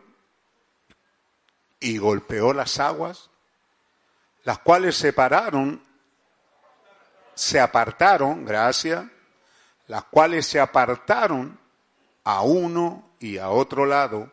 y 1.81 1.99
golpeó 1.99 2.53
las 2.53 2.79
aguas, 2.79 3.31
las 4.45 4.59
cuales 4.59 4.97
separaron, 4.97 5.83
se 7.35 7.61
apartaron, 7.61 8.45
gracias, 8.45 9.05
las 9.87 10.05
cuales 10.05 10.47
se 10.47 10.61
apartaron 10.61 11.59
a 12.25 12.43
uno 12.43 13.11
y 13.21 13.39
a 13.39 13.49
otro 13.49 13.87
lado 13.87 14.31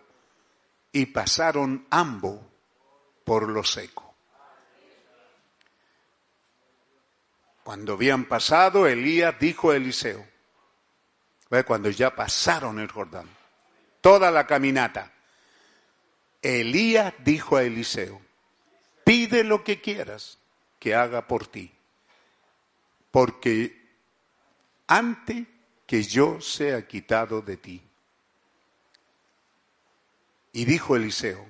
y 0.92 1.06
pasaron 1.08 1.88
ambos 1.90 2.40
por 3.24 3.50
lo 3.50 3.64
seco. 3.64 4.14
Cuando 7.64 7.94
habían 7.94 8.26
pasado, 8.26 8.86
Elías 8.86 9.40
dijo 9.40 9.72
a 9.72 9.76
Eliseo, 9.76 10.35
cuando 11.66 11.90
ya 11.90 12.16
pasaron 12.16 12.80
el 12.80 12.92
Jordán, 12.92 13.30
toda 14.02 14.32
la 14.32 14.46
caminata, 14.46 15.12
Elías 16.42 17.14
dijo 17.24 17.58
a 17.58 17.64
Eliseo, 17.64 18.22
pide 19.04 19.44
lo 19.44 19.64
que 19.64 19.82
quieras 19.82 20.38
que 20.80 20.94
haga 20.94 21.28
por 21.28 21.48
ti, 21.48 21.72
porque 23.12 23.86
antes 24.88 25.48
que 25.86 26.04
yo 26.04 26.42
sea 26.42 26.88
quitado 26.88 27.42
de 27.42 27.58
ti. 27.58 27.82
Y 30.52 30.66
dijo 30.66 30.96
Eliseo, 30.96 31.46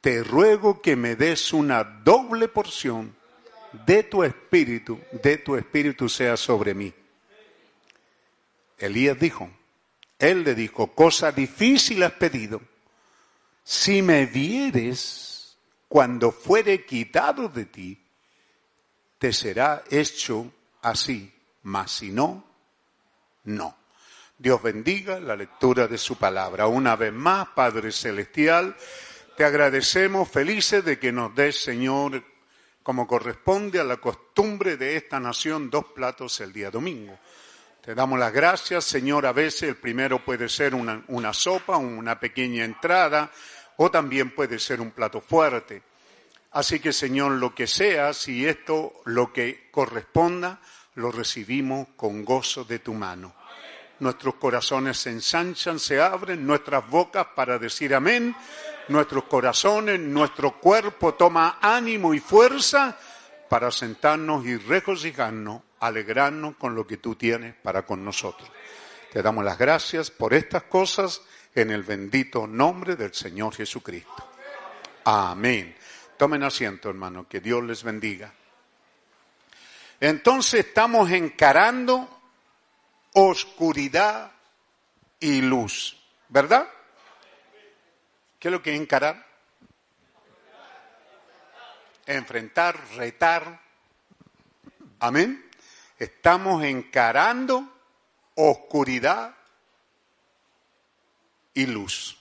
te 0.00 0.22
ruego 0.22 0.80
que 0.80 0.96
me 0.96 1.16
des 1.16 1.52
una 1.52 1.84
doble 1.84 2.48
porción 2.48 3.14
de 3.86 4.02
tu 4.02 4.24
espíritu, 4.24 5.00
de 5.22 5.38
tu 5.38 5.56
espíritu 5.56 6.08
sea 6.08 6.36
sobre 6.36 6.74
mí. 6.74 6.92
Elías 8.80 9.18
dijo, 9.18 9.50
él 10.18 10.42
le 10.42 10.54
dijo, 10.54 10.94
cosa 10.94 11.32
difícil 11.32 12.02
has 12.02 12.12
pedido. 12.12 12.60
Si 13.62 14.02
me 14.02 14.26
vieres 14.26 15.58
cuando 15.88 16.32
fuere 16.32 16.84
quitado 16.84 17.48
de 17.48 17.66
ti, 17.66 18.06
te 19.18 19.32
será 19.32 19.84
hecho 19.90 20.50
así, 20.82 21.32
mas 21.62 21.92
si 21.92 22.10
no, 22.10 22.44
no. 23.44 23.76
Dios 24.38 24.62
bendiga 24.62 25.20
la 25.20 25.36
lectura 25.36 25.86
de 25.86 25.98
su 25.98 26.16
palabra. 26.16 26.66
Una 26.66 26.96
vez 26.96 27.12
más, 27.12 27.48
Padre 27.48 27.92
Celestial, 27.92 28.74
te 29.36 29.44
agradecemos 29.44 30.28
felices 30.30 30.82
de 30.82 30.98
que 30.98 31.12
nos 31.12 31.34
des, 31.34 31.62
Señor, 31.62 32.24
como 32.82 33.06
corresponde 33.06 33.78
a 33.78 33.84
la 33.84 33.98
costumbre 33.98 34.78
de 34.78 34.96
esta 34.96 35.20
nación, 35.20 35.68
dos 35.68 35.84
platos 35.94 36.40
el 36.40 36.54
día 36.54 36.70
domingo. 36.70 37.18
Te 37.90 37.96
damos 37.96 38.20
las 38.20 38.32
gracias, 38.32 38.84
Señor. 38.84 39.26
A 39.26 39.32
veces 39.32 39.64
el 39.64 39.74
primero 39.74 40.24
puede 40.24 40.48
ser 40.48 40.76
una, 40.76 41.02
una 41.08 41.32
sopa, 41.32 41.76
una 41.76 42.20
pequeña 42.20 42.64
entrada, 42.64 43.32
o 43.78 43.90
también 43.90 44.32
puede 44.32 44.60
ser 44.60 44.80
un 44.80 44.92
plato 44.92 45.20
fuerte. 45.20 45.82
Así 46.52 46.78
que, 46.78 46.92
Señor, 46.92 47.32
lo 47.32 47.52
que 47.52 47.66
sea, 47.66 48.14
si 48.14 48.46
esto 48.46 48.92
lo 49.06 49.32
que 49.32 49.70
corresponda, 49.72 50.60
lo 50.94 51.10
recibimos 51.10 51.88
con 51.96 52.24
gozo 52.24 52.62
de 52.62 52.78
tu 52.78 52.94
mano. 52.94 53.34
Nuestros 53.98 54.36
corazones 54.36 54.96
se 54.96 55.10
ensanchan, 55.10 55.80
se 55.80 56.00
abren, 56.00 56.46
nuestras 56.46 56.88
bocas 56.88 57.26
para 57.34 57.58
decir 57.58 57.92
amén, 57.92 58.36
nuestros 58.86 59.24
corazones, 59.24 59.98
nuestro 59.98 60.60
cuerpo 60.60 61.14
toma 61.14 61.58
ánimo 61.60 62.14
y 62.14 62.20
fuerza 62.20 62.96
para 63.48 63.72
sentarnos 63.72 64.46
y 64.46 64.56
regocijarnos 64.58 65.62
alegrarnos 65.80 66.56
con 66.56 66.74
lo 66.74 66.86
que 66.86 66.98
tú 66.98 67.16
tienes 67.16 67.54
para 67.56 67.84
con 67.84 68.04
nosotros. 68.04 68.50
Te 69.12 69.22
damos 69.22 69.44
las 69.44 69.58
gracias 69.58 70.10
por 70.10 70.34
estas 70.34 70.64
cosas 70.64 71.22
en 71.54 71.70
el 71.70 71.82
bendito 71.82 72.46
nombre 72.46 72.96
del 72.96 73.12
Señor 73.12 73.54
Jesucristo. 73.54 74.30
Amén. 75.04 75.74
Tomen 76.16 76.42
asiento, 76.42 76.90
hermano, 76.90 77.26
que 77.28 77.40
Dios 77.40 77.64
les 77.64 77.82
bendiga. 77.82 78.32
Entonces 79.98 80.66
estamos 80.66 81.10
encarando 81.10 82.08
oscuridad 83.14 84.32
y 85.18 85.42
luz, 85.42 85.98
¿verdad? 86.28 86.68
¿Qué 88.38 88.48
es 88.48 88.52
lo 88.52 88.62
que 88.62 88.74
es 88.74 88.80
encarar? 88.80 89.26
Enfrentar, 92.06 92.78
retar. 92.96 93.60
Amén. 95.00 95.49
Estamos 96.00 96.64
encarando 96.64 97.62
oscuridad 98.34 99.36
y 101.52 101.66
luz. 101.66 102.16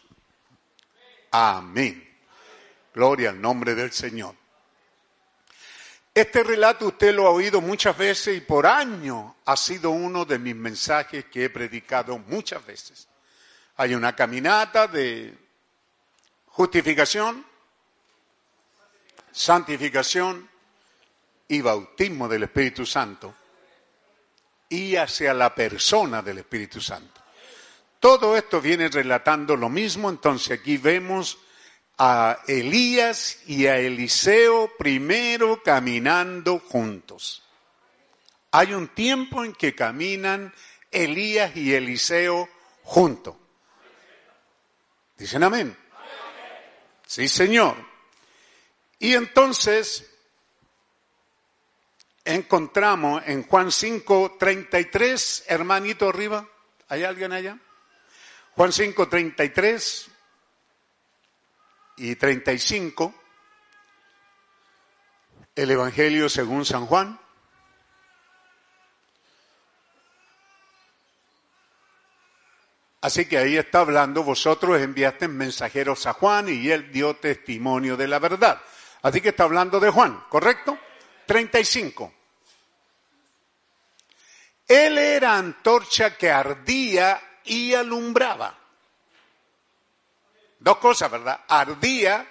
Amén. 1.31 2.05
Gloria 2.93 3.29
al 3.29 3.39
nombre 3.39 3.75
del 3.75 3.93
Señor. 3.93 4.35
Este 6.13 6.43
relato 6.43 6.87
usted 6.87 7.15
lo 7.15 7.25
ha 7.25 7.29
oído 7.29 7.61
muchas 7.61 7.97
veces 7.97 8.35
y 8.35 8.41
por 8.41 8.67
años 8.67 9.31
ha 9.45 9.55
sido 9.55 9.91
uno 9.91 10.25
de 10.25 10.39
mis 10.39 10.57
mensajes 10.57 11.23
que 11.31 11.45
he 11.45 11.49
predicado 11.49 12.17
muchas 12.17 12.65
veces. 12.65 13.07
Hay 13.77 13.95
una 13.95 14.13
caminata 14.13 14.87
de 14.87 15.33
justificación, 16.47 17.45
santificación 19.31 20.49
y 21.47 21.61
bautismo 21.61 22.27
del 22.27 22.43
Espíritu 22.43 22.85
Santo 22.85 23.35
y 24.69 24.95
hacia 24.95 25.33
la 25.33 25.53
persona 25.53 26.21
del 26.21 26.37
Espíritu 26.37 26.79
Santo. 26.79 27.21
Todo 27.99 28.37
esto 28.37 28.61
viene 28.61 28.87
relatando 28.87 29.57
lo 29.57 29.67
mismo, 29.67 30.09
entonces 30.09 30.59
aquí 30.59 30.77
vemos 30.77 31.39
a 31.97 32.39
Elías 32.47 33.39
y 33.45 33.65
a 33.65 33.77
Eliseo 33.77 34.71
primero 34.77 35.61
caminando 35.61 36.59
juntos. 36.59 37.43
Hay 38.51 38.73
un 38.73 38.87
tiempo 38.87 39.43
en 39.43 39.53
que 39.53 39.75
caminan 39.75 40.53
Elías 40.91 41.55
y 41.57 41.73
Eliseo 41.73 42.47
juntos. 42.83 43.35
Dicen 45.17 45.43
amén. 45.43 45.75
Sí, 47.05 47.27
Señor. 47.27 47.75
Y 48.97 49.15
entonces 49.15 50.08
encontramos 52.29 53.23
en 53.25 53.43
Juan 53.43 53.71
5, 53.71 54.37
33, 54.39 55.45
hermanito 55.47 56.09
arriba, 56.09 56.47
¿hay 56.87 57.03
alguien 57.03 57.31
allá? 57.31 57.57
Juan 58.51 58.71
5, 58.71 59.09
33 59.09 60.11
y 61.97 62.15
35, 62.15 63.15
el 65.55 65.71
Evangelio 65.71 66.29
según 66.29 66.65
San 66.65 66.85
Juan. 66.85 67.19
Así 73.01 73.25
que 73.25 73.37
ahí 73.39 73.57
está 73.57 73.79
hablando, 73.79 74.23
vosotros 74.23 74.79
enviaste 74.79 75.27
mensajeros 75.27 76.05
a 76.05 76.13
Juan 76.13 76.49
y 76.49 76.69
él 76.69 76.91
dio 76.91 77.15
testimonio 77.15 77.97
de 77.97 78.07
la 78.07 78.19
verdad. 78.19 78.61
Así 79.01 79.19
que 79.19 79.29
está 79.29 79.45
hablando 79.45 79.79
de 79.79 79.89
Juan, 79.89 80.25
¿correcto? 80.29 80.77
35. 81.25 82.18
Él 84.69 84.99
era 84.99 85.35
antorcha 85.35 86.15
que 86.15 86.29
ardía 86.29 87.19
y 87.43 87.73
alumbraba. 87.73 88.55
Dos 90.59 90.77
cosas, 90.77 91.09
¿verdad? 91.09 91.39
Ardía 91.47 92.27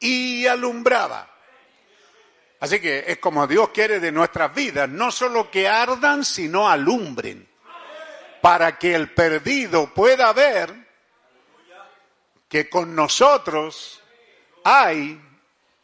y 0.00 0.44
alumbraba. 0.44 1.30
Así 2.58 2.80
que 2.80 3.04
es 3.06 3.18
como 3.18 3.46
Dios 3.46 3.68
quiere 3.68 4.00
de 4.00 4.10
nuestras 4.10 4.52
vidas, 4.52 4.88
no 4.88 5.12
solo 5.12 5.48
que 5.52 5.68
ardan, 5.68 6.24
sino 6.24 6.68
alumbren, 6.68 7.48
para 8.42 8.76
que 8.76 8.96
el 8.96 9.12
perdido 9.12 9.94
pueda 9.94 10.32
ver 10.32 10.74
que 12.48 12.68
con 12.68 12.96
nosotros 12.96 14.02
hay 14.64 15.20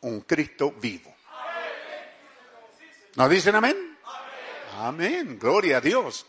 un 0.01 0.21
Cristo 0.23 0.73
vivo. 0.73 1.15
¿Nos 3.15 3.31
dicen 3.31 3.55
amén? 3.55 3.94
Amén, 4.75 5.39
gloria 5.39 5.79
a 5.79 5.81
Dios. 5.81 6.27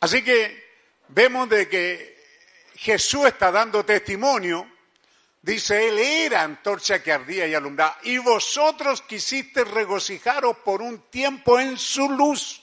Así 0.00 0.22
que 0.22 0.64
vemos 1.08 1.48
de 1.48 1.68
que 1.68 2.16
Jesús 2.76 3.26
está 3.26 3.50
dando 3.50 3.84
testimonio 3.84 4.66
Dice, 5.40 5.88
Él 5.88 5.98
era 5.98 6.42
antorcha 6.42 7.02
que 7.02 7.12
ardía 7.12 7.46
y 7.46 7.54
alumbraba, 7.54 7.98
y 8.02 8.18
vosotros 8.18 9.02
quisiste 9.02 9.64
regocijaros 9.64 10.56
por 10.58 10.82
un 10.82 11.08
tiempo 11.10 11.58
en 11.60 11.78
su 11.78 12.08
luz. 12.10 12.62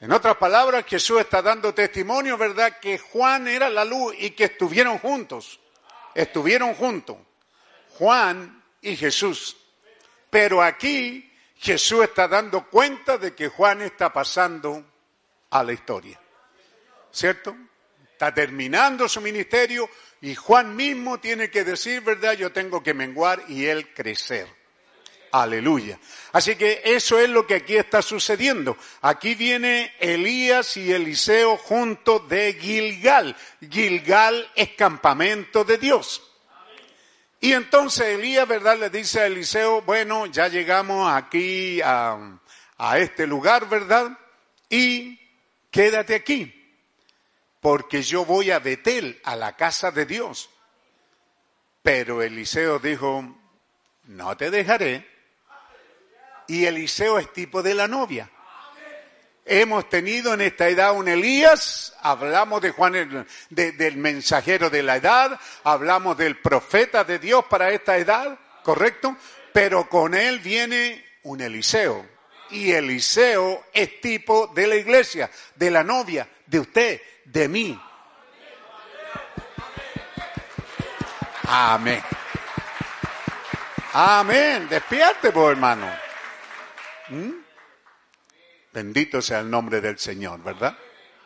En 0.00 0.12
otras 0.12 0.36
palabras, 0.36 0.84
Jesús 0.86 1.20
está 1.20 1.42
dando 1.42 1.74
testimonio, 1.74 2.36
¿verdad?, 2.38 2.78
que 2.78 2.98
Juan 2.98 3.48
era 3.48 3.68
la 3.68 3.84
luz 3.84 4.14
y 4.18 4.30
que 4.30 4.44
estuvieron 4.44 4.98
juntos. 4.98 5.60
Estuvieron 6.14 6.74
juntos. 6.74 7.16
Juan 7.98 8.62
y 8.80 8.96
Jesús. 8.96 9.56
Pero 10.30 10.62
aquí 10.62 11.29
Jesús 11.60 12.04
está 12.04 12.26
dando 12.26 12.66
cuenta 12.68 13.18
de 13.18 13.34
que 13.34 13.48
Juan 13.48 13.82
está 13.82 14.12
pasando 14.12 14.82
a 15.50 15.62
la 15.62 15.72
historia. 15.72 16.18
¿Cierto? 17.12 17.54
Está 18.12 18.32
terminando 18.32 19.08
su 19.08 19.20
ministerio, 19.20 19.88
y 20.22 20.34
Juan 20.34 20.76
mismo 20.76 21.18
tiene 21.18 21.50
que 21.50 21.64
decir, 21.64 22.02
¿verdad? 22.02 22.34
Yo 22.34 22.52
tengo 22.52 22.82
que 22.82 22.94
menguar 22.94 23.42
y 23.48 23.66
él 23.66 23.92
crecer. 23.94 24.46
Aleluya. 25.32 25.98
Así 26.32 26.56
que 26.56 26.82
eso 26.84 27.18
es 27.18 27.28
lo 27.28 27.46
que 27.46 27.56
aquí 27.56 27.76
está 27.76 28.02
sucediendo. 28.02 28.76
Aquí 29.02 29.34
viene 29.34 29.94
Elías 30.00 30.76
y 30.76 30.92
Eliseo 30.92 31.56
junto 31.56 32.18
de 32.20 32.54
Gilgal. 32.54 33.36
Gilgal 33.70 34.50
es 34.56 34.70
campamento 34.70 35.64
de 35.64 35.78
Dios. 35.78 36.29
Y 37.40 37.52
entonces 37.54 38.18
Elías, 38.18 38.46
¿verdad? 38.46 38.78
Le 38.78 38.90
dice 38.90 39.20
a 39.20 39.26
Eliseo, 39.26 39.82
bueno, 39.82 40.26
ya 40.26 40.48
llegamos 40.48 41.10
aquí 41.10 41.80
a, 41.82 42.38
a 42.76 42.98
este 42.98 43.26
lugar, 43.26 43.68
¿verdad? 43.68 44.16
Y 44.68 45.18
quédate 45.70 46.14
aquí 46.14 46.54
porque 47.60 48.02
yo 48.02 48.24
voy 48.24 48.50
a 48.50 48.58
Betel, 48.58 49.20
a 49.24 49.36
la 49.36 49.56
casa 49.56 49.90
de 49.90 50.06
Dios. 50.06 50.50
Pero 51.82 52.22
Eliseo 52.22 52.78
dijo, 52.78 53.36
no 54.04 54.36
te 54.36 54.50
dejaré. 54.50 55.06
Y 56.46 56.64
Eliseo 56.64 57.18
es 57.18 57.32
tipo 57.32 57.62
de 57.62 57.74
la 57.74 57.86
novia. 57.86 58.30
Hemos 59.52 59.88
tenido 59.88 60.32
en 60.32 60.42
esta 60.42 60.68
edad 60.68 60.94
un 60.94 61.08
Elías, 61.08 61.92
hablamos 62.02 62.62
de 62.62 62.70
Juan, 62.70 63.26
del 63.50 63.96
mensajero 63.96 64.70
de 64.70 64.84
la 64.84 64.94
edad, 64.94 65.40
hablamos 65.64 66.16
del 66.16 66.38
profeta 66.38 67.02
de 67.02 67.18
Dios 67.18 67.44
para 67.46 67.70
esta 67.70 67.96
edad, 67.96 68.38
¿correcto? 68.62 69.16
Pero 69.52 69.88
con 69.88 70.14
él 70.14 70.38
viene 70.38 71.04
un 71.24 71.40
Eliseo. 71.40 72.06
Y 72.50 72.70
Eliseo 72.70 73.64
es 73.72 74.00
tipo 74.00 74.46
de 74.54 74.68
la 74.68 74.76
iglesia, 74.76 75.28
de 75.56 75.68
la 75.72 75.82
novia, 75.82 76.28
de 76.46 76.60
usted, 76.60 77.02
de 77.24 77.48
mí. 77.48 77.82
Amén. 81.48 82.00
Amén. 83.94 84.68
Despierte, 84.68 85.32
pues, 85.32 85.50
hermano. 85.50 85.92
¿Mm? 87.08 87.49
Bendito 88.72 89.20
sea 89.20 89.40
el 89.40 89.50
nombre 89.50 89.80
del 89.80 89.98
Señor, 89.98 90.42
¿verdad? 90.42 90.76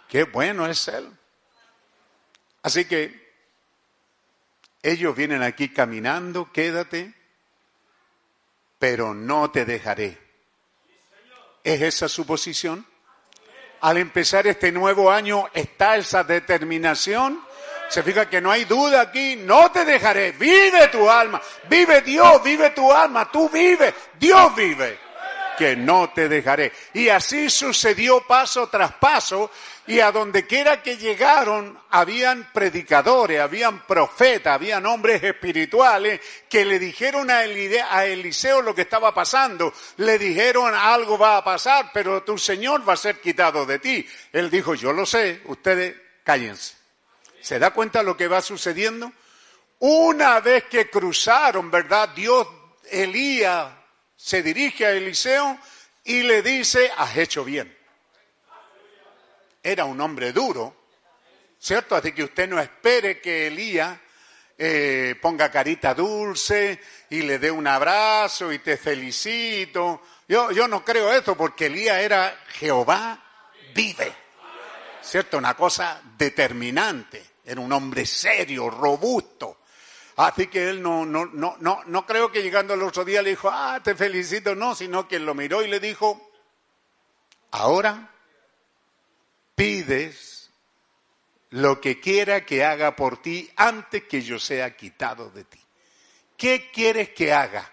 Qué 0.09 0.25
bueno 0.25 0.67
es 0.67 0.89
Él. 0.89 1.09
Así 2.63 2.87
que 2.87 3.23
ellos 4.83 5.15
vienen 5.15 5.43
aquí 5.43 5.69
caminando, 5.69 6.51
quédate, 6.53 7.15
pero 8.79 9.15
no 9.15 9.51
te 9.51 9.65
dejaré. 9.65 10.19
¿Es 11.63 11.83
esa 11.83 12.09
su 12.09 12.27
posición? 12.27 12.87
al 13.85 13.99
empezar 13.99 14.47
este 14.47 14.73
nuevo 14.73 15.11
año 15.11 15.51
está 15.53 15.97
esa 15.97 16.25
determinación. 16.25 17.39
Se 17.91 18.03
fija 18.03 18.31
que 18.31 18.41
no 18.41 18.51
hay 18.51 18.65
duda 18.65 19.03
aquí, 19.03 19.37
no 19.37 19.71
te 19.71 19.85
dejaré, 19.85 20.33
vive 20.33 20.89
tu 20.89 21.09
alma, 21.09 21.41
vive 21.69 22.01
Dios, 22.01 22.43
vive 22.43 22.71
tu 22.71 22.91
alma, 22.91 23.31
tú 23.31 23.51
vive, 23.51 23.93
Dios 24.19 24.57
vive, 24.57 24.99
que 25.57 25.77
no 25.77 26.11
te 26.11 26.29
dejaré. 26.29 26.73
Y 26.93 27.09
así 27.09 27.51
sucedió 27.51 28.27
paso 28.27 28.69
tras 28.69 28.93
paso 28.95 29.51
y 29.87 30.01
a 30.01 30.11
donde 30.11 30.47
quiera 30.47 30.83
que 30.83 30.97
llegaron, 30.97 31.79
habían 31.91 32.51
predicadores, 32.53 33.41
habían 33.41 33.87
profetas, 33.87 34.55
habían 34.55 34.87
hombres 34.87 35.23
espirituales 35.23 36.21
que 36.49 36.65
le 36.65 36.79
dijeron 36.79 37.31
a 37.31 37.45
Eliseo 37.45 38.63
lo 38.63 38.75
que 38.75 38.83
estaba 38.83 39.13
pasando. 39.13 39.73
Le 39.99 40.19
dijeron 40.19 40.75
algo 40.75 41.19
va 41.19 41.37
a 41.37 41.45
pasar, 41.45 41.91
pero 41.93 42.23
tu 42.23 42.39
Señor 42.39 42.89
va 42.89 42.95
a 42.95 42.97
ser 42.97 43.21
quitado 43.21 43.67
de 43.67 43.79
ti. 43.79 44.07
Él 44.33 44.51
dijo, 44.51 44.75
yo 44.75 44.93
lo 44.93 45.05
sé, 45.05 45.43
ustedes 45.47 45.95
cállense. 46.25 46.77
¿Se 47.43 47.59
da 47.59 47.73
cuenta 47.73 48.03
lo 48.03 48.17
que 48.17 48.27
va 48.27 48.41
sucediendo? 48.41 49.13
Una 49.81 50.41
vez 50.41 50.65
que 50.65 50.89
cruzaron, 50.89 51.71
¿verdad? 51.71 52.09
Dios, 52.17 52.49
Elías, 52.91 53.69
se 54.25 54.43
dirige 54.43 54.87
a 54.87 54.91
Eliseo 54.91 55.59
y 56.05 56.23
le 56.23 56.43
dice, 56.43 56.91
has 56.97 57.17
hecho 57.17 57.45
bien 57.45 57.75
era 59.65 59.87
un 59.87 59.99
hombre 60.03 60.33
duro, 60.33 60.77
¿cierto? 61.59 61.97
Así 61.97 62.13
que 62.13 62.23
usted 62.23 62.47
no 62.47 62.61
espere 62.61 63.19
que 63.19 63.47
Elías 63.47 63.99
eh, 64.59 65.17
ponga 65.21 65.51
carita 65.51 65.95
dulce 65.95 66.79
y 67.09 67.23
le 67.23 67.39
dé 67.39 67.51
un 67.51 67.67
abrazo 67.67 68.53
y 68.53 68.59
te 68.59 68.77
felicito. 68.77 70.03
Yo, 70.29 70.53
yo 70.53 70.69
no 70.69 70.85
creo 70.85 71.11
esto 71.11 71.35
porque 71.35 71.67
Elías 71.67 71.99
era 71.99 72.45
Jehová 72.49 73.19
vive, 73.75 74.13
¿cierto? 75.01 75.39
Una 75.39 75.55
cosa 75.55 76.03
determinante. 76.19 77.31
Era 77.43 77.61
un 77.61 77.73
hombre 77.73 78.05
serio, 78.05 78.69
robusto. 78.69 79.63
Así 80.17 80.47
que 80.47 80.71
él 80.71 80.81
no, 80.81 81.05
no, 81.05 81.27
no, 81.27 81.57
no, 81.59 81.83
no 81.87 82.07
creo 82.07 82.31
que 82.31 82.43
llegando 82.43 82.75
el 82.75 82.83
otro 82.83 83.05
día 83.05 83.21
le 83.21 83.31
dijo, 83.31 83.51
ah, 83.53 83.81
te 83.83 83.97
felicito, 83.97 84.55
no, 84.55 84.75
sino 84.75 85.09
que 85.09 85.19
lo 85.19 85.35
miró 85.35 85.63
y 85.63 85.69
le 85.69 85.81
dijo, 85.81 86.31
ahora 87.51 88.11
pides 89.57 90.51
lo 91.51 91.81
que 91.81 92.01
quiera 92.01 92.45
que 92.45 92.65
haga 92.65 92.95
por 92.95 93.23
ti 93.23 93.51
antes 93.57 94.05
que 94.05 94.23
yo 94.23 94.39
sea 94.39 94.77
quitado 94.77 95.31
de 95.31 95.45
ti. 95.45 95.61
¿Qué 96.37 96.71
quieres 96.73 97.11
que 97.11 97.33
haga? 97.33 97.71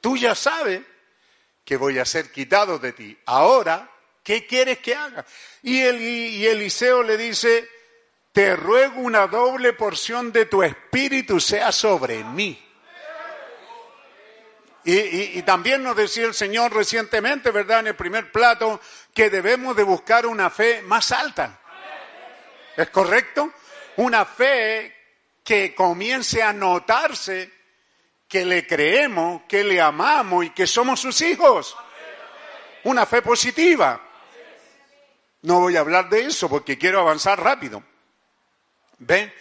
Tú 0.00 0.16
ya 0.16 0.34
sabes 0.34 0.82
que 1.64 1.76
voy 1.76 1.98
a 1.98 2.04
ser 2.04 2.30
quitado 2.30 2.78
de 2.78 2.92
ti. 2.92 3.18
Ahora, 3.26 3.90
¿qué 4.22 4.46
quieres 4.46 4.78
que 4.78 4.94
haga? 4.94 5.24
Y, 5.62 5.80
y 5.80 6.46
Eliseo 6.46 7.02
le 7.02 7.16
dice, 7.16 7.68
te 8.36 8.54
ruego 8.54 9.00
una 9.00 9.26
doble 9.28 9.72
porción 9.72 10.30
de 10.30 10.44
tu 10.44 10.62
espíritu 10.62 11.40
sea 11.40 11.72
sobre 11.72 12.22
mí. 12.22 12.62
Y, 14.84 15.40
también 15.40 15.82
nos 15.82 15.96
decía 15.96 16.26
el 16.26 16.34
Señor 16.34 16.74
recientemente, 16.74 17.50
¿verdad? 17.50 17.80
En 17.80 17.86
el 17.86 17.96
primer 17.96 18.30
plato, 18.30 18.78
que 19.14 19.30
debemos 19.30 19.74
de 19.74 19.84
buscar 19.84 20.26
una 20.26 20.50
fe 20.50 20.82
más 20.82 21.12
alta. 21.12 21.60
¿Es 22.76 22.90
correcto? 22.90 23.54
Una 23.96 24.26
fe 24.26 24.94
que 25.42 25.74
comience 25.74 26.42
a 26.42 26.52
notarse 26.52 27.50
que 28.28 28.44
le 28.44 28.66
creemos, 28.66 29.44
que 29.48 29.64
le 29.64 29.80
amamos 29.80 30.44
y 30.44 30.50
que 30.50 30.66
somos 30.66 31.00
sus 31.00 31.22
hijos. 31.22 31.74
Una 32.84 33.06
fe 33.06 33.22
positiva. 33.22 33.98
No 35.40 35.60
voy 35.60 35.78
a 35.78 35.80
hablar 35.80 36.10
de 36.10 36.26
eso 36.26 36.50
porque 36.50 36.76
quiero 36.76 37.00
avanzar 37.00 37.42
rápido. 37.42 37.82
¿Ven? 38.98 39.32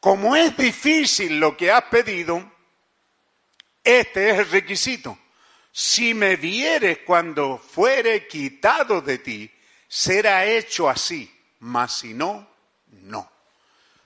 Como 0.00 0.34
es 0.34 0.56
difícil 0.56 1.38
lo 1.38 1.56
que 1.56 1.70
has 1.70 1.84
pedido, 1.84 2.50
este 3.84 4.30
es 4.30 4.38
el 4.40 4.50
requisito. 4.50 5.18
Si 5.70 6.12
me 6.12 6.36
vieres 6.36 6.98
cuando 7.06 7.56
fuere 7.56 8.26
quitado 8.26 9.00
de 9.00 9.18
ti, 9.18 9.50
será 9.88 10.44
hecho 10.44 10.88
así, 10.88 11.32
mas 11.60 11.98
si 11.98 12.14
no, 12.14 12.48
no. 13.02 13.30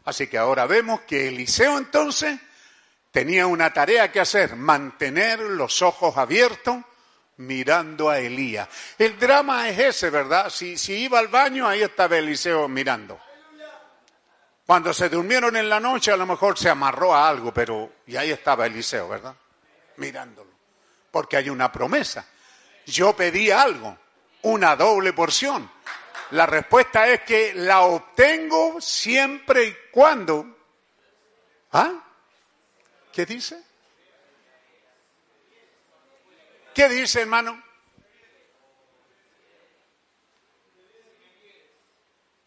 Así 0.05 0.29
que 0.29 0.39
ahora 0.39 0.67
vemos 0.67 1.01
que 1.01 1.29
Eliseo 1.29 1.79
entonces 1.79 2.39
tenía 3.11 3.47
una 3.47 3.73
tarea 3.73 4.13
que 4.13 4.21
hacer, 4.21 4.55
mantener 4.55 5.41
los 5.41 5.83
ojos 5.83 6.17
abiertos 6.17 6.77
mirando 7.39 8.09
a 8.11 8.19
Elías. 8.19 8.69
El 8.99 9.19
drama 9.19 9.69
es 9.69 9.79
ese, 9.79 10.11
¿verdad? 10.11 10.51
Si, 10.51 10.77
si 10.79 10.95
iba 10.95 11.19
al 11.19 11.29
baño, 11.29 11.67
ahí 11.67 11.83
estaba 11.83 12.17
Eliseo 12.19 12.69
mirando. 12.69 13.21
Cuando 14.67 14.93
se 14.93 15.09
durmieron 15.09 15.57
en 15.57 15.69
la 15.69 15.79
noche, 15.79 16.11
a 16.11 16.17
lo 16.17 16.27
mejor 16.27 16.59
se 16.59 16.69
amarró 16.69 17.15
a 17.15 17.29
algo, 17.29 17.55
pero 17.55 17.93
y 18.07 18.17
ahí 18.17 18.33
estaba 18.33 18.67
Eliseo, 18.67 19.09
¿verdad? 19.09 19.35
mirándolo. 19.97 20.51
porque 21.11 21.37
hay 21.37 21.49
una 21.49 21.73
promesa. 21.73 22.27
Yo 22.85 23.17
pedí 23.17 23.51
algo, 23.51 23.97
una 24.43 24.77
doble 24.77 25.13
porción. 25.15 25.71
La 26.33 26.45
respuesta 26.45 27.09
es 27.09 27.23
que 27.23 27.55
la 27.55 27.83
obtengo 27.83 28.81
siempre 28.81 29.65
y 29.65 29.77
cuando. 29.91 30.45
¿Ah? 31.73 31.93
¿Qué 33.13 33.25
dice? 33.25 33.63
¿Qué 36.75 36.89
dice, 36.89 37.23
hermano? 37.23 37.63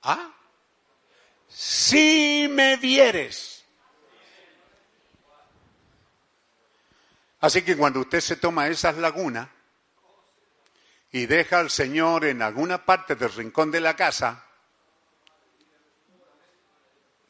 ¿Ah? 0.04 0.30
Si 1.62 2.48
me 2.50 2.78
vieres. 2.78 3.66
Así 7.42 7.64
que 7.64 7.76
cuando 7.76 8.00
usted 8.00 8.22
se 8.22 8.38
toma 8.38 8.70
esas 8.70 8.96
lagunas 8.96 9.50
y 11.12 11.26
deja 11.26 11.60
al 11.60 11.70
Señor 11.70 12.24
en 12.24 12.42
alguna 12.42 12.86
parte 12.86 13.16
del 13.16 13.34
rincón 13.34 13.72
de 13.72 13.82
la 13.82 13.98
casa, 13.98 14.46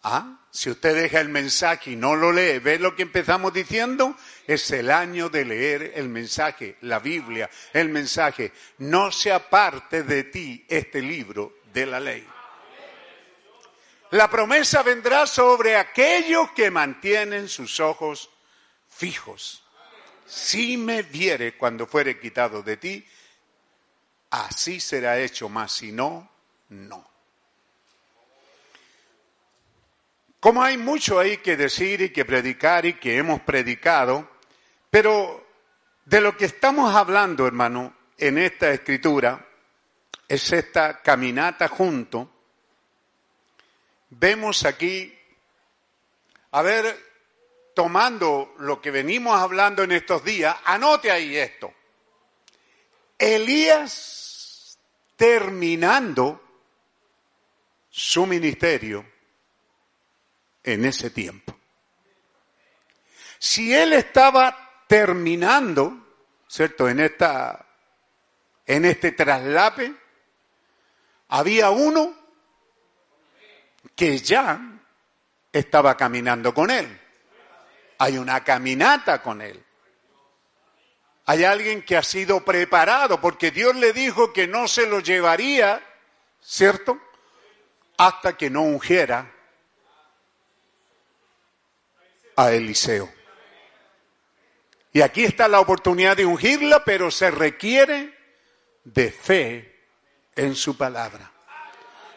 ¿ah? 0.03 0.45
Si 0.51 0.69
usted 0.69 0.93
deja 0.93 1.21
el 1.21 1.29
mensaje 1.29 1.89
y 1.89 1.95
no 1.95 2.15
lo 2.15 2.31
lee, 2.31 2.59
¿ve 2.59 2.77
lo 2.77 2.95
que 2.95 3.01
empezamos 3.01 3.51
diciendo? 3.51 4.15
Es 4.45 4.69
el 4.69 4.91
año 4.91 5.29
de 5.29 5.43
leer 5.43 5.93
el 5.95 6.07
mensaje, 6.07 6.77
la 6.81 6.99
Biblia, 6.99 7.49
el 7.73 7.89
mensaje. 7.89 8.53
No 8.77 9.11
se 9.11 9.31
aparte 9.31 10.03
de 10.03 10.25
ti 10.25 10.67
este 10.69 11.01
libro 11.01 11.61
de 11.73 11.85
la 11.87 11.99
ley. 11.99 12.27
La 14.11 14.29
promesa 14.29 14.81
vendrá 14.81 15.27
sobre 15.27 15.75
aquellos 15.75 16.51
que 16.51 16.71
mantienen 16.71 17.47
sus 17.47 17.79
ojos 17.79 18.29
fijos. 18.87 19.63
Si 20.25 20.77
me 20.77 21.03
viere 21.03 21.57
cuando 21.57 21.85
fuere 21.85 22.19
quitado 22.19 22.63
de 22.63 22.77
ti, 22.77 23.05
así 24.31 24.79
será 24.79 25.19
hecho, 25.19 25.49
mas 25.49 25.71
si 25.71 25.91
no, 25.91 26.29
no. 26.69 27.09
Como 30.39 30.63
hay 30.63 30.77
mucho 30.77 31.19
ahí 31.19 31.37
que 31.37 31.57
decir 31.57 32.01
y 32.01 32.09
que 32.11 32.25
predicar 32.25 32.85
y 32.85 32.93
que 32.93 33.17
hemos 33.17 33.41
predicado, 33.41 34.29
pero 34.89 35.45
de 36.05 36.21
lo 36.21 36.35
que 36.37 36.45
estamos 36.45 36.95
hablando, 36.95 37.45
hermano, 37.45 37.93
en 38.17 38.37
esta 38.37 38.71
escritura, 38.71 39.45
es 40.27 40.51
esta 40.51 41.01
caminata 41.01 41.67
junto. 41.67 42.38
Vemos 44.09 44.65
aquí, 44.65 45.17
a 46.51 46.61
ver, 46.61 46.97
tomando 47.75 48.55
lo 48.59 48.81
que 48.81 48.91
venimos 48.91 49.39
hablando 49.39 49.83
en 49.83 49.91
estos 49.91 50.23
días, 50.23 50.55
anote 50.65 51.11
ahí 51.11 51.37
esto. 51.37 51.73
Elías 53.17 54.79
terminando 55.15 56.41
su 57.89 58.25
ministerio 58.25 59.05
en 60.63 60.85
ese 60.85 61.09
tiempo. 61.09 61.57
Si 63.37 63.73
él 63.73 63.93
estaba 63.93 64.83
terminando, 64.87 66.15
¿cierto? 66.47 66.89
En 66.89 66.99
esta 66.99 67.65
en 68.65 68.85
este 68.85 69.11
traslape 69.11 69.95
había 71.29 71.71
uno 71.71 72.18
que 73.99 74.17
ya 74.19 74.61
estaba 75.51 75.97
caminando 75.97 76.53
con 76.53 76.71
él. 76.71 76.87
Hay 77.97 78.17
una 78.17 78.41
caminata 78.45 79.21
con 79.21 79.41
él. 79.41 79.61
Hay 81.25 81.43
alguien 81.43 81.83
que 81.83 81.97
ha 81.97 82.01
sido 82.03 82.45
preparado 82.45 83.19
porque 83.19 83.51
Dios 83.51 83.75
le 83.75 83.91
dijo 83.91 84.31
que 84.31 84.47
no 84.47 84.69
se 84.69 84.87
lo 84.87 85.01
llevaría, 85.01 85.85
¿cierto? 86.41 86.97
Hasta 87.97 88.37
que 88.37 88.49
no 88.49 88.61
ungiera 88.61 89.29
a 92.37 92.53
Eliseo. 92.53 93.11
Y 94.93 95.01
aquí 95.01 95.25
está 95.25 95.49
la 95.49 95.59
oportunidad 95.59 96.15
de 96.15 96.25
ungirla, 96.25 96.85
pero 96.85 97.11
se 97.11 97.31
requiere 97.31 98.17
de 98.85 99.11
fe 99.11 99.87
en 100.37 100.55
su 100.55 100.77
palabra. 100.77 101.33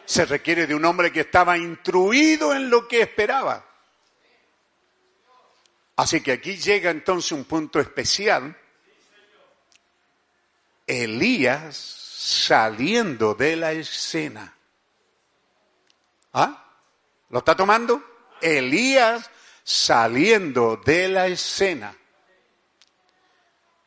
Se 0.05 0.25
requiere 0.25 0.67
de 0.67 0.75
un 0.75 0.85
hombre 0.85 1.11
que 1.11 1.21
estaba 1.21 1.57
instruido 1.57 2.53
en 2.53 2.69
lo 2.69 2.87
que 2.87 3.01
esperaba. 3.01 3.65
Así 5.95 6.21
que 6.21 6.33
aquí 6.33 6.57
llega 6.57 6.91
entonces 6.91 7.31
un 7.31 7.45
punto 7.45 7.79
especial. 7.79 8.57
Elías 10.85 11.77
saliendo 11.77 13.35
de 13.35 13.55
la 13.55 13.71
escena. 13.71 14.55
¿Ah? 16.33 16.65
¿Lo 17.29 17.39
está 17.39 17.55
tomando? 17.55 18.03
Elías 18.41 19.29
saliendo 19.63 20.77
de 20.77 21.07
la 21.07 21.27
escena. 21.27 21.95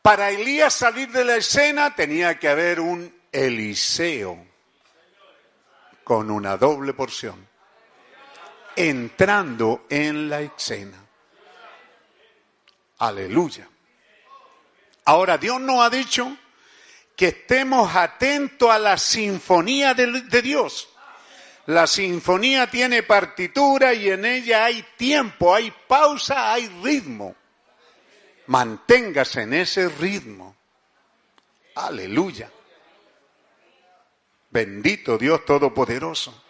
Para 0.01 0.31
Elías 0.31 0.73
salir 0.73 1.11
de 1.11 1.25
la 1.25 1.37
escena 1.37 1.95
tenía 1.95 2.39
que 2.39 2.49
haber 2.49 2.81
un 2.81 3.13
Eliseo 3.33 4.56
con 6.07 6.31
una 6.31 6.57
doble 6.57 6.95
porción, 6.95 7.49
entrando 8.77 9.87
en 9.91 10.29
la 10.29 10.41
escena. 10.41 11.05
Aleluya. 12.99 13.69
Ahora, 15.07 15.37
Dios 15.37 15.61
nos 15.61 15.81
ha 15.81 15.91
dicho 15.91 16.37
que 17.17 17.27
estemos 17.27 17.97
atentos 17.97 18.71
a 18.71 18.79
la 18.79 18.97
sinfonía 18.99 19.95
de, 19.95 20.23
de 20.23 20.43
Dios. 20.43 20.89
La 21.67 21.89
sinfonía 21.89 22.71
tiene 22.71 23.03
partitura 23.03 23.93
y 23.93 24.09
en 24.09 24.27
ella 24.27 24.67
hay 24.67 24.87
tiempo, 24.97 25.57
hay 25.57 25.75
pausa, 25.89 26.53
hay 26.53 26.69
ritmo. 26.85 27.35
Manténgase 28.47 29.43
en 29.43 29.55
ese 29.55 29.89
ritmo. 29.89 30.55
Aleluya. 31.75 32.49
Bendito 34.57 35.19
Dios 35.19 35.45
Todopoderoso. 35.45 36.45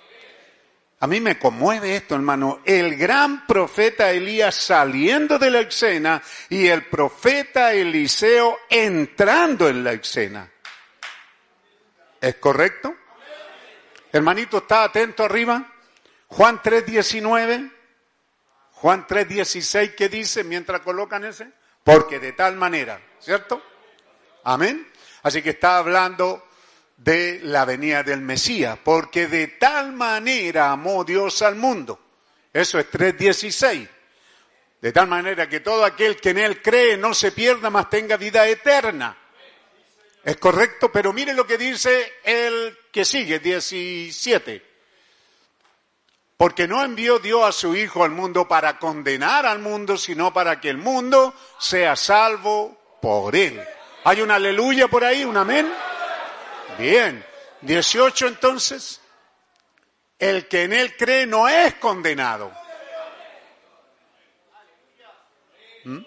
A 1.00 1.08
mí 1.08 1.20
me 1.20 1.40
conmueve 1.40 1.96
esto, 1.96 2.14
hermano. 2.14 2.60
El 2.64 2.94
gran 2.94 3.48
profeta 3.48 4.12
Elías 4.12 4.54
saliendo 4.54 5.40
de 5.40 5.50
la 5.50 5.58
escena 5.58 6.22
y 6.48 6.68
el 6.68 6.86
profeta 6.86 7.72
Eliseo 7.72 8.60
entrando 8.70 9.68
en 9.68 9.82
la 9.82 9.94
escena. 9.94 10.48
¿Es 12.20 12.36
correcto? 12.36 12.94
Hermanito, 14.12 14.58
¿está 14.58 14.84
atento 14.84 15.24
arriba? 15.24 15.66
Juan 16.28 16.62
3.19. 16.62 17.72
Juan 18.70 19.04
3.16, 19.04 19.96
¿qué 19.96 20.08
dice 20.08 20.44
mientras 20.44 20.80
colocan 20.82 21.24
ese? 21.24 21.50
Porque 21.82 22.20
de 22.20 22.34
tal 22.34 22.54
manera, 22.54 23.00
¿cierto? 23.18 23.60
Amén. 24.44 24.92
Así 25.24 25.42
que 25.42 25.50
está 25.50 25.78
hablando 25.78 26.46
de 26.96 27.40
la 27.42 27.64
venida 27.64 28.02
del 28.02 28.20
Mesías, 28.20 28.78
porque 28.82 29.26
de 29.26 29.48
tal 29.48 29.92
manera 29.92 30.70
amó 30.70 31.04
Dios 31.04 31.42
al 31.42 31.56
mundo. 31.56 32.00
Eso 32.52 32.78
es 32.78 32.90
3.16. 32.90 33.88
De 34.80 34.92
tal 34.92 35.06
manera 35.06 35.48
que 35.48 35.60
todo 35.60 35.84
aquel 35.84 36.16
que 36.16 36.30
en 36.30 36.38
Él 36.38 36.62
cree 36.62 36.96
no 36.96 37.12
se 37.14 37.32
pierda, 37.32 37.70
mas 37.70 37.90
tenga 37.90 38.16
vida 38.16 38.46
eterna. 38.46 39.16
Es 40.24 40.36
correcto, 40.38 40.90
pero 40.90 41.12
mire 41.12 41.34
lo 41.34 41.46
que 41.46 41.56
dice 41.56 42.14
el 42.24 42.76
que 42.90 43.04
sigue, 43.04 43.38
17. 43.38 44.62
Porque 46.36 46.66
no 46.66 46.84
envió 46.84 47.18
Dios 47.18 47.44
a 47.44 47.52
su 47.52 47.74
Hijo 47.74 48.04
al 48.04 48.10
mundo 48.10 48.46
para 48.46 48.78
condenar 48.78 49.46
al 49.46 49.60
mundo, 49.60 49.96
sino 49.96 50.32
para 50.32 50.60
que 50.60 50.68
el 50.68 50.78
mundo 50.78 51.34
sea 51.58 51.96
salvo 51.96 52.98
por 53.00 53.34
él. 53.36 53.62
¿Hay 54.04 54.20
un 54.20 54.30
aleluya 54.30 54.88
por 54.88 55.04
ahí? 55.04 55.24
¿Un 55.24 55.36
amén? 55.36 55.72
Bien. 56.78 57.24
18 57.62 58.26
entonces. 58.26 59.00
El 60.18 60.48
que 60.48 60.62
en 60.62 60.72
él 60.72 60.96
cree 60.96 61.26
no 61.26 61.48
es 61.48 61.74
condenado. 61.74 62.52
¿Mm? 65.84 65.98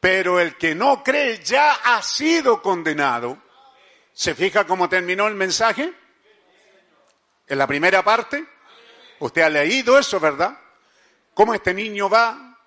Pero 0.00 0.38
el 0.38 0.56
que 0.56 0.74
no 0.74 1.02
cree 1.02 1.42
ya 1.42 1.72
ha 1.72 2.02
sido 2.02 2.60
condenado. 2.60 3.38
¿Se 4.12 4.34
fija 4.34 4.66
cómo 4.66 4.88
terminó 4.88 5.26
el 5.28 5.34
mensaje? 5.34 5.92
En 7.46 7.58
la 7.58 7.66
primera 7.66 8.02
parte. 8.02 8.44
Usted 9.18 9.42
ha 9.42 9.50
leído 9.50 9.98
eso, 9.98 10.20
¿verdad? 10.20 10.58
Cómo 11.32 11.54
este 11.54 11.72
niño 11.72 12.08
va 12.08 12.58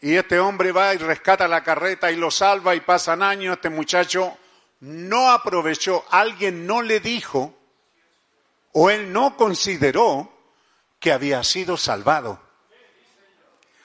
y 0.00 0.14
este 0.14 0.38
hombre 0.38 0.70
va 0.70 0.94
y 0.94 0.98
rescata 0.98 1.48
la 1.48 1.62
carreta 1.62 2.10
y 2.10 2.16
lo 2.16 2.30
salva 2.30 2.74
y 2.74 2.80
pasan 2.80 3.22
años. 3.22 3.56
Este 3.56 3.68
muchacho 3.68 4.38
no 4.80 5.30
aprovechó, 5.30 6.04
alguien 6.10 6.66
no 6.66 6.82
le 6.82 7.00
dijo 7.00 7.54
o 8.72 8.90
él 8.90 9.12
no 9.12 9.36
consideró 9.36 10.32
que 11.00 11.12
había 11.12 11.42
sido 11.42 11.76
salvado. 11.76 12.40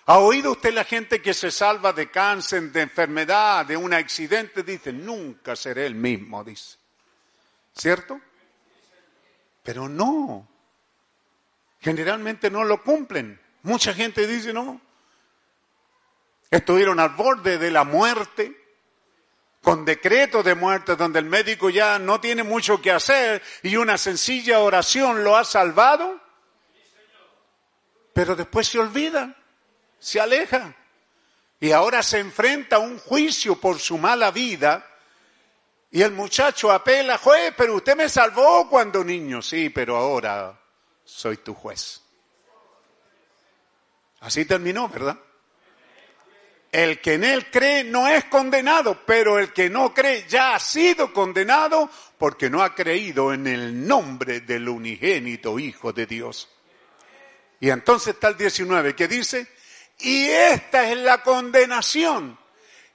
¿Ha 0.05 0.17
oído 0.19 0.51
usted 0.51 0.73
la 0.73 0.83
gente 0.83 1.21
que 1.21 1.33
se 1.33 1.49
salva 1.49 1.93
de 1.93 2.11
cáncer, 2.11 2.71
de 2.71 2.81
enfermedad, 2.81 3.65
de 3.65 3.77
un 3.77 3.93
accidente? 3.93 4.63
Dice, 4.63 4.91
nunca 4.91 5.55
seré 5.55 5.85
el 5.85 5.95
mismo, 5.95 6.43
dice. 6.43 6.77
¿Cierto? 7.73 8.19
Pero 9.63 9.87
no. 9.87 10.47
Generalmente 11.79 12.51
no 12.51 12.65
lo 12.65 12.83
cumplen. 12.83 13.39
Mucha 13.61 13.93
gente 13.93 14.27
dice, 14.27 14.51
no. 14.51 14.81
Estuvieron 16.51 16.99
al 16.99 17.09
borde 17.09 17.57
de 17.57 17.71
la 17.71 17.85
muerte, 17.85 18.62
con 19.63 19.85
decreto 19.85 20.43
de 20.43 20.53
muerte, 20.53 20.95
donde 20.95 21.17
el 21.17 21.25
médico 21.25 21.71
ya 21.71 21.97
no 21.97 22.19
tiene 22.19 22.43
mucho 22.43 22.79
que 22.79 22.91
hacer 22.91 23.41
y 23.63 23.77
una 23.77 23.97
sencilla 23.97 24.59
oración 24.59 25.23
lo 25.23 25.35
ha 25.35 25.43
salvado. 25.43 26.21
Pero 28.13 28.35
después 28.35 28.67
se 28.67 28.77
olvida 28.77 29.35
se 30.03 30.19
aleja 30.19 30.75
y 31.61 31.71
ahora 31.71 32.03
se 32.03 32.19
enfrenta 32.19 32.75
a 32.75 32.79
un 32.79 32.99
juicio 32.99 33.59
por 33.59 33.79
su 33.79 33.97
mala 33.97 34.31
vida. 34.31 34.85
Y 35.91 36.01
el 36.01 36.11
muchacho 36.11 36.71
apela, 36.71 37.17
juez, 37.17 37.53
pero 37.55 37.75
usted 37.75 37.95
me 37.95 38.09
salvó 38.09 38.67
cuando 38.69 39.01
niño, 39.01 39.41
sí, 39.41 39.69
pero 39.69 39.95
ahora 39.95 40.59
soy 41.05 41.37
tu 41.37 41.53
juez. 41.53 42.01
Así 44.19 44.43
terminó, 44.43 44.89
¿verdad? 44.89 45.17
El 46.73 46.99
que 47.01 47.13
en 47.13 47.23
él 47.23 47.51
cree 47.51 47.83
no 47.83 48.07
es 48.07 48.25
condenado, 48.25 48.99
pero 49.05 49.37
el 49.37 49.53
que 49.53 49.69
no 49.69 49.93
cree 49.93 50.25
ya 50.27 50.55
ha 50.55 50.59
sido 50.59 51.13
condenado 51.13 51.87
porque 52.17 52.49
no 52.49 52.63
ha 52.63 52.73
creído 52.73 53.31
en 53.31 53.45
el 53.45 53.87
nombre 53.87 54.39
del 54.39 54.67
unigénito 54.67 55.59
Hijo 55.59 55.93
de 55.93 56.07
Dios. 56.07 56.49
Y 57.59 57.69
entonces 57.69 58.15
está 58.15 58.29
el 58.29 58.37
19 58.37 58.95
que 58.95 59.07
dice, 59.07 59.47
y 59.99 60.25
esta 60.25 60.89
es 60.89 60.97
la 60.97 61.21
condenación, 61.21 62.39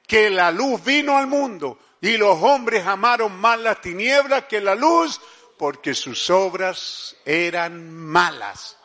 que 0.09 0.29
la 0.29 0.51
luz 0.51 0.83
vino 0.83 1.17
al 1.17 1.29
mundo 1.29 1.79
y 2.01 2.17
los 2.17 2.37
hombres 2.43 2.85
amaron 2.85 3.39
más 3.39 3.61
las 3.61 3.81
tinieblas 3.81 4.47
que 4.47 4.61
la 4.61 4.75
luz 4.75 5.21
porque 5.57 5.95
sus 5.95 6.31
obras 6.31 7.15
eran 7.25 7.95
malas. 7.95 8.77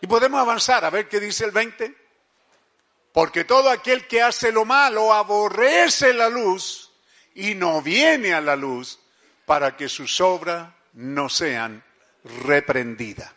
Y 0.00 0.06
podemos 0.06 0.40
avanzar 0.40 0.86
a 0.86 0.90
ver 0.90 1.06
qué 1.06 1.20
dice 1.20 1.44
el 1.44 1.50
20. 1.50 2.01
Porque 3.12 3.44
todo 3.44 3.68
aquel 3.68 4.06
que 4.06 4.22
hace 4.22 4.52
lo 4.52 4.64
malo 4.64 5.12
aborrece 5.12 6.14
la 6.14 6.28
luz 6.28 6.90
y 7.34 7.54
no 7.54 7.82
viene 7.82 8.32
a 8.32 8.40
la 8.40 8.56
luz 8.56 8.98
para 9.44 9.76
que 9.76 9.88
sus 9.88 10.20
obras 10.20 10.70
no 10.94 11.28
sean 11.28 11.84
reprendidas. 12.42 13.30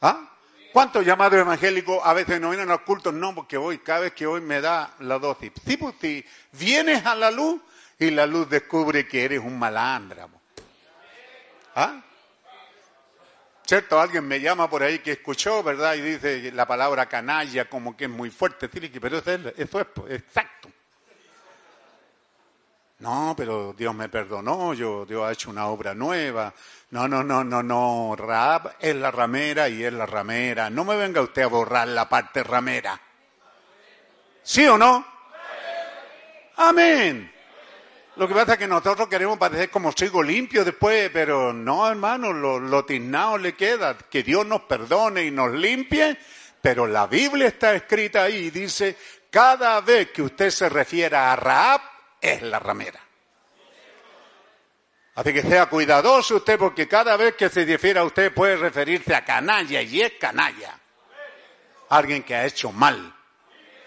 ¿Ah? 0.00 0.30
¿Cuántos 0.72 1.04
llamados 1.04 1.40
evangélicos 1.40 2.00
a 2.04 2.12
veces 2.12 2.40
no 2.40 2.50
vienen 2.50 2.68
a 2.68 2.74
los 2.74 2.82
cultos? 2.82 3.12
No, 3.12 3.34
porque 3.34 3.56
hoy, 3.56 3.78
cada 3.78 4.00
vez 4.00 4.12
que 4.12 4.26
hoy 4.26 4.40
me 4.40 4.60
da 4.60 4.94
la 5.00 5.18
dosis. 5.18 5.50
Sí, 5.66 5.76
pues 5.76 5.96
vienes 6.52 7.04
a 7.04 7.16
la 7.16 7.30
luz 7.30 7.60
y 7.98 8.10
la 8.10 8.26
luz 8.26 8.48
descubre 8.48 9.08
que 9.08 9.24
eres 9.24 9.40
un 9.40 9.58
malandramo. 9.58 10.40
¿Ah? 11.74 12.00
¿Cierto? 13.70 14.00
Alguien 14.00 14.26
me 14.26 14.40
llama 14.40 14.68
por 14.68 14.82
ahí 14.82 14.98
que 14.98 15.12
escuchó, 15.12 15.62
¿verdad? 15.62 15.94
Y 15.94 16.00
dice 16.00 16.50
la 16.50 16.66
palabra 16.66 17.06
canalla 17.06 17.66
como 17.66 17.96
que 17.96 18.06
es 18.06 18.10
muy 18.10 18.28
fuerte. 18.28 18.68
Pero 18.68 19.18
eso 19.18 19.30
es, 19.30 19.40
eso 19.56 19.80
es 19.80 19.86
exacto. 20.10 20.68
No, 22.98 23.32
pero 23.36 23.72
Dios 23.72 23.94
me 23.94 24.08
perdonó, 24.08 24.74
yo, 24.74 25.06
Dios 25.06 25.22
ha 25.22 25.30
hecho 25.30 25.50
una 25.50 25.68
obra 25.68 25.94
nueva. 25.94 26.52
No, 26.90 27.06
no, 27.06 27.22
no, 27.22 27.44
no, 27.44 27.62
no. 27.62 28.16
Raab 28.18 28.74
es 28.80 28.96
la 28.96 29.12
ramera 29.12 29.68
y 29.68 29.84
es 29.84 29.92
la 29.92 30.04
ramera. 30.04 30.68
No 30.68 30.84
me 30.84 30.96
venga 30.96 31.20
usted 31.20 31.42
a 31.42 31.46
borrar 31.46 31.86
la 31.86 32.08
parte 32.08 32.42
ramera. 32.42 33.00
¿Sí 34.42 34.66
o 34.66 34.76
no? 34.76 35.06
Amén. 36.56 37.32
Lo 38.20 38.28
que 38.28 38.34
pasa 38.34 38.52
es 38.52 38.58
que 38.58 38.68
nosotros 38.68 39.08
queremos 39.08 39.38
parecer 39.38 39.70
como 39.70 39.92
sigo 39.92 40.22
limpio 40.22 40.62
después, 40.62 41.08
pero 41.10 41.54
no, 41.54 41.88
hermano, 41.88 42.34
lo, 42.34 42.60
lo 42.60 42.84
tiznado 42.84 43.38
le 43.38 43.54
queda. 43.54 43.96
Que 43.96 44.22
Dios 44.22 44.44
nos 44.44 44.60
perdone 44.64 45.24
y 45.24 45.30
nos 45.30 45.50
limpie, 45.52 46.18
pero 46.60 46.86
la 46.86 47.06
Biblia 47.06 47.48
está 47.48 47.72
escrita 47.72 48.24
ahí 48.24 48.34
y 48.34 48.50
dice, 48.50 48.94
cada 49.30 49.80
vez 49.80 50.10
que 50.10 50.20
usted 50.20 50.50
se 50.50 50.68
refiera 50.68 51.32
a 51.32 51.36
Raab, 51.36 51.80
es 52.20 52.42
la 52.42 52.58
ramera. 52.58 53.00
Así 55.14 55.32
que 55.32 55.40
sea 55.40 55.64
cuidadoso 55.64 56.36
usted 56.36 56.58
porque 56.58 56.86
cada 56.86 57.16
vez 57.16 57.36
que 57.36 57.48
se 57.48 57.64
refiere 57.64 58.00
a 58.00 58.04
usted 58.04 58.34
puede 58.34 58.56
referirse 58.56 59.14
a 59.14 59.24
canalla 59.24 59.80
y 59.80 60.02
es 60.02 60.12
canalla. 60.20 60.78
Alguien 61.88 62.22
que 62.22 62.34
ha 62.34 62.44
hecho 62.44 62.70
mal. 62.70 63.14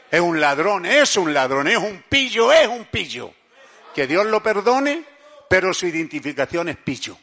Es 0.10 0.22
un 0.22 0.42
ladrón, 0.42 0.88
es 0.88 1.18
un 1.18 1.36
ladrón, 1.36 1.68
es 1.68 1.78
un 1.78 2.04
pillo, 2.10 2.52
es 2.52 2.68
un 2.68 2.86
pillo. 2.86 3.32
Que 3.94 4.08
Dios 4.08 4.26
lo 4.26 4.42
perdone, 4.42 5.06
pero 5.50 5.74
su 5.74 5.88
identificación 5.88 6.70
es 6.70 6.78
pillo. 6.78 7.18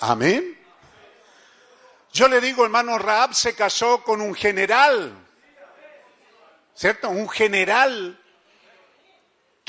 Amén. 0.00 0.58
Yo 2.12 2.28
le 2.28 2.40
digo, 2.40 2.64
hermano, 2.64 2.98
Raab 2.98 3.34
se 3.34 3.54
casó 3.54 4.02
con 4.02 4.20
un 4.20 4.34
general, 4.34 5.12
¿cierto? 6.74 7.10
Un 7.10 7.28
general 7.28 8.20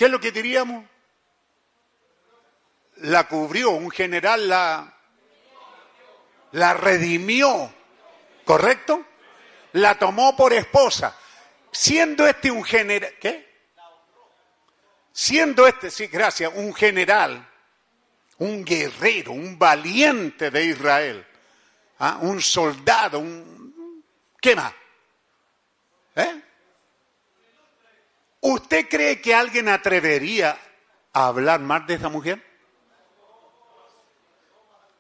¿Qué 0.01 0.05
es 0.05 0.11
lo 0.11 0.19
que 0.19 0.31
diríamos? 0.31 0.83
La 2.95 3.27
cubrió, 3.27 3.69
un 3.69 3.91
general 3.91 4.49
la, 4.49 4.97
la 6.53 6.73
redimió, 6.73 7.71
¿correcto? 8.43 9.05
La 9.73 9.99
tomó 9.99 10.35
por 10.35 10.53
esposa. 10.53 11.15
Siendo 11.71 12.25
este 12.25 12.49
un 12.49 12.63
general, 12.63 13.13
¿qué? 13.21 13.50
Siendo 15.13 15.67
este, 15.67 15.91
sí, 15.91 16.07
gracias, 16.07 16.51
un 16.55 16.73
general, 16.73 17.47
un 18.37 18.63
guerrero, 18.63 19.33
un 19.33 19.59
valiente 19.59 20.49
de 20.49 20.65
Israel, 20.65 21.25
¿ah? 21.99 22.19
un 22.21 22.41
soldado, 22.41 23.19
un... 23.19 24.03
¿Qué 24.39 24.55
más? 24.55 24.73
¿Eh? 26.15 26.41
¿Usted 28.41 28.87
cree 28.89 29.21
que 29.21 29.35
alguien 29.35 29.67
atrevería 29.69 30.57
a 31.13 31.27
hablar 31.27 31.59
más 31.59 31.85
de 31.85 31.93
esa 31.95 32.09
mujer? 32.09 32.43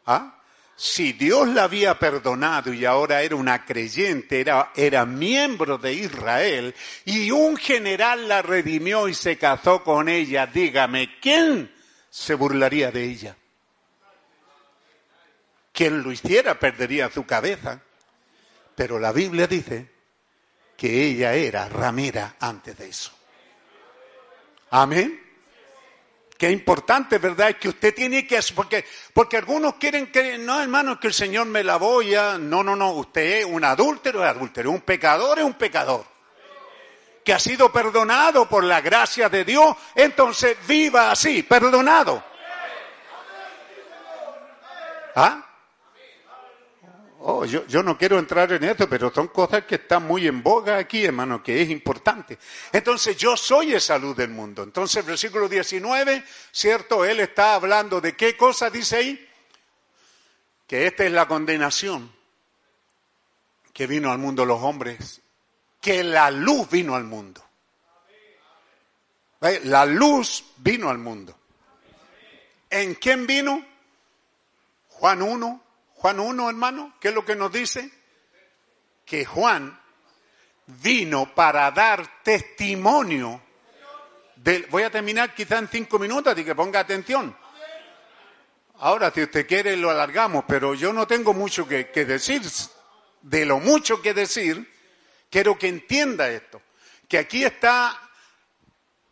¿Ah? 0.05 0.40
Si 0.83 1.13
Dios 1.13 1.47
la 1.49 1.65
había 1.65 1.99
perdonado 1.99 2.73
y 2.73 2.85
ahora 2.85 3.21
era 3.21 3.35
una 3.35 3.65
creyente, 3.65 4.41
era, 4.41 4.71
era 4.75 5.05
miembro 5.05 5.77
de 5.77 5.93
Israel, 5.93 6.73
y 7.05 7.29
un 7.29 7.55
general 7.55 8.27
la 8.27 8.41
redimió 8.41 9.07
y 9.07 9.13
se 9.13 9.37
casó 9.37 9.83
con 9.83 10.09
ella, 10.09 10.47
dígame, 10.47 11.19
¿quién 11.19 11.71
se 12.09 12.33
burlaría 12.33 12.89
de 12.89 13.03
ella? 13.03 13.37
Quien 15.71 16.01
lo 16.01 16.11
hiciera 16.11 16.57
perdería 16.59 17.11
su 17.11 17.27
cabeza. 17.27 17.79
Pero 18.73 18.97
la 18.97 19.11
Biblia 19.11 19.45
dice 19.45 19.87
que 20.75 21.05
ella 21.05 21.35
era 21.35 21.69
ramera 21.69 22.37
antes 22.39 22.75
de 22.75 22.89
eso. 22.89 23.11
Amén. 24.71 25.20
Qué 26.41 26.49
importante, 26.49 27.19
¿verdad? 27.19 27.49
Es 27.49 27.57
que 27.57 27.69
usted 27.69 27.93
tiene 27.93 28.25
que, 28.25 28.39
porque, 28.55 28.83
porque 29.13 29.37
algunos 29.37 29.75
quieren 29.75 30.11
que, 30.11 30.39
no, 30.39 30.59
hermano, 30.59 30.99
que 30.99 31.05
el 31.05 31.13
Señor 31.13 31.45
me 31.45 31.63
la 31.63 31.79
ya. 32.03 32.39
No, 32.39 32.63
no, 32.63 32.75
no, 32.75 32.93
usted 32.93 33.41
es 33.41 33.45
un 33.45 33.63
adúltero, 33.63 34.23
es 34.23 34.31
adúltero, 34.31 34.71
un 34.71 34.81
pecador 34.81 35.37
es 35.37 35.45
un 35.45 35.53
pecador. 35.53 36.03
Que 37.23 37.31
ha 37.31 37.37
sido 37.37 37.71
perdonado 37.71 38.49
por 38.49 38.63
la 38.63 38.81
gracia 38.81 39.29
de 39.29 39.45
Dios, 39.45 39.75
entonces 39.93 40.57
viva 40.67 41.11
así, 41.11 41.43
perdonado. 41.43 42.23
¿Ah? 45.15 45.45
Oh, 47.23 47.45
yo, 47.45 47.83
no 47.83 47.99
quiero 47.99 48.17
entrar 48.17 48.51
en 48.51 48.63
esto, 48.63 48.89
pero 48.89 49.13
son 49.13 49.27
cosas 49.27 49.65
que 49.65 49.75
están 49.75 50.07
muy 50.07 50.25
en 50.25 50.41
boga 50.41 50.77
aquí, 50.77 51.05
hermano, 51.05 51.43
que 51.43 51.61
es 51.61 51.69
importante. 51.69 52.39
Entonces, 52.71 53.15
yo 53.15 53.37
soy 53.37 53.75
esa 53.75 53.99
luz 53.99 54.17
del 54.17 54.31
mundo. 54.31 54.63
Entonces, 54.63 55.05
versículo 55.05 55.47
19, 55.47 56.23
¿cierto? 56.51 57.05
Él 57.05 57.19
está 57.19 57.53
hablando 57.53 58.01
de 58.01 58.15
qué 58.15 58.35
cosa 58.35 58.71
dice 58.71 58.95
ahí? 58.95 59.29
Que 60.65 60.87
esta 60.87 61.05
es 61.05 61.11
la 61.11 61.27
condenación 61.27 62.11
que 63.71 63.85
vino 63.85 64.11
al 64.11 64.17
mundo 64.17 64.43
los 64.43 64.59
hombres, 64.59 65.21
que 65.79 66.03
la 66.03 66.31
luz 66.31 66.71
vino 66.71 66.95
al 66.95 67.03
mundo. 67.03 67.43
La 69.41 69.85
luz 69.85 70.43
vino 70.57 70.89
al 70.89 70.97
mundo. 70.97 71.37
¿En 72.67 72.95
quién 72.95 73.27
vino? 73.27 73.63
Juan 74.89 75.21
1, 75.21 75.63
Juan 76.01 76.19
1, 76.19 76.49
hermano, 76.49 76.95
¿qué 76.99 77.09
es 77.09 77.13
lo 77.13 77.23
que 77.23 77.35
nos 77.35 77.51
dice? 77.51 77.91
Que 79.05 79.23
Juan 79.23 79.79
vino 80.65 81.35
para 81.35 81.69
dar 81.69 82.23
testimonio 82.23 83.39
del... 84.35 84.65
Voy 84.65 84.81
a 84.81 84.89
terminar 84.89 85.35
quizá 85.35 85.59
en 85.59 85.67
cinco 85.67 85.99
minutos, 85.99 86.35
y 86.39 86.43
que 86.43 86.55
ponga 86.55 86.79
atención. 86.79 87.37
Ahora, 88.79 89.11
si 89.11 89.21
usted 89.21 89.45
quiere, 89.45 89.77
lo 89.77 89.91
alargamos, 89.91 90.45
pero 90.47 90.73
yo 90.73 90.91
no 90.91 91.05
tengo 91.05 91.35
mucho 91.35 91.67
que, 91.67 91.91
que 91.91 92.03
decir. 92.03 92.41
de 93.21 93.45
lo 93.45 93.59
mucho 93.59 94.01
que 94.01 94.15
decir, 94.15 94.73
quiero 95.29 95.55
que 95.59 95.67
entienda 95.67 96.27
esto, 96.31 96.63
que 97.07 97.19
aquí 97.19 97.43
está 97.43 97.95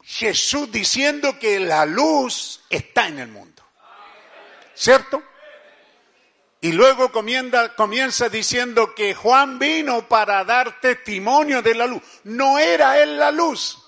Jesús 0.01 0.71
diciendo 0.71 1.37
que 1.37 1.59
la 1.59 1.85
luz 1.85 2.61
está 2.67 3.07
en 3.09 3.19
el 3.19 3.27
mundo. 3.27 3.61
¿Cierto? 4.73 5.28
Y 6.61 6.73
luego 6.73 7.09
comienza, 7.11 8.27
diciendo 8.27 8.93
que 8.93 9.15
Juan 9.15 9.59
vino 9.59 10.07
para 10.09 10.43
dar 10.43 10.81
testimonio 10.81 11.61
de 11.61 11.73
la 11.73 11.87
luz. 11.87 12.01
No 12.25 12.59
era 12.59 12.99
él 12.99 13.17
la 13.17 13.31
luz, 13.31 13.81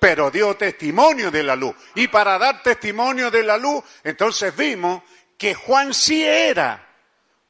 pero 0.00 0.30
dio 0.30 0.56
testimonio 0.56 1.30
de 1.30 1.44
la 1.44 1.54
luz. 1.54 1.76
Y 1.94 2.08
para 2.08 2.36
dar 2.36 2.62
testimonio 2.62 3.30
de 3.30 3.44
la 3.44 3.56
luz, 3.56 3.84
entonces 4.02 4.56
vimos 4.56 5.02
que 5.38 5.54
Juan 5.54 5.94
sí 5.94 6.24
era 6.24 6.84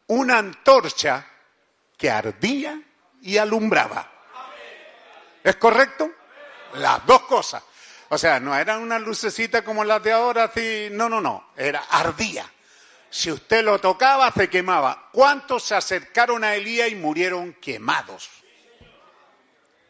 una 0.08 0.38
antorcha 0.38 1.26
que 1.96 2.10
ardía 2.10 2.78
y 3.22 3.38
alumbraba. 3.38 4.10
¿Es 5.42 5.56
correcto? 5.56 6.10
Las 6.74 7.06
dos 7.06 7.22
cosas. 7.22 7.62
O 8.10 8.18
sea, 8.18 8.38
no 8.40 8.54
era 8.54 8.76
una 8.76 8.98
lucecita 8.98 9.64
como 9.64 9.84
las 9.84 10.02
de 10.02 10.12
ahora, 10.12 10.44
así, 10.44 10.88
no, 10.90 11.08
no, 11.08 11.22
no, 11.22 11.50
era 11.56 11.80
ardía. 11.90 12.44
Si 13.14 13.30
usted 13.30 13.62
lo 13.62 13.80
tocaba, 13.80 14.32
se 14.32 14.50
quemaba. 14.50 15.08
¿Cuántos 15.12 15.62
se 15.62 15.76
acercaron 15.76 16.42
a 16.42 16.56
Elías 16.56 16.88
y 16.88 16.96
murieron 16.96 17.52
quemados? 17.52 18.28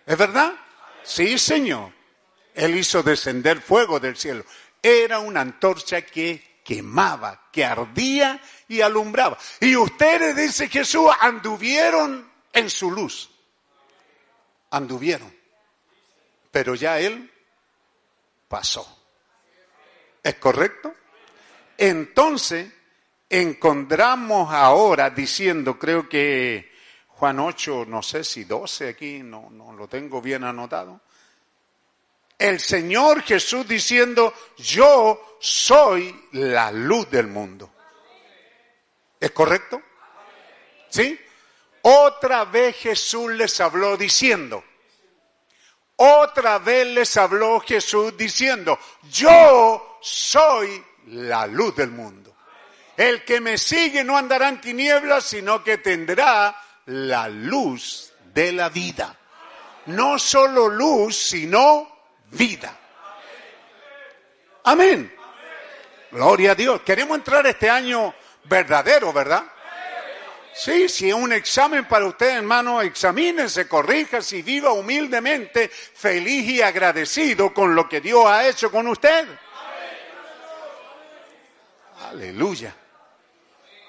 ¿Es 0.05 0.19
verdad? 0.19 0.53
Sí, 1.03 1.39
Señor. 1.39 1.91
Él 2.53 2.77
hizo 2.77 3.03
descender 3.03 3.62
fuego 3.62 3.99
del 3.99 4.19
cielo. 4.19 4.44
Era 4.83 5.20
una 5.20 5.41
antorcha 5.41 6.03
que 6.03 6.61
quemaba, 6.62 7.49
que 7.51 7.65
ardía 7.65 8.39
y 8.69 8.83
alumbraba. 8.83 9.39
Y 9.59 9.75
ustedes, 9.75 10.36
dice 10.36 10.69
Jesús, 10.69 11.11
anduvieron 11.19 12.31
en 12.53 12.69
su 12.69 12.91
luz. 12.91 13.31
Anduvieron. 14.69 15.35
Pero 16.51 16.75
ya 16.75 17.01
Él 17.01 17.33
pasó. 18.49 18.86
¿Es 20.23 20.35
correcto? 20.35 20.94
Entonces, 21.78 22.70
encontramos 23.28 24.53
ahora 24.53 25.11
diciendo, 25.11 25.78
creo 25.78 26.09
que 26.09 26.73
Juan 27.09 27.41
8, 27.41 27.86
no 27.89 28.03
sé 28.03 28.25
si 28.25 28.44
12 28.44 28.89
aquí, 28.89 29.23
no, 29.23 29.51
no 29.51 29.73
lo 29.73 29.89
tengo 29.89 30.20
bien 30.20 30.44
anotado. 30.44 31.01
El 32.39 32.61
Señor 32.61 33.23
Jesús 33.23 33.67
diciendo, 33.67 34.35
yo 34.57 35.36
soy 35.41 36.28
la 36.33 36.70
luz 36.73 37.11
del 37.11 37.28
mundo. 37.28 37.70
¿Es 39.20 39.31
correcto? 39.31 39.81
¿Sí? 40.91 41.19
Otra 41.83 42.44
vez 42.44 42.77
Jesús 42.77 43.31
les 43.33 43.61
habló 43.61 43.97
diciendo, 43.97 44.65
otra 45.97 46.59
vez 46.59 46.86
les 46.89 47.17
habló 47.17 47.61
Jesús 47.61 48.17
diciendo, 48.17 48.78
yo 49.11 49.99
soy 50.01 50.85
la 51.07 51.47
luz 51.47 51.77
del 51.77 51.91
mundo. 51.91 52.34
El 52.97 53.25
que 53.25 53.41
me 53.41 53.59
sigue 53.59 54.05
no 54.05 54.17
andará 54.17 54.49
en 54.49 54.61
tinieblas, 54.61 55.25
sino 55.25 55.65
que 55.65 55.79
tendrá 55.79 56.57
la 56.87 57.29
luz 57.29 58.13
de 58.33 58.53
la 58.53 58.69
vida. 58.69 59.17
No 59.87 60.19
solo 60.19 60.69
luz, 60.69 61.17
sino 61.17 61.89
vida. 62.31 62.77
Amén. 64.65 65.15
Gloria 66.11 66.53
a 66.53 66.55
Dios. 66.55 66.83
Queremos 66.83 67.19
entrar 67.19 67.47
este 67.47 67.69
año 67.69 68.15
verdadero, 68.45 69.13
¿verdad? 69.13 69.45
Sí, 70.55 70.89
si 70.89 71.09
es 71.09 71.15
un 71.15 71.33
examen 71.33 71.87
para 71.87 72.07
usted, 72.07 72.37
hermano, 72.37 72.81
examínese, 72.81 73.67
corríjase 73.67 74.37
y 74.37 74.43
viva 74.43 74.71
humildemente, 74.71 75.69
feliz 75.69 76.49
y 76.49 76.63
agradecido 76.63 77.53
con 77.53 77.75
lo 77.75 77.89
que 77.89 78.01
Dios 78.01 78.25
ha 78.25 78.47
hecho 78.47 78.71
con 78.71 78.87
usted. 78.87 79.27
Aleluya. 82.09 82.73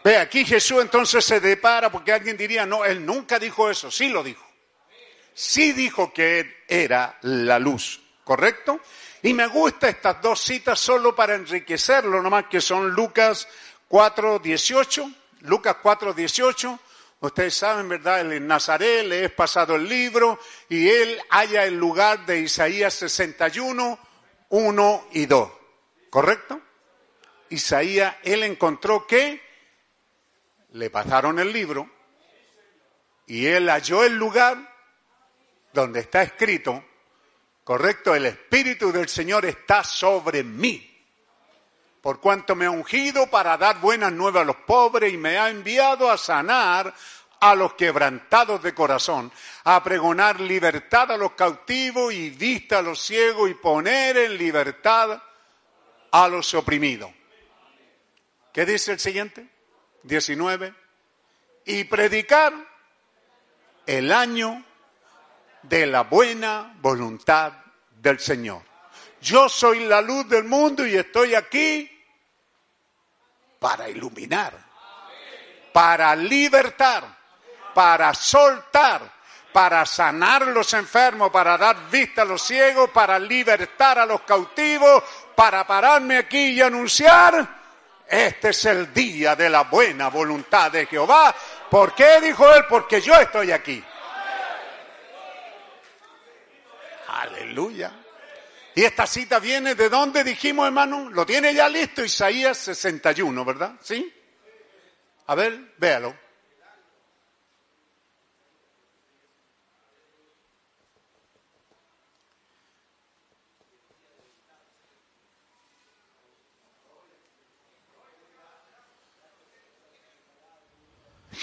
Ve, 0.05 0.17
aquí 0.17 0.45
Jesús 0.45 0.81
entonces 0.81 1.25
se 1.25 1.39
depara 1.39 1.91
porque 1.91 2.13
alguien 2.13 2.37
diría, 2.37 2.65
no, 2.65 2.85
él 2.85 3.05
nunca 3.05 3.39
dijo 3.39 3.69
eso, 3.69 3.89
sí 3.89 4.07
lo 4.07 4.23
dijo. 4.23 4.45
Sí 5.33 5.73
dijo 5.73 6.13
que 6.13 6.39
él 6.39 6.55
era 6.67 7.17
la 7.23 7.59
luz, 7.59 7.99
¿correcto? 8.23 8.79
Y 9.23 9.33
me 9.33 9.47
gusta 9.47 9.89
estas 9.89 10.21
dos 10.21 10.39
citas 10.39 10.79
solo 10.79 11.13
para 11.15 11.35
enriquecerlo, 11.35 12.21
nomás 12.21 12.45
que 12.45 12.61
son 12.61 12.91
Lucas 12.91 13.47
4, 13.87 14.39
18 14.39 15.11
Lucas 15.41 15.77
4, 15.81 16.13
18, 16.13 16.79
ustedes 17.19 17.55
saben, 17.55 17.87
¿verdad? 17.87 18.31
En 18.31 18.47
Nazaret 18.47 19.05
le 19.05 19.25
es 19.25 19.31
pasado 19.31 19.75
el 19.75 19.87
libro 19.87 20.39
y 20.69 20.89
él 20.89 21.19
halla 21.29 21.65
el 21.65 21.75
lugar 21.75 22.25
de 22.25 22.39
Isaías 22.39 22.93
61, 22.95 23.99
1 24.49 25.07
y 25.11 25.25
2. 25.25 25.51
¿Correcto? 26.09 26.61
Isaías, 27.49 28.15
él 28.23 28.43
encontró 28.43 29.05
que 29.05 29.44
le 30.75 30.89
pasaron 30.89 31.39
el 31.39 31.51
libro 31.51 31.89
y 33.27 33.45
él 33.47 33.69
halló 33.69 34.03
el 34.03 34.15
lugar 34.15 34.57
donde 35.73 36.01
está 36.01 36.21
escrito, 36.21 36.83
correcto, 37.63 38.13
el 38.13 38.25
Espíritu 38.25 38.91
del 38.91 39.07
Señor 39.09 39.45
está 39.45 39.83
sobre 39.83 40.43
mí 40.43 40.91
por 42.05 42.19
cuanto 42.19 42.55
me 42.55 42.65
ha 42.65 42.69
ungido 42.69 43.25
para 43.31 43.57
dar 43.57 43.79
buenas 43.79 44.11
nuevas 44.11 44.43
a 44.43 44.45
los 44.45 44.57
pobres 44.57 45.11
y 45.11 45.17
me 45.17 45.39
ha 45.39 45.49
enviado 45.49 46.11
a 46.11 46.19
sanar 46.19 46.93
a 47.39 47.55
los 47.55 47.73
quebrantados 47.73 48.61
de 48.61 48.75
corazón, 48.75 49.31
a 49.63 49.83
pregonar 49.83 50.39
libertad 50.39 51.11
a 51.11 51.17
los 51.17 51.31
cautivos 51.31 52.13
y 52.13 52.29
vista 52.29 52.77
a 52.77 52.81
los 52.83 52.99
ciegos 52.99 53.49
y 53.49 53.55
poner 53.55 54.17
en 54.17 54.37
libertad 54.37 55.19
a 56.11 56.27
los 56.27 56.53
oprimidos. 56.53 57.09
¿Qué 58.53 58.67
dice 58.67 58.91
el 58.91 58.99
siguiente? 58.99 59.54
19. 60.05 60.73
Y 61.65 61.83
predicar 61.85 62.53
el 63.85 64.11
año 64.11 64.63
de 65.63 65.87
la 65.87 66.03
buena 66.03 66.75
voluntad 66.79 67.53
del 68.01 68.19
Señor. 68.19 68.61
Yo 69.21 69.49
soy 69.49 69.85
la 69.85 70.01
luz 70.01 70.29
del 70.29 70.43
mundo 70.43 70.85
y 70.85 70.95
estoy 70.95 71.33
aquí 71.33 71.91
para 73.59 73.89
iluminar, 73.89 74.53
para 75.73 76.15
libertar, 76.15 77.03
para 77.73 78.13
soltar, 78.13 79.11
para 79.51 79.85
sanar 79.85 80.45
los 80.47 80.71
enfermos, 80.73 81.31
para 81.31 81.57
dar 81.57 81.89
vista 81.89 82.21
a 82.21 82.25
los 82.25 82.43
ciegos, 82.43 82.91
para 82.91 83.17
libertar 83.17 83.97
a 83.97 84.05
los 84.05 84.21
cautivos, 84.21 85.03
para 85.35 85.65
pararme 85.65 86.17
aquí 86.17 86.49
y 86.49 86.61
anunciar, 86.61 87.64
este 88.07 88.49
es 88.49 88.65
el 88.65 88.93
día 88.93 89.35
de 89.35 89.49
la 89.49 89.63
buena 89.63 90.09
voluntad 90.09 90.71
de 90.71 90.85
Jehová. 90.85 91.35
¿Por 91.69 91.95
qué 91.95 92.21
dijo 92.21 92.53
él? 92.53 92.65
Porque 92.69 93.01
yo 93.01 93.13
estoy 93.15 93.51
aquí. 93.51 93.83
Aleluya. 97.07 97.91
Y 98.75 98.83
esta 98.83 99.07
cita 99.07 99.39
viene 99.39 99.73
de 99.73 99.89
dónde 99.89 100.23
dijimos, 100.23 100.67
hermano, 100.67 101.09
lo 101.09 101.25
tiene 101.25 101.53
ya 101.53 101.69
listo 101.69 102.03
Isaías 102.03 102.57
61, 102.57 103.45
¿verdad? 103.45 103.73
¿Sí? 103.81 104.13
A 105.27 105.35
ver, 105.35 105.73
véalo. 105.77 106.24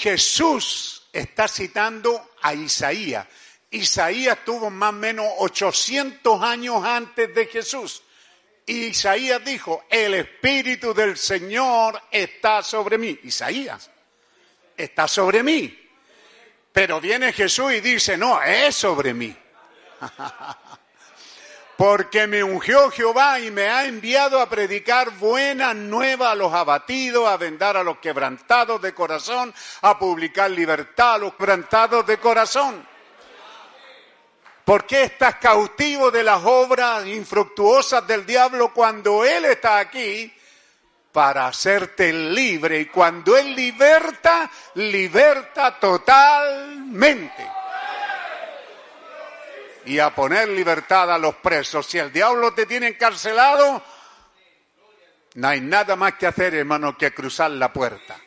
Jesús 0.03 1.07
está 1.13 1.47
citando 1.47 2.31
a 2.43 2.53
Isaías. 2.55 3.25
Isaías 3.71 4.45
tuvo 4.45 4.69
más 4.69 4.91
o 4.91 4.95
menos 4.95 5.27
800 5.39 6.43
años 6.43 6.85
antes 6.85 7.33
de 7.33 7.47
Jesús. 7.47 8.03
Y 8.67 8.87
Isaías 8.87 9.45
dijo, 9.45 9.85
el 9.89 10.15
Espíritu 10.15 10.93
del 10.93 11.17
Señor 11.17 12.03
está 12.11 12.65
sobre 12.65 12.99
mí. 12.99 13.17
Isaías, 13.23 13.89
está 14.77 15.07
sobre 15.07 15.45
mí. 15.45 15.79
Pero 16.73 17.01
viene 17.01 17.33
Jesús 17.33 17.73
y 17.73 17.81
dice, 17.81 18.17
no, 18.17 18.43
es 18.43 18.75
sobre 18.75 19.15
mí. 19.15 19.33
Porque 21.83 22.29
me 22.29 22.45
ungió 22.45 22.93
Jehová 22.93 23.41
y 23.41 23.51
me 23.51 23.67
ha 23.67 23.87
enviado 23.87 24.41
a 24.41 24.49
predicar 24.49 25.11
buena 25.19 25.75
nueva 25.75 26.31
a 26.31 26.37
los 26.37 26.55
abatidos, 26.55 27.27
a 27.27 27.37
vendar 27.37 27.77
a 27.77 27.83
los 27.83 27.99
quebrantados 27.99 28.81
de 28.81 28.95
corazón, 28.95 29.53
a 29.81 29.99
publicar 29.99 30.49
libertad 30.49 31.15
a 31.15 31.19
los 31.19 31.35
quebrantados 31.35 32.07
de 32.07 32.19
corazón 32.19 32.87
¿Por 34.65 34.87
qué 34.87 35.03
estás 35.03 35.35
cautivo 35.39 36.13
de 36.13 36.23
las 36.23 36.45
obras 36.45 37.05
infructuosas 37.05 38.07
del 38.07 38.25
diablo 38.25 38.73
cuando 38.73 39.25
Él 39.25 39.47
está 39.47 39.81
aquí 39.81 40.33
para 41.11 41.49
hacerte 41.49 42.13
libre. 42.13 42.79
Y 42.79 42.87
cuando 42.87 43.37
Él 43.37 43.57
liberta, 43.57 44.49
liberta 44.75 45.81
totalmente. 45.81 47.62
Y 49.85 49.99
a 49.99 50.15
poner 50.15 50.49
libertad 50.49 51.13
a 51.13 51.19
los 51.19 51.37
presos. 51.37 51.87
Si 51.87 51.99
el 51.99 52.13
diablo 52.13 52.55
te 52.55 52.67
tiene 52.67 52.89
encarcelado, 52.89 53.83
no 55.35 55.49
hay 55.49 55.61
nada 55.61 55.97
más 55.97 56.15
que 56.15 56.27
hacer, 56.27 56.55
hermano, 56.55 56.97
que 56.97 57.13
cruzar 57.13 57.51
la 57.53 57.73
puerta. 57.73 58.19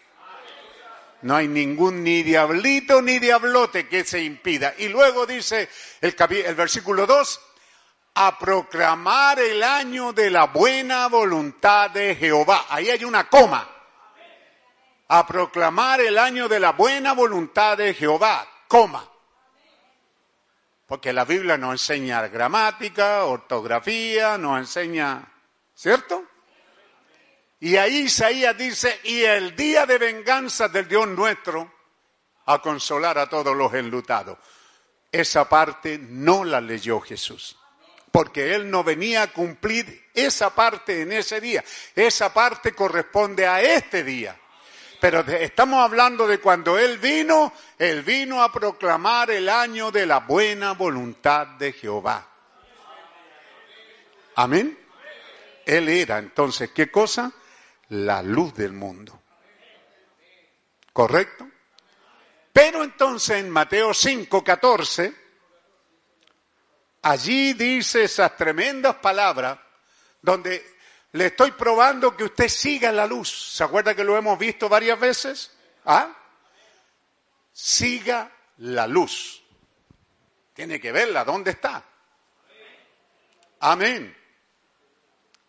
No 1.21 1.35
hay 1.35 1.47
ningún 1.47 2.03
ni 2.03 2.23
diablito 2.23 3.01
ni 3.01 3.19
diablote 3.19 3.87
que 3.87 4.03
se 4.03 4.21
impida. 4.21 4.75
Y 4.77 4.89
luego 4.89 5.25
dice 5.25 5.69
el, 6.01 6.13
versículo 6.55 7.05
2, 7.05 7.41
a 8.15 8.37
proclamar 8.37 9.39
el 9.39 9.63
año 9.63 10.13
de 10.13 10.29
la 10.29 10.45
buena 10.45 11.07
voluntad 11.07 11.89
de 11.89 12.15
Jehová. 12.15 12.65
Ahí 12.69 12.89
hay 12.89 13.03
una 13.03 13.27
coma. 13.27 13.67
A 15.07 15.25
proclamar 15.25 16.01
el 16.01 16.17
año 16.17 16.47
de 16.47 16.59
la 16.59 16.71
buena 16.71 17.13
voluntad 17.13 17.77
de 17.77 17.93
Jehová, 17.93 18.47
coma. 18.67 19.07
Porque 20.85 21.13
la 21.13 21.25
Biblia 21.25 21.57
nos 21.57 21.71
enseña 21.71 22.27
gramática, 22.27 23.25
ortografía, 23.25 24.37
nos 24.37 24.59
enseña, 24.59 25.27
¿cierto? 25.73 26.23
Y 27.59 27.77
ahí 27.77 28.01
Isaías 28.01 28.55
dice, 28.57 28.99
y 29.03 29.23
el 29.23 29.55
día 29.55 29.85
de 29.85 29.97
venganza 29.97 30.67
del 30.67 30.87
Dios 30.87 31.07
nuestro, 31.07 31.73
a 32.45 32.61
consolar 32.61 33.17
a 33.17 33.27
todos 33.27 33.55
los 33.55 33.73
enlutados. 33.73 34.37
Esa 35.11 35.47
parte 35.47 35.97
no 35.97 36.43
la 36.43 36.61
leyó 36.61 36.99
Jesús, 36.99 37.57
porque 38.11 38.53
Él 38.53 38.69
no 38.69 38.83
venía 38.83 39.23
a 39.23 39.33
cumplir 39.33 40.09
esa 40.13 40.53
parte 40.53 41.01
en 41.01 41.13
ese 41.13 41.41
día. 41.41 41.63
Esa 41.95 42.33
parte 42.33 42.73
corresponde 42.73 43.47
a 43.47 43.61
este 43.61 44.03
día. 44.03 44.39
Pero 45.05 45.19
estamos 45.19 45.83
hablando 45.83 46.25
de 46.25 46.39
cuando 46.39 46.79
Él 46.79 46.97
vino, 46.97 47.53
Él 47.77 48.01
vino 48.01 48.41
a 48.41 48.51
proclamar 48.51 49.29
el 49.29 49.47
año 49.49 49.91
de 49.91 50.03
la 50.03 50.21
buena 50.21 50.71
voluntad 50.71 51.45
de 51.59 51.73
Jehová. 51.73 52.27
Amén. 54.33 54.75
Él 55.63 55.89
era 55.89 56.17
entonces, 56.17 56.71
¿qué 56.71 56.89
cosa? 56.89 57.31
la 57.89 58.23
luz 58.23 58.55
del 58.55 58.73
mundo. 58.73 59.21
¿Correcto? 60.91 61.47
Pero 62.51 62.83
entonces 62.83 63.37
en 63.37 63.51
Mateo 63.51 63.93
5, 63.93 64.43
14, 64.43 65.13
allí 67.03 67.53
dice 67.53 68.05
esas 68.05 68.35
tremendas 68.35 68.95
palabras 68.95 69.59
donde 70.19 70.74
le 71.15 71.27
estoy 71.27 71.51
probando 71.51 72.15
que 72.15 72.25
usted 72.25 72.47
siga 72.47 72.91
la 72.91 73.05
luz. 73.05 73.53
¿Se 73.55 73.63
acuerda 73.63 73.95
que 73.95 74.03
lo 74.03 74.17
hemos 74.17 74.37
visto 74.37 74.69
varias 74.69 74.99
veces? 74.99 75.51
¿Ah? 75.85 76.15
Siga 77.51 78.31
la 78.57 78.87
luz. 78.87 79.43
Tiene 80.53 80.79
que 80.79 80.91
verla, 80.91 81.23
¿dónde 81.23 81.51
está? 81.51 81.83
Amén. 83.59 84.15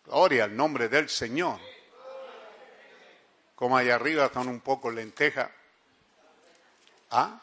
Gloria 0.05 0.45
al 0.45 0.55
nombre 0.55 0.89
del 0.89 1.09
Señor 1.09 1.59
como 3.57 3.75
allá 3.75 3.95
arriba 3.95 4.29
son 4.31 4.49
un 4.49 4.59
poco 4.59 4.91
lenteja. 4.91 5.49
¿Ah? 7.09 7.41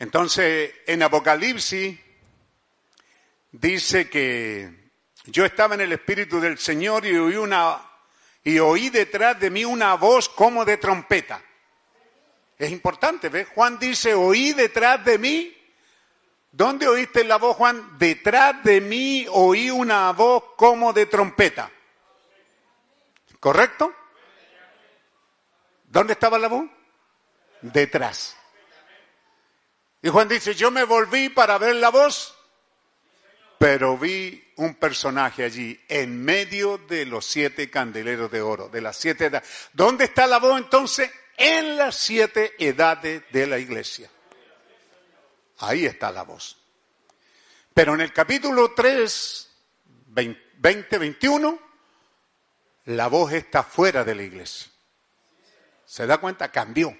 Entonces, 0.00 0.74
en 0.88 1.04
Apocalipsis 1.04 1.96
dice 3.54 4.08
que 4.08 4.90
yo 5.26 5.44
estaba 5.44 5.74
en 5.74 5.82
el 5.82 5.92
Espíritu 5.92 6.40
del 6.40 6.58
Señor 6.58 7.06
y 7.06 7.16
oí 7.16 7.36
una 7.36 7.80
y 8.42 8.58
oí 8.58 8.90
detrás 8.90 9.38
de 9.40 9.48
mí 9.48 9.64
una 9.64 9.94
voz 9.94 10.28
como 10.28 10.64
de 10.64 10.76
trompeta. 10.76 11.42
Es 12.58 12.70
importante, 12.70 13.28
¿ves? 13.30 13.48
Juan 13.54 13.78
dice, 13.78 14.12
oí 14.12 14.52
detrás 14.52 15.04
de 15.04 15.18
mí. 15.18 15.56
¿Dónde 16.52 16.86
oíste 16.86 17.24
la 17.24 17.36
voz, 17.36 17.56
Juan? 17.56 17.98
Detrás 17.98 18.62
de 18.62 18.80
mí 18.80 19.26
oí 19.30 19.70
una 19.70 20.12
voz 20.12 20.44
como 20.56 20.92
de 20.92 21.06
trompeta. 21.06 21.70
¿Correcto? 23.40 23.92
¿Dónde 25.84 26.12
estaba 26.12 26.38
la 26.38 26.48
voz? 26.48 26.66
Detrás. 27.62 28.36
Y 30.02 30.10
Juan 30.10 30.28
dice, 30.28 30.54
yo 30.54 30.70
me 30.70 30.84
volví 30.84 31.30
para 31.30 31.56
ver 31.56 31.76
la 31.76 31.88
voz, 31.88 32.33
pero 33.64 33.96
vi 33.96 34.52
un 34.56 34.74
personaje 34.74 35.42
allí, 35.42 35.82
en 35.88 36.22
medio 36.22 36.76
de 36.76 37.06
los 37.06 37.24
siete 37.24 37.70
candeleros 37.70 38.30
de 38.30 38.42
oro, 38.42 38.68
de 38.68 38.82
las 38.82 38.94
siete 38.94 39.24
edades. 39.24 39.48
¿Dónde 39.72 40.04
está 40.04 40.26
la 40.26 40.38
voz 40.38 40.58
entonces? 40.58 41.10
En 41.34 41.78
las 41.78 41.96
siete 41.96 42.52
edades 42.58 43.22
de 43.32 43.46
la 43.46 43.58
iglesia. 43.58 44.10
Ahí 45.60 45.86
está 45.86 46.12
la 46.12 46.24
voz. 46.24 46.58
Pero 47.72 47.94
en 47.94 48.02
el 48.02 48.12
capítulo 48.12 48.74
3, 48.74 49.50
20, 50.08 50.98
21, 50.98 51.58
la 52.84 53.06
voz 53.06 53.32
está 53.32 53.62
fuera 53.62 54.04
de 54.04 54.14
la 54.14 54.24
iglesia. 54.24 54.70
¿Se 55.86 56.06
da 56.06 56.18
cuenta? 56.18 56.50
Cambió. 56.52 56.94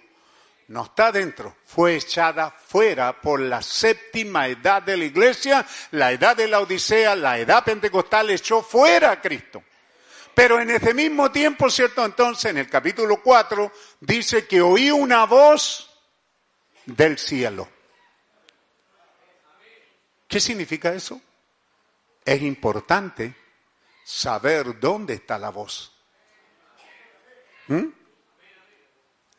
No 0.68 0.84
está 0.84 1.12
dentro, 1.12 1.56
fue 1.66 1.96
echada 1.96 2.50
fuera 2.50 3.20
por 3.20 3.38
la 3.38 3.60
séptima 3.60 4.48
edad 4.48 4.82
de 4.82 4.96
la 4.96 5.04
iglesia, 5.04 5.66
la 5.90 6.12
edad 6.12 6.34
de 6.36 6.48
la 6.48 6.60
Odisea, 6.60 7.14
la 7.14 7.38
edad 7.38 7.62
pentecostal 7.64 8.30
echó 8.30 8.62
fuera 8.62 9.10
a 9.10 9.20
Cristo. 9.20 9.62
Pero 10.34 10.60
en 10.60 10.70
ese 10.70 10.94
mismo 10.94 11.30
tiempo, 11.30 11.70
¿cierto? 11.70 12.04
Entonces, 12.04 12.50
en 12.50 12.58
el 12.58 12.68
capítulo 12.68 13.22
4, 13.22 13.70
dice 14.00 14.46
que 14.46 14.60
oí 14.60 14.90
una 14.90 15.26
voz 15.26 15.90
del 16.86 17.18
cielo. 17.18 17.68
¿Qué 20.26 20.40
significa 20.40 20.92
eso? 20.92 21.20
Es 22.24 22.42
importante 22.42 23.34
saber 24.02 24.80
dónde 24.80 25.14
está 25.14 25.38
la 25.38 25.50
voz. 25.50 25.92
¿Mm? 27.68 27.84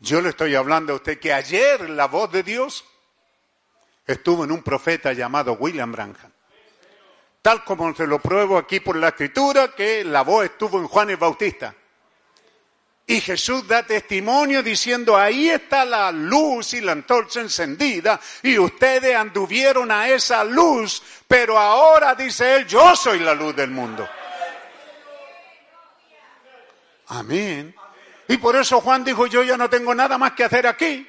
Yo 0.06 0.22
le 0.22 0.30
estoy 0.30 0.54
hablando 0.54 0.94
a 0.94 0.98
usted 0.98 1.20
que 1.20 1.34
ayer 1.34 1.90
la 1.90 2.06
voz 2.06 2.32
de 2.32 2.44
Dios 2.44 2.86
estuvo 4.06 4.44
en 4.44 4.52
un 4.52 4.62
profeta 4.62 5.14
llamado 5.14 5.54
William 5.54 5.92
Branham. 5.92 6.32
Tal 7.42 7.64
como 7.64 7.92
se 7.96 8.06
lo 8.06 8.20
pruebo 8.20 8.56
aquí 8.56 8.82
por 8.82 8.98
la 8.98 9.08
escritura, 9.08 9.74
que 9.74 10.04
la 10.04 10.22
voz 10.22 10.46
estuvo 10.46 10.78
en 10.78 10.88
Juan 10.88 11.10
el 11.10 11.18
Bautista. 11.18 11.74
Y 13.08 13.20
Jesús 13.20 13.68
da 13.68 13.82
testimonio 13.82 14.62
diciendo, 14.62 15.18
ahí 15.18 15.50
está 15.50 15.84
la 15.84 16.12
luz 16.12 16.76
y 16.76 16.82
la 16.82 16.92
antorcha 16.92 17.42
encendida, 17.42 18.20
y 18.44 18.60
ustedes 18.60 19.16
anduvieron 19.16 19.90
a 19.92 20.08
esa 20.08 20.44
luz, 20.44 21.02
pero 21.28 21.58
ahora 21.58 22.14
dice 22.14 22.58
él, 22.58 22.68
yo 22.68 22.96
soy 22.96 23.22
la 23.22 23.34
luz 23.34 23.56
del 23.56 23.72
mundo. 23.72 24.08
Amén. 27.08 27.74
Y 28.28 28.38
por 28.38 28.56
eso 28.56 28.82
Juan 28.82 29.04
dijo, 29.04 29.28
yo 29.28 29.44
ya 29.44 29.58
no 29.58 29.70
tengo 29.70 29.94
nada 29.94 30.18
más 30.18 30.34
que 30.34 30.44
hacer 30.44 30.68
aquí. 30.68 31.08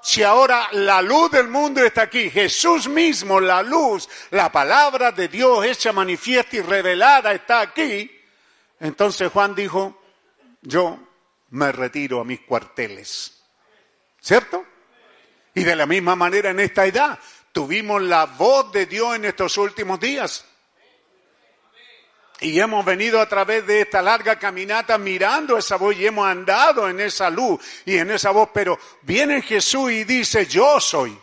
Si 0.00 0.22
ahora 0.22 0.68
la 0.72 1.02
luz 1.02 1.30
del 1.30 1.48
mundo 1.48 1.82
está 1.82 2.02
aquí, 2.02 2.30
Jesús 2.30 2.88
mismo, 2.88 3.40
la 3.40 3.62
luz, 3.62 4.08
la 4.30 4.50
palabra 4.50 5.12
de 5.12 5.28
Dios 5.28 5.64
hecha 5.64 5.92
manifiesta 5.92 6.56
y 6.56 6.62
revelada 6.62 7.32
está 7.32 7.60
aquí, 7.60 8.10
entonces 8.80 9.30
Juan 9.32 9.54
dijo, 9.54 10.00
yo 10.62 10.98
me 11.50 11.72
retiro 11.72 12.20
a 12.20 12.24
mis 12.24 12.40
cuarteles. 12.40 13.42
¿Cierto? 14.20 14.64
Y 15.54 15.64
de 15.64 15.76
la 15.76 15.86
misma 15.86 16.14
manera 16.14 16.50
en 16.50 16.60
esta 16.60 16.86
edad 16.86 17.18
tuvimos 17.52 18.00
la 18.02 18.26
voz 18.26 18.70
de 18.72 18.86
Dios 18.86 19.16
en 19.16 19.24
estos 19.24 19.58
últimos 19.58 19.98
días. 19.98 20.44
Y 22.40 22.60
hemos 22.60 22.84
venido 22.84 23.20
a 23.20 23.28
través 23.28 23.66
de 23.66 23.80
esta 23.80 24.00
larga 24.00 24.38
caminata 24.38 24.96
mirando 24.96 25.58
esa 25.58 25.76
voz 25.76 25.96
y 25.96 26.06
hemos 26.06 26.26
andado 26.26 26.88
en 26.88 27.00
esa 27.00 27.30
luz 27.30 27.60
y 27.84 27.96
en 27.96 28.10
esa 28.12 28.30
voz, 28.30 28.50
pero 28.54 28.78
viene 29.02 29.42
Jesús 29.42 29.90
y 29.90 30.04
dice, 30.04 30.46
yo 30.46 30.78
soy. 30.78 31.18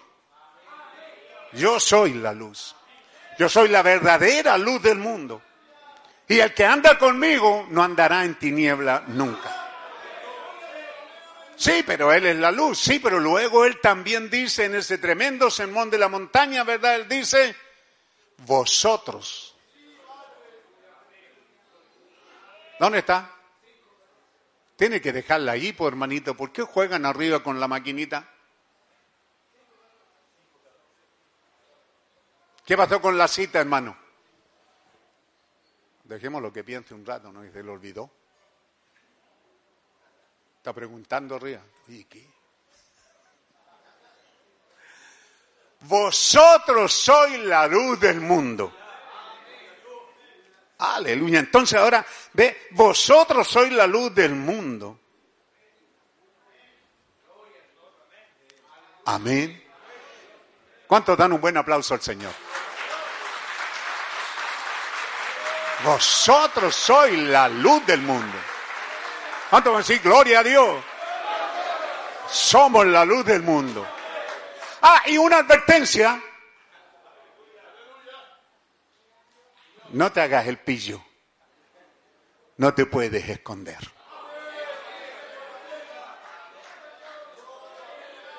Yo 1.53 1.79
soy 1.79 2.15
la 2.15 2.33
luz. 2.33 2.75
Yo 3.39 3.47
soy 3.47 3.69
la 3.69 3.81
verdadera 3.81 4.57
luz 4.57 4.81
del 4.81 4.97
mundo. 4.97 5.41
Y 6.27 6.39
el 6.39 6.53
que 6.53 6.65
anda 6.65 6.97
conmigo 6.97 7.65
no 7.69 7.81
andará 7.81 8.25
en 8.25 8.35
tiniebla 8.35 9.03
nunca. 9.07 9.61
Sí, 11.55 11.83
pero 11.85 12.11
Él 12.11 12.25
es 12.25 12.35
la 12.35 12.51
luz. 12.51 12.77
Sí, 12.77 12.99
pero 12.99 13.21
luego 13.21 13.63
Él 13.63 13.79
también 13.79 14.29
dice 14.29 14.65
en 14.65 14.75
ese 14.75 14.97
tremendo 14.97 15.49
sermón 15.49 15.89
de 15.89 15.97
la 15.97 16.09
montaña, 16.09 16.65
¿verdad? 16.65 16.95
Él 16.95 17.07
dice, 17.07 17.55
vosotros 18.39 19.54
¿Dónde 22.79 22.99
está? 22.99 23.31
Tiene 24.75 24.99
que 24.99 25.13
dejarla 25.13 25.53
ahí, 25.53 25.71
por 25.71 25.93
hermanito. 25.93 26.35
¿Por 26.35 26.51
qué 26.51 26.63
juegan 26.63 27.05
arriba 27.05 27.41
con 27.41 27.59
la 27.59 27.67
maquinita? 27.67 28.29
¿Qué 32.65 32.75
pasó 32.75 32.99
con 32.99 33.17
la 33.17 33.27
cita, 33.27 33.59
hermano? 33.59 33.95
Dejemos 36.03 36.41
lo 36.41 36.51
que 36.51 36.63
piense 36.63 36.93
un 36.93 37.05
rato, 37.05 37.31
¿no? 37.31 37.45
Y 37.45 37.51
se 37.51 37.63
lo 37.63 37.73
olvidó. 37.73 38.11
Está 40.57 40.73
preguntando 40.73 41.39
Ría. 41.39 41.61
¿Y 41.87 42.03
qué? 42.05 42.27
Vosotros 45.81 46.91
sois 46.91 47.39
la 47.39 47.67
luz 47.67 47.99
del 47.99 48.19
mundo. 48.19 48.75
Aleluya. 50.77 51.39
Entonces 51.39 51.79
ahora, 51.79 52.05
ve, 52.33 52.67
vosotros 52.71 53.47
sois 53.47 53.71
la 53.71 53.87
luz 53.87 54.13
del 54.13 54.35
mundo. 54.35 54.99
Amén. 59.05 59.63
¿Cuántos 60.87 61.17
dan 61.17 61.33
un 61.33 61.41
buen 61.41 61.57
aplauso 61.57 61.93
al 61.93 62.01
Señor? 62.01 62.33
Vosotros 65.83 66.75
sois 66.75 67.17
la 67.17 67.47
luz 67.47 67.85
del 67.85 68.01
mundo. 68.01 68.37
¿Cuántos 69.49 69.71
van 69.71 69.81
a 69.81 69.85
decir 69.85 70.01
gloria 70.01 70.39
a 70.39 70.43
Dios? 70.43 70.83
Somos 72.29 72.85
la 72.87 73.05
luz 73.05 73.25
del 73.25 73.43
mundo. 73.43 73.87
Ah, 74.81 75.03
y 75.05 75.17
una 75.17 75.37
advertencia. 75.37 76.21
No 79.89 80.11
te 80.11 80.21
hagas 80.21 80.47
el 80.47 80.57
pillo. 80.57 81.03
No 82.57 82.73
te 82.73 82.85
puedes 82.85 83.27
esconder. 83.27 83.77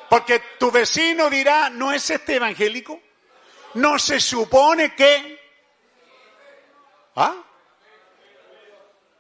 Porque 0.09 0.41
tu 0.59 0.71
vecino 0.71 1.29
dirá, 1.29 1.69
¿no 1.71 1.93
es 1.93 2.09
este 2.11 2.37
evangélico? 2.37 3.01
¿No 3.75 3.99
se 3.99 4.21
supone 4.21 4.95
que... 4.95 5.41
¿Ah? 7.17 7.37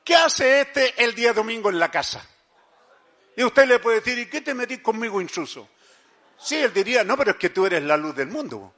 ¿Qué 0.05 0.15
hace 0.15 0.61
este 0.61 1.03
el 1.03 1.15
día 1.15 1.33
domingo 1.33 1.69
en 1.69 1.79
la 1.79 1.91
casa? 1.91 2.25
Y 3.37 3.43
usted 3.43 3.67
le 3.67 3.81
puede 3.81 4.01
decir, 4.01 4.19
¿y 4.19 4.31
qué 4.31 4.41
te 4.41 4.55
metís 4.55 4.81
conmigo 4.81 5.21
insuso? 5.21 5.69
Sí, 6.39 6.57
él 6.57 6.73
diría, 6.73 7.03
no, 7.03 7.17
pero 7.17 7.33
es 7.33 7.37
que 7.37 7.51
tú 7.51 7.67
eres 7.67 7.83
la 7.83 7.97
luz 7.97 8.15
del 8.15 8.29
mundo. 8.29 8.76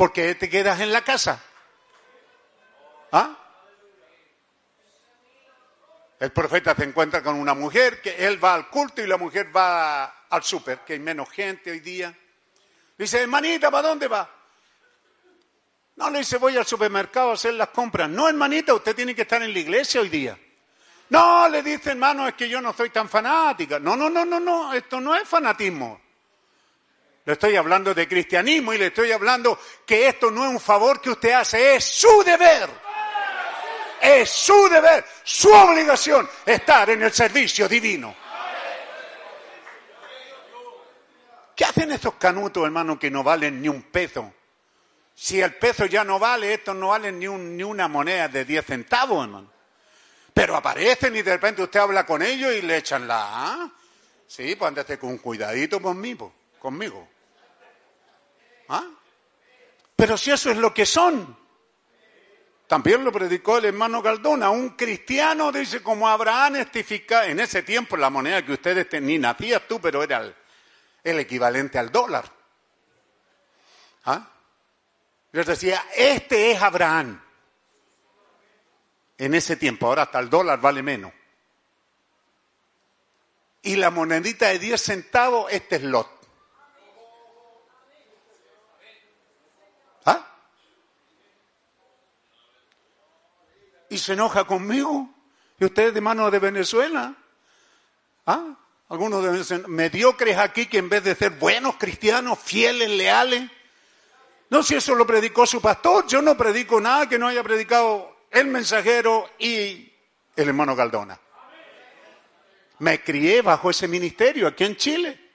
¿Por 0.00 0.14
qué 0.14 0.34
te 0.34 0.48
quedas 0.48 0.80
en 0.80 0.92
la 0.92 1.04
casa? 1.04 1.44
¿Ah? 3.12 3.36
El 6.18 6.32
profeta 6.32 6.74
se 6.74 6.84
encuentra 6.84 7.22
con 7.22 7.34
una 7.34 7.52
mujer, 7.52 8.00
que 8.00 8.26
él 8.26 8.42
va 8.42 8.54
al 8.54 8.70
culto 8.70 9.02
y 9.02 9.06
la 9.06 9.18
mujer 9.18 9.54
va 9.54 10.24
al 10.30 10.42
súper, 10.42 10.78
que 10.86 10.94
hay 10.94 11.00
menos 11.00 11.28
gente 11.28 11.70
hoy 11.70 11.80
día. 11.80 12.16
Dice, 12.96 13.20
hermanita, 13.20 13.70
¿para 13.70 13.88
dónde 13.88 14.08
va? 14.08 14.26
No, 15.96 16.08
le 16.08 16.20
dice, 16.20 16.38
voy 16.38 16.56
al 16.56 16.64
supermercado 16.64 17.32
a 17.32 17.34
hacer 17.34 17.52
las 17.52 17.68
compras. 17.68 18.08
No, 18.08 18.26
hermanita, 18.26 18.72
usted 18.72 18.96
tiene 18.96 19.14
que 19.14 19.20
estar 19.20 19.42
en 19.42 19.52
la 19.52 19.58
iglesia 19.58 20.00
hoy 20.00 20.08
día. 20.08 20.38
No, 21.10 21.46
le 21.46 21.62
dice, 21.62 21.90
hermano, 21.90 22.26
es 22.26 22.32
que 22.32 22.48
yo 22.48 22.62
no 22.62 22.72
soy 22.72 22.88
tan 22.88 23.06
fanática. 23.06 23.78
No, 23.78 23.96
no, 23.96 24.08
no, 24.08 24.24
no, 24.24 24.40
no, 24.40 24.72
esto 24.72 24.98
no 24.98 25.14
es 25.14 25.28
fanatismo. 25.28 26.00
Le 27.30 27.34
estoy 27.34 27.54
hablando 27.54 27.94
de 27.94 28.08
cristianismo 28.08 28.74
y 28.74 28.78
le 28.78 28.86
estoy 28.86 29.12
hablando 29.12 29.56
que 29.86 30.08
esto 30.08 30.32
no 30.32 30.46
es 30.46 30.50
un 30.50 30.58
favor 30.58 31.00
que 31.00 31.10
usted 31.10 31.30
hace, 31.30 31.76
es 31.76 31.84
su 31.84 32.24
deber. 32.24 32.68
Es 34.02 34.28
su 34.28 34.68
deber, 34.68 35.04
su 35.22 35.48
obligación 35.48 36.28
estar 36.44 36.90
en 36.90 37.04
el 37.04 37.12
servicio 37.12 37.68
divino. 37.68 38.12
¿Qué 41.54 41.64
hacen 41.64 41.92
estos 41.92 42.14
canutos, 42.14 42.64
hermano, 42.64 42.98
que 42.98 43.12
no 43.12 43.22
valen 43.22 43.62
ni 43.62 43.68
un 43.68 43.82
peso? 43.82 44.34
Si 45.14 45.40
el 45.40 45.54
peso 45.54 45.86
ya 45.86 46.02
no 46.02 46.18
vale, 46.18 46.52
estos 46.52 46.74
no 46.74 46.88
valen 46.88 47.16
ni, 47.20 47.28
ni 47.28 47.62
una 47.62 47.86
moneda 47.86 48.26
de 48.26 48.44
10 48.44 48.66
centavos, 48.66 49.24
hermano. 49.24 49.52
Pero 50.34 50.56
aparecen 50.56 51.14
y 51.14 51.22
de 51.22 51.30
repente 51.30 51.62
usted 51.62 51.78
habla 51.78 52.04
con 52.04 52.22
ellos 52.22 52.52
y 52.54 52.62
le 52.62 52.78
echan 52.78 53.06
la... 53.06 53.20
¿ah? 53.22 53.70
Sí, 54.26 54.56
pues 54.56 54.66
andate 54.66 54.98
con 54.98 55.18
cuidadito 55.18 55.80
conmigo. 55.80 56.34
conmigo. 56.58 57.09
¿Ah? 58.70 58.86
Pero 59.96 60.16
si 60.16 60.30
eso 60.30 60.50
es 60.50 60.56
lo 60.56 60.72
que 60.72 60.86
son. 60.86 61.36
También 62.68 63.04
lo 63.04 63.10
predicó 63.10 63.58
el 63.58 63.64
hermano 63.64 64.00
Galdona. 64.00 64.50
Un 64.50 64.70
cristiano, 64.70 65.50
dice, 65.50 65.82
como 65.82 66.08
Abraham 66.08 66.56
estifica, 66.56 67.26
en 67.26 67.40
ese 67.40 67.64
tiempo 67.64 67.96
la 67.96 68.10
moneda 68.10 68.46
que 68.46 68.52
ustedes 68.52 68.88
tenían, 68.88 69.06
ni 69.08 69.18
nacías 69.18 69.66
tú, 69.66 69.80
pero 69.80 70.04
era 70.04 70.32
el, 71.02 71.18
equivalente 71.18 71.78
al 71.78 71.90
dólar. 71.90 72.24
¿Ah? 74.04 74.30
Les 75.32 75.46
decía, 75.46 75.84
este 75.96 76.52
es 76.52 76.62
Abraham 76.62 77.20
en 79.18 79.34
ese 79.34 79.56
tiempo. 79.56 79.86
Ahora 79.86 80.02
hasta 80.02 80.20
el 80.20 80.30
dólar 80.30 80.60
vale 80.60 80.82
menos. 80.82 81.12
Y 83.62 83.76
la 83.76 83.90
monedita 83.90 84.46
de 84.46 84.60
10 84.60 84.80
centavos, 84.80 85.52
este 85.52 85.76
es 85.76 85.82
Lot. 85.82 86.19
¿Y 93.90 93.98
se 93.98 94.14
enoja 94.14 94.44
conmigo? 94.44 95.10
¿Y 95.58 95.64
ustedes 95.64 95.92
de 95.92 96.00
mano 96.00 96.30
de 96.30 96.38
Venezuela? 96.38 97.14
¿Ah? 98.24 98.56
Algunos 98.88 99.22
de 99.22 99.44
ser 99.44 99.68
mediocres 99.68 100.38
aquí 100.38 100.66
que 100.66 100.78
en 100.78 100.88
vez 100.88 101.04
de 101.04 101.14
ser 101.14 101.32
buenos 101.32 101.76
cristianos, 101.76 102.38
fieles, 102.38 102.88
leales. 102.88 103.50
No, 104.48 104.62
si 104.62 104.76
eso 104.76 104.94
lo 104.94 105.06
predicó 105.06 105.46
su 105.46 105.60
pastor, 105.60 106.06
yo 106.06 106.22
no 106.22 106.36
predico 106.36 106.80
nada 106.80 107.08
que 107.08 107.18
no 107.18 107.26
haya 107.26 107.42
predicado 107.42 108.16
el 108.30 108.46
mensajero 108.46 109.28
y 109.38 109.92
el 110.36 110.48
hermano 110.48 110.74
Galdona. 110.74 111.18
Me 112.78 113.02
crié 113.02 113.42
bajo 113.42 113.70
ese 113.70 113.86
ministerio 113.86 114.48
aquí 114.48 114.64
en 114.64 114.76
Chile. 114.76 115.30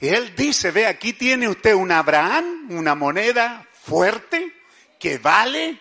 Y 0.00 0.08
él 0.08 0.34
dice, 0.34 0.70
ve, 0.70 0.86
aquí 0.86 1.12
tiene 1.12 1.48
usted 1.48 1.74
un 1.74 1.92
Abraham, 1.92 2.68
una 2.70 2.94
moneda 2.94 3.66
fuerte, 3.72 4.52
que 4.98 5.18
vale, 5.18 5.78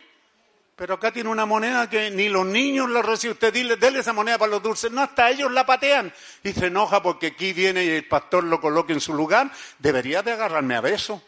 pero 0.80 0.94
acá 0.94 1.12
tiene 1.12 1.30
una 1.30 1.46
moneda 1.46 1.90
que 1.90 2.10
ni 2.10 2.30
los 2.30 2.46
niños 2.46 2.90
la 2.90 3.02
reciben. 3.02 3.34
Usted 3.34 3.54
dile, 3.54 3.76
déle 3.76 4.00
esa 4.00 4.14
moneda 4.14 4.38
para 4.38 4.52
los 4.52 4.64
dulces. 4.64 4.90
No, 4.90 5.02
hasta 5.02 5.30
ellos 5.30 5.52
la 5.52 5.66
patean. 5.66 6.14
Y 6.42 6.54
se 6.54 6.68
enoja 6.68 7.04
porque 7.04 7.28
aquí 7.28 7.52
viene 7.52 7.84
y 7.84 7.90
el 7.90 8.08
pastor 8.08 8.46
lo 8.46 8.62
coloca 8.62 8.94
en 8.94 9.02
su 9.02 9.14
lugar. 9.14 9.52
Debería 9.78 10.24
de 10.24 10.32
agarrarme 10.32 10.78
a 10.78 10.82
beso. 10.82 11.22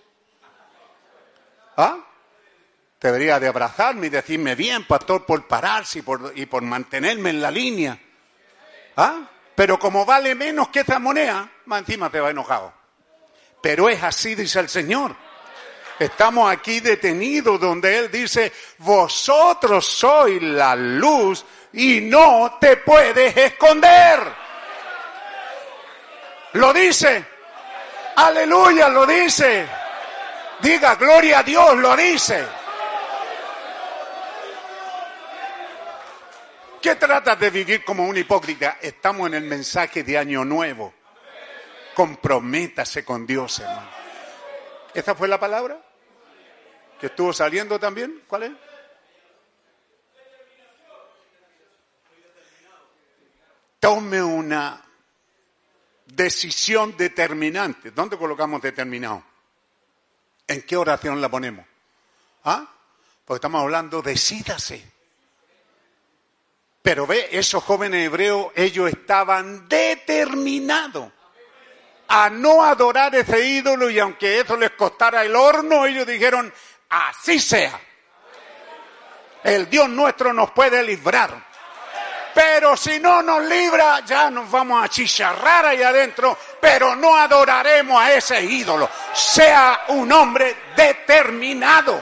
¿Ah? 1.75 1.97
Debería 3.01 3.41
de 3.41 3.49
abrazarme 3.49 4.07
y 4.07 4.09
decirme 4.09 4.55
bien, 4.55 4.87
pastor, 4.87 5.25
por 5.25 5.45
pararse 5.45 5.99
y 5.99 6.01
por, 6.01 6.31
y 6.33 6.45
por 6.45 6.61
mantenerme 6.61 7.31
en 7.31 7.41
la 7.41 7.51
línea. 7.51 7.99
¿Ah? 8.95 9.27
Pero 9.53 9.77
como 9.77 10.05
vale 10.05 10.33
menos 10.33 10.69
que 10.69 10.79
esa 10.79 10.97
moneda, 10.97 11.51
más 11.65 11.81
encima 11.81 12.09
te 12.09 12.21
va 12.21 12.29
enojado. 12.29 12.71
Pero 13.61 13.89
es 13.89 14.01
así, 14.01 14.33
dice 14.33 14.61
el 14.61 14.69
Señor. 14.69 15.13
Estamos 16.01 16.51
aquí 16.51 16.79
detenidos 16.79 17.59
donde 17.59 17.95
Él 17.95 18.09
dice, 18.09 18.51
vosotros 18.79 19.85
sois 19.85 20.41
la 20.41 20.75
luz 20.75 21.45
y 21.73 22.01
no 22.01 22.57
te 22.59 22.77
puedes 22.77 23.37
esconder. 23.37 24.19
Lo 26.53 26.73
dice. 26.73 27.23
Aleluya, 28.15 28.89
lo 28.89 29.05
dice. 29.05 29.67
Diga, 30.59 30.95
gloria 30.95 31.37
a 31.37 31.43
Dios, 31.43 31.77
lo 31.77 31.95
dice. 31.95 32.47
qué 36.81 36.95
tratas 36.95 37.39
de 37.39 37.51
vivir 37.51 37.85
como 37.85 38.07
un 38.07 38.17
hipócrita? 38.17 38.79
Estamos 38.81 39.27
en 39.27 39.35
el 39.35 39.43
mensaje 39.43 40.01
de 40.01 40.17
Año 40.17 40.43
Nuevo. 40.43 40.95
Comprométase 41.93 43.05
con 43.05 43.27
Dios, 43.27 43.59
hermano. 43.59 43.91
¿Esta 44.95 45.13
fue 45.13 45.27
la 45.27 45.39
palabra? 45.39 45.90
¿Que 47.01 47.07
estuvo 47.07 47.33
saliendo 47.33 47.79
también? 47.79 48.21
¿Cuál 48.27 48.43
es? 48.43 48.51
Tome 53.79 54.21
una 54.21 54.85
decisión 56.05 56.95
determinante. 56.95 57.89
¿Dónde 57.89 58.19
colocamos 58.19 58.61
determinado? 58.61 59.23
¿En 60.45 60.61
qué 60.61 60.77
oración 60.77 61.19
la 61.19 61.29
ponemos? 61.29 61.65
¿Ah? 62.43 62.71
Porque 63.25 63.37
estamos 63.37 63.63
hablando, 63.63 64.03
decídase. 64.03 64.85
Pero 66.83 67.07
ve, 67.07 67.29
esos 67.31 67.63
jóvenes 67.63 68.05
hebreos, 68.05 68.51
ellos 68.55 68.89
estaban 68.89 69.67
determinados 69.67 71.11
a 72.13 72.29
no 72.29 72.61
adorar 72.61 73.15
ese 73.15 73.47
ídolo 73.47 73.89
y 73.89 73.97
aunque 73.97 74.41
eso 74.41 74.57
les 74.57 74.71
costara 74.71 75.23
el 75.23 75.33
horno, 75.33 75.85
ellos 75.85 76.05
dijeron, 76.05 76.53
así 76.91 77.39
sea. 77.39 77.79
El 79.43 79.69
Dios 79.69 79.89
nuestro 79.89 80.33
nos 80.33 80.51
puede 80.51 80.83
librar. 80.83 81.51
Pero 82.33 82.77
si 82.77 82.99
no 82.99 83.21
nos 83.21 83.43
libra, 83.43 84.01
ya 84.05 84.29
nos 84.29 84.49
vamos 84.49 84.83
a 84.83 84.87
chicharrar 84.87 85.65
ahí 85.65 85.83
adentro, 85.83 86.37
pero 86.61 86.95
no 86.95 87.15
adoraremos 87.15 88.01
a 88.01 88.13
ese 88.13 88.41
ídolo. 88.41 88.89
Sea 89.13 89.85
un 89.89 90.11
hombre 90.11 90.55
determinado. 90.75 92.01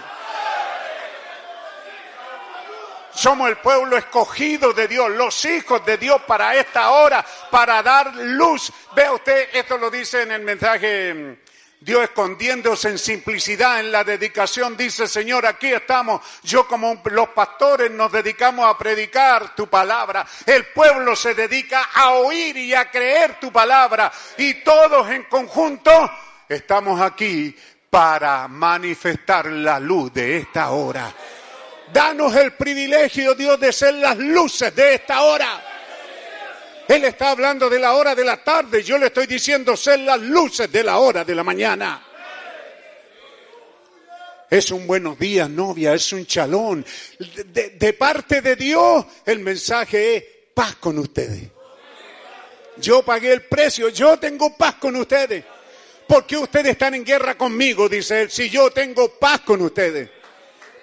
Somos 3.12 3.50
el 3.50 3.58
pueblo 3.58 3.98
escogido 3.98 4.72
de 4.72 4.88
Dios, 4.88 5.10
los 5.10 5.44
hijos 5.46 5.84
de 5.86 5.98
Dios 5.98 6.22
para 6.28 6.56
esta 6.56 6.92
hora, 6.92 7.26
para 7.50 7.82
dar 7.82 8.16
luz. 8.16 8.72
Vea 8.96 9.12
usted, 9.12 9.50
esto 9.52 9.78
lo 9.78 9.90
dice 9.90 10.22
en 10.22 10.32
el 10.32 10.42
mensaje 10.42 11.40
Dios 11.82 12.04
escondiéndose 12.04 12.90
en 12.90 12.98
simplicidad, 12.98 13.80
en 13.80 13.92
la 13.92 14.04
dedicación, 14.04 14.76
dice, 14.76 15.08
Señor, 15.08 15.46
aquí 15.46 15.68
estamos. 15.68 16.22
Yo 16.44 16.68
como 16.68 17.02
los 17.06 17.30
pastores 17.30 17.90
nos 17.90 18.12
dedicamos 18.12 18.66
a 18.66 18.78
predicar 18.78 19.56
tu 19.56 19.68
palabra. 19.68 20.28
El 20.46 20.66
pueblo 20.68 21.16
se 21.16 21.34
dedica 21.34 21.90
a 21.94 22.12
oír 22.12 22.58
y 22.58 22.74
a 22.74 22.92
creer 22.92 23.40
tu 23.40 23.50
palabra. 23.50 24.12
Y 24.38 24.56
todos 24.56 25.10
en 25.10 25.24
conjunto 25.24 26.12
estamos 26.50 27.00
aquí 27.00 27.56
para 27.90 28.50
manifestar 28.50 29.46
la 29.46 29.80
luz 29.80 30.14
de 30.14 30.38
esta 30.38 30.72
hora. 30.72 31.14
Danos 31.94 32.36
el 32.36 32.54
privilegio, 32.54 33.36
Dios, 33.36 33.58
de 33.58 33.72
ser 33.72 33.96
las 33.96 34.18
luces 34.18 34.76
de 34.76 34.96
esta 34.96 35.22
hora. 35.22 35.79
Él 36.90 37.06
está 37.06 37.30
hablando 37.30 37.70
de 37.70 37.78
la 37.78 37.94
hora 37.94 38.16
de 38.16 38.26
la 38.26 38.44
tarde. 38.44 38.82
Yo 38.82 38.98
le 38.98 39.06
estoy 39.06 39.28
diciendo 39.28 39.78
ser 39.78 40.00
las 40.00 40.20
luces 40.20 40.72
de 40.72 40.84
la 40.84 40.98
hora 40.98 41.24
de 41.24 41.36
la 41.36 41.44
mañana. 41.44 42.04
Es 44.50 44.72
un 44.72 44.88
buenos 44.88 45.20
días, 45.20 45.48
novia, 45.48 45.94
es 45.94 46.12
un 46.14 46.26
chalón. 46.26 46.84
De, 47.46 47.94
parte 47.94 48.42
de 48.42 48.56
Dios, 48.56 49.06
el 49.24 49.38
mensaje 49.38 50.18
es 50.18 50.24
paz 50.52 50.78
con 50.78 50.98
ustedes. 50.98 51.44
Yo 52.78 53.06
pagué 53.06 53.34
el 53.34 53.44
precio, 53.44 53.90
yo 53.90 54.18
tengo 54.18 54.58
paz 54.58 54.76
con 54.76 54.96
ustedes. 54.96 55.46
¿Por 56.08 56.26
qué 56.26 56.38
ustedes 56.38 56.72
están 56.72 56.96
en 56.96 57.06
guerra 57.06 57.38
conmigo? 57.38 57.88
Dice 57.88 58.24
él, 58.24 58.32
si 58.32 58.50
yo 58.50 58.72
tengo 58.72 59.10
paz 59.20 59.42
con 59.42 59.62
ustedes. 59.62 60.10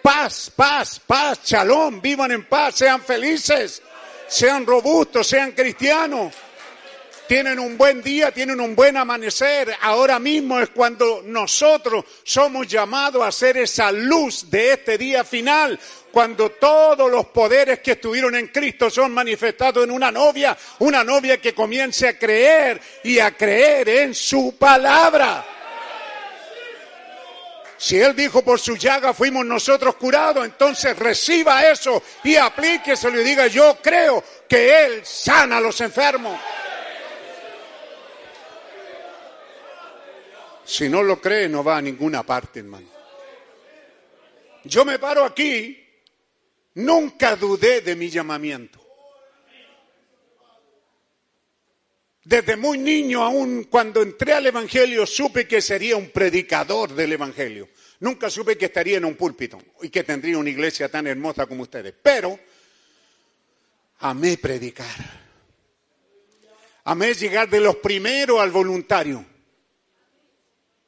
Paz, 0.03 0.53
paz, 0.55 1.01
paz, 1.05 1.43
chalón, 1.43 2.01
vivan 2.01 2.31
en 2.31 2.45
paz, 2.45 2.77
sean 2.77 3.03
felices 3.03 3.83
sean 4.29 4.67
robustos, 4.67 5.27
sean 5.27 5.53
cristianos. 5.53 6.33
Tienen 7.27 7.59
un 7.59 7.77
buen 7.77 8.03
día, 8.03 8.31
tienen 8.31 8.61
un 8.61 8.77
buen 8.77 8.97
amanecer. 8.97 9.75
Ahora 9.83 10.21
mismo 10.21 10.61
es 10.61 10.71
cuando 10.71 11.23
nosotros 11.25 12.05
somos 12.23 12.69
llamados 12.69 13.27
a 13.27 13.33
ser 13.33 13.57
esa 13.57 13.91
luz 13.91 14.49
de 14.49 14.75
este 14.75 14.97
día 14.97 15.25
final, 15.25 15.79
cuando 16.13 16.51
todos 16.51 17.11
los 17.11 17.27
poderes 17.27 17.81
que 17.81 17.93
estuvieron 17.93 18.37
en 18.37 18.47
Cristo 18.49 18.89
son 18.91 19.13
manifestados 19.13 19.83
en 19.83 19.91
una 19.91 20.13
novia, 20.13 20.57
una 20.79 21.03
novia 21.03 21.41
que 21.41 21.53
comience 21.53 22.07
a 22.07 22.17
creer 22.17 22.81
y 23.03 23.19
a 23.19 23.37
creer 23.37 23.89
en 23.89 24.15
su 24.15 24.57
palabra. 24.57 25.56
Si 27.79 28.01
Él 28.01 28.17
dijo 28.17 28.43
por 28.43 28.59
su 28.59 28.77
llaga 28.77 29.13
fuimos 29.13 29.45
nosotros 29.45 29.97
curados, 29.97 30.45
entonces 30.45 30.99
reciba 30.99 31.69
eso 31.69 32.03
y 32.25 32.37
aplíqueselo 32.37 33.21
y 33.21 33.25
diga 33.25 33.47
yo 33.49 33.77
creo 33.83 34.25
que 34.49 34.85
Él 34.85 35.05
sana 35.05 35.59
a 35.59 35.61
los 35.61 35.81
enfermos. 35.81 36.41
Si 40.65 40.89
no 40.89 41.03
lo 41.03 41.21
cree, 41.21 41.49
no 41.49 41.63
va 41.63 41.77
a 41.77 41.83
ninguna 41.83 42.25
parte, 42.25 42.61
hermano. 42.61 42.89
Yo 44.65 44.85
me 44.85 44.99
paro 44.99 45.25
aquí, 45.25 45.87
nunca 46.75 47.37
dudé 47.37 47.83
de 47.83 47.95
mi 47.95 48.11
llamamiento. 48.11 48.86
Desde 52.27 52.57
muy 52.57 52.77
niño, 52.77 53.23
aún 53.23 53.69
cuando 53.71 54.03
entré 54.03 54.33
al 54.33 54.45
Evangelio, 54.45 55.07
supe 55.07 55.47
que 55.47 55.61
sería 55.61 55.97
un 55.97 56.11
predicador 56.11 56.93
del 56.93 57.13
Evangelio. 57.13 57.69
Nunca 58.01 58.29
supe 58.31 58.59
que 58.59 58.65
estaría 58.65 58.97
en 58.97 59.05
un 59.05 59.15
púlpito 59.15 59.63
y 59.81 59.91
que 59.91 60.03
tendría 60.03 60.37
una 60.37 60.51
iglesia 60.51 60.89
tan 60.89 61.07
hermosa 61.07 61.47
como 61.47 61.63
ustedes. 61.63 61.95
Pero 62.03 62.37
amé 64.01 64.39
predicar. 64.39 64.89
Amé 66.83 67.15
llegar 67.15 67.49
de 67.49 67.61
los 67.61 67.77
primeros 67.77 68.41
al 68.41 68.51
voluntario. 68.51 69.25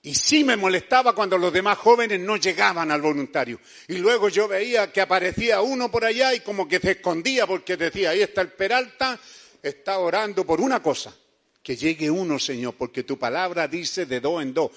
Y 0.03 0.17
sí 0.17 0.43
me 0.43 0.57
molestaba 0.57 1.15
cuando 1.15 1.39
los 1.39 1.53
demás 1.53 1.79
jóvenes 1.79 2.19
no 2.19 2.37
llegaban 2.37 2.91
al 2.91 3.01
voluntario. 3.01 3.61
Y 3.87 3.99
luego 3.99 4.29
yo 4.29 4.49
veía 4.49 4.91
que 4.91 5.03
aparecía 5.03 5.61
uno 5.61 5.89
por 5.89 6.05
allá 6.05 6.35
y 6.35 6.41
como 6.41 6.67
que 6.67 6.81
se 6.81 6.91
escondía 6.91 7.47
porque 7.47 7.77
decía, 7.77 8.11
ahí 8.11 8.23
está 8.23 8.41
el 8.41 8.51
Peralta, 8.51 9.21
está 9.63 10.01
orando 10.01 10.45
por 10.45 10.61
una 10.61 10.83
cosa 10.83 11.15
que 11.69 11.77
llegue 11.77 12.11
uno, 12.11 12.39
Señor, 12.39 12.77
porque 12.79 13.03
tu 13.03 13.19
palabra 13.19 13.69
dice 13.69 14.07
de 14.07 14.21
dos 14.21 14.41
en 14.41 14.55
dos. 14.55 14.71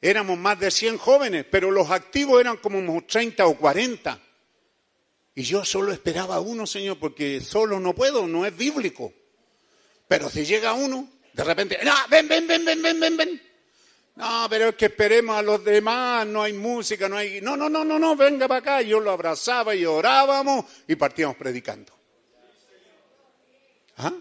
Éramos 0.00 0.38
más 0.38 0.56
de 0.60 0.70
100 0.70 0.96
jóvenes, 0.96 1.44
pero 1.50 1.72
los 1.72 1.90
activos 1.90 2.40
eran 2.40 2.58
como 2.58 3.02
30 3.02 3.44
o 3.44 3.56
40. 3.56 4.16
Y 5.34 5.42
yo 5.42 5.64
solo 5.64 5.90
esperaba 5.90 6.38
uno, 6.38 6.68
Señor, 6.68 7.00
porque 7.00 7.40
solo 7.40 7.80
no 7.80 7.96
puedo, 7.96 8.28
no 8.28 8.46
es 8.46 8.56
bíblico. 8.56 9.12
Pero 10.06 10.30
si 10.30 10.44
llega 10.44 10.72
uno, 10.72 11.08
de 11.32 11.42
repente, 11.42 11.80
no, 11.82 11.92
ven, 12.08 12.28
ven, 12.28 12.46
ven, 12.46 12.64
ven, 12.64 12.80
ven, 12.80 13.00
ven, 13.00 13.16
ven. 13.16 13.42
No, 14.14 14.46
pero 14.48 14.68
es 14.68 14.76
que 14.76 14.84
esperemos 14.84 15.36
a 15.36 15.42
los 15.42 15.64
demás, 15.64 16.28
no 16.28 16.44
hay 16.44 16.52
música, 16.52 17.08
no 17.08 17.16
hay... 17.16 17.40
No, 17.40 17.56
no, 17.56 17.68
no, 17.68 17.84
no, 17.84 17.98
no, 17.98 18.14
venga 18.14 18.46
para 18.46 18.60
acá. 18.60 18.82
Yo 18.82 19.00
lo 19.00 19.10
abrazaba 19.10 19.74
y 19.74 19.84
orábamos 19.84 20.64
y 20.86 20.94
partíamos 20.94 21.36
predicando. 21.36 21.92
¿Ah? 23.96 24.12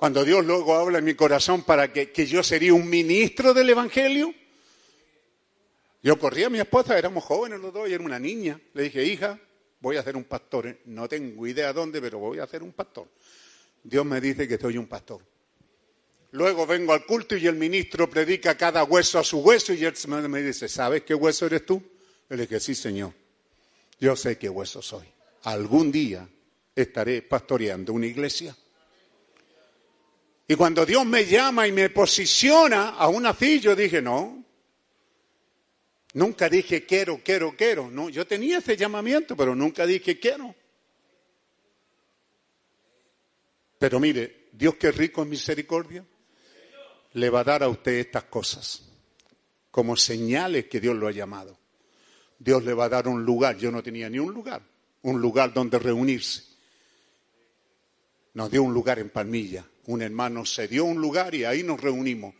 Cuando 0.00 0.24
Dios 0.24 0.46
luego 0.46 0.76
habla 0.76 0.96
en 0.96 1.04
mi 1.04 1.12
corazón 1.12 1.62
para 1.62 1.92
que, 1.92 2.26
yo 2.26 2.42
sería 2.42 2.72
un 2.72 2.88
ministro 2.88 3.52
del 3.52 3.68
Evangelio, 3.68 4.32
yo 6.02 6.18
corrí 6.18 6.42
a 6.42 6.48
mi 6.48 6.58
esposa, 6.58 6.98
éramos 6.98 7.22
jóvenes 7.22 7.60
los 7.60 7.70
dos, 7.70 7.86
y 7.86 7.92
era 7.92 8.02
una 8.02 8.18
niña. 8.18 8.58
Le 8.72 8.84
dije, 8.84 9.04
hija, 9.04 9.38
voy 9.78 9.98
a 9.98 10.02
ser 10.02 10.16
un 10.16 10.24
pastor. 10.24 10.74
No 10.86 11.06
tengo 11.06 11.46
idea 11.46 11.74
dónde, 11.74 12.00
pero 12.00 12.18
voy 12.18 12.38
a 12.38 12.46
ser 12.46 12.62
un 12.62 12.72
pastor. 12.72 13.08
Dios 13.84 14.06
me 14.06 14.22
dice 14.22 14.48
que 14.48 14.56
soy 14.56 14.78
un 14.78 14.86
pastor. 14.86 15.20
Luego 16.30 16.66
vengo 16.66 16.94
al 16.94 17.04
culto 17.04 17.36
y 17.36 17.46
el 17.46 17.56
ministro 17.56 18.08
predica 18.08 18.56
cada 18.56 18.84
hueso 18.84 19.18
a 19.18 19.22
su 19.22 19.40
hueso 19.40 19.74
y 19.74 19.84
él 19.84 19.94
me 20.30 20.40
dice, 20.40 20.66
¿sabes 20.70 21.02
qué 21.02 21.14
hueso 21.14 21.44
eres 21.44 21.66
tú? 21.66 21.82
Le 22.30 22.38
dije, 22.38 22.58
sí, 22.58 22.74
Señor. 22.74 23.12
Yo 24.00 24.16
sé 24.16 24.38
qué 24.38 24.48
hueso 24.48 24.80
soy. 24.80 25.08
Algún 25.42 25.92
día 25.92 26.26
estaré 26.74 27.20
pastoreando 27.20 27.92
una 27.92 28.06
iglesia. 28.06 28.56
Y 30.50 30.56
cuando 30.56 30.84
Dios 30.84 31.06
me 31.06 31.26
llama 31.26 31.68
y 31.68 31.70
me 31.70 31.90
posiciona, 31.90 32.88
aún 32.88 33.24
así 33.24 33.60
yo 33.60 33.76
dije, 33.76 34.02
no. 34.02 34.44
Nunca 36.14 36.48
dije 36.48 36.84
quiero, 36.84 37.20
quiero, 37.22 37.54
quiero. 37.56 37.88
No, 37.88 38.08
yo 38.08 38.26
tenía 38.26 38.58
ese 38.58 38.76
llamamiento, 38.76 39.36
pero 39.36 39.54
nunca 39.54 39.86
dije 39.86 40.18
quiero. 40.18 40.52
Pero 43.78 44.00
mire, 44.00 44.48
Dios 44.50 44.74
que 44.74 44.90
rico 44.90 45.22
en 45.22 45.28
misericordia, 45.28 46.04
le 47.12 47.30
va 47.30 47.42
a 47.42 47.44
dar 47.44 47.62
a 47.62 47.68
usted 47.68 47.92
estas 47.92 48.24
cosas 48.24 48.82
como 49.70 49.96
señales 49.96 50.64
que 50.64 50.80
Dios 50.80 50.96
lo 50.96 51.06
ha 51.06 51.12
llamado. 51.12 51.56
Dios 52.40 52.64
le 52.64 52.74
va 52.74 52.86
a 52.86 52.88
dar 52.88 53.06
un 53.06 53.24
lugar. 53.24 53.56
Yo 53.56 53.70
no 53.70 53.84
tenía 53.84 54.10
ni 54.10 54.18
un 54.18 54.34
lugar, 54.34 54.62
un 55.02 55.20
lugar 55.20 55.54
donde 55.54 55.78
reunirse. 55.78 56.42
Nos 58.34 58.50
dio 58.50 58.64
un 58.64 58.74
lugar 58.74 58.98
en 58.98 59.10
Palmilla 59.10 59.64
un 59.90 60.02
hermano 60.02 60.44
se 60.44 60.68
dio 60.68 60.84
un 60.84 61.00
lugar 61.00 61.34
y 61.34 61.44
ahí 61.44 61.62
nos 61.62 61.80
reunimos. 61.80 62.34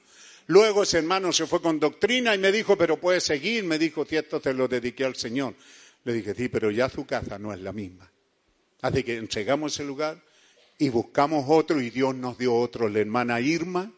Luego 0.46 0.82
ese 0.82 0.98
hermano 0.98 1.32
se 1.32 1.46
fue 1.46 1.60
con 1.60 1.78
doctrina 1.78 2.34
y 2.34 2.38
me 2.38 2.50
dijo, 2.50 2.76
pero 2.76 2.98
puede 2.98 3.20
seguir. 3.20 3.64
Me 3.64 3.78
dijo, 3.78 4.04
cierto, 4.04 4.40
te 4.40 4.52
lo 4.52 4.68
dediqué 4.68 5.04
al 5.04 5.16
Señor. 5.16 5.54
Le 6.04 6.12
dije, 6.12 6.34
sí, 6.34 6.48
pero 6.48 6.70
ya 6.70 6.88
su 6.88 7.06
casa 7.06 7.38
no 7.38 7.52
es 7.52 7.60
la 7.60 7.72
misma. 7.72 8.10
Así 8.82 9.02
que 9.02 9.16
entregamos 9.16 9.74
ese 9.74 9.84
lugar 9.84 10.20
y 10.78 10.88
buscamos 10.88 11.44
otro 11.48 11.80
y 11.80 11.90
Dios 11.90 12.14
nos 12.14 12.38
dio 12.38 12.54
otro. 12.54 12.88
La 12.88 13.00
hermana 13.00 13.40
Irma, 13.40 13.92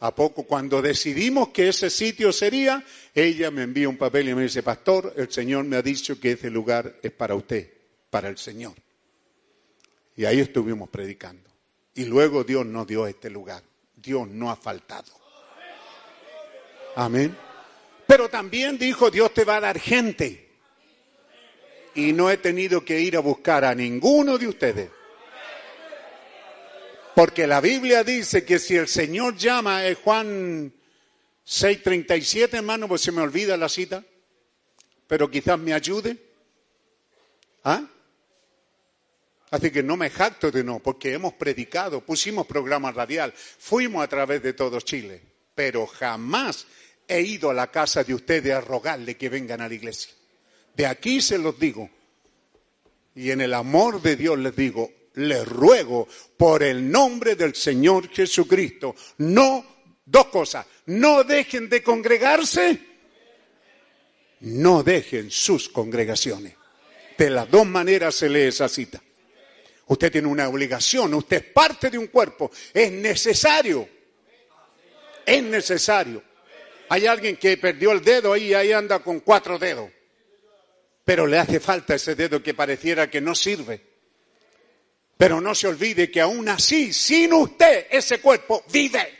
a 0.00 0.14
poco, 0.14 0.44
cuando 0.44 0.82
decidimos 0.82 1.48
que 1.50 1.68
ese 1.68 1.90
sitio 1.90 2.32
sería, 2.32 2.84
ella 3.14 3.50
me 3.50 3.62
envía 3.62 3.88
un 3.88 3.96
papel 3.96 4.28
y 4.28 4.34
me 4.34 4.42
dice, 4.42 4.62
pastor, 4.62 5.14
el 5.16 5.30
Señor 5.30 5.64
me 5.64 5.76
ha 5.76 5.82
dicho 5.82 6.18
que 6.18 6.32
ese 6.32 6.50
lugar 6.50 6.96
es 7.02 7.12
para 7.12 7.34
usted, 7.34 7.70
para 8.10 8.28
el 8.28 8.38
Señor. 8.38 8.74
Y 10.16 10.24
ahí 10.24 10.40
estuvimos 10.40 10.88
predicando. 10.88 11.49
Y 11.94 12.04
luego 12.04 12.44
Dios 12.44 12.64
nos 12.66 12.86
dio 12.86 13.06
este 13.06 13.30
lugar. 13.30 13.62
Dios 13.96 14.28
no 14.28 14.50
ha 14.50 14.56
faltado. 14.56 15.12
Amén. 16.96 17.36
Pero 18.06 18.28
también 18.28 18.78
dijo, 18.78 19.10
Dios 19.10 19.32
te 19.32 19.44
va 19.44 19.56
a 19.56 19.60
dar 19.60 19.78
gente. 19.78 20.48
Y 21.94 22.12
no 22.12 22.30
he 22.30 22.36
tenido 22.36 22.84
que 22.84 23.00
ir 23.00 23.16
a 23.16 23.20
buscar 23.20 23.64
a 23.64 23.74
ninguno 23.74 24.38
de 24.38 24.48
ustedes. 24.48 24.90
Porque 27.14 27.46
la 27.46 27.60
Biblia 27.60 28.04
dice 28.04 28.44
que 28.44 28.58
si 28.58 28.76
el 28.76 28.88
Señor 28.88 29.36
llama, 29.36 29.84
es 29.84 29.98
Juan 29.98 30.72
6:37, 31.44 32.54
hermano, 32.54 32.88
pues 32.88 33.02
se 33.02 33.12
me 33.12 33.20
olvida 33.20 33.56
la 33.56 33.68
cita, 33.68 34.04
pero 35.06 35.30
quizás 35.30 35.58
me 35.58 35.72
ayude. 35.72 36.16
¿Ah? 37.64 37.84
Así 39.50 39.70
que 39.70 39.82
no 39.82 39.96
me 39.96 40.10
jacto 40.10 40.50
de 40.50 40.62
no, 40.62 40.78
porque 40.78 41.12
hemos 41.12 41.34
predicado, 41.34 42.04
pusimos 42.04 42.46
programa 42.46 42.92
radial, 42.92 43.32
fuimos 43.34 44.04
a 44.04 44.08
través 44.08 44.42
de 44.42 44.52
todo 44.52 44.80
Chile, 44.80 45.20
pero 45.54 45.86
jamás 45.86 46.66
he 47.08 47.20
ido 47.22 47.50
a 47.50 47.54
la 47.54 47.70
casa 47.70 48.04
de 48.04 48.14
ustedes 48.14 48.52
a 48.52 48.60
rogarle 48.60 49.16
que 49.16 49.28
vengan 49.28 49.60
a 49.60 49.68
la 49.68 49.74
iglesia. 49.74 50.12
De 50.76 50.86
aquí 50.86 51.20
se 51.20 51.38
los 51.38 51.58
digo, 51.58 51.90
Y 53.12 53.32
en 53.32 53.40
el 53.40 53.54
amor 53.54 54.00
de 54.00 54.14
Dios 54.14 54.38
les 54.38 54.54
digo, 54.54 54.88
les 55.14 55.46
ruego 55.46 56.06
por 56.36 56.62
el 56.62 56.88
nombre 56.88 57.34
del 57.34 57.56
Señor 57.56 58.08
Jesucristo, 58.08 58.94
no, 59.18 59.66
dos 60.06 60.26
cosas, 60.26 60.64
no 60.86 61.24
dejen 61.24 61.68
de 61.68 61.82
congregarse, 61.82 62.80
no 64.40 64.84
dejen 64.84 65.28
sus 65.32 65.68
congregaciones. 65.68 66.54
De 67.18 67.28
las 67.30 67.50
dos 67.50 67.66
maneras 67.66 68.14
se 68.14 68.28
lee 68.28 68.42
esa 68.42 68.68
cita. 68.68 69.02
Usted 69.90 70.12
tiene 70.12 70.28
una 70.28 70.48
obligación, 70.48 71.12
usted 71.14 71.38
es 71.38 71.52
parte 71.52 71.90
de 71.90 71.98
un 71.98 72.06
cuerpo, 72.06 72.48
es 72.72 72.92
necesario, 72.92 73.88
es 75.26 75.42
necesario. 75.42 76.22
Hay 76.90 77.06
alguien 77.06 77.36
que 77.36 77.56
perdió 77.56 77.90
el 77.90 78.00
dedo 78.00 78.36
y 78.36 78.54
ahí 78.54 78.70
anda 78.70 79.00
con 79.00 79.18
cuatro 79.18 79.58
dedos, 79.58 79.90
pero 81.04 81.26
le 81.26 81.38
hace 81.38 81.58
falta 81.58 81.96
ese 81.96 82.14
dedo 82.14 82.40
que 82.40 82.54
pareciera 82.54 83.10
que 83.10 83.20
no 83.20 83.34
sirve. 83.34 83.84
Pero 85.16 85.40
no 85.40 85.56
se 85.56 85.66
olvide 85.66 86.08
que 86.08 86.20
aún 86.20 86.48
así, 86.48 86.92
sin 86.92 87.32
usted, 87.32 87.88
ese 87.90 88.20
cuerpo 88.20 88.62
vive. 88.70 89.18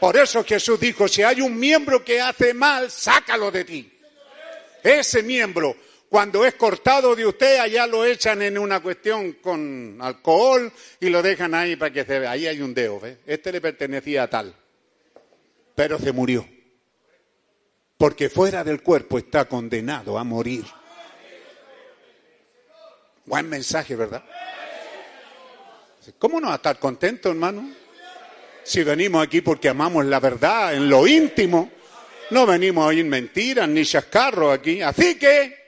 Por 0.00 0.16
eso 0.16 0.42
Jesús 0.42 0.80
dijo, 0.80 1.06
si 1.06 1.22
hay 1.22 1.42
un 1.42 1.56
miembro 1.56 2.04
que 2.04 2.20
hace 2.20 2.54
mal, 2.54 2.90
sácalo 2.90 3.52
de 3.52 3.64
ti. 3.64 4.00
Ese 4.82 5.22
miembro 5.22 5.76
cuando 6.10 6.44
es 6.44 6.54
cortado 6.54 7.14
de 7.14 7.24
usted, 7.24 7.60
allá 7.60 7.86
lo 7.86 8.04
echan 8.04 8.42
en 8.42 8.58
una 8.58 8.80
cuestión 8.80 9.34
con 9.34 9.96
alcohol 10.00 10.72
y 10.98 11.08
lo 11.08 11.22
dejan 11.22 11.54
ahí 11.54 11.76
para 11.76 11.92
que 11.92 12.04
se 12.04 12.18
vea. 12.18 12.32
Ahí 12.32 12.48
hay 12.48 12.60
un 12.60 12.74
dedo, 12.74 12.98
¿ves? 12.98 13.18
Este 13.24 13.52
le 13.52 13.60
pertenecía 13.60 14.24
a 14.24 14.28
tal, 14.28 14.52
pero 15.76 16.00
se 16.00 16.10
murió. 16.10 16.44
Porque 17.96 18.28
fuera 18.28 18.64
del 18.64 18.82
cuerpo 18.82 19.18
está 19.18 19.44
condenado 19.44 20.18
a 20.18 20.24
morir. 20.24 20.64
Buen 23.24 23.48
mensaje, 23.48 23.94
¿verdad? 23.94 24.24
¿Cómo 26.18 26.40
no 26.40 26.48
va 26.48 26.54
a 26.54 26.56
estar 26.56 26.80
contento, 26.80 27.30
hermano? 27.30 27.70
Si 28.64 28.82
venimos 28.82 29.22
aquí 29.22 29.42
porque 29.42 29.68
amamos 29.68 30.04
la 30.06 30.18
verdad 30.18 30.74
en 30.74 30.88
lo 30.88 31.06
íntimo, 31.06 31.70
no 32.30 32.46
venimos 32.46 32.82
a 32.82 32.88
oír 32.88 33.04
mentiras 33.04 33.68
ni 33.68 33.84
chascarros 33.84 34.52
aquí. 34.52 34.82
Así 34.82 35.16
que 35.16 35.59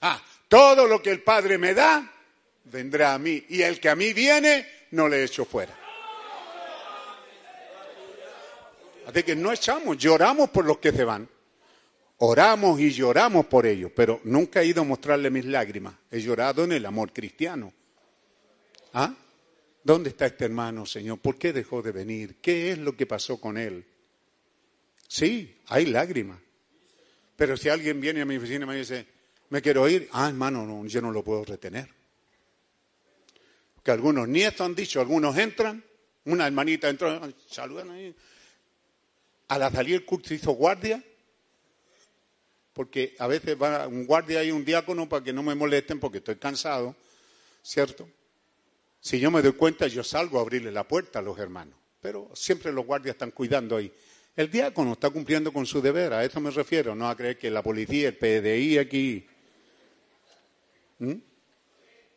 Ah, 0.00 0.22
todo 0.48 0.86
lo 0.86 1.02
que 1.02 1.10
el 1.10 1.22
Padre 1.22 1.58
me 1.58 1.74
da, 1.74 2.10
vendrá 2.64 3.14
a 3.14 3.18
mí. 3.18 3.44
Y 3.48 3.62
el 3.62 3.78
que 3.80 3.88
a 3.88 3.96
mí 3.96 4.12
viene, 4.12 4.66
no 4.92 5.08
le 5.08 5.24
echo 5.24 5.44
fuera. 5.44 5.76
Así 9.06 9.22
que 9.22 9.34
no 9.34 9.52
echamos, 9.52 9.98
lloramos 9.98 10.50
por 10.50 10.64
los 10.64 10.78
que 10.78 10.92
se 10.92 11.04
van. 11.04 11.28
Oramos 12.18 12.78
y 12.80 12.90
lloramos 12.90 13.46
por 13.46 13.66
ellos, 13.66 13.90
pero 13.96 14.20
nunca 14.24 14.60
he 14.60 14.66
ido 14.66 14.82
a 14.82 14.84
mostrarle 14.84 15.30
mis 15.30 15.46
lágrimas. 15.46 15.94
He 16.10 16.20
llorado 16.20 16.64
en 16.64 16.72
el 16.72 16.84
amor 16.84 17.12
cristiano. 17.12 17.72
¿Ah? 18.92 19.14
¿Dónde 19.82 20.10
está 20.10 20.26
este 20.26 20.44
hermano, 20.44 20.84
Señor? 20.84 21.18
¿Por 21.18 21.38
qué 21.38 21.52
dejó 21.52 21.80
de 21.80 21.92
venir? 21.92 22.36
¿Qué 22.42 22.72
es 22.72 22.78
lo 22.78 22.94
que 22.94 23.06
pasó 23.06 23.40
con 23.40 23.56
él? 23.56 23.86
Sí, 25.08 25.56
hay 25.68 25.86
lágrimas. 25.86 26.38
Pero 27.36 27.56
si 27.56 27.70
alguien 27.70 28.00
viene 28.00 28.20
a 28.20 28.26
mi 28.26 28.36
oficina 28.36 28.64
y 28.64 28.68
me 28.68 28.76
dice, 28.76 29.06
me 29.50 29.60
quiero 29.60 29.88
ir. 29.88 30.08
Ah, 30.12 30.28
hermano, 30.28 30.64
no, 30.64 30.86
yo 30.86 31.02
no 31.02 31.12
lo 31.12 31.22
puedo 31.22 31.44
retener. 31.44 31.88
Que 33.84 33.90
algunos 33.90 34.26
nietos 34.28 34.62
han 34.62 34.74
dicho, 34.74 35.00
algunos 35.00 35.36
entran, 35.36 35.84
una 36.24 36.46
hermanita 36.46 36.88
entró, 36.88 37.20
saludan 37.48 37.90
ahí. 37.90 38.14
A 39.48 39.58
la 39.58 39.70
salir 39.70 39.96
el 39.96 40.04
culto 40.04 40.32
hizo 40.32 40.52
guardia, 40.52 41.02
porque 42.72 43.16
a 43.18 43.26
veces 43.26 43.60
va 43.60 43.88
un 43.88 44.06
guardia 44.06 44.44
y 44.44 44.52
un 44.52 44.64
diácono 44.64 45.08
para 45.08 45.24
que 45.24 45.32
no 45.32 45.42
me 45.42 45.54
molesten 45.54 45.98
porque 45.98 46.18
estoy 46.18 46.36
cansado, 46.36 46.94
¿cierto? 47.62 48.08
Si 49.00 49.18
yo 49.18 49.30
me 49.30 49.42
doy 49.42 49.52
cuenta, 49.52 49.86
yo 49.88 50.04
salgo 50.04 50.38
a 50.38 50.42
abrirle 50.42 50.70
la 50.70 50.86
puerta 50.86 51.18
a 51.18 51.22
los 51.22 51.38
hermanos, 51.38 51.74
pero 52.00 52.30
siempre 52.34 52.70
los 52.70 52.86
guardias 52.86 53.14
están 53.14 53.32
cuidando 53.32 53.76
ahí. 53.76 53.92
El 54.36 54.50
diácono 54.50 54.92
está 54.92 55.10
cumpliendo 55.10 55.52
con 55.52 55.66
su 55.66 55.82
deber, 55.82 56.12
a 56.12 56.24
eso 56.24 56.38
me 56.40 56.50
refiero, 56.50 56.94
no 56.94 57.08
a 57.08 57.16
creer 57.16 57.36
que 57.36 57.50
la 57.50 57.62
policía, 57.62 58.08
el 58.08 58.16
PDI 58.16 58.78
aquí 58.78 59.26
¿Mm? 61.00 61.14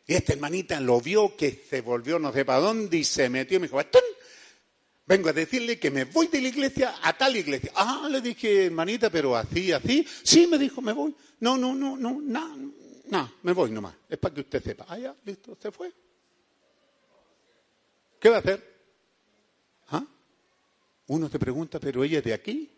Y 0.06 0.14
esta 0.14 0.34
hermanita 0.34 0.80
lo 0.80 1.00
vio 1.00 1.34
que 1.36 1.50
se 1.50 1.80
volvió 1.80 2.18
no 2.18 2.32
sé 2.32 2.44
para 2.44 2.60
dónde 2.60 2.98
y 2.98 3.04
se 3.04 3.28
metió 3.30 3.56
y 3.56 3.60
me 3.60 3.66
dijo, 3.66 3.80
vengo 5.06 5.28
a 5.30 5.32
decirle 5.32 5.78
que 5.78 5.90
me 5.90 6.04
voy 6.04 6.28
de 6.28 6.42
la 6.42 6.48
iglesia 6.48 6.94
a 7.02 7.16
tal 7.16 7.36
iglesia. 7.36 7.72
Ah, 7.74 8.06
le 8.10 8.20
dije, 8.20 8.66
hermanita, 8.66 9.10
pero 9.10 9.34
así, 9.34 9.72
así. 9.72 10.06
Sí, 10.22 10.46
me 10.46 10.58
dijo, 10.58 10.82
me 10.82 10.92
voy. 10.92 11.14
No, 11.40 11.56
no, 11.56 11.74
no, 11.74 11.96
no, 11.96 12.20
no, 12.20 12.56
no, 13.06 13.32
me 13.42 13.52
voy 13.52 13.70
nomás. 13.70 13.94
Es 14.08 14.18
para 14.18 14.34
que 14.34 14.42
usted 14.42 14.62
sepa. 14.62 14.84
Ah, 14.88 14.98
ya, 14.98 15.16
listo, 15.24 15.56
se 15.60 15.72
fue. 15.72 15.92
¿Qué 18.20 18.28
va 18.28 18.36
a 18.36 18.40
hacer? 18.40 18.74
¿Ah? 19.88 20.04
Uno 21.06 21.30
te 21.30 21.38
pregunta, 21.38 21.80
pero 21.80 22.04
ella 22.04 22.18
es 22.18 22.24
de 22.24 22.34
aquí. 22.34 22.70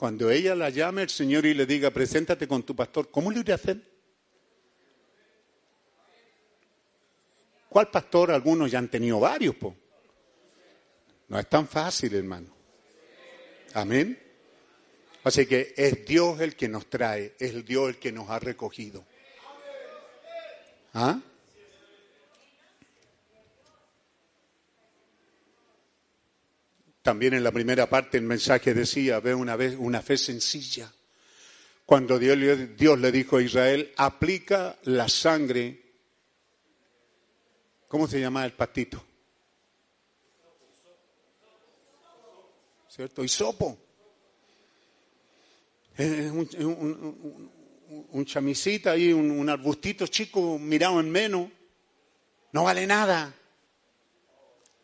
Cuando 0.00 0.30
ella 0.30 0.54
la 0.54 0.70
llame 0.70 1.02
el 1.02 1.10
Señor 1.10 1.44
y 1.44 1.52
le 1.52 1.66
diga, 1.66 1.90
preséntate 1.90 2.48
con 2.48 2.62
tu 2.62 2.74
pastor, 2.74 3.10
¿cómo 3.10 3.30
le 3.30 3.40
iré 3.40 3.52
a 3.52 3.56
hacer? 3.56 3.82
¿Cuál 7.68 7.90
pastor? 7.90 8.30
Algunos 8.30 8.70
ya 8.70 8.78
han 8.78 8.88
tenido 8.88 9.20
varios, 9.20 9.56
po. 9.56 9.76
No 11.28 11.38
es 11.38 11.46
tan 11.50 11.68
fácil, 11.68 12.14
hermano. 12.14 12.48
Amén. 13.74 14.18
Así 15.22 15.44
que 15.44 15.74
es 15.76 16.02
Dios 16.06 16.40
el 16.40 16.56
que 16.56 16.66
nos 16.66 16.88
trae, 16.88 17.36
es 17.38 17.62
Dios 17.66 17.90
el 17.90 17.98
que 17.98 18.10
nos 18.10 18.30
ha 18.30 18.38
recogido. 18.38 19.04
¿Ah? 20.94 21.20
También 27.02 27.32
en 27.32 27.42
la 27.42 27.50
primera 27.50 27.88
parte 27.88 28.18
el 28.18 28.24
mensaje 28.24 28.74
decía, 28.74 29.20
ve 29.20 29.34
una 29.34 29.56
vez 29.56 29.74
una 29.78 30.02
fe 30.02 30.18
sencilla. 30.18 30.92
Cuando 31.86 32.18
Dios, 32.18 32.38
Dios 32.76 32.98
le 32.98 33.10
dijo 33.10 33.38
a 33.38 33.42
Israel, 33.42 33.92
aplica 33.96 34.78
la 34.84 35.08
sangre. 35.08 35.82
¿Cómo 37.88 38.06
se 38.06 38.20
llama 38.20 38.44
el 38.44 38.52
pastito? 38.52 39.02
¿Cierto? 42.88 43.24
Hisopo. 43.24 43.78
Es 45.96 46.30
un, 46.30 46.48
un, 46.58 47.50
un, 48.10 48.24
chamisita 48.24 48.92
ahí, 48.92 49.12
un 49.12 49.48
arbustito 49.48 50.06
chico 50.06 50.58
mirado 50.58 51.00
en 51.00 51.10
menos. 51.10 51.48
No 52.52 52.64
vale 52.64 52.86
nada 52.86 53.34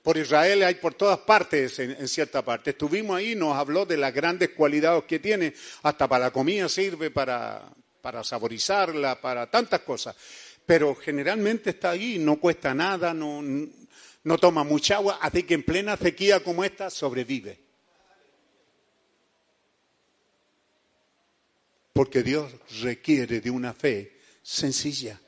por 0.07 0.17
Israel 0.17 0.63
hay 0.63 0.77
por 0.77 0.95
todas 0.95 1.19
partes, 1.19 1.81
en, 1.81 2.07
cierta 2.07 2.41
parte. 2.45 2.71
Estuvimos 2.71 3.17
ahí, 3.17 3.35
nos 3.35 3.57
habló 3.57 3.85
de 3.85 3.97
las 3.97 4.15
grandes 4.15 4.51
cualidades 4.51 5.03
que 5.03 5.19
tiene, 5.19 5.53
hasta 5.83 6.07
para 6.07 6.27
la 6.27 6.31
comida 6.31 6.69
sirve, 6.69 7.11
para, 7.11 7.69
para 8.03 8.23
saborizarla, 8.23 9.21
para 9.21 9.51
tantas 9.51 9.81
cosas. 9.81 10.15
Pero 10.65 10.95
generalmente 10.95 11.71
está 11.71 11.91
ahí, 11.91 12.21
no 12.21 12.37
cuesta 12.37 12.73
nada, 12.73 13.13
no, 13.13 13.43
no 13.43 14.39
toma 14.39 14.63
mucha 14.63 14.95
agua, 14.95 15.19
así 15.21 15.43
que 15.43 15.55
en 15.55 15.65
plena 15.65 15.97
sequía 15.97 16.39
como 16.39 16.63
esta 16.63 16.89
sobrevive. 16.89 17.59
Porque 21.93 22.23
Dios 22.23 22.53
requiere 22.81 23.41
de 23.41 23.51
una 23.51 23.75
fe 23.75 24.21
sencilla. 24.41 25.21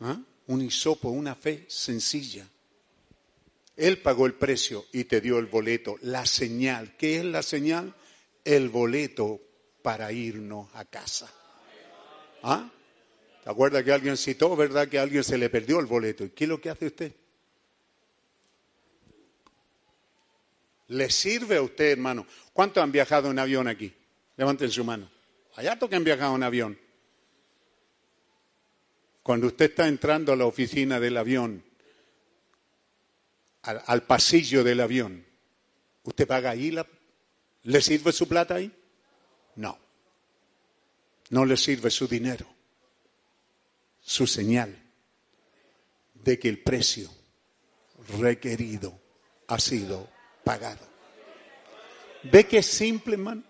¿Ah? 0.00 0.20
Un 0.48 0.62
hisopo, 0.62 1.10
una 1.10 1.36
fe 1.36 1.66
sencilla. 1.68 2.48
Él 3.80 3.96
pagó 3.96 4.26
el 4.26 4.34
precio 4.34 4.84
y 4.92 5.04
te 5.04 5.22
dio 5.22 5.38
el 5.38 5.46
boleto, 5.46 5.96
la 6.02 6.26
señal. 6.26 6.98
¿Qué 6.98 7.16
es 7.16 7.24
la 7.24 7.42
señal? 7.42 7.94
El 8.44 8.68
boleto 8.68 9.40
para 9.80 10.12
irnos 10.12 10.68
a 10.74 10.84
casa. 10.84 11.32
¿Ah? 12.42 12.70
¿Te 13.42 13.48
acuerdas 13.48 13.82
que 13.82 13.90
alguien 13.90 14.18
citó, 14.18 14.54
verdad, 14.54 14.86
que 14.86 14.98
alguien 14.98 15.24
se 15.24 15.38
le 15.38 15.48
perdió 15.48 15.80
el 15.80 15.86
boleto? 15.86 16.26
¿Y 16.26 16.28
qué 16.28 16.44
es 16.44 16.50
lo 16.50 16.60
que 16.60 16.68
hace 16.68 16.88
usted? 16.88 17.12
¿Le 20.88 21.08
sirve 21.08 21.56
a 21.56 21.62
usted, 21.62 21.92
hermano? 21.92 22.26
¿Cuántos 22.52 22.82
han 22.82 22.92
viajado 22.92 23.30
en 23.30 23.38
avión 23.38 23.66
aquí? 23.66 23.90
Levanten 24.36 24.70
su 24.70 24.84
mano. 24.84 25.10
Allá 25.56 25.78
que 25.78 25.96
han 25.96 26.04
viajado 26.04 26.36
en 26.36 26.42
avión. 26.42 26.78
Cuando 29.22 29.46
usted 29.46 29.70
está 29.70 29.88
entrando 29.88 30.34
a 30.34 30.36
la 30.36 30.44
oficina 30.44 31.00
del 31.00 31.16
avión, 31.16 31.69
al, 33.62 34.02
pasillo 34.04 34.64
del 34.64 34.80
avión, 34.80 35.26
¿usted 36.02 36.26
paga 36.26 36.50
ahí? 36.50 36.70
La, 36.70 36.86
¿Le 37.64 37.80
sirve 37.80 38.12
su 38.12 38.26
plata 38.26 38.54
ahí? 38.54 38.72
No. 39.56 39.78
No 41.30 41.44
le 41.44 41.56
sirve 41.56 41.90
su 41.90 42.08
dinero. 42.08 42.46
Su 44.00 44.26
señal 44.26 44.76
de 46.14 46.38
que 46.38 46.48
el 46.48 46.62
precio 46.62 47.10
requerido 48.18 48.98
ha 49.46 49.58
sido 49.58 50.08
pagado. 50.42 50.88
¿Ve 52.22 52.46
que 52.46 52.58
es 52.58 52.66
simple, 52.66 53.14
hermano? 53.14 53.42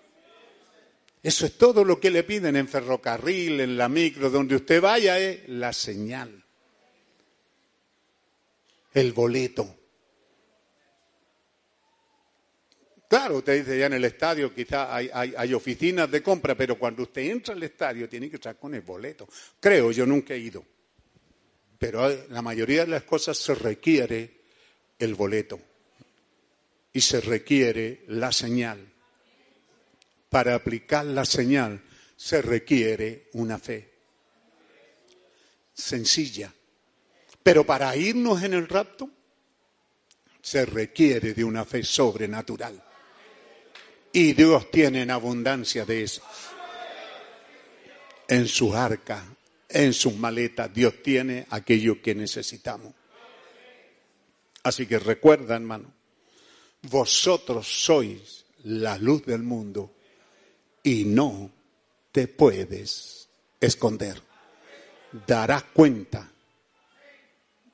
Eso 1.23 1.47
es 1.47 1.59
todo 1.59 1.85
lo 1.85 2.01
que 2.01 2.11
le 2.11 2.25
piden 2.25 2.57
en 2.57 2.67
ferrocarril, 2.67 3.61
en 3.61 3.77
la 3.77 3.89
micro, 3.89 4.31
donde 4.31 4.57
usted 4.57 4.81
vaya, 4.81 5.19
es 5.19 5.49
la 5.49 5.73
señal, 5.73 6.45
el 8.95 9.13
boleto. 9.13 9.80
Claro, 13.11 13.39
usted 13.39 13.65
dice 13.65 13.77
ya 13.77 13.87
en 13.87 13.95
el 13.95 14.05
estadio 14.05 14.55
quizá 14.55 14.95
hay, 14.95 15.11
hay, 15.13 15.53
oficinas 15.53 16.09
de 16.09 16.23
compra, 16.23 16.55
pero 16.55 16.79
cuando 16.79 17.03
usted 17.03 17.23
entra 17.23 17.55
al 17.55 17.63
estadio 17.65 18.09
tiene 18.09 18.31
que 18.31 18.37
estar 18.37 18.57
con 18.57 18.73
el 18.73 18.83
boleto. 18.83 19.29
Creo, 19.59 19.91
yo 19.91 20.07
nunca 20.07 20.33
he 20.33 20.39
ido. 20.39 20.65
Pero 21.77 22.09
la 22.29 22.41
mayoría 22.41 22.85
de 22.85 22.93
las 22.93 23.03
cosas 23.03 23.37
se 23.37 23.57
requiere 23.57 24.43
el 24.97 25.17
boleto 25.17 25.59
y 26.93 27.01
se 27.01 27.21
requiere 27.21 28.05
la 28.07 28.31
señal. 28.31 28.79
Para 30.29 30.55
aplicar 30.55 31.05
la 31.05 31.25
señal 31.25 31.83
se 32.15 32.41
requiere 32.41 33.27
una 33.33 33.59
fe 33.59 33.91
sencilla. 35.75 36.55
Pero 37.43 37.67
para 37.67 37.97
irnos 37.97 38.41
en 38.45 38.55
el 38.55 38.69
rapto 38.69 39.11
se 40.41 40.65
requiere 40.65 41.35
de 41.35 41.43
una 41.43 41.65
fe 41.65 41.83
sobrenatural. 41.83 42.85
Y 44.13 44.33
Dios 44.33 44.71
tiene 44.71 45.03
en 45.03 45.11
abundancia 45.11 45.85
de 45.85 46.03
eso. 46.03 46.23
En 48.29 48.47
su 48.47 48.75
arca, 48.75 49.25
en 49.69 49.93
sus 49.93 50.15
maletas, 50.15 50.73
Dios 50.73 50.95
tiene 51.03 51.47
aquello 51.51 52.01
que 52.03 52.15
necesitamos. 52.15 52.95
Así 54.63 54.87
que 54.87 54.99
recuerda, 54.99 55.57
hermano, 55.57 55.93
vosotros 56.83 57.67
sois 57.67 58.45
la 58.65 58.99
luz 58.99 59.25
del 59.25 59.43
mundo 59.43 59.95
y 60.83 61.05
no 61.05 61.51
te 62.13 62.29
puedes 62.29 63.29
esconder. 63.61 64.21
Darás 65.27 65.65
cuenta 65.65 66.31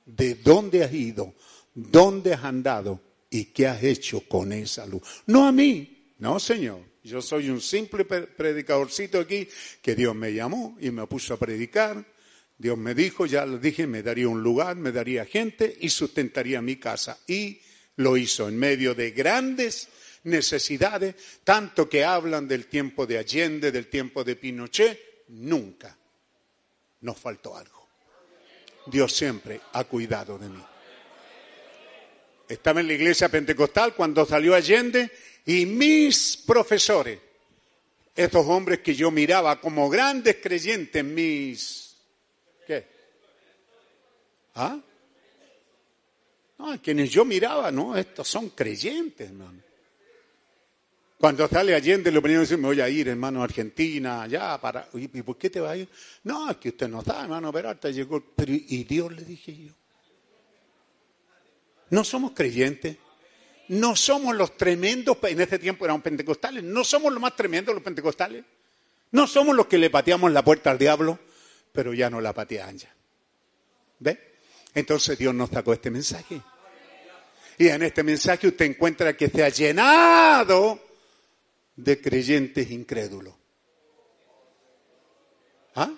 de 0.05 0.35
dónde 0.37 0.85
has 0.85 0.93
ido, 0.93 1.35
dónde 1.75 2.35
has 2.35 2.45
andado 2.45 3.01
y 3.29 3.47
qué 3.47 3.67
has 3.67 3.83
hecho 3.83 4.23
con 4.29 4.53
esa 4.53 4.87
luz. 4.87 5.03
No 5.27 5.47
a 5.47 5.53
mí, 5.53 5.96
no, 6.19 6.41
Señor. 6.41 6.81
Yo 7.03 7.23
soy 7.23 7.51
un 7.51 7.61
simple 7.61 8.05
predicadorcito 8.05 9.21
aquí 9.21 9.49
que 9.81 9.95
Dios 9.95 10.15
me 10.15 10.33
llamó 10.33 10.77
y 10.81 10.91
me 10.91 11.07
puso 11.07 11.35
a 11.35 11.39
predicar. 11.39 12.05
Dios 12.59 12.77
me 12.77 12.95
dijo, 12.95 13.27
ya 13.27 13.47
le 13.47 13.59
dije, 13.59 13.87
me 13.87 14.03
daría 14.03 14.29
un 14.29 14.43
lugar, 14.43 14.77
me 14.77 14.91
daría 14.91 15.25
gente 15.25 15.77
y 15.81 15.91
sustentaría 15.91 16.61
mi 16.63 16.77
casa. 16.77 17.19
Y 17.29 17.61
lo 17.97 18.17
hizo 18.17 18.49
en 18.49 18.59
medio 18.59 18.95
de 18.95 19.13
grandes 19.13 19.89
necesidades, 20.25 21.15
tanto 21.45 21.89
que 21.89 22.05
hablan 22.05 22.49
del 22.49 22.67
tiempo 22.67 23.07
de 23.07 23.19
Allende, 23.19 23.71
del 23.71 23.87
tiempo 23.87 24.25
de 24.25 24.35
Pinochet, 24.37 24.99
nunca 25.29 25.97
nos 27.03 27.19
faltó 27.19 27.57
algo. 27.57 27.89
Dios 28.87 29.13
siempre 29.15 29.61
ha 29.73 29.85
cuidado 29.85 30.39
de 30.39 30.49
mí. 30.49 30.65
Estaba 32.49 32.81
en 32.81 32.89
la 32.89 32.95
iglesia 32.95 33.29
pentecostal 33.29 33.95
cuando 33.95 34.25
salió 34.25 34.55
Allende 34.55 35.11
y 35.47 35.65
mis 35.65 36.37
profesores, 36.37 37.21
estos 38.15 38.47
hombres 38.47 38.81
que 38.81 38.95
yo 38.95 39.11
miraba 39.11 39.61
como 39.61 39.89
grandes 39.89 40.37
creyentes, 40.43 41.05
mis... 41.05 41.97
¿Qué? 42.67 42.87
¿Ah? 44.57 44.81
No, 46.59 46.83
quienes 46.83 47.11
yo 47.11 47.25
miraba, 47.25 47.71
no, 47.71 47.97
estos 47.97 48.27
son 48.27 48.51
creyentes, 48.51 49.29
hermano. 49.29 49.63
Cuando 51.19 51.49
sale 51.49 51.75
Allende, 51.75 52.11
lo 52.11 52.21
primero 52.21 52.43
que 52.43 52.47
dice, 52.47 52.57
me 52.57 52.67
voy 52.67 52.81
a 52.81 52.89
ir, 52.89 53.09
hermano, 53.09 53.41
a 53.41 53.45
Argentina, 53.45 54.27
ya, 54.27 54.61
para... 54.61 54.89
¿Y 54.95 55.09
por 55.23 55.39
qué 55.39 55.49
te 55.49 55.61
va 55.61 55.71
a 55.71 55.77
ir? 55.77 55.89
No, 56.25 56.51
es 56.51 56.57
que 56.57 56.71
usted 56.71 56.89
no 56.89 57.01
está, 57.01 57.23
hermano, 57.23 57.53
pero 57.53 57.71
hasta 57.71 57.91
llegó... 57.91 58.23
Pero, 58.35 58.53
¿y 58.53 58.85
Dios 58.85 59.13
le 59.13 59.23
dije 59.23 59.57
yo? 59.57 59.73
No 61.91 62.05
somos 62.05 62.33
creyentes. 62.33 62.99
No 63.69 63.97
somos 63.97 64.37
los 64.37 64.57
tremendos, 64.57 65.17
en 65.23 65.41
ese 65.41 65.59
tiempo 65.59 65.85
eran 65.85 66.03
pentecostales, 66.03 66.63
no 66.63 66.85
somos 66.85 67.13
los 67.13 67.21
más 67.21 67.35
tremendos 67.35 67.75
los 67.75 67.83
pentecostales. 67.83 68.45
No 69.13 69.27
somos 69.27 69.55
los 69.55 69.67
que 69.67 69.79
le 69.79 69.91
pateamos 69.91 70.33
la 70.33 70.45
puerta 70.45 70.71
al 70.71 70.79
diablo, 70.79 71.19
pero 71.73 71.95
ya 71.95 72.11
no 72.11 72.21
la 72.21 72.33
patean 72.33 72.79
ya. 72.79 72.95
¿Ve? 74.01 74.39
Entonces 74.75 75.17
Dios 75.17 75.35
nos 75.35 75.51
sacó 75.51 75.73
este 75.73 75.91
mensaje. 75.91 76.41
Y 77.59 77.69
en 77.69 77.83
este 77.83 78.03
mensaje 78.03 78.49
usted 78.49 78.67
encuentra 78.67 79.17
que 79.17 79.29
se 79.29 79.43
ha 79.43 79.49
llenado 79.49 80.81
de 81.77 82.01
creyentes 82.01 82.71
incrédulos. 82.71 83.35
¿Ah? 85.77 85.95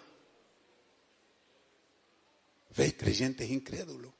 ¿Ve? 2.76 2.94
Creyentes 2.96 3.50
incrédulos. 3.50 4.12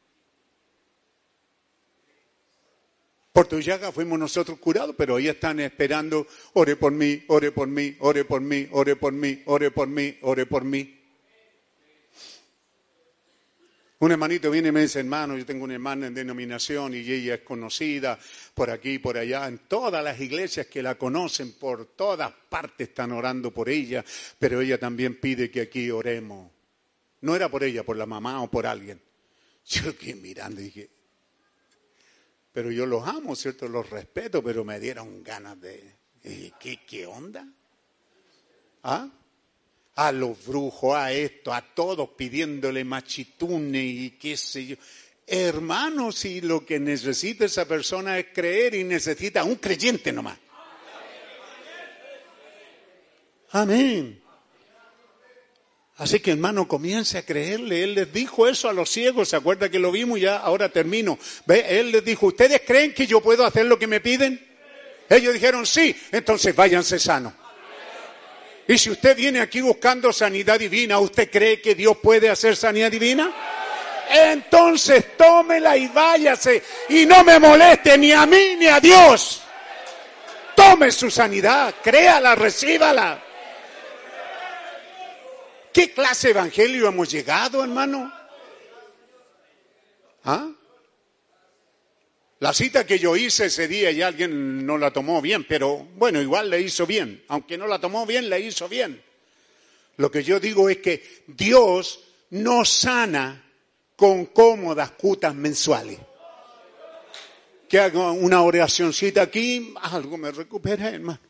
Por 3.39 3.47
tu 3.47 3.60
fuimos 3.92 4.18
nosotros 4.18 4.58
curados, 4.58 4.97
pero 4.99 5.17
ellos 5.17 5.36
están 5.36 5.60
esperando, 5.60 6.26
ore 6.55 6.75
por 6.75 6.91
mí, 6.91 7.23
ore 7.28 7.52
por 7.52 7.68
mí, 7.68 7.94
ore 8.00 8.25
por 8.25 8.41
mí, 8.41 8.67
ore 8.73 8.97
por 8.97 9.12
mí, 9.12 9.42
ore 9.47 9.70
por 9.70 9.86
mí, 9.86 10.18
ore 10.23 10.47
por 10.47 10.65
mí. 10.65 10.99
Un 14.00 14.10
hermanito 14.10 14.50
viene 14.50 14.70
y 14.70 14.73
me 14.73 14.81
dice, 14.81 14.99
hermano, 14.99 15.39
yo 15.39 15.47
tengo 15.47 15.62
una 15.62 15.75
hermana 15.75 16.08
en 16.08 16.15
denominación 16.15 16.94
y 16.94 16.99
ella 16.99 17.34
es 17.34 17.42
conocida 17.42 18.18
por 18.55 18.70
aquí, 18.70 18.99
por 18.99 19.17
allá, 19.17 19.47
en 19.47 19.58
todas 19.68 20.02
las 20.02 20.20
iglesias 20.20 20.67
que 20.67 20.83
la 20.83 20.97
conocen, 20.97 21.52
por 21.52 21.94
todas 21.94 22.33
partes 22.49 22.89
están 22.89 23.12
orando 23.12 23.55
por 23.55 23.68
ella, 23.68 24.05
pero 24.36 24.60
ella 24.60 24.78
también 24.81 25.20
pide 25.20 25.49
que 25.49 25.60
aquí 25.60 25.92
oremos. 25.92 26.50
No 27.20 27.36
era 27.36 27.49
por 27.49 27.62
ella, 27.62 27.84
por 27.84 27.97
la 27.97 28.07
mamá 28.07 28.42
o 28.42 28.50
por 28.50 28.67
alguien. 28.67 29.00
Yo 29.65 29.91
aquí 29.91 30.12
mirando 30.15 30.60
dije, 30.60 30.98
pero 32.52 32.70
yo 32.70 32.86
los 32.86 33.07
amo, 33.07 33.36
¿cierto? 33.36 33.68
Los 33.68 33.89
respeto, 33.91 34.43
pero 34.43 34.65
me 34.65 34.81
dieron 34.81 35.23
ganas 35.23 35.60
de... 35.60 35.97
¿Qué, 36.59 36.81
qué 36.86 37.07
onda? 37.07 37.47
¿Ah? 38.83 39.09
A 39.94 40.12
los 40.12 40.44
brujos, 40.44 40.97
a 40.97 41.12
esto, 41.12 41.52
a 41.52 41.62
todos 41.62 42.10
pidiéndole 42.10 42.85
machitune 42.85 43.83
y 43.83 44.10
qué 44.12 44.36
sé 44.36 44.67
yo. 44.67 44.77
Hermano, 45.27 46.10
si 46.12 46.41
lo 46.41 46.65
que 46.65 46.81
necesita 46.81 47.44
esa 47.44 47.67
persona 47.67 48.18
es 48.18 48.27
creer 48.33 48.75
y 48.75 48.85
necesita 48.85 49.44
un 49.44 49.57
creyente 49.57 50.12
nomás. 50.12 50.39
Amén. 53.51 54.23
Así 55.99 56.20
que 56.20 56.31
hermano, 56.31 56.68
comience 56.68 57.18
a 57.18 57.23
creerle. 57.23 57.83
Él 57.83 57.94
les 57.94 58.12
dijo 58.12 58.47
eso 58.47 58.68
a 58.68 58.73
los 58.73 58.89
ciegos. 58.89 59.31
¿Se 59.31 59.36
acuerda 59.36 59.68
que 59.68 59.81
lo 59.81 59.91
vimos 59.91 60.20
ya? 60.20 60.36
Ahora 60.36 60.68
termino. 60.68 61.18
¿Ve? 61.44 61.67
Él 61.68 61.91
les 61.91 62.05
dijo, 62.05 62.27
¿ustedes 62.27 62.62
creen 62.65 62.94
que 62.94 63.07
yo 63.07 63.20
puedo 63.20 63.44
hacer 63.44 63.67
lo 63.67 63.78
que 63.78 63.89
me 63.89 64.01
piden? 64.01 64.41
Ellos 65.10 65.35
dijeron, 65.35 65.67
sí. 65.67 65.94
Entonces 66.12 66.55
váyanse 66.55 67.01
sanos. 67.01 67.33
Y 68.68 68.78
si 68.78 68.91
usted 68.91 69.17
viene 69.17 69.41
aquí 69.41 69.60
buscando 69.60 70.12
sanidad 70.12 70.59
divina, 70.59 71.01
¿usted 71.01 71.31
cree 71.31 71.60
que 71.60 71.75
Dios 71.75 71.97
puede 71.97 72.28
hacer 72.28 72.55
sanidad 72.55 72.91
divina? 72.93 73.33
Entonces 74.10 75.17
tómela 75.17 75.77
y 75.77 75.89
váyase 75.89 76.62
y 76.91 77.07
no 77.07 77.25
me 77.25 77.39
moleste 77.39 77.99
ni 77.99 78.12
a 78.12 78.25
mí 78.25 78.57
ni 78.57 78.67
a 78.67 78.78
Dios. 78.78 79.43
Tome 80.55 80.93
su 80.93 81.10
sanidad, 81.10 81.75
créala, 81.83 82.35
recíbala. 82.35 83.25
¿Qué 85.78 85.92
clase 85.92 86.26
de 86.26 86.31
evangelio 86.32 86.89
hemos 86.89 87.08
llegado, 87.08 87.62
hermano? 87.62 88.12
¿Ah? 90.24 90.50
La 92.40 92.52
cita 92.52 92.84
que 92.84 92.98
yo 92.98 93.15
hice 93.15 93.44
ese 93.44 93.68
día 93.68 93.92
y 93.92 94.02
alguien 94.02 94.66
no 94.66 94.76
la 94.76 94.90
tomó 94.90 95.23
bien, 95.23 95.44
pero 95.44 95.86
bueno, 95.94 96.20
igual 96.20 96.50
le 96.50 96.60
hizo 96.60 96.84
bien. 96.84 97.23
Aunque 97.28 97.57
no 97.57 97.68
la 97.68 97.78
tomó 97.78 98.05
bien, 98.07 98.28
le 98.28 98.40
hizo 98.40 98.68
bien. 98.68 99.00
Lo 99.98 100.10
que 100.10 100.24
yo 100.24 100.40
digo 100.40 100.68
es 100.68 100.78
que 100.78 101.23
Dios 101.28 102.00
no 102.31 102.65
sana 102.65 103.44
con 103.94 104.26
cómodas 104.26 104.90
cutas 104.90 105.36
mensuales. 105.36 106.00
Que 107.68 107.78
haga 107.78 108.10
una 108.10 108.42
oracioncita 108.42 109.23
aquí, 109.23 109.73
algo 109.81 110.18
me 110.18 110.32
recupera, 110.32 110.89
hermano. 110.89 111.20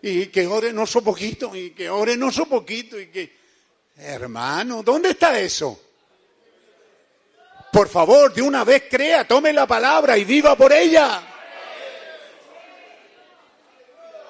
Y 0.00 0.28
que 0.28 0.46
ore 0.46 0.72
no 0.72 0.86
so 0.86 1.04
poquito, 1.04 1.54
y 1.54 1.72
que 1.72 1.90
ore 1.90 2.16
no 2.16 2.32
so 2.32 2.46
poquito, 2.46 2.98
y 2.98 3.08
que 3.08 3.39
Hermano, 3.96 4.82
¿dónde 4.82 5.10
está 5.10 5.38
eso? 5.38 5.78
Por 7.72 7.88
favor, 7.88 8.32
de 8.32 8.42
una 8.42 8.64
vez 8.64 8.84
crea, 8.90 9.26
tome 9.26 9.52
la 9.52 9.66
palabra 9.66 10.18
y 10.18 10.24
viva 10.24 10.56
por 10.56 10.72
ella. 10.72 11.22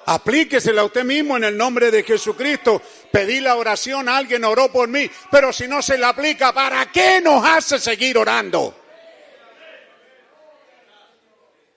Aplíquesela 0.05 0.81
a 0.81 0.85
usted 0.85 1.03
mismo 1.03 1.37
en 1.37 1.45
el 1.45 1.57
nombre 1.57 1.89
de 1.89 2.03
Jesucristo. 2.03 2.81
Pedí 3.11 3.39
la 3.39 3.55
oración, 3.55 4.09
alguien 4.09 4.43
oró 4.43 4.71
por 4.71 4.87
mí, 4.87 5.09
pero 5.31 5.51
si 5.53 5.67
no 5.67 5.81
se 5.81 5.97
la 5.97 6.09
aplica, 6.09 6.53
¿para 6.53 6.91
qué 6.91 7.21
nos 7.21 7.43
hace 7.45 7.79
seguir 7.79 8.17
orando? 8.17 8.75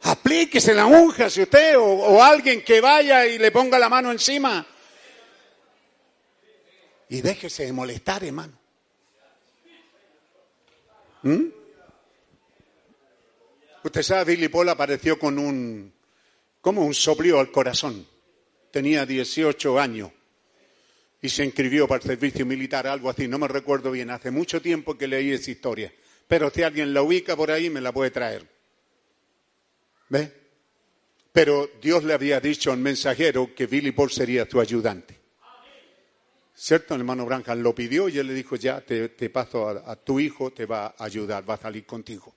Aplíquese 0.02 0.74
la 0.74 0.84
unja 0.84 1.30
si 1.30 1.42
usted 1.42 1.76
o 1.78 2.22
alguien 2.22 2.62
que 2.62 2.80
vaya 2.80 3.24
y 3.24 3.38
le 3.38 3.50
ponga 3.50 3.78
la 3.78 3.88
mano 3.88 4.10
encima. 4.10 4.66
Y 7.08 7.20
déjese 7.20 7.66
de 7.66 7.72
molestar, 7.72 8.24
hermano. 8.24 8.58
¿Mm? 11.22 11.46
Usted 13.84 14.02
sabe, 14.02 14.32
Billy 14.32 14.48
Paul 14.48 14.68
apareció 14.70 15.18
con 15.18 15.38
un, 15.38 15.92
como 16.60 16.84
un 16.84 16.94
soplío 16.94 17.38
al 17.38 17.50
corazón. 17.50 18.06
Tenía 18.70 19.04
18 19.04 19.78
años 19.78 20.10
y 21.20 21.28
se 21.28 21.44
inscribió 21.44 21.86
para 21.86 22.02
el 22.02 22.08
servicio 22.08 22.44
militar, 22.44 22.86
algo 22.86 23.08
así, 23.08 23.28
no 23.28 23.38
me 23.38 23.48
recuerdo 23.48 23.90
bien, 23.90 24.10
hace 24.10 24.30
mucho 24.30 24.60
tiempo 24.60 24.98
que 24.98 25.06
leí 25.06 25.32
esa 25.32 25.50
historia. 25.50 25.92
Pero 26.26 26.50
si 26.50 26.62
alguien 26.62 26.92
la 26.92 27.02
ubica 27.02 27.36
por 27.36 27.50
ahí, 27.50 27.70
me 27.70 27.80
la 27.80 27.92
puede 27.92 28.10
traer. 28.10 28.46
¿Ve? 30.08 30.32
Pero 31.32 31.70
Dios 31.80 32.04
le 32.04 32.14
había 32.14 32.40
dicho 32.40 32.72
al 32.72 32.78
mensajero 32.78 33.54
que 33.54 33.66
Billy 33.66 33.92
Paul 33.92 34.10
sería 34.10 34.48
tu 34.48 34.60
ayudante. 34.60 35.23
¿Cierto? 36.56 36.94
El 36.94 37.00
hermano 37.00 37.26
Branham 37.26 37.60
lo 37.60 37.74
pidió 37.74 38.08
y 38.08 38.18
él 38.18 38.28
le 38.28 38.34
dijo, 38.34 38.56
ya 38.56 38.80
te, 38.80 39.08
paso 39.30 39.68
a, 39.68 39.96
tu 39.96 40.20
hijo, 40.20 40.52
te 40.52 40.66
va 40.66 40.94
a 40.96 41.04
ayudar, 41.04 41.48
va 41.48 41.54
a 41.54 41.58
salir 41.58 41.84
contigo. 41.84 42.32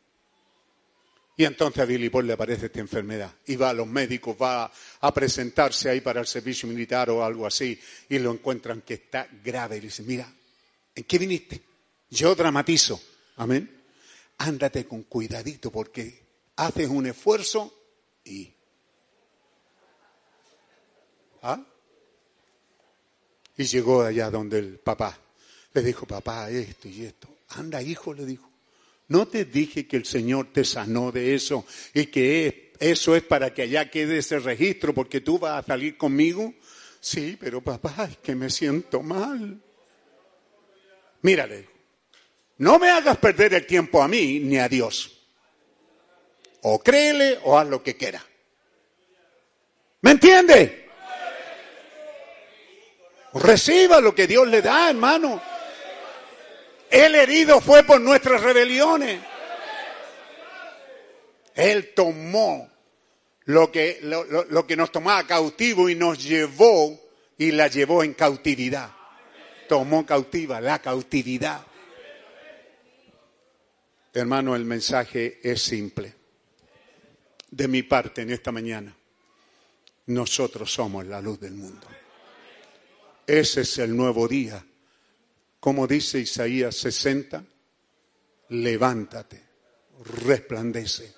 Y 1.39 1.45
entonces 1.45 1.83
a 1.83 1.85
Billy 1.85 2.09
Paul 2.09 2.25
le 2.25 2.33
aparece 2.33 2.65
esta 2.65 2.79
enfermedad 2.79 3.31
y 3.45 3.55
va 3.55 3.69
a 3.69 3.73
los 3.73 3.85
médicos, 3.85 4.35
va 4.41 4.71
a 5.01 5.13
presentarse 5.13 5.87
ahí 5.87 6.01
para 6.01 6.19
el 6.19 6.25
servicio 6.25 6.67
militar 6.67 7.11
o 7.11 7.23
algo 7.23 7.45
así 7.45 7.79
y 8.09 8.17
lo 8.17 8.31
encuentran 8.31 8.81
que 8.81 8.95
está 8.95 9.27
grave 9.43 9.77
y 9.77 9.81
le 9.81 9.91
mira, 9.99 10.33
¿en 10.95 11.03
qué 11.03 11.19
viniste? 11.19 11.61
Yo 12.09 12.33
dramatizo, 12.33 12.99
amén. 13.35 13.83
Ándate 14.39 14.87
con 14.87 15.03
cuidadito 15.03 15.71
porque 15.71 16.27
haces 16.55 16.87
un 16.87 17.05
esfuerzo 17.05 17.71
y... 18.23 18.51
¿Ah? 21.43 21.63
Y 23.57 23.63
llegó 23.63 24.03
allá 24.03 24.29
donde 24.29 24.59
el 24.59 24.79
papá. 24.79 25.17
Le 25.73 25.81
dijo, 25.81 26.05
papá, 26.05 26.49
esto 26.49 26.87
y 26.87 27.05
esto. 27.05 27.27
Anda, 27.49 27.81
hijo, 27.81 28.13
le 28.13 28.25
dijo. 28.25 28.49
¿No 29.07 29.27
te 29.27 29.45
dije 29.45 29.87
que 29.87 29.97
el 29.97 30.05
Señor 30.05 30.51
te 30.51 30.63
sanó 30.63 31.11
de 31.11 31.33
eso 31.33 31.65
y 31.93 32.07
que 32.07 32.73
eso 32.79 33.15
es 33.15 33.23
para 33.23 33.53
que 33.53 33.63
allá 33.63 33.89
quede 33.89 34.17
ese 34.17 34.39
registro 34.39 34.93
porque 34.93 35.21
tú 35.21 35.39
vas 35.39 35.63
a 35.63 35.67
salir 35.67 35.97
conmigo? 35.97 36.53
Sí, 36.99 37.37
pero 37.39 37.61
papá, 37.61 38.09
es 38.11 38.17
que 38.17 38.35
me 38.35 38.49
siento 38.49 39.01
mal. 39.01 39.61
Mírale, 41.21 41.69
no 42.57 42.79
me 42.79 42.89
hagas 42.89 43.17
perder 43.17 43.53
el 43.53 43.65
tiempo 43.65 44.01
a 44.01 44.07
mí 44.07 44.39
ni 44.39 44.57
a 44.57 44.67
Dios. 44.67 45.13
O 46.63 46.79
créele 46.79 47.39
o 47.43 47.57
haz 47.57 47.67
lo 47.67 47.81
que 47.81 47.95
quiera. 47.95 48.23
¿Me 50.01 50.11
entiende? 50.11 50.86
Reciba 53.33 53.99
lo 53.99 54.15
que 54.15 54.27
Dios 54.27 54.47
le 54.47 54.61
da, 54.61 54.89
hermano. 54.89 55.41
El 56.89 57.15
herido 57.15 57.59
fue 57.59 57.83
por 57.83 57.99
nuestras 57.99 58.41
rebeliones. 58.41 59.19
Él 61.53 61.93
tomó 61.93 62.69
lo 63.45 63.71
que, 63.71 63.99
lo, 64.03 64.23
lo, 64.23 64.67
que 64.67 64.75
nos 64.75 64.91
tomaba 64.91 65.25
cautivo 65.25 65.89
y 65.89 65.95
nos 65.95 66.23
llevó 66.23 66.99
y 67.37 67.51
la 67.51 67.67
llevó 67.67 68.03
en 68.03 68.13
cautividad. 68.13 68.91
Tomó 69.67 70.05
cautiva 70.05 70.61
la 70.61 70.79
cautividad. 70.79 71.65
Hermano, 74.13 74.55
el 74.55 74.65
mensaje 74.65 75.39
es 75.43 75.61
simple. 75.61 76.13
De 77.49 77.67
mi 77.67 77.83
parte 77.83 78.21
en 78.21 78.31
esta 78.31 78.51
mañana, 78.51 78.95
nosotros 80.07 80.71
somos 80.71 81.05
la 81.05 81.21
luz 81.21 81.39
del 81.39 81.53
mundo. 81.53 81.87
Ese 83.27 83.61
es 83.61 83.77
el 83.79 83.95
nuevo 83.95 84.25
día. 84.25 84.65
Como 85.59 85.85
dice 85.85 86.19
Isaías 86.19 86.77
60, 86.77 87.43
levántate, 88.49 89.43
resplandece, 90.23 91.13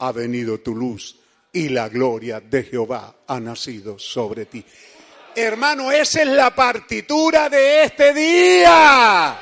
ha 0.00 0.12
venido 0.12 0.60
tu 0.60 0.76
luz 0.76 1.18
y 1.50 1.70
la 1.70 1.88
gloria 1.88 2.40
de 2.40 2.64
Jehová 2.64 3.22
ha 3.26 3.40
nacido 3.40 3.98
sobre 3.98 4.44
ti. 4.44 4.62
Hermano, 5.34 5.90
esa 5.90 6.20
es 6.20 6.28
la 6.28 6.54
partitura 6.54 7.48
de 7.48 7.84
este 7.84 8.12
día. 8.12 9.38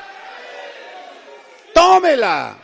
Tómela. 1.75 2.57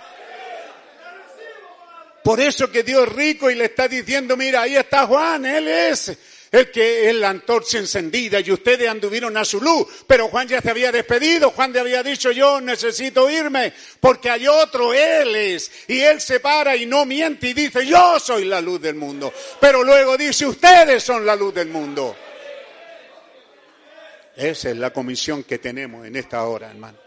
Por 2.22 2.40
eso 2.40 2.70
que 2.70 2.84
Dios 2.84 3.08
es 3.08 3.12
rico 3.12 3.50
y 3.50 3.56
le 3.56 3.64
está 3.64 3.88
diciendo, 3.88 4.36
mira, 4.36 4.62
ahí 4.62 4.76
está 4.76 5.06
Juan, 5.06 5.44
él 5.44 5.66
es 5.66 6.16
el 6.54 6.70
que 6.70 7.08
es 7.08 7.14
la 7.16 7.30
antorcha 7.30 7.78
encendida 7.78 8.38
y 8.38 8.52
ustedes 8.52 8.88
anduvieron 8.88 9.36
a 9.36 9.44
su 9.44 9.60
luz, 9.60 9.86
pero 10.06 10.28
Juan 10.28 10.46
ya 10.46 10.60
se 10.60 10.70
había 10.70 10.92
despedido, 10.92 11.50
Juan 11.50 11.72
le 11.72 11.80
había 11.80 12.02
dicho 12.02 12.30
yo 12.30 12.60
necesito 12.60 13.28
irme 13.28 13.72
porque 13.98 14.30
hay 14.30 14.46
otro, 14.46 14.94
él 14.94 15.34
es, 15.34 15.70
y 15.88 16.00
él 16.00 16.20
se 16.20 16.38
para 16.38 16.76
y 16.76 16.86
no 16.86 17.04
miente 17.04 17.48
y 17.48 17.54
dice 17.54 17.84
yo 17.84 18.20
soy 18.20 18.44
la 18.44 18.60
luz 18.60 18.80
del 18.80 18.94
mundo, 18.94 19.32
pero 19.60 19.82
luego 19.82 20.16
dice 20.16 20.46
ustedes 20.46 21.02
son 21.02 21.26
la 21.26 21.34
luz 21.34 21.52
del 21.54 21.68
mundo. 21.68 22.16
Esa 24.36 24.70
es 24.70 24.76
la 24.76 24.92
comisión 24.92 25.44
que 25.44 25.58
tenemos 25.58 26.06
en 26.06 26.16
esta 26.16 26.44
hora, 26.44 26.70
hermano. 26.70 27.03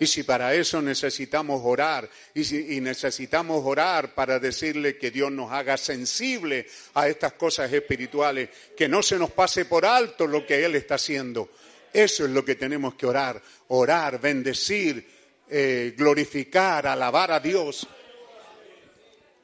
Y 0.00 0.06
si 0.06 0.22
para 0.22 0.54
eso 0.54 0.80
necesitamos 0.80 1.60
orar, 1.62 2.08
y, 2.32 2.42
si, 2.42 2.80
necesitamos 2.80 3.62
orar 3.66 4.14
para 4.14 4.38
decirle 4.38 4.96
que 4.96 5.10
Dios 5.10 5.30
nos 5.30 5.52
haga 5.52 5.76
sensible 5.76 6.66
a 6.94 7.06
estas 7.06 7.34
cosas 7.34 7.70
espirituales, 7.70 8.48
que 8.74 8.88
no 8.88 9.02
se 9.02 9.18
nos 9.18 9.30
pase 9.30 9.66
por 9.66 9.84
alto 9.84 10.26
lo 10.26 10.46
que 10.46 10.64
Él 10.64 10.74
está 10.74 10.94
haciendo. 10.94 11.50
Eso 11.92 12.24
es 12.24 12.30
lo 12.30 12.42
que 12.42 12.54
tenemos 12.54 12.94
que 12.94 13.04
orar, 13.04 13.42
orar, 13.68 14.18
bendecir, 14.18 15.06
eh, 15.50 15.92
glorificar, 15.94 16.86
alabar 16.86 17.32
a 17.32 17.40
Dios. 17.40 17.86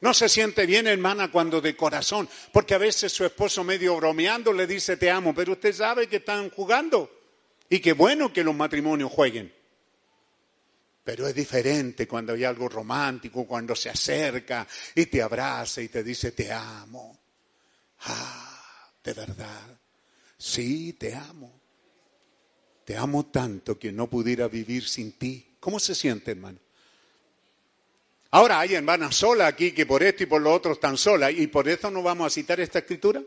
No 0.01 0.15
se 0.15 0.31
siente 0.31 0.65
bien, 0.65 0.86
hermana, 0.86 1.31
cuando 1.31 1.60
de 1.60 1.76
corazón, 1.76 2.31
porque 2.51 2.75
a 2.75 2.78
veces 2.78 3.12
su 3.12 3.26
esposo 3.26 3.62
medio 3.62 3.94
bromeando 3.97 4.55
le 4.55 4.67
dice 4.67 4.97
te 4.97 5.10
amo, 5.10 5.35
pero 5.35 5.52
usted 5.52 5.75
sabe 5.75 6.07
que 6.07 6.17
están 6.17 6.49
jugando 6.49 7.10
y 7.68 7.81
qué 7.81 7.93
bueno 7.93 8.33
que 8.33 8.43
los 8.43 8.55
matrimonios 8.55 9.12
jueguen. 9.12 9.56
Pero 11.07 11.28
es 11.28 11.36
diferente 11.36 12.09
cuando 12.09 12.33
hay 12.33 12.43
algo 12.43 12.68
romántico, 12.68 13.47
cuando 13.47 13.76
se 13.76 13.89
acerca 13.89 14.67
y 14.93 15.07
te 15.07 15.23
abraza 15.23 15.81
y 15.81 15.86
te 15.86 16.02
dice 16.02 16.33
te 16.33 16.51
amo. 16.51 17.17
Ah, 18.01 18.91
de 19.05 19.12
verdad. 19.12 19.78
Sí, 20.36 20.94
te 20.94 21.15
amo. 21.15 21.60
Te 22.85 22.97
amo 22.97 23.26
tanto 23.26 23.78
que 23.78 23.93
no 23.93 24.10
pudiera 24.10 24.49
vivir 24.49 24.89
sin 24.89 25.12
ti. 25.12 25.59
¿Cómo 25.60 25.78
se 25.78 25.94
siente, 25.94 26.33
hermano? 26.33 26.59
Ahora 28.33 28.59
hay 28.59 28.75
hermanas 28.75 29.15
solas 29.15 29.47
aquí 29.52 29.70
que 29.70 29.86
por 29.86 30.02
esto 30.02 30.25
y 30.25 30.26
por 30.26 30.43
lo 30.43 30.52
otro 30.52 30.73
están 30.73 30.99
solas 30.99 31.33
y 31.33 31.47
por 31.47 31.68
eso 31.68 31.89
no 31.89 32.02
vamos 32.02 32.26
a 32.26 32.31
citar 32.31 32.59
esta 32.59 32.81
escritura. 32.81 33.23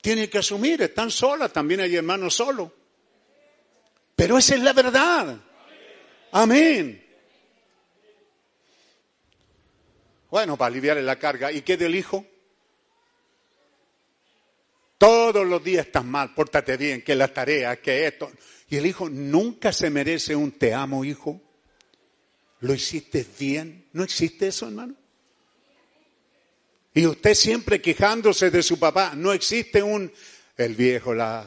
Tiene 0.00 0.28
que 0.28 0.38
asumir, 0.38 0.82
están 0.82 1.12
solas, 1.12 1.52
también 1.52 1.78
hay 1.78 1.94
hermanos 1.94 2.34
solos. 2.34 2.72
Pero 4.16 4.36
esa 4.36 4.56
es 4.56 4.62
la 4.62 4.72
verdad. 4.72 5.40
Amén. 6.36 7.00
Bueno, 10.28 10.56
para 10.56 10.66
aliviar 10.66 10.96
la 10.96 11.16
carga. 11.16 11.52
¿Y 11.52 11.62
qué 11.62 11.76
del 11.76 11.94
hijo? 11.94 12.26
Todos 14.98 15.46
los 15.46 15.62
días 15.62 15.86
estás 15.86 16.04
mal, 16.04 16.34
pórtate 16.34 16.76
bien, 16.76 17.02
que 17.02 17.14
la 17.14 17.32
tarea, 17.32 17.80
que 17.80 18.08
esto. 18.08 18.32
Y 18.68 18.76
el 18.78 18.86
hijo 18.86 19.08
nunca 19.08 19.72
se 19.72 19.90
merece 19.90 20.34
un 20.34 20.50
te 20.50 20.74
amo, 20.74 21.04
hijo. 21.04 21.40
¿Lo 22.62 22.74
hiciste 22.74 23.24
bien? 23.38 23.86
¿No 23.92 24.02
existe 24.02 24.48
eso, 24.48 24.66
hermano? 24.66 24.96
Y 26.94 27.06
usted 27.06 27.34
siempre 27.34 27.80
quejándose 27.80 28.50
de 28.50 28.64
su 28.64 28.76
papá, 28.76 29.12
no 29.14 29.32
existe 29.32 29.84
un, 29.84 30.12
el 30.56 30.74
viejo, 30.74 31.14
la... 31.14 31.46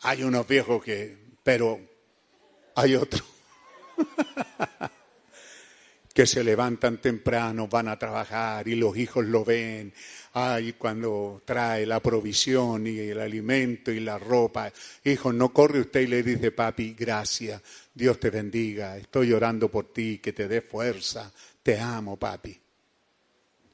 Hay 0.00 0.22
unos 0.22 0.48
viejos 0.48 0.82
que, 0.82 1.18
pero 1.42 1.95
hay 2.76 2.94
otros 2.94 3.24
que 6.14 6.26
se 6.26 6.44
levantan 6.44 6.98
temprano, 6.98 7.68
van 7.68 7.88
a 7.88 7.98
trabajar 7.98 8.68
y 8.68 8.74
los 8.74 8.96
hijos 8.96 9.24
lo 9.24 9.44
ven. 9.44 9.92
Ay, 10.34 10.74
cuando 10.74 11.42
trae 11.44 11.86
la 11.86 12.00
provisión 12.00 12.86
y 12.86 12.98
el 12.98 13.20
alimento 13.20 13.90
y 13.90 14.00
la 14.00 14.18
ropa. 14.18 14.70
Hijo, 15.04 15.32
no 15.32 15.52
corre 15.52 15.80
usted 15.80 16.00
y 16.02 16.06
le 16.06 16.22
dice, 16.22 16.52
papi, 16.52 16.94
gracias, 16.94 17.62
Dios 17.94 18.20
te 18.20 18.30
bendiga, 18.30 18.96
estoy 18.98 19.32
orando 19.32 19.70
por 19.70 19.92
ti, 19.92 20.18
que 20.18 20.32
te 20.32 20.46
dé 20.46 20.60
fuerza, 20.60 21.32
te 21.62 21.80
amo, 21.80 22.18
papi. 22.18 22.58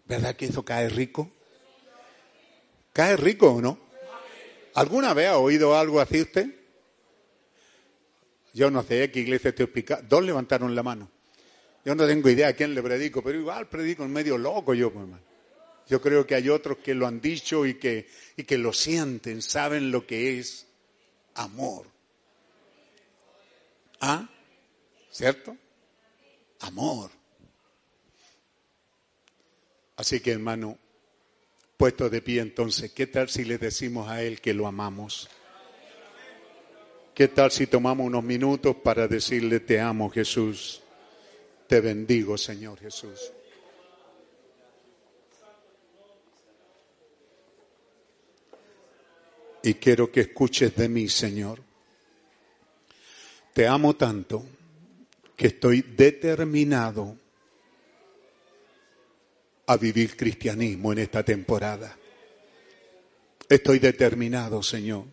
¿Verdad 0.06 0.36
que 0.36 0.46
eso 0.46 0.64
cae 0.64 0.88
rico? 0.88 1.30
¿Cae 2.92 3.16
rico 3.16 3.52
o 3.52 3.60
no? 3.60 3.78
¿Alguna 4.74 5.12
vez 5.14 5.28
ha 5.28 5.38
oído 5.38 5.76
algo 5.76 6.00
así 6.00 6.22
usted? 6.22 6.61
Yo 8.52 8.70
no 8.70 8.82
sé 8.82 9.10
qué 9.10 9.20
iglesia 9.20 9.50
estoy 9.50 9.64
explicando. 9.64 10.06
Dos 10.08 10.24
levantaron 10.24 10.74
la 10.74 10.82
mano. 10.82 11.10
Yo 11.84 11.94
no 11.94 12.06
tengo 12.06 12.28
idea 12.28 12.48
a 12.48 12.52
quién 12.52 12.74
le 12.74 12.82
predico, 12.82 13.22
pero 13.22 13.38
igual 13.38 13.68
predico 13.68 14.04
en 14.04 14.12
medio 14.12 14.38
loco 14.38 14.74
yo, 14.74 14.92
pues, 14.92 15.04
hermano. 15.04 15.22
Yo 15.88 16.00
creo 16.00 16.26
que 16.26 16.34
hay 16.34 16.48
otros 16.48 16.78
que 16.78 16.94
lo 16.94 17.06
han 17.06 17.20
dicho 17.20 17.66
y 17.66 17.74
que, 17.74 18.08
y 18.36 18.44
que 18.44 18.56
lo 18.56 18.72
sienten, 18.72 19.42
saben 19.42 19.90
lo 19.90 20.06
que 20.06 20.38
es 20.38 20.66
amor. 21.34 21.86
¿Ah? 24.00 24.28
¿Cierto? 25.10 25.56
Amor. 26.60 27.10
Así 29.96 30.20
que 30.20 30.32
hermano, 30.32 30.78
puesto 31.76 32.08
de 32.08 32.22
pie 32.22 32.40
entonces, 32.40 32.92
¿qué 32.92 33.06
tal 33.06 33.28
si 33.28 33.44
le 33.44 33.58
decimos 33.58 34.08
a 34.08 34.22
Él 34.22 34.40
que 34.40 34.54
lo 34.54 34.66
amamos? 34.66 35.28
¿Qué 37.14 37.28
tal 37.28 37.50
si 37.50 37.66
tomamos 37.66 38.06
unos 38.06 38.24
minutos 38.24 38.76
para 38.76 39.06
decirle 39.06 39.60
te 39.60 39.78
amo 39.78 40.08
Jesús? 40.08 40.82
Te 41.66 41.80
bendigo 41.80 42.38
Señor 42.38 42.78
Jesús. 42.78 43.32
Y 49.62 49.74
quiero 49.74 50.10
que 50.10 50.22
escuches 50.22 50.74
de 50.74 50.88
mí, 50.88 51.08
Señor. 51.08 51.62
Te 53.52 53.66
amo 53.66 53.94
tanto 53.94 54.44
que 55.36 55.48
estoy 55.48 55.82
determinado 55.82 57.16
a 59.66 59.76
vivir 59.76 60.16
cristianismo 60.16 60.92
en 60.92 60.98
esta 60.98 61.22
temporada. 61.22 61.96
Estoy 63.48 63.78
determinado, 63.78 64.62
Señor, 64.62 65.04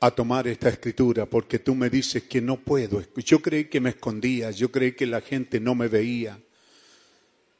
a 0.00 0.10
tomar 0.10 0.48
esta 0.48 0.68
escritura 0.68 1.26
porque 1.26 1.58
tú 1.58 1.74
me 1.74 1.90
dices 1.90 2.24
que 2.24 2.40
no 2.40 2.58
puedo. 2.58 3.02
Yo 3.16 3.40
creí 3.40 3.66
que 3.66 3.80
me 3.80 3.90
escondía, 3.90 4.50
yo 4.50 4.70
creí 4.70 4.92
que 4.92 5.06
la 5.06 5.20
gente 5.20 5.60
no 5.60 5.74
me 5.74 5.88
veía, 5.88 6.40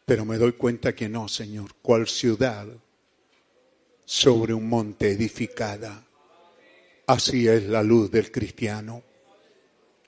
pero 0.06 0.24
me 0.24 0.38
doy 0.38 0.52
cuenta 0.52 0.94
que 0.94 1.08
no, 1.08 1.28
Señor. 1.28 1.74
Cual 1.82 2.08
ciudad 2.08 2.66
sobre 4.04 4.54
un 4.54 4.68
monte 4.68 5.10
edificada. 5.10 6.04
Así 7.06 7.46
es 7.46 7.64
la 7.64 7.82
luz 7.82 8.10
del 8.10 8.30
cristiano. 8.32 9.02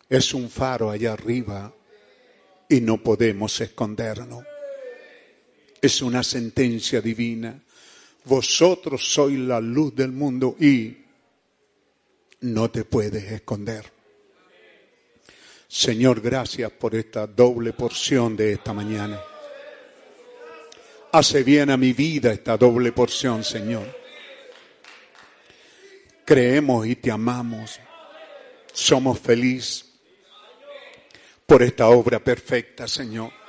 Es 0.08 0.34
un 0.34 0.50
faro 0.50 0.90
allá 0.90 1.12
arriba 1.12 1.72
y 2.68 2.80
no 2.80 3.02
podemos 3.02 3.60
escondernos 3.60 4.44
es 5.82 6.00
una 6.00 6.22
sentencia 6.22 7.02
divina. 7.02 7.60
Vosotros 8.24 9.02
sois 9.12 9.36
la 9.36 9.60
luz 9.60 9.94
del 9.96 10.12
mundo 10.12 10.56
y 10.60 10.96
no 12.42 12.70
te 12.70 12.84
puedes 12.84 13.24
esconder. 13.32 13.90
Señor, 15.66 16.20
gracias 16.20 16.70
por 16.70 16.94
esta 16.94 17.26
doble 17.26 17.72
porción 17.72 18.36
de 18.36 18.52
esta 18.52 18.72
mañana. 18.72 19.20
Hace 21.12 21.42
bien 21.42 21.70
a 21.70 21.76
mi 21.76 21.92
vida 21.92 22.32
esta 22.32 22.56
doble 22.56 22.92
porción, 22.92 23.42
Señor. 23.42 23.86
Creemos 26.24 26.86
y 26.86 26.96
te 26.96 27.10
amamos. 27.10 27.80
Somos 28.72 29.18
felices 29.18 29.90
por 31.46 31.62
esta 31.62 31.88
obra 31.88 32.18
perfecta, 32.22 32.86
Señor 32.86 33.42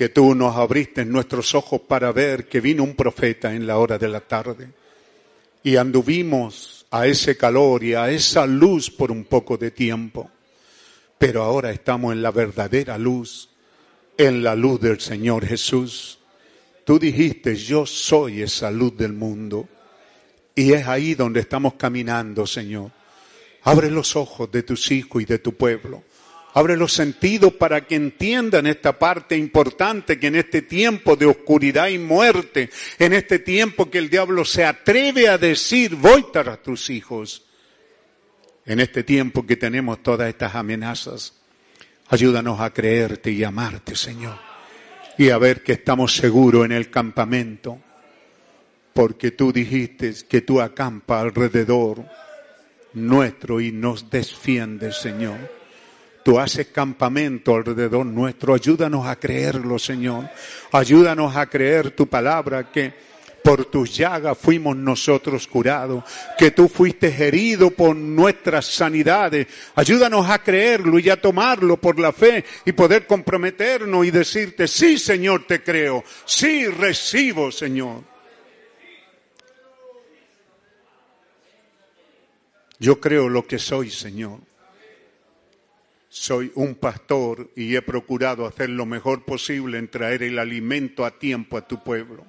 que 0.00 0.08
tú 0.08 0.34
nos 0.34 0.56
abriste 0.56 1.04
nuestros 1.04 1.54
ojos 1.54 1.82
para 1.82 2.10
ver 2.10 2.48
que 2.48 2.62
vino 2.62 2.82
un 2.82 2.96
profeta 2.96 3.52
en 3.52 3.66
la 3.66 3.76
hora 3.76 3.98
de 3.98 4.08
la 4.08 4.20
tarde 4.20 4.70
y 5.62 5.76
anduvimos 5.76 6.79
a 6.90 7.06
ese 7.06 7.36
calor 7.36 7.84
y 7.84 7.94
a 7.94 8.10
esa 8.10 8.46
luz 8.46 8.90
por 8.90 9.10
un 9.12 9.24
poco 9.24 9.56
de 9.56 9.70
tiempo. 9.70 10.30
Pero 11.18 11.42
ahora 11.42 11.70
estamos 11.70 12.12
en 12.12 12.22
la 12.22 12.30
verdadera 12.30 12.98
luz, 12.98 13.50
en 14.16 14.42
la 14.42 14.54
luz 14.54 14.80
del 14.80 15.00
Señor 15.00 15.46
Jesús. 15.46 16.18
Tú 16.84 16.98
dijiste, 16.98 17.54
yo 17.54 17.86
soy 17.86 18.42
esa 18.42 18.70
luz 18.70 18.96
del 18.96 19.12
mundo. 19.12 19.68
Y 20.54 20.72
es 20.72 20.86
ahí 20.88 21.14
donde 21.14 21.40
estamos 21.40 21.74
caminando, 21.74 22.46
Señor. 22.46 22.90
Abre 23.62 23.90
los 23.90 24.16
ojos 24.16 24.50
de 24.50 24.62
tus 24.62 24.90
hijos 24.90 25.22
y 25.22 25.24
de 25.26 25.38
tu 25.38 25.54
pueblo. 25.54 26.02
Abre 26.52 26.76
los 26.76 26.92
sentidos 26.92 27.52
para 27.54 27.86
que 27.86 27.94
entiendan 27.94 28.66
esta 28.66 28.98
parte 28.98 29.36
importante 29.36 30.18
que 30.18 30.26
en 30.26 30.34
este 30.34 30.62
tiempo 30.62 31.14
de 31.14 31.26
oscuridad 31.26 31.88
y 31.88 31.98
muerte, 31.98 32.70
en 32.98 33.12
este 33.12 33.38
tiempo 33.38 33.88
que 33.88 33.98
el 33.98 34.10
diablo 34.10 34.44
se 34.44 34.64
atreve 34.64 35.28
a 35.28 35.38
decir, 35.38 35.94
voy 35.94 36.26
tras 36.32 36.60
tus 36.62 36.90
hijos, 36.90 37.44
en 38.66 38.80
este 38.80 39.04
tiempo 39.04 39.46
que 39.46 39.56
tenemos 39.56 40.02
todas 40.02 40.28
estas 40.28 40.56
amenazas, 40.56 41.34
ayúdanos 42.08 42.60
a 42.60 42.72
creerte 42.72 43.30
y 43.30 43.44
amarte, 43.44 43.94
Señor, 43.94 44.36
y 45.18 45.30
a 45.30 45.38
ver 45.38 45.62
que 45.62 45.72
estamos 45.72 46.16
seguros 46.16 46.64
en 46.64 46.72
el 46.72 46.90
campamento, 46.90 47.78
porque 48.92 49.30
tú 49.30 49.52
dijiste 49.52 50.14
que 50.28 50.40
tú 50.40 50.60
acampas 50.60 51.22
alrededor 51.22 52.04
nuestro 52.92 53.60
y 53.60 53.70
nos 53.70 54.10
defiendes, 54.10 54.96
Señor. 54.96 55.59
Tú 56.22 56.38
haces 56.38 56.66
campamento 56.68 57.54
alrededor 57.54 58.04
nuestro. 58.04 58.54
Ayúdanos 58.54 59.06
a 59.06 59.16
creerlo, 59.16 59.78
Señor. 59.78 60.28
Ayúdanos 60.72 61.34
a 61.36 61.46
creer 61.46 61.92
tu 61.92 62.06
palabra 62.06 62.70
que 62.70 62.92
por 63.42 63.64
tus 63.66 63.96
llagas 63.96 64.36
fuimos 64.38 64.76
nosotros 64.76 65.46
curados, 65.46 66.04
que 66.38 66.50
tú 66.50 66.68
fuiste 66.68 67.08
herido 67.08 67.70
por 67.70 67.96
nuestras 67.96 68.66
sanidades. 68.66 69.46
Ayúdanos 69.74 70.28
a 70.28 70.42
creerlo 70.42 70.98
y 70.98 71.08
a 71.08 71.20
tomarlo 71.20 71.78
por 71.78 71.98
la 71.98 72.12
fe 72.12 72.44
y 72.64 72.72
poder 72.72 73.06
comprometernos 73.06 74.06
y 74.06 74.10
decirte, 74.10 74.68
sí 74.68 74.98
Señor, 74.98 75.46
te 75.46 75.62
creo, 75.62 76.04
sí 76.24 76.66
recibo 76.66 77.50
Señor. 77.50 78.10
Yo 82.78 82.98
creo 82.98 83.28
lo 83.28 83.46
que 83.46 83.58
soy, 83.58 83.90
Señor. 83.90 84.49
Soy 86.12 86.50
un 86.56 86.74
pastor 86.74 87.52
y 87.54 87.76
he 87.76 87.82
procurado 87.82 88.44
hacer 88.44 88.68
lo 88.68 88.84
mejor 88.84 89.24
posible 89.24 89.78
en 89.78 89.88
traer 89.88 90.24
el 90.24 90.40
alimento 90.40 91.04
a 91.04 91.16
tiempo 91.16 91.56
a 91.56 91.68
tu 91.68 91.84
pueblo. 91.84 92.26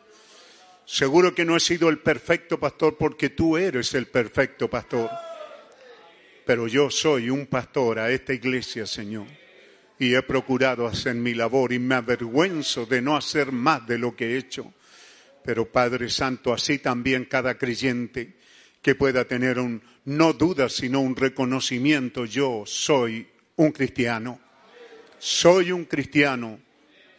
Seguro 0.86 1.34
que 1.34 1.46
no 1.46 1.58
he 1.58 1.60
sido 1.60 1.90
el 1.90 1.98
perfecto 1.98 2.60
pastor 2.60 2.96
porque 2.96 3.32
tú 3.32 3.58
eres 3.58 3.96
el 3.96 4.06
perfecto 4.06 4.70
pastor. 4.70 5.10
Pero 6.46 6.68
yo 6.68 6.92
soy 6.92 7.32
un 7.32 7.48
pastor 7.48 7.98
a 7.98 8.12
esta 8.12 8.36
iglesia, 8.36 8.86
Señor. 8.86 9.26
Y 9.98 10.14
he 10.14 10.22
procurado 10.22 10.86
hacer 10.86 11.16
mi 11.16 11.34
labor 11.34 11.74
y 11.74 11.80
me 11.80 11.96
avergüenzo 11.96 12.86
de 12.86 13.02
no 13.02 13.18
hacer 13.18 13.52
más 13.52 13.88
de 13.88 13.98
lo 13.98 14.16
que 14.16 14.36
he 14.36 14.38
hecho. 14.38 14.72
Pero 15.44 15.72
Padre 15.72 16.12
Santo, 16.12 16.54
así 16.54 16.78
también 16.78 17.26
cada 17.26 17.58
creyente 17.58 18.36
que 18.80 18.94
pueda 18.94 19.26
tener 19.26 19.58
un, 19.58 19.82
no 20.06 20.34
duda, 20.34 20.70
sino 20.70 21.02
un 21.02 21.16
reconocimiento, 21.16 22.26
yo 22.26 22.64
soy 22.68 23.31
un 23.62 23.72
cristiano. 23.72 24.40
Soy 25.20 25.72
un 25.72 25.86
cristiano 25.86 26.60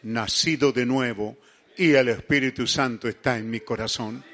nacido 0.03 0.73
de 0.73 0.85
nuevo 0.85 1.37
y 1.77 1.93
el 1.93 2.09
Espíritu 2.09 2.67
Santo 2.67 3.09
está 3.09 3.39
en 3.39 3.49
mi 3.49 3.61
corazón. 3.61 4.25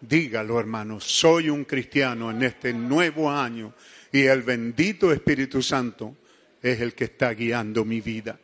Dígalo, 0.00 0.60
hermanos, 0.60 1.02
soy 1.02 1.50
un 1.50 1.64
cristiano 1.64 2.30
en 2.30 2.44
este 2.44 2.72
nuevo 2.72 3.30
año 3.30 3.74
y 4.12 4.22
el 4.22 4.42
bendito 4.42 5.12
Espíritu 5.12 5.60
Santo 5.60 6.16
es 6.62 6.80
el 6.80 6.94
que 6.94 7.04
está 7.04 7.34
guiando 7.34 7.84
mi 7.84 8.00
vida. 8.00 8.38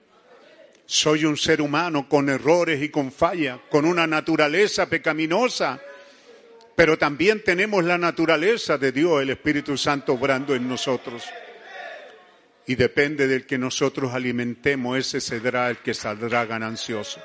Soy 0.85 1.25
un 1.27 1.37
ser 1.37 1.63
humano 1.63 2.09
con 2.09 2.29
errores 2.29 2.83
y 2.83 2.89
con 2.89 3.13
fallas, 3.13 3.61
con 3.71 3.85
una 3.85 4.09
naturaleza 4.09 4.89
pecaminosa, 4.89 5.81
pero 6.75 6.99
también 6.99 7.45
tenemos 7.45 7.85
la 7.85 7.99
naturaleza 7.99 8.79
de 8.79 8.91
Dios, 8.91 9.23
el 9.23 9.31
Espíritu 9.31 9.79
Santo 9.79 10.15
obrando 10.15 10.57
en 10.57 10.69
nosotros 10.69 11.23
y 12.71 12.77
depende 12.77 13.27
del 13.27 13.47
que 13.47 13.59
nosotros 13.59 14.15
alimentemos, 14.15 14.97
ese 14.97 15.21
será 15.21 15.71
el 15.71 15.79
que 15.79 15.93
saldrá 15.93 16.47
ganancioso. 16.47 17.21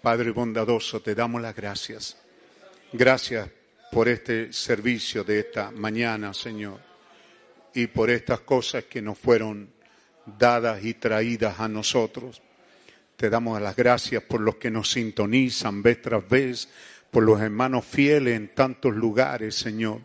Padre 0.00 0.30
bondadoso, 0.30 1.02
te 1.02 1.16
damos 1.16 1.42
las 1.42 1.56
gracias. 1.56 2.16
Gracias 2.92 3.50
por 3.90 4.06
este 4.08 4.52
servicio 4.52 5.24
de 5.24 5.40
esta 5.40 5.72
mañana, 5.72 6.32
Señor, 6.32 6.78
y 7.74 7.88
por 7.88 8.08
estas 8.08 8.38
cosas 8.38 8.84
que 8.84 9.02
nos 9.02 9.18
fueron 9.18 9.68
dadas 10.38 10.84
y 10.84 10.94
traídas 10.94 11.58
a 11.58 11.66
nosotros. 11.66 12.40
Te 13.16 13.28
damos 13.28 13.60
las 13.60 13.74
gracias 13.74 14.22
por 14.22 14.40
los 14.40 14.54
que 14.58 14.70
nos 14.70 14.92
sintonizan 14.92 15.82
vez 15.82 16.00
tras 16.00 16.28
vez, 16.28 16.68
por 17.10 17.24
los 17.24 17.40
hermanos 17.40 17.84
fieles 17.84 18.36
en 18.36 18.54
tantos 18.54 18.94
lugares, 18.94 19.56
Señor 19.56 20.02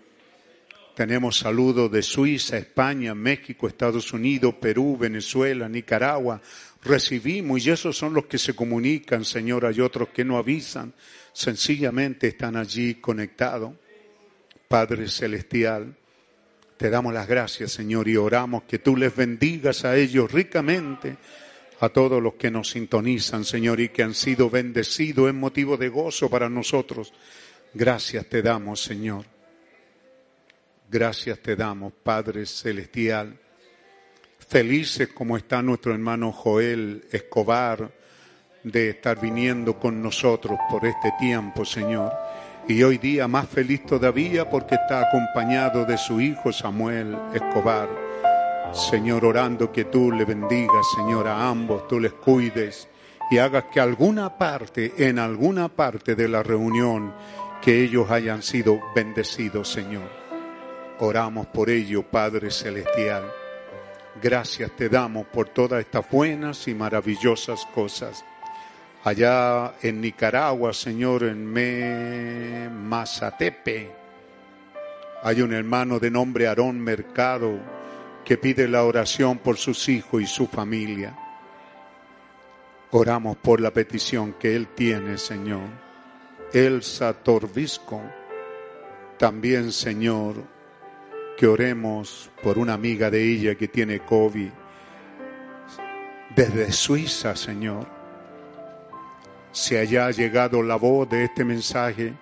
tenemos 0.96 1.40
saludos 1.40 1.92
de 1.92 2.02
Suiza, 2.02 2.58
España, 2.58 3.16
México, 3.16 3.68
Estados 3.68 4.12
Unidos, 4.14 4.56
Perú, 4.56 4.98
Venezuela, 4.98 5.70
Nicaragua. 5.70 6.42
Recibimos 6.84 7.66
y 7.66 7.72
esos 7.72 7.98
son 7.98 8.14
los 8.14 8.26
que 8.26 8.38
se 8.38 8.54
comunican, 8.54 9.24
Señor. 9.24 9.66
Hay 9.66 9.80
otros 9.80 10.10
que 10.10 10.26
no 10.26 10.38
avisan. 10.38 10.94
Sencillamente 11.34 12.28
están 12.28 12.56
allí 12.56 12.96
conectados. 12.96 13.74
Padre 14.68 15.08
Celestial, 15.08 15.96
te 16.78 16.90
damos 16.90 17.14
las 17.14 17.28
gracias, 17.28 17.72
Señor, 17.74 18.08
y 18.08 18.18
oramos 18.18 18.64
que 18.64 18.80
tú 18.80 18.96
les 18.98 19.16
bendigas 19.16 19.86
a 19.86 19.96
ellos 19.98 20.32
ricamente, 20.32 21.18
a 21.80 21.90
todos 21.90 22.22
los 22.22 22.36
que 22.36 22.50
nos 22.50 22.70
sintonizan, 22.70 23.44
Señor, 23.44 23.80
y 23.80 23.90
que 23.90 24.04
han 24.04 24.14
sido 24.14 24.50
bendecidos 24.50 25.30
en 25.30 25.40
motivo 25.40 25.78
de 25.78 25.90
gozo 25.90 26.30
para 26.30 26.50
nosotros. 26.50 27.14
Gracias 27.74 28.26
te 28.28 28.42
damos, 28.42 28.82
Señor. 28.82 29.41
Gracias 30.94 31.40
te 31.40 31.56
damos, 31.56 31.94
Padre 32.04 32.46
Celestial, 32.46 33.40
felices 34.46 35.08
como 35.08 35.38
está 35.38 35.62
nuestro 35.62 35.94
hermano 35.94 36.34
Joel 36.34 37.06
Escobar 37.10 37.90
de 38.62 38.90
estar 38.90 39.18
viniendo 39.18 39.80
con 39.80 40.04
nosotros 40.04 40.60
por 40.70 40.86
este 40.86 41.14
tiempo, 41.18 41.64
Señor. 41.64 42.12
Y 42.68 42.84
hoy 42.84 42.98
día 42.98 43.30
más 43.30 43.48
feliz 43.48 43.86
todavía 43.86 44.50
porque 44.50 44.76
está 44.76 45.08
acompañado 45.08 45.86
de 45.86 45.98
su 45.98 46.20
hijo 46.20 46.52
Samuel 46.52 47.18
Escobar. 47.34 47.88
Señor, 48.74 49.24
orando 49.24 49.72
que 49.72 49.86
tú 49.86 50.12
le 50.12 50.26
bendigas, 50.26 50.86
Señor, 50.98 51.26
a 51.26 51.48
ambos, 51.48 51.88
tú 51.88 52.02
les 52.02 52.12
cuides 52.12 52.90
y 53.32 53.38
hagas 53.38 53.64
que 53.74 53.80
alguna 53.80 54.38
parte, 54.38 54.92
en 54.98 55.20
alguna 55.20 55.70
parte 55.70 56.16
de 56.16 56.28
la 56.28 56.44
reunión, 56.44 57.14
que 57.62 57.82
ellos 57.82 58.12
hayan 58.12 58.44
sido 58.44 58.82
bendecidos, 58.94 59.72
Señor. 59.72 60.21
Oramos 61.04 61.48
por 61.48 61.72
ello, 61.72 62.04
Padre 62.04 62.52
Celestial. 62.52 63.24
Gracias 64.22 64.70
te 64.76 64.88
damos 64.88 65.26
por 65.26 65.50
todas 65.50 65.80
estas 65.80 66.08
buenas 66.08 66.68
y 66.68 66.76
maravillosas 66.76 67.66
cosas. 67.74 68.24
Allá 69.04 69.74
en 69.82 70.00
Nicaragua, 70.00 70.74
Señor, 70.74 71.24
en 71.24 71.44
Me 71.44 72.70
Mazatepe, 72.70 73.92
hay 75.24 75.42
un 75.42 75.54
hermano 75.54 75.98
de 75.98 76.12
nombre 76.12 76.48
Aarón 76.48 76.80
Mercado 76.80 77.58
que 78.24 78.38
pide 78.38 78.68
la 78.68 78.84
oración 78.84 79.40
por 79.40 79.58
sus 79.58 79.90
hijos 79.90 80.22
y 80.22 80.28
su 80.28 80.46
familia. 80.46 81.18
Oramos 82.92 83.38
por 83.38 83.60
la 83.60 83.72
petición 83.72 84.34
que 84.34 84.56
él 84.56 84.68
tiene, 84.76 85.18
Señor. 85.18 85.68
Elsa 86.54 87.14
Torvisco, 87.14 88.04
también, 89.18 89.72
Señor, 89.72 90.36
que 91.38 91.48
oremos 91.48 92.30
por 92.44 92.58
una 92.58 92.74
amiga 92.74 93.10
de 93.10 93.24
ella 93.24 93.56
que 93.56 93.68
tiene 93.68 94.00
COVID 94.00 94.50
desde 96.36 96.72
Suiza, 96.72 97.36
Señor. 97.36 97.88
Si 99.52 99.76
haya 99.76 100.10
llegado 100.12 100.64
la 100.64 100.76
voz 100.76 101.10
de 101.10 101.26
este 101.26 101.44
mensaje, 101.44 102.14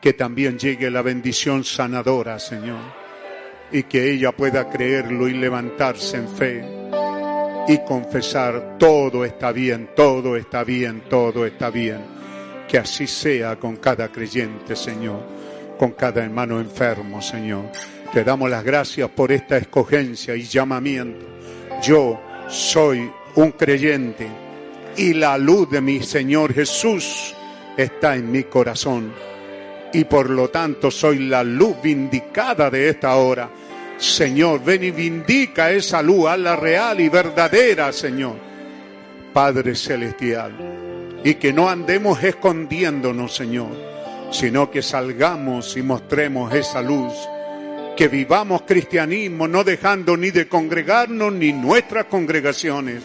que 0.00 0.14
también 0.14 0.58
llegue 0.58 0.90
la 0.90 1.02
bendición 1.02 1.64
sanadora, 1.64 2.38
Señor, 2.38 2.80
y 3.70 3.84
que 3.84 4.10
ella 4.10 4.32
pueda 4.32 4.68
creerlo 4.68 5.28
y 5.28 5.34
levantarse 5.34 6.16
en 6.16 6.28
fe 6.28 6.64
y 7.68 7.78
confesar, 7.84 8.76
todo 8.78 9.24
está 9.24 9.52
bien, 9.52 9.90
todo 9.94 10.36
está 10.36 10.64
bien, 10.64 11.02
todo 11.08 11.46
está 11.46 11.70
bien. 11.70 12.00
Que 12.66 12.78
así 12.78 13.06
sea 13.06 13.56
con 13.56 13.76
cada 13.76 14.08
creyente, 14.08 14.74
Señor, 14.74 15.20
con 15.78 15.92
cada 15.92 16.24
hermano 16.24 16.58
enfermo, 16.58 17.20
Señor. 17.20 17.66
Te 18.12 18.24
damos 18.24 18.50
las 18.50 18.62
gracias 18.62 19.08
por 19.10 19.32
esta 19.32 19.56
escogencia 19.56 20.36
y 20.36 20.42
llamamiento. 20.42 21.26
Yo 21.82 22.20
soy 22.48 23.10
un 23.34 23.52
creyente 23.52 24.28
y 24.96 25.14
la 25.14 25.38
luz 25.38 25.70
de 25.70 25.80
mi 25.80 26.02
Señor 26.02 26.52
Jesús 26.52 27.34
está 27.76 28.14
en 28.16 28.30
mi 28.30 28.44
corazón. 28.44 29.12
Y 29.94 30.04
por 30.04 30.30
lo 30.30 30.50
tanto 30.50 30.90
soy 30.90 31.20
la 31.20 31.42
luz 31.42 31.76
vindicada 31.82 32.70
de 32.70 32.88
esta 32.88 33.16
hora 33.16 33.50
Señor, 34.02 34.64
ven 34.64 34.82
y 34.82 34.90
vindica 34.90 35.70
esa 35.70 36.02
luz, 36.02 36.26
a 36.26 36.36
la 36.36 36.56
real 36.56 37.00
y 37.00 37.08
verdadera, 37.08 37.92
Señor. 37.92 38.34
Padre 39.32 39.76
Celestial, 39.76 40.52
y 41.22 41.34
que 41.34 41.52
no 41.52 41.70
andemos 41.70 42.20
escondiéndonos, 42.22 43.32
Señor, 43.32 43.70
sino 44.32 44.72
que 44.72 44.82
salgamos 44.82 45.76
y 45.76 45.82
mostremos 45.82 46.52
esa 46.52 46.82
luz, 46.82 47.12
que 47.96 48.08
vivamos 48.08 48.62
cristianismo, 48.62 49.46
no 49.46 49.64
dejando 49.64 50.16
ni 50.16 50.30
de 50.30 50.48
congregarnos 50.48 51.32
ni 51.32 51.52
nuestras 51.52 52.06
congregaciones 52.06 53.02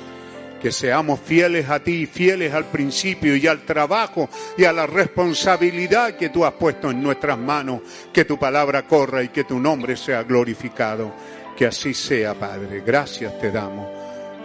que 0.62 0.72
seamos 0.72 1.20
fieles 1.20 1.70
a 1.70 1.80
ti, 1.80 2.06
fieles 2.06 2.54
al 2.54 2.66
principio 2.66 3.36
y 3.36 3.48
al 3.48 3.62
trabajo 3.62 4.30
y 4.58 4.66
a 4.66 4.74
la 4.74 4.88
responsabilidad 4.88 6.16
que 6.16 6.30
tú 6.30 6.46
has 6.46 6.54
puesto 6.54 6.92
en 6.92 7.02
nuestras 7.02 7.38
manos, 7.38 7.82
que 8.12 8.26
tu 8.26 8.38
palabra 8.38 8.88
corra 8.88 9.24
y 9.24 9.30
que 9.30 9.44
tu 9.44 9.60
nombre 9.60 9.96
sea 9.96 10.24
glorificado. 10.24 11.14
Que 11.56 11.68
así 11.68 11.94
sea, 11.94 12.36
Padre. 12.36 12.84
Gracias 12.86 13.40
te 13.40 13.52
damos. 13.52 13.88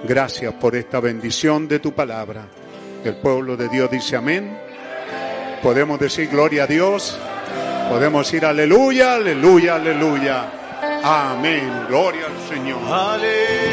Gracias 0.04 0.52
por 0.54 0.74
esta 0.74 0.98
bendición 1.00 1.68
de 1.68 1.78
tu 1.78 1.92
palabra. 1.92 2.46
El 3.04 3.16
pueblo 3.16 3.56
de 3.56 3.68
Dios 3.68 3.90
dice 3.90 4.16
amén. 4.16 4.56
Podemos 5.62 6.00
decir 6.00 6.28
gloria 6.28 6.64
a 6.64 6.66
Dios. 6.66 7.18
Podemos 7.92 8.26
decir 8.26 8.44
aleluya, 8.46 9.16
aleluya, 9.16 9.74
aleluya. 9.74 10.44
Amén. 11.04 11.84
Gloria 11.88 12.26
al 12.26 12.48
Señor. 12.48 12.80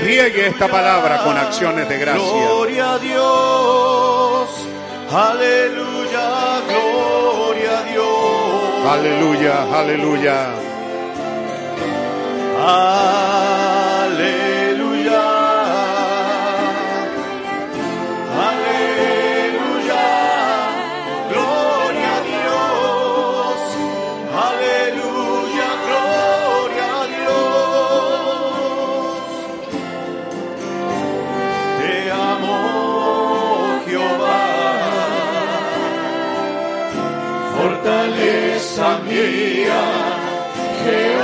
Riegue 0.03 0.47
esta 0.47 0.67
palabra 0.67 1.23
con 1.23 1.37
acciones 1.37 1.87
de 1.87 1.97
gracia. 1.97 2.21
Gloria 2.21 2.93
a 2.93 2.99
Dios. 2.99 4.49
Aleluya. 5.09 6.61
Gloria 6.67 7.79
a 7.79 7.83
Dios. 7.83 8.85
Aleluya, 8.91 9.63
aleluya. 9.73 10.53
Aleluya. 12.57 13.28
sabia. 38.79 39.79
que 40.81 40.89
eu 40.89 41.18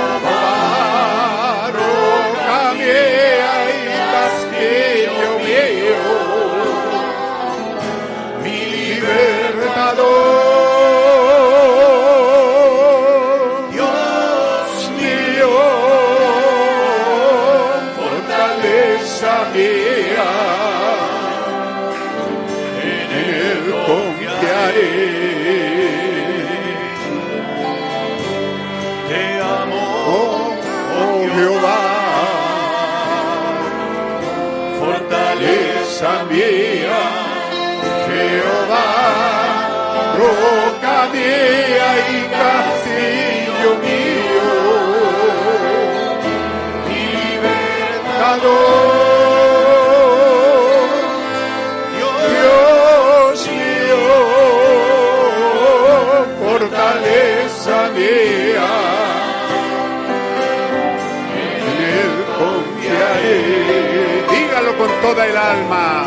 toda 65.06 65.26
el 65.26 65.36
alma. 65.36 66.04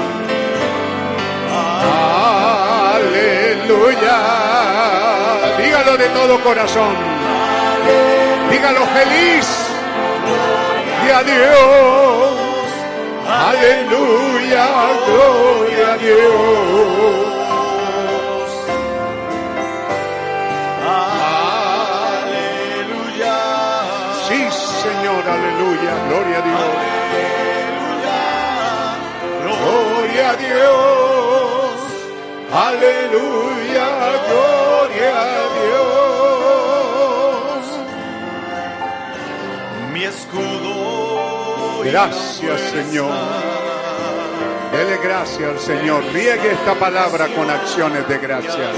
Aleluya. 2.95 4.17
Dígalo 5.57 5.97
de 5.97 6.07
todo 6.09 6.39
corazón. 6.43 6.95
Dígalo 8.51 8.85
feliz. 8.99 9.47
Y 11.05 11.09
a 11.19 11.23
Dios. 11.23 12.31
Aleluya. 13.49 14.65
Gloria 15.07 15.93
a 15.93 15.97
Dios. 15.97 17.28
Gloria 30.29 30.31
a 30.31 30.35
Dios. 30.37 31.73
Aleluya. 32.51 33.87
Gloria 34.29 35.11
a 35.21 35.23
Dios. 35.59 36.09
Mi 39.93 40.03
escudo 40.03 41.81
Gracias, 41.83 42.61
Señor. 42.61 43.13
Dele 44.71 44.97
gracias 45.03 45.49
al 45.49 45.59
Señor. 45.59 46.03
Riegue 46.13 46.51
esta 46.51 46.75
palabra 46.75 47.27
con 47.29 47.49
acciones 47.49 48.07
de 48.07 48.17
gracia. 48.19 48.71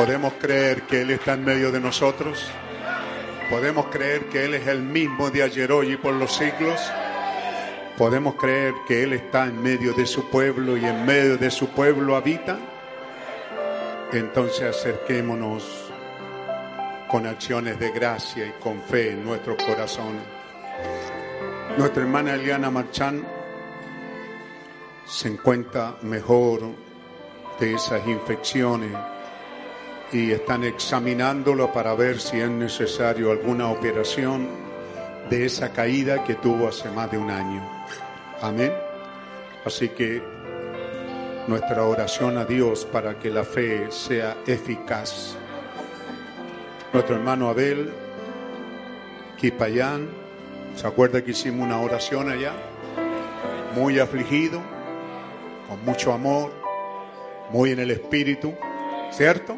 Podemos 0.00 0.32
creer 0.40 0.84
que 0.84 1.02
Él 1.02 1.10
está 1.10 1.34
en 1.34 1.44
medio 1.44 1.70
de 1.70 1.78
nosotros. 1.78 2.50
Podemos 3.50 3.88
creer 3.88 4.30
que 4.30 4.46
Él 4.46 4.54
es 4.54 4.66
el 4.66 4.80
mismo 4.80 5.28
de 5.28 5.42
ayer, 5.42 5.70
hoy 5.70 5.92
y 5.92 5.96
por 5.98 6.14
los 6.14 6.34
siglos. 6.34 6.80
Podemos 7.98 8.36
creer 8.36 8.72
que 8.88 9.02
Él 9.02 9.12
está 9.12 9.44
en 9.44 9.62
medio 9.62 9.92
de 9.92 10.06
su 10.06 10.30
pueblo 10.30 10.78
y 10.78 10.86
en 10.86 11.04
medio 11.04 11.36
de 11.36 11.50
su 11.50 11.68
pueblo 11.68 12.16
habita. 12.16 12.58
Entonces 14.10 14.74
acerquémonos 14.74 15.92
con 17.06 17.26
acciones 17.26 17.78
de 17.78 17.90
gracia 17.90 18.46
y 18.46 18.52
con 18.52 18.80
fe 18.80 19.10
en 19.10 19.22
nuestros 19.22 19.62
corazones. 19.62 20.22
Nuestra 21.76 22.02
hermana 22.04 22.36
Eliana 22.36 22.70
Marchán 22.70 23.22
se 25.04 25.28
encuentra 25.28 25.96
mejor 26.00 26.62
de 27.60 27.74
esas 27.74 28.06
infecciones 28.06 28.92
y 30.12 30.32
están 30.32 30.64
examinándolo 30.64 31.72
para 31.72 31.94
ver 31.94 32.20
si 32.20 32.40
es 32.40 32.50
necesario 32.50 33.30
alguna 33.30 33.68
operación 33.68 34.48
de 35.28 35.46
esa 35.46 35.72
caída 35.72 36.24
que 36.24 36.34
tuvo 36.34 36.68
hace 36.68 36.90
más 36.90 37.10
de 37.10 37.18
un 37.18 37.30
año. 37.30 37.62
Amén. 38.42 38.72
Así 39.64 39.90
que 39.90 40.22
nuestra 41.46 41.84
oración 41.84 42.38
a 42.38 42.44
Dios 42.44 42.84
para 42.86 43.18
que 43.18 43.30
la 43.30 43.44
fe 43.44 43.86
sea 43.90 44.36
eficaz. 44.46 45.36
Nuestro 46.92 47.16
hermano 47.16 47.48
Abel 47.48 47.92
Quipayán, 49.36 50.08
¿se 50.74 50.86
acuerda 50.86 51.22
que 51.22 51.30
hicimos 51.30 51.66
una 51.66 51.80
oración 51.80 52.28
allá? 52.30 52.52
Muy 53.76 54.00
afligido, 54.00 54.60
con 55.68 55.84
mucho 55.84 56.12
amor, 56.12 56.52
muy 57.52 57.70
en 57.70 57.78
el 57.78 57.92
espíritu, 57.92 58.54
¿cierto? 59.12 59.56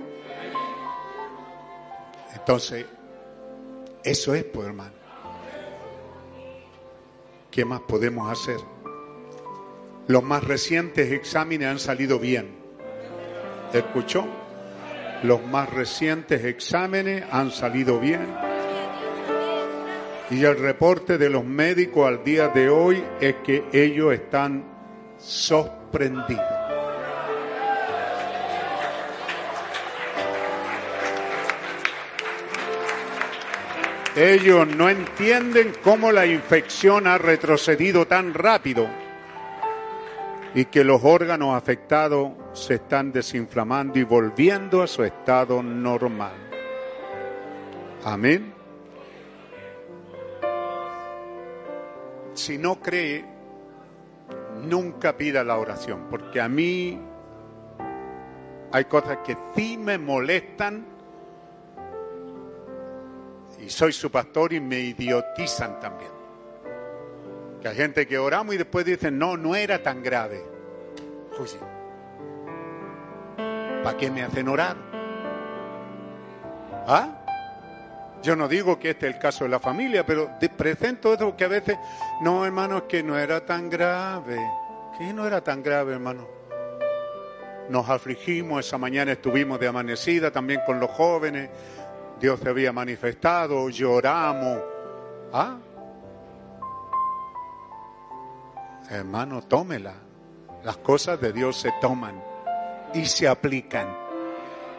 Entonces, 2.42 2.86
eso 4.02 4.34
es, 4.34 4.42
pues 4.42 4.66
hermano. 4.66 4.94
¿Qué 7.52 7.64
más 7.64 7.82
podemos 7.82 8.32
hacer? 8.32 8.56
Los 10.08 10.24
más 10.24 10.42
recientes 10.42 11.12
exámenes 11.12 11.68
han 11.68 11.78
salido 11.78 12.18
bien. 12.18 12.48
¿Escuchó? 13.72 14.26
Los 15.22 15.46
más 15.46 15.70
recientes 15.70 16.44
exámenes 16.44 17.22
han 17.30 17.52
salido 17.52 18.00
bien. 18.00 18.26
Y 20.32 20.42
el 20.42 20.58
reporte 20.58 21.18
de 21.18 21.30
los 21.30 21.44
médicos 21.44 22.08
al 22.08 22.24
día 22.24 22.48
de 22.48 22.68
hoy 22.70 23.04
es 23.20 23.36
que 23.44 23.66
ellos 23.72 24.12
están 24.12 24.64
sorprendidos. 25.16 26.61
Ellos 34.14 34.66
no 34.66 34.90
entienden 34.90 35.72
cómo 35.82 36.12
la 36.12 36.26
infección 36.26 37.06
ha 37.06 37.16
retrocedido 37.16 38.06
tan 38.06 38.34
rápido 38.34 38.86
y 40.54 40.66
que 40.66 40.84
los 40.84 41.02
órganos 41.02 41.56
afectados 41.56 42.32
se 42.52 42.74
están 42.74 43.10
desinflamando 43.10 43.98
y 43.98 44.02
volviendo 44.02 44.82
a 44.82 44.86
su 44.86 45.02
estado 45.02 45.62
normal. 45.62 46.34
Amén. 48.04 48.52
Si 52.34 52.58
no 52.58 52.80
cree, 52.80 53.24
nunca 54.62 55.16
pida 55.16 55.42
la 55.42 55.56
oración, 55.56 56.08
porque 56.10 56.38
a 56.38 56.50
mí 56.50 57.00
hay 58.72 58.84
cosas 58.84 59.18
que 59.24 59.38
sí 59.56 59.78
me 59.78 59.96
molestan 59.96 60.91
y 63.62 63.70
soy 63.70 63.92
su 63.92 64.10
pastor 64.10 64.52
y 64.52 64.60
me 64.60 64.80
idiotizan 64.80 65.78
también. 65.80 66.10
Que 67.60 67.68
hay 67.68 67.76
gente 67.76 68.06
que 68.06 68.18
oramos 68.18 68.54
y 68.56 68.58
después 68.58 68.84
dicen, 68.84 69.16
no, 69.16 69.36
no 69.36 69.54
era 69.54 69.82
tan 69.82 70.02
grave. 70.02 70.42
Oye, 71.38 71.58
¿para 73.84 73.96
qué 73.96 74.10
me 74.10 74.22
hacen 74.22 74.48
orar? 74.48 74.76
¿Ah? 76.86 77.18
Yo 78.22 78.36
no 78.36 78.48
digo 78.48 78.78
que 78.78 78.90
este 78.90 79.08
es 79.08 79.14
el 79.14 79.20
caso 79.20 79.44
de 79.44 79.50
la 79.50 79.60
familia, 79.60 80.04
pero 80.04 80.30
presento 80.56 81.14
eso 81.14 81.36
que 81.36 81.44
a 81.44 81.48
veces, 81.48 81.76
no, 82.20 82.44
hermano, 82.44 82.86
que 82.86 83.02
no 83.02 83.18
era 83.18 83.44
tan 83.44 83.70
grave. 83.70 84.38
Que 84.98 85.12
no 85.12 85.26
era 85.26 85.42
tan 85.42 85.62
grave, 85.62 85.92
hermano. 85.92 86.26
Nos 87.68 87.88
afligimos, 87.88 88.66
esa 88.66 88.78
mañana 88.78 89.12
estuvimos 89.12 89.58
de 89.58 89.68
amanecida 89.68 90.30
también 90.30 90.60
con 90.66 90.78
los 90.78 90.90
jóvenes. 90.90 91.48
Dios 92.22 92.38
se 92.38 92.48
había 92.48 92.72
manifestado, 92.72 93.68
lloramos. 93.68 94.60
¿Ah? 95.32 95.58
Hermano, 98.88 99.42
tómela. 99.42 99.94
Las 100.62 100.76
cosas 100.76 101.20
de 101.20 101.32
Dios 101.32 101.56
se 101.56 101.72
toman 101.80 102.22
y 102.94 103.06
se 103.06 103.26
aplican. 103.26 103.88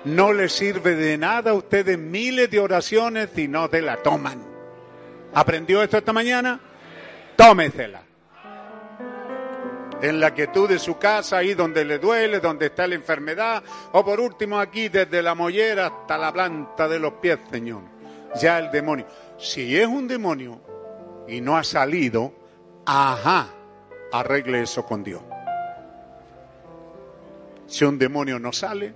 No 0.06 0.32
le 0.32 0.48
sirve 0.48 0.96
de 0.96 1.18
nada 1.18 1.52
a 1.52 1.56
ustedes 1.56 2.00
miles 2.00 2.50
de 2.50 2.62
oraciones 2.62 3.30
si 3.36 3.50
no 3.50 3.68
se 3.68 3.82
la 3.82 3.98
toman. 3.98 4.42
¿Aprendió 5.34 5.84
esto 5.84 5.98
esta 5.98 6.14
mañana? 6.14 6.62
Tómesela. 7.36 8.04
En 10.04 10.20
la 10.20 10.34
quietud 10.34 10.68
de 10.68 10.80
su 10.80 10.98
casa, 10.98 11.38
ahí 11.38 11.54
donde 11.54 11.86
le 11.86 11.98
duele, 11.98 12.42
donde 12.42 12.66
está 12.66 12.86
la 12.86 12.96
enfermedad, 12.96 13.64
o 13.94 14.04
por 14.04 14.20
último 14.20 14.60
aquí 14.60 14.90
desde 14.90 15.22
la 15.22 15.34
mollera 15.34 15.86
hasta 15.86 16.18
la 16.18 16.34
planta 16.34 16.90
de 16.90 17.00
los 17.00 17.14
pies, 17.14 17.40
Señor. 17.50 17.84
Ya 18.36 18.60
el 18.60 18.70
demonio. 18.70 19.06
Si 19.38 19.78
es 19.78 19.88
un 19.88 20.06
demonio 20.06 20.60
y 21.26 21.40
no 21.40 21.56
ha 21.56 21.64
salido, 21.64 22.34
ajá, 22.86 23.48
arregle 24.12 24.64
eso 24.64 24.86
con 24.86 25.06
Dios. 25.06 25.22
Si 27.66 27.86
un 27.86 27.98
demonio 27.98 28.40
no 28.40 28.52
sale, 28.52 28.94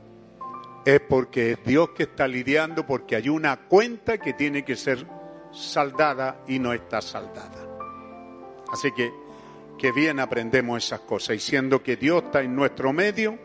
es 0.83 0.99
porque 0.99 1.53
es 1.53 1.63
Dios 1.63 1.91
que 1.91 2.03
está 2.03 2.27
lidiando, 2.27 2.85
porque 2.85 3.15
hay 3.15 3.29
una 3.29 3.55
cuenta 3.55 4.17
que 4.17 4.33
tiene 4.33 4.65
que 4.65 4.75
ser 4.75 5.07
saldada 5.53 6.41
y 6.49 6.59
no 6.59 6.73
está 6.73 7.01
saldada. 7.01 7.65
Así 8.73 8.91
que, 8.91 9.09
que 9.77 9.91
bien 9.91 10.19
aprendemos 10.19 10.83
esas 10.85 11.01
cosas. 11.01 11.35
Y 11.35 11.39
siendo 11.39 11.83
que 11.83 11.95
Dios 11.95 12.23
está 12.25 12.41
en 12.41 12.55
nuestro 12.55 12.93
medio, 12.93 13.37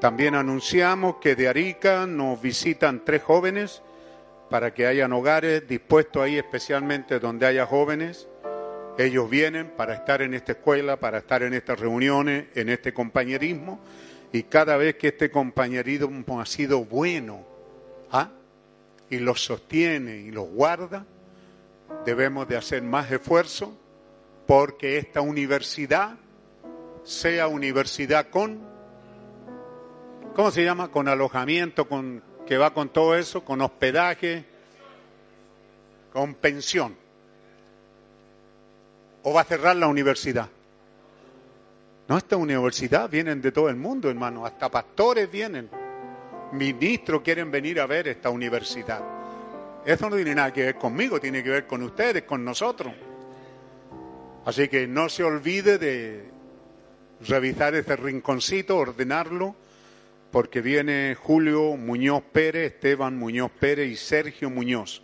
también 0.00 0.34
anunciamos 0.34 1.16
que 1.16 1.34
de 1.34 1.48
Arica 1.48 2.06
nos 2.06 2.40
visitan 2.40 3.04
tres 3.04 3.22
jóvenes 3.22 3.82
para 4.50 4.72
que 4.72 4.86
hayan 4.86 5.12
hogares 5.12 5.66
dispuestos 5.68 6.22
ahí 6.22 6.38
especialmente 6.38 7.18
donde 7.18 7.46
haya 7.46 7.66
jóvenes 7.66 8.26
Ellos 8.96 9.28
vienen 9.28 9.72
para 9.76 9.94
estar 9.94 10.22
en 10.22 10.34
esta 10.34 10.52
escuela, 10.52 10.98
para 10.98 11.18
estar 11.18 11.42
en 11.42 11.54
estas 11.54 11.78
reuniones, 11.78 12.46
en 12.54 12.68
este 12.68 12.92
compañerismo, 12.92 13.78
y 14.32 14.42
cada 14.44 14.76
vez 14.76 14.96
que 14.96 15.08
este 15.08 15.30
compañerismo 15.30 16.40
ha 16.40 16.46
sido 16.46 16.84
bueno 16.84 17.46
¿ah? 18.10 18.30
y 19.08 19.18
los 19.18 19.44
sostiene 19.44 20.16
y 20.16 20.30
los 20.30 20.48
guarda, 20.48 21.06
debemos 22.04 22.48
de 22.48 22.56
hacer 22.56 22.82
más 22.82 23.10
esfuerzo 23.10 23.76
porque 24.48 24.96
esta 24.96 25.20
universidad 25.20 26.16
sea 27.04 27.48
universidad 27.48 28.30
con, 28.30 28.58
¿cómo 30.34 30.50
se 30.50 30.64
llama? 30.64 30.88
Con 30.88 31.06
alojamiento, 31.06 31.86
con 31.86 32.22
que 32.46 32.56
va 32.56 32.72
con 32.72 32.88
todo 32.88 33.14
eso, 33.14 33.44
con 33.44 33.60
hospedaje, 33.60 34.46
con 36.14 36.32
pensión. 36.32 36.96
¿O 39.22 39.34
va 39.34 39.42
a 39.42 39.44
cerrar 39.44 39.76
la 39.76 39.86
universidad? 39.86 40.48
No, 42.08 42.16
esta 42.16 42.38
universidad 42.38 43.10
vienen 43.10 43.42
de 43.42 43.52
todo 43.52 43.68
el 43.68 43.76
mundo, 43.76 44.08
hermano. 44.08 44.46
Hasta 44.46 44.70
pastores 44.70 45.30
vienen. 45.30 45.68
Ministros 46.52 47.20
quieren 47.20 47.50
venir 47.50 47.78
a 47.80 47.86
ver 47.86 48.08
esta 48.08 48.30
universidad. 48.30 49.02
Eso 49.84 50.08
no 50.08 50.16
tiene 50.16 50.34
nada 50.34 50.54
que 50.54 50.64
ver 50.64 50.76
conmigo, 50.76 51.20
tiene 51.20 51.42
que 51.42 51.50
ver 51.50 51.66
con 51.66 51.82
ustedes, 51.82 52.22
con 52.22 52.42
nosotros. 52.42 52.94
Así 54.48 54.68
que 54.68 54.86
no 54.86 55.10
se 55.10 55.24
olvide 55.24 55.76
de 55.76 56.24
revisar 57.28 57.74
ese 57.74 57.96
rinconcito, 57.96 58.78
ordenarlo, 58.78 59.54
porque 60.30 60.62
viene 60.62 61.14
Julio 61.20 61.76
Muñoz 61.76 62.22
Pérez, 62.32 62.72
Esteban 62.72 63.18
Muñoz 63.18 63.50
Pérez 63.50 63.90
y 63.90 63.96
Sergio 63.96 64.48
Muñoz. 64.48 65.02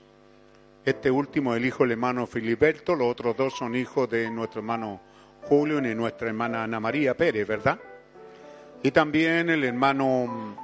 Este 0.87 1.11
último 1.11 1.53
es 1.53 1.61
el 1.61 1.67
hijo 1.67 1.85
del 1.85 1.91
hermano 1.91 2.27
Filiberto, 2.27 2.95
los 2.95 3.09
otros 3.09 3.37
dos 3.37 3.55
son 3.55 3.77
hijos 3.77 4.09
de 4.09 4.31
nuestro 4.31 4.61
hermano 4.61 5.03
Julio 5.43 5.79
y 5.79 5.95
nuestra 5.95 6.29
hermana 6.29 6.65
Ana 6.65 6.81
María 6.81 7.15
Pérez, 7.15 7.47
¿verdad? 7.47 7.79
Y 8.83 8.93
también 8.93 9.51
el 9.51 9.63
hermano, 9.63 10.57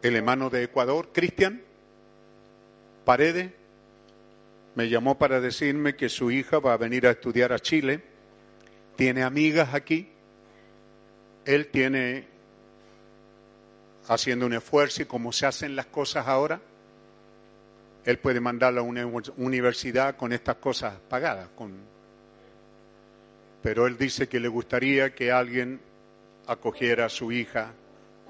el 0.00 0.16
hermano 0.16 0.48
de 0.48 0.62
Ecuador, 0.62 1.10
Cristian 1.12 1.60
Paredes, 3.04 3.52
me 4.74 4.88
llamó 4.88 5.16
para 5.16 5.40
decirme 5.40 5.94
que 5.94 6.08
su 6.08 6.30
hija 6.30 6.58
va 6.58 6.72
a 6.72 6.76
venir 6.76 7.06
a 7.06 7.10
estudiar 7.10 7.52
a 7.52 7.58
Chile, 7.58 8.02
tiene 8.96 9.22
amigas 9.22 9.74
aquí, 9.74 10.08
él 11.44 11.68
tiene 11.68 12.26
haciendo 14.08 14.46
un 14.46 14.54
esfuerzo 14.54 15.02
y 15.02 15.06
como 15.06 15.32
se 15.32 15.46
hacen 15.46 15.76
las 15.76 15.86
cosas 15.86 16.26
ahora, 16.26 16.60
él 18.04 18.18
puede 18.18 18.40
mandarla 18.40 18.80
a 18.80 18.84
una 18.84 19.06
universidad 19.36 20.16
con 20.16 20.32
estas 20.32 20.56
cosas 20.56 20.94
pagadas. 21.08 21.48
Con... 21.56 21.74
Pero 23.62 23.86
él 23.86 23.96
dice 23.96 24.28
que 24.28 24.40
le 24.40 24.48
gustaría 24.48 25.14
que 25.14 25.32
alguien 25.32 25.80
acogiera 26.46 27.06
a 27.06 27.08
su 27.08 27.32
hija 27.32 27.72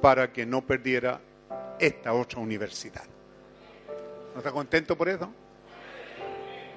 para 0.01 0.33
que 0.33 0.47
no 0.47 0.65
perdiera 0.65 1.21
esta 1.81 2.13
otra 2.13 2.39
universidad. 2.39 3.05
¿No 4.33 4.39
está 4.39 4.53
contento 4.53 4.97
por 4.97 5.09
eso? 5.09 5.33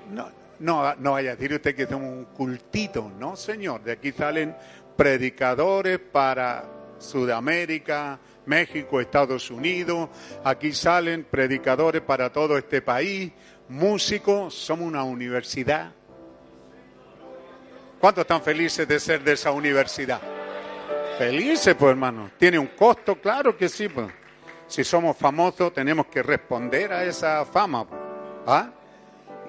No, 0.10 0.30
no, 0.60 0.95
no 0.95 1.11
vaya 1.11 1.32
a 1.32 1.36
decir 1.36 1.53
usted 1.53 1.76
que 1.76 1.86
somos 1.86 2.10
un 2.10 2.26
cultito, 2.26 3.11
no, 3.18 3.36
señor. 3.36 3.84
De 3.84 3.94
aquí 3.94 4.11
salen 4.11 4.56
predicadores 4.95 6.00
para 6.00 6.66
Sudamérica, 6.98 8.19
México, 8.45 9.00
Estados 9.00 9.52
Unidos. 9.52 10.10
Aquí 10.44 10.74
salen 10.74 11.26
predicadores 11.26 12.02
para 12.02 12.32
todo 12.32 12.58
este 12.58 12.82
país, 12.82 13.32
músicos. 13.69 14.53
Somos 14.53 14.88
una 14.88 15.03
universidad. 15.03 15.92
¿Cuántos 18.00 18.24
están 18.24 18.42
felices 18.42 18.88
de 18.88 19.00
ser 19.00 19.24
de 19.24 19.34
esa 19.34 19.52
universidad? 19.52 20.22
Felices, 21.18 21.76
pues 21.76 21.92
hermano. 21.92 22.32
Tiene 22.38 22.60
un 22.60 22.68
costo, 22.68 23.19
claro 23.19 23.58
que 23.58 23.68
sí. 23.69 23.90
Pues. 23.90 24.08
Si 24.68 24.84
somos 24.84 25.18
famosos, 25.18 25.74
tenemos 25.74 26.08
que 26.08 26.22
responder 26.22 26.92
a 26.92 27.03
esa 27.03 27.45
fama. 27.45 27.88
¿ah? 28.45 28.69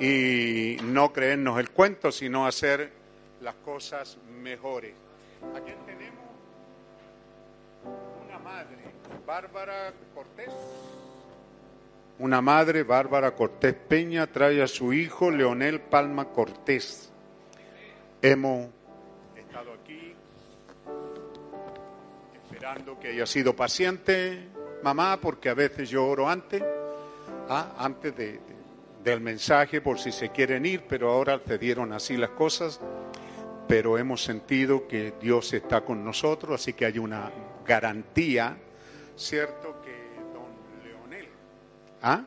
Y 0.00 0.76
no 0.82 1.12
creernos 1.12 1.58
el 1.58 1.70
cuento, 1.70 2.12
sino 2.12 2.46
hacer 2.46 2.92
las 3.40 3.54
cosas 3.56 4.18
mejores. 4.40 4.94
¿A 5.56 5.60
quién 5.60 5.76
tenemos? 5.86 6.24
Una 8.26 8.38
madre, 8.38 8.78
Bárbara 9.26 9.92
Cortés. 10.14 10.52
Una 12.20 12.40
madre, 12.40 12.82
Bárbara 12.82 13.32
Cortés 13.32 13.74
Peña, 13.74 14.26
trae 14.26 14.62
a 14.62 14.66
su 14.66 14.92
hijo 14.92 15.30
Leonel 15.30 15.80
Palma 15.80 16.26
Cortés. 16.26 17.12
Hemos 18.20 18.68
estado 19.36 19.72
aquí 19.72 20.14
esperando 22.34 22.98
que 22.98 23.08
haya 23.08 23.26
sido 23.26 23.54
paciente, 23.54 24.48
mamá, 24.82 25.20
porque 25.20 25.48
a 25.48 25.54
veces 25.54 25.88
yo 25.90 26.04
oro 26.04 26.28
antes, 26.28 26.62
¿ah? 27.48 27.74
antes 27.78 28.16
de, 28.16 28.40
del 29.02 29.20
mensaje 29.20 29.80
por 29.80 29.98
si 29.98 30.12
se 30.12 30.30
quieren 30.30 30.66
ir, 30.66 30.84
pero 30.88 31.10
ahora 31.10 31.40
se 31.46 31.58
dieron 31.58 31.92
así 31.92 32.16
las 32.16 32.30
cosas 32.30 32.80
pero 33.68 33.98
hemos 33.98 34.24
sentido 34.24 34.88
que 34.88 35.12
Dios 35.20 35.52
está 35.52 35.82
con 35.82 36.02
nosotros, 36.02 36.60
así 36.60 36.72
que 36.72 36.86
hay 36.86 36.98
una 36.98 37.30
garantía, 37.66 38.56
¿cierto? 39.14 39.82
Que 39.82 39.92
don 40.32 40.48
Leonel, 40.82 41.28
¿ah? 42.02 42.24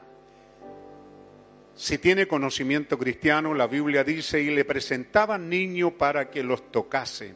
si 1.74 1.98
tiene 1.98 2.28
conocimiento 2.28 2.98
cristiano, 2.98 3.56
la 3.56 3.66
Biblia 3.66 4.04
dice, 4.04 4.40
y 4.40 4.52
le 4.52 4.64
presentaban 4.66 5.50
niños 5.50 5.94
para 5.94 6.30
que 6.30 6.44
los 6.44 6.72
tocase. 6.72 7.34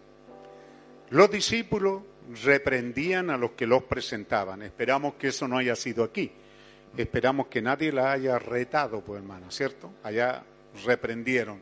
Los 1.10 1.32
discípulos 1.32 2.04
reprendían 2.44 3.32
a 3.32 3.38
los 3.38 3.52
que 3.52 3.66
los 3.66 3.84
presentaban. 3.84 4.62
Esperamos 4.62 5.16
que 5.16 5.30
eso 5.30 5.48
no 5.48 5.58
haya 5.58 5.76
sido 5.76 6.04
aquí. 6.04 6.32
Esperamos 6.98 7.48
que 7.48 7.62
nadie 7.62 7.92
la 7.92 8.12
haya 8.12 8.40
retado, 8.40 9.02
pues 9.02 9.22
hermano, 9.22 9.52
¿cierto? 9.52 9.92
Allá 10.04 10.44
reprendieron. 10.86 11.60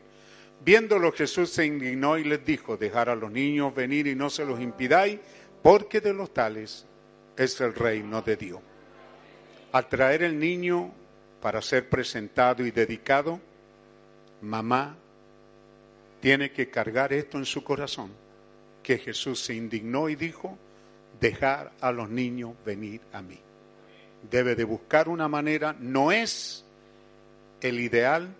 Viéndolo 0.64 1.12
Jesús 1.12 1.50
se 1.50 1.66
indignó 1.66 2.16
y 2.16 2.24
les 2.24 2.44
dijo, 2.44 2.76
dejar 2.76 3.08
a 3.08 3.16
los 3.16 3.30
niños 3.30 3.74
venir 3.74 4.06
y 4.06 4.14
no 4.14 4.30
se 4.30 4.44
los 4.44 4.60
impidáis, 4.60 5.18
porque 5.62 6.00
de 6.00 6.14
los 6.14 6.32
tales 6.32 6.86
es 7.36 7.60
el 7.60 7.74
reino 7.74 8.22
de 8.22 8.36
Dios. 8.36 8.60
Al 9.72 9.88
traer 9.88 10.22
el 10.22 10.38
niño 10.38 10.92
para 11.42 11.60
ser 11.60 11.88
presentado 11.88 12.64
y 12.64 12.70
dedicado, 12.70 13.40
mamá 14.40 14.96
tiene 16.20 16.52
que 16.52 16.70
cargar 16.70 17.12
esto 17.12 17.38
en 17.38 17.44
su 17.44 17.62
corazón, 17.64 18.10
que 18.82 18.98
Jesús 18.98 19.40
se 19.40 19.54
indignó 19.54 20.08
y 20.08 20.14
dijo, 20.14 20.56
dejar 21.20 21.72
a 21.80 21.92
los 21.92 22.08
niños 22.08 22.54
venir 22.64 23.00
a 23.12 23.20
mí. 23.20 23.40
Debe 24.30 24.54
de 24.54 24.64
buscar 24.64 25.08
una 25.08 25.28
manera, 25.28 25.76
no 25.78 26.12
es 26.12 26.64
el 27.60 27.80
ideal, 27.80 28.34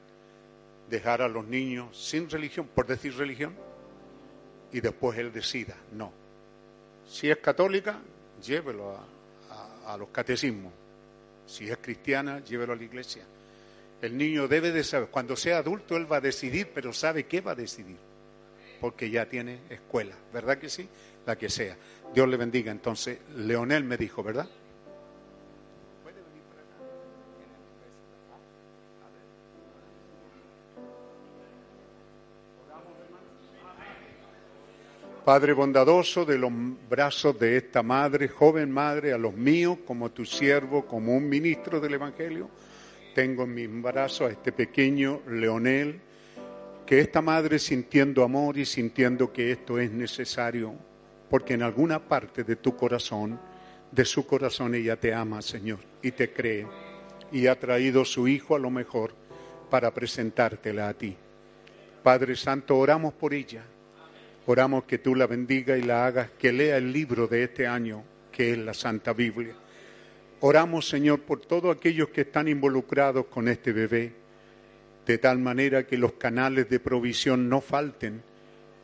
dejar 0.88 1.22
a 1.22 1.28
los 1.28 1.46
niños 1.46 1.96
sin 1.96 2.28
religión, 2.28 2.68
por 2.74 2.86
decir 2.86 3.16
religión, 3.16 3.54
y 4.72 4.80
después 4.80 5.18
él 5.18 5.32
decida. 5.32 5.76
No. 5.92 6.12
Si 7.08 7.30
es 7.30 7.38
católica, 7.38 7.98
llévelo 8.42 8.98
a, 9.86 9.96
los 9.96 10.08
catecismos. 10.08 10.72
Si 11.46 11.68
es 11.68 11.76
cristiana, 11.78 12.40
llévelo 12.40 12.72
a 12.72 12.76
la 12.76 12.82
iglesia. 12.82 13.22
El 14.00 14.16
niño 14.16 14.48
debe 14.48 14.72
de 14.72 14.82
saber, 14.82 15.08
cuando 15.08 15.36
sea 15.36 15.58
adulto 15.58 15.96
él 15.96 16.10
va 16.10 16.16
a 16.16 16.20
decidir, 16.20 16.70
pero 16.74 16.92
sabe 16.92 17.24
qué 17.24 17.40
va 17.40 17.52
a 17.52 17.54
decidir, 17.54 17.96
porque 18.80 19.08
ya 19.10 19.26
tiene 19.26 19.60
escuela, 19.70 20.14
¿verdad 20.32 20.58
que 20.58 20.68
sí? 20.68 20.88
La 21.26 21.36
que 21.36 21.48
sea. 21.48 21.76
Dios 22.12 22.28
le 22.28 22.36
bendiga. 22.36 22.70
Entonces, 22.70 23.18
Leonel 23.36 23.84
me 23.84 23.96
dijo, 23.96 24.22
¿verdad? 24.22 24.48
Padre 35.24 35.54
bondadoso, 35.54 36.26
de 36.26 36.36
los 36.36 36.52
brazos 36.90 37.38
de 37.38 37.56
esta 37.56 37.82
madre, 37.82 38.28
joven 38.28 38.70
madre, 38.70 39.14
a 39.14 39.16
los 39.16 39.32
míos, 39.32 39.78
como 39.86 40.10
tu 40.10 40.26
siervo, 40.26 40.84
como 40.84 41.16
un 41.16 41.26
ministro 41.26 41.80
del 41.80 41.94
Evangelio, 41.94 42.50
tengo 43.14 43.44
en 43.44 43.54
mis 43.54 43.82
brazos 43.82 44.28
a 44.28 44.32
este 44.32 44.52
pequeño 44.52 45.22
Leonel, 45.26 45.98
que 46.84 47.00
esta 47.00 47.22
madre 47.22 47.58
sintiendo 47.58 48.22
amor 48.22 48.58
y 48.58 48.66
sintiendo 48.66 49.32
que 49.32 49.50
esto 49.50 49.78
es 49.78 49.90
necesario, 49.90 50.74
porque 51.30 51.54
en 51.54 51.62
alguna 51.62 52.06
parte 52.06 52.44
de 52.44 52.56
tu 52.56 52.76
corazón, 52.76 53.40
de 53.90 54.04
su 54.04 54.26
corazón 54.26 54.74
ella 54.74 54.96
te 55.00 55.14
ama, 55.14 55.40
Señor, 55.40 55.78
y 56.02 56.10
te 56.10 56.34
cree, 56.34 56.66
y 57.32 57.46
ha 57.46 57.58
traído 57.58 58.04
su 58.04 58.28
hijo 58.28 58.56
a 58.56 58.58
lo 58.58 58.68
mejor 58.68 59.14
para 59.70 59.94
presentártela 59.94 60.86
a 60.90 60.92
ti. 60.92 61.16
Padre 62.02 62.36
Santo, 62.36 62.76
oramos 62.76 63.14
por 63.14 63.32
ella 63.32 63.64
Oramos 64.46 64.84
que 64.84 64.98
tú 64.98 65.14
la 65.14 65.26
bendiga 65.26 65.78
y 65.78 65.82
la 65.82 66.04
hagas 66.04 66.30
que 66.38 66.52
lea 66.52 66.76
el 66.76 66.92
libro 66.92 67.26
de 67.26 67.44
este 67.44 67.66
año, 67.66 68.04
que 68.30 68.52
es 68.52 68.58
la 68.58 68.74
Santa 68.74 69.14
Biblia. 69.14 69.54
Oramos, 70.40 70.86
Señor, 70.86 71.20
por 71.20 71.40
todos 71.40 71.74
aquellos 71.74 72.10
que 72.10 72.22
están 72.22 72.48
involucrados 72.48 73.26
con 73.26 73.48
este 73.48 73.72
bebé, 73.72 74.12
de 75.06 75.18
tal 75.18 75.38
manera 75.38 75.86
que 75.86 75.96
los 75.96 76.14
canales 76.14 76.68
de 76.68 76.78
provisión 76.80 77.48
no 77.48 77.62
falten 77.62 78.22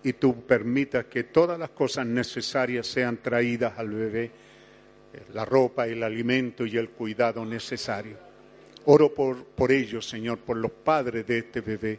y 0.03 0.15
tú 0.15 0.47
permitas 0.47 1.05
que 1.07 1.25
todas 1.25 1.59
las 1.59 1.71
cosas 1.71 2.07
necesarias 2.07 2.87
sean 2.87 3.19
traídas 3.19 3.79
al 3.79 3.91
bebé, 3.91 4.31
la 5.35 5.45
ropa, 5.45 5.87
el 5.87 6.03
alimento 6.03 6.65
y 6.65 6.79
el 6.79 6.89
cuidado 6.89 7.45
necesario. 7.45 8.17
Oro 8.87 9.13
por, 9.13 9.45
por 9.45 9.73
ellos, 9.73 10.09
Señor, 10.09 10.39
por 10.39 10.57
los 10.57 10.71
padres 10.71 11.27
de 11.27 11.39
este 11.39 11.61
bebé. 11.61 11.99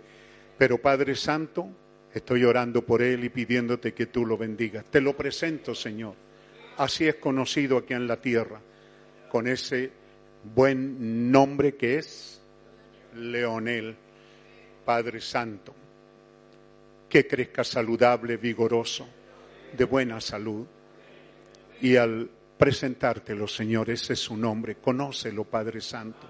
Pero 0.57 0.79
Padre 0.79 1.15
Santo, 1.15 1.69
estoy 2.13 2.43
orando 2.43 2.85
por 2.85 3.01
él 3.01 3.23
y 3.23 3.29
pidiéndote 3.29 3.93
que 3.93 4.07
tú 4.07 4.25
lo 4.25 4.37
bendigas. 4.37 4.85
Te 4.85 5.01
lo 5.01 5.15
presento, 5.15 5.73
Señor. 5.75 6.15
Así 6.77 7.07
es 7.07 7.15
conocido 7.15 7.77
aquí 7.77 7.93
en 7.93 8.07
la 8.07 8.19
tierra, 8.19 8.61
con 9.29 9.47
ese 9.47 9.91
buen 10.55 11.31
nombre 11.31 11.75
que 11.75 11.97
es 11.97 12.41
Leonel, 13.13 13.95
Padre 14.85 15.21
Santo 15.21 15.75
que 17.11 17.27
crezca 17.27 17.63
saludable, 17.65 18.37
vigoroso, 18.37 19.05
de 19.77 19.83
buena 19.83 20.21
salud. 20.21 20.65
Y 21.81 21.97
al 21.97 22.29
presentártelo, 22.57 23.47
Señor, 23.47 23.89
ese 23.89 24.13
es 24.13 24.19
su 24.19 24.37
nombre, 24.37 24.75
conócelo, 24.75 25.43
Padre 25.43 25.81
Santo. 25.81 26.25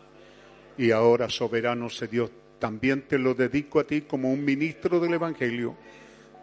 Y 0.80 0.90
ahora, 0.90 1.30
soberano 1.30 1.88
se 1.88 2.08
Dios, 2.08 2.32
también 2.62 3.02
te 3.08 3.18
lo 3.18 3.34
dedico 3.34 3.80
a 3.80 3.84
ti 3.84 4.02
como 4.02 4.32
un 4.32 4.46
ministro 4.46 5.00
del 5.00 5.16
Evangelio, 5.16 5.76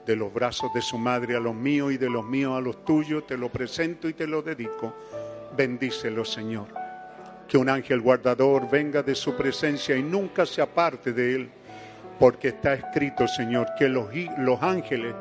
de 0.04 0.16
los 0.16 0.34
brazos 0.34 0.74
de 0.74 0.82
su 0.82 0.98
madre 0.98 1.36
a 1.36 1.40
los 1.40 1.54
míos 1.54 1.92
y 1.92 1.96
de 1.96 2.10
los 2.10 2.24
míos 2.24 2.58
a 2.58 2.60
los 2.60 2.84
tuyos, 2.84 3.24
te 3.24 3.38
lo 3.38 3.50
presento 3.50 4.08
y 4.08 4.14
te 4.14 4.26
lo 4.26 4.42
dedico. 4.42 4.96
Bendícelo, 5.56 6.24
Señor. 6.24 6.66
Que 7.46 7.56
un 7.56 7.68
ángel 7.68 8.00
guardador 8.00 8.68
venga 8.68 9.00
de 9.04 9.14
su 9.14 9.36
presencia 9.36 9.96
y 9.96 10.02
nunca 10.02 10.44
se 10.44 10.60
aparte 10.60 11.12
de 11.12 11.36
él 11.36 11.48
porque 12.18 12.48
está 12.48 12.74
escrito, 12.74 13.28
Señor, 13.28 13.68
que 13.78 13.88
los, 13.88 14.08
los 14.38 14.60
ángeles 14.60 15.14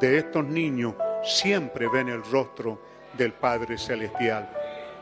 de 0.00 0.18
estos 0.18 0.44
niños 0.44 0.94
siempre 1.22 1.86
ven 1.88 2.08
el 2.08 2.24
rostro 2.24 2.82
del 3.16 3.34
Padre 3.34 3.78
Celestial. 3.78 4.50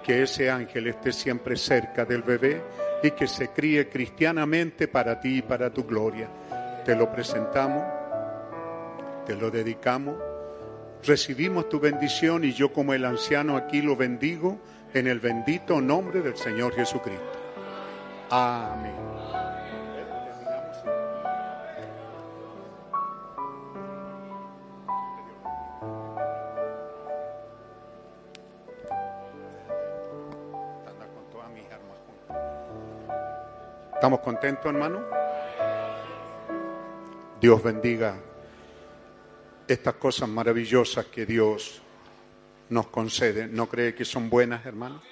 Que 0.04 0.24
ese 0.24 0.50
ángel 0.50 0.88
esté 0.88 1.10
siempre 1.10 1.56
cerca 1.56 2.04
del 2.04 2.22
bebé 2.22 2.60
y 3.02 3.10
que 3.12 3.26
se 3.26 3.48
críe 3.48 3.88
cristianamente 3.88 4.88
para 4.88 5.20
ti 5.20 5.38
y 5.38 5.42
para 5.42 5.70
tu 5.70 5.84
gloria. 5.84 6.28
Te 6.84 6.96
lo 6.96 7.12
presentamos, 7.12 7.84
te 9.26 9.36
lo 9.36 9.50
dedicamos, 9.50 10.16
recibimos 11.04 11.68
tu 11.68 11.78
bendición 11.78 12.44
y 12.44 12.52
yo 12.52 12.72
como 12.72 12.94
el 12.94 13.04
anciano 13.04 13.56
aquí 13.56 13.82
lo 13.82 13.96
bendigo 13.96 14.58
en 14.94 15.06
el 15.06 15.20
bendito 15.20 15.80
nombre 15.80 16.20
del 16.22 16.36
Señor 16.36 16.74
Jesucristo. 16.74 17.38
Amén. 18.30 19.07
¿Estamos 33.98 34.20
contentos, 34.20 34.66
hermano? 34.66 35.04
Dios 37.40 37.60
bendiga 37.60 38.14
estas 39.66 39.94
cosas 39.94 40.28
maravillosas 40.28 41.06
que 41.06 41.26
Dios 41.26 41.82
nos 42.68 42.86
concede. 42.90 43.48
¿No 43.48 43.68
cree 43.68 43.96
que 43.96 44.04
son 44.04 44.30
buenas, 44.30 44.64
hermano? 44.64 45.02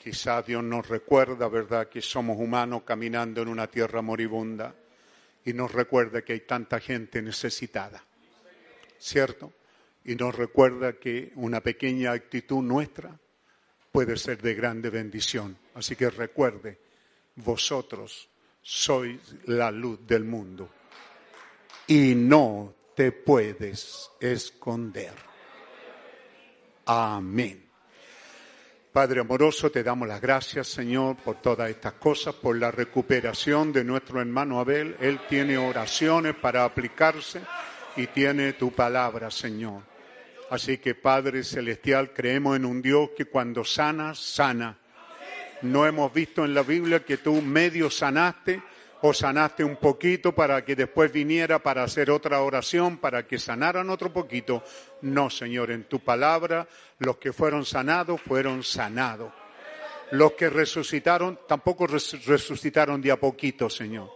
Quizá 0.00 0.42
Dios 0.42 0.62
nos 0.62 0.88
recuerda, 0.88 1.48
¿verdad?, 1.48 1.88
que 1.88 2.00
somos 2.00 2.38
humanos 2.38 2.84
caminando 2.84 3.42
en 3.42 3.48
una 3.48 3.66
tierra 3.66 4.00
moribunda 4.00 4.72
y 5.44 5.52
nos 5.52 5.72
recuerda 5.72 6.22
que 6.22 6.34
hay 6.34 6.40
tanta 6.42 6.78
gente 6.78 7.20
necesitada, 7.20 8.00
¿cierto? 8.96 9.54
Y 10.04 10.14
nos 10.14 10.36
recuerda 10.36 10.92
que 10.92 11.32
una 11.34 11.60
pequeña 11.60 12.12
actitud 12.12 12.62
nuestra 12.62 13.18
puede 13.90 14.16
ser 14.16 14.40
de 14.40 14.54
grande 14.54 14.88
bendición. 14.88 15.58
Así 15.74 15.96
que 15.96 16.10
recuerde 16.10 16.91
vosotros 17.36 18.28
sois 18.60 19.20
la 19.46 19.70
luz 19.70 20.06
del 20.06 20.24
mundo 20.24 20.68
y 21.86 22.14
no 22.14 22.74
te 22.94 23.12
puedes 23.12 24.10
esconder. 24.20 25.14
Amén. 26.86 27.68
Padre 28.92 29.20
amoroso, 29.20 29.70
te 29.70 29.82
damos 29.82 30.06
las 30.06 30.20
gracias, 30.20 30.68
Señor, 30.68 31.16
por 31.16 31.40
todas 31.40 31.70
estas 31.70 31.94
cosas, 31.94 32.34
por 32.34 32.58
la 32.58 32.70
recuperación 32.70 33.72
de 33.72 33.84
nuestro 33.84 34.20
hermano 34.20 34.60
Abel. 34.60 34.96
Él 35.00 35.20
tiene 35.28 35.56
oraciones 35.56 36.34
para 36.34 36.64
aplicarse 36.64 37.40
y 37.96 38.06
tiene 38.08 38.52
tu 38.52 38.70
palabra, 38.72 39.30
Señor. 39.30 39.82
Así 40.50 40.76
que, 40.76 40.94
Padre 40.94 41.42
Celestial, 41.42 42.12
creemos 42.12 42.56
en 42.56 42.66
un 42.66 42.82
Dios 42.82 43.10
que 43.16 43.24
cuando 43.24 43.64
sana, 43.64 44.14
sana 44.14 44.81
no 45.62 45.86
hemos 45.86 46.12
visto 46.12 46.44
en 46.44 46.54
la 46.54 46.62
Biblia 46.62 47.04
que 47.04 47.18
tú 47.18 47.40
medio 47.40 47.90
sanaste 47.90 48.62
o 49.02 49.12
sanaste 49.12 49.64
un 49.64 49.76
poquito 49.76 50.32
para 50.32 50.64
que 50.64 50.76
después 50.76 51.12
viniera 51.12 51.58
para 51.60 51.82
hacer 51.82 52.10
otra 52.10 52.40
oración, 52.40 52.98
para 52.98 53.26
que 53.26 53.38
sanaran 53.38 53.90
otro 53.90 54.12
poquito. 54.12 54.62
No, 55.02 55.28
Señor, 55.28 55.72
en 55.72 55.84
tu 55.84 56.00
palabra 56.00 56.68
los 56.98 57.16
que 57.16 57.32
fueron 57.32 57.64
sanados 57.64 58.20
fueron 58.20 58.62
sanados. 58.62 59.32
Los 60.12 60.32
que 60.32 60.50
resucitaron 60.50 61.40
tampoco 61.48 61.86
resucitaron 61.86 63.00
de 63.00 63.10
a 63.10 63.16
poquito, 63.18 63.68
Señor. 63.68 64.10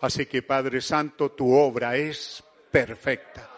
Así 0.00 0.24
que, 0.24 0.42
Padre 0.42 0.80
Santo, 0.80 1.32
tu 1.32 1.52
obra 1.52 1.96
es 1.96 2.42
perfecta. 2.70 3.50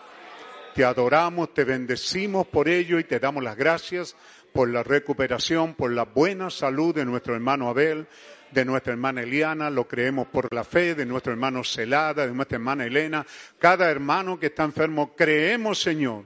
Te 0.75 0.85
adoramos, 0.85 1.53
te 1.53 1.65
bendecimos 1.65 2.47
por 2.47 2.69
ello 2.69 2.99
y 2.99 3.05
te 3.05 3.21
damos 3.21 3.45
las 3.45 3.57
gracias 3.57 4.17
por 4.53 4.69
la 4.69 4.83
recuperación, 4.83 5.75
por 5.75 5.93
la 5.93 6.05
buena 6.05 6.51
salud 6.51 6.95
de 6.95 7.05
nuestro 7.05 7.35
hermano 7.35 7.69
Abel, 7.69 8.07
de 8.53 8.65
nuestra 8.65 8.93
hermana 8.93 9.23
Eliana, 9.23 9.71
lo 9.71 9.89
creemos 9.89 10.27
por 10.29 10.53
la 10.53 10.65
fe, 10.65 10.95
de 10.95 11.07
nuestro 11.07 11.33
hermano 11.33 11.65
Celada, 11.65 12.27
de 12.27 12.33
nuestra 12.33 12.57
hermana 12.57 12.85
Elena. 12.85 13.27
Cada 13.59 13.91
hermano 13.91 14.39
que 14.39 14.47
está 14.47 14.65
enfermo, 14.65 15.15
creemos, 15.17 15.81
Señor, 15.81 16.25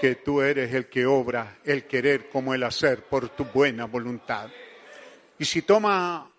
que 0.00 0.16
tú 0.16 0.42
eres 0.42 0.74
el 0.74 0.86
que 0.86 1.06
obra 1.06 1.58
el 1.64 1.84
querer 1.84 2.28
como 2.28 2.52
el 2.52 2.64
hacer 2.64 3.04
por 3.04 3.28
tu 3.30 3.44
buena 3.44 3.86
voluntad. 3.86 4.50
Y 5.38 5.44
si 5.44 5.62
toma 5.62 6.30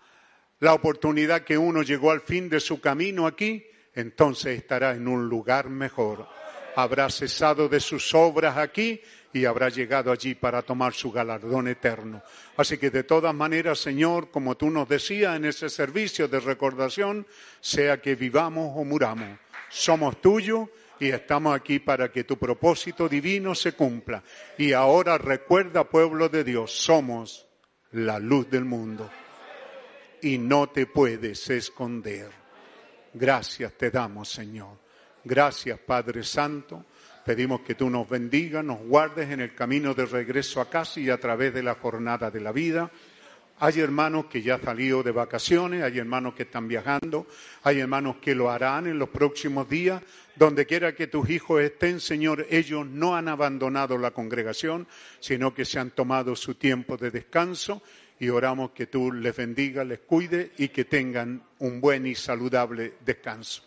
la 0.60 0.74
oportunidad 0.74 1.42
que 1.42 1.58
uno 1.58 1.84
llegó 1.84 2.12
al 2.12 2.22
fin 2.22 2.50
de 2.50 2.60
su 2.60 2.82
camino 2.82 3.28
aquí, 3.28 3.66
entonces 3.94 4.58
estará 4.58 4.92
en 4.92 5.08
un 5.08 5.28
lugar 5.28 5.70
mejor. 5.70 6.28
Habrá 6.76 7.10
cesado 7.10 7.70
de 7.70 7.80
sus 7.80 8.14
obras 8.14 8.58
aquí 8.58 9.02
y 9.34 9.46
habrá 9.46 9.70
llegado 9.70 10.12
allí 10.12 10.36
para 10.36 10.62
tomar 10.62 10.94
su 10.94 11.12
galardón 11.12 11.68
eterno. 11.68 12.22
Así 12.56 12.78
que 12.78 12.90
de 12.90 13.04
todas 13.04 13.34
maneras, 13.34 13.80
Señor, 13.80 14.32
como 14.32 14.56
tú 14.56 14.70
nos 14.70 14.88
decías 14.88 15.36
en 15.36 15.46
ese 15.46 15.70
servicio 15.70 16.28
de 16.28 16.40
recordación, 16.40 17.28
sea 17.60 18.02
que 18.02 18.16
vivamos 18.16 18.74
o 18.76 18.84
muramos, 18.84 19.40
somos 19.70 20.22
tuyos 20.22 20.70
y 21.00 21.10
estamos 21.10 21.56
aquí 21.56 21.80
para 21.80 22.12
que 22.12 22.24
tu 22.24 22.38
propósito 22.38 23.08
divino 23.08 23.54
se 23.54 23.74
cumpla. 23.74 24.24
Y 24.58 24.74
ahora 24.74 25.18
recuerda, 25.18 25.84
pueblo 25.84 26.30
de 26.30 26.44
Dios, 26.44 26.72
somos 26.72 27.48
la 27.92 28.20
luz 28.20 28.50
del 28.50 28.66
mundo 28.66 29.10
y 30.22 30.38
no 30.38 30.68
te 30.68 30.88
puedes 30.88 31.50
esconder. 31.50 32.30
Gracias 33.14 33.74
te 33.74 33.92
damos, 33.92 34.30
Señor. 34.30 34.78
Gracias, 35.24 35.80
Padre 35.80 36.24
Santo 36.24 36.86
Pedimos 37.28 37.60
que 37.60 37.76
tú 37.76 37.90
nos 37.90 38.08
bendigas, 38.08 38.64
nos 38.64 38.80
guardes 38.80 39.30
en 39.32 39.42
el 39.42 39.54
camino 39.54 39.94
de 39.94 40.06
regreso 40.06 40.62
a 40.62 40.70
casa 40.70 40.98
y 41.02 41.10
a 41.10 41.20
través 41.20 41.54
de 41.54 41.62
la 41.62 41.76
jornada 41.76 42.32
de 42.32 42.40
la 42.40 42.54
vida. 42.54 42.90
Hay 43.60 43.82
hermanos 43.82 44.28
que 44.28 44.42
ya 44.42 44.54
han 44.54 44.64
salido 44.64 45.04
de 45.04 45.12
vacaciones, 45.12 45.84
hay 45.84 46.00
hermanos 46.00 46.36
que 46.36 46.44
están 46.44 46.70
viajando, 46.70 47.28
hay 47.64 47.82
hermanos 47.82 48.16
que 48.22 48.34
lo 48.34 48.50
harán 48.50 48.88
en 48.88 48.98
los 48.98 49.10
próximos 49.10 49.68
días. 49.68 50.02
Donde 50.38 50.66
quiera 50.66 50.96
que 50.96 51.08
tus 51.08 51.30
hijos 51.30 51.60
estén, 51.60 52.00
Señor, 52.00 52.48
ellos 52.50 52.88
no 52.88 53.18
han 53.18 53.28
abandonado 53.28 53.98
la 53.98 54.12
congregación, 54.12 54.88
sino 55.20 55.54
que 55.54 55.66
se 55.66 55.80
han 55.80 55.92
tomado 55.92 56.34
su 56.34 56.56
tiempo 56.56 56.96
de 56.96 57.12
descanso 57.12 57.84
y 58.22 58.30
oramos 58.30 58.72
que 58.72 58.88
tú 58.88 59.12
les 59.12 59.36
bendiga, 59.36 59.84
les 59.84 60.00
cuide 60.00 60.54
y 60.58 60.70
que 60.70 60.86
tengan 60.86 61.44
un 61.60 61.82
buen 61.82 62.08
y 62.08 62.16
saludable 62.16 62.94
descanso. 63.06 63.64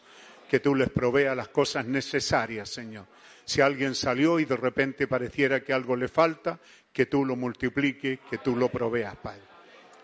Que 0.48 0.60
tú 0.60 0.74
les 0.74 0.88
proveas 0.88 1.36
las 1.36 1.48
cosas 1.48 1.84
necesarias, 1.84 2.70
Señor 2.70 3.19
si 3.50 3.60
alguien 3.60 3.96
salió 3.96 4.38
y 4.38 4.44
de 4.44 4.56
repente 4.56 5.08
pareciera 5.08 5.58
que 5.58 5.72
algo 5.72 5.96
le 5.96 6.06
falta, 6.06 6.60
que 6.92 7.06
tú 7.06 7.24
lo 7.24 7.34
multipliques, 7.34 8.20
que 8.30 8.38
tú 8.38 8.54
lo 8.54 8.68
proveas, 8.68 9.16
Padre. 9.16 9.40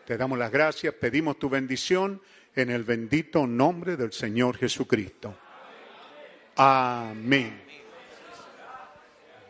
Te 0.04 0.16
damos 0.16 0.36
las 0.36 0.50
gracias, 0.50 0.92
pedimos 0.94 1.38
tu 1.38 1.48
bendición 1.48 2.20
en 2.56 2.70
el 2.70 2.82
bendito 2.82 3.46
nombre 3.46 3.96
del 3.96 4.12
Señor 4.12 4.56
Jesucristo. 4.56 5.32
Amén. 6.56 7.62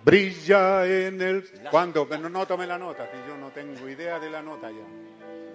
Brilla 0.05 0.87
en 0.87 1.23
el... 1.23 1.51
¿Cuándo? 1.71 2.07
No 2.31 2.47
tome 2.47 2.67
la 2.67 2.77
nota, 2.77 3.11
que 3.11 3.17
yo 3.27 3.35
no 3.39 3.49
tengo 3.49 3.89
idea 3.89 4.19
de 4.19 4.29
la 4.29 4.43
nota 4.43 4.71
ya. 4.71 5.46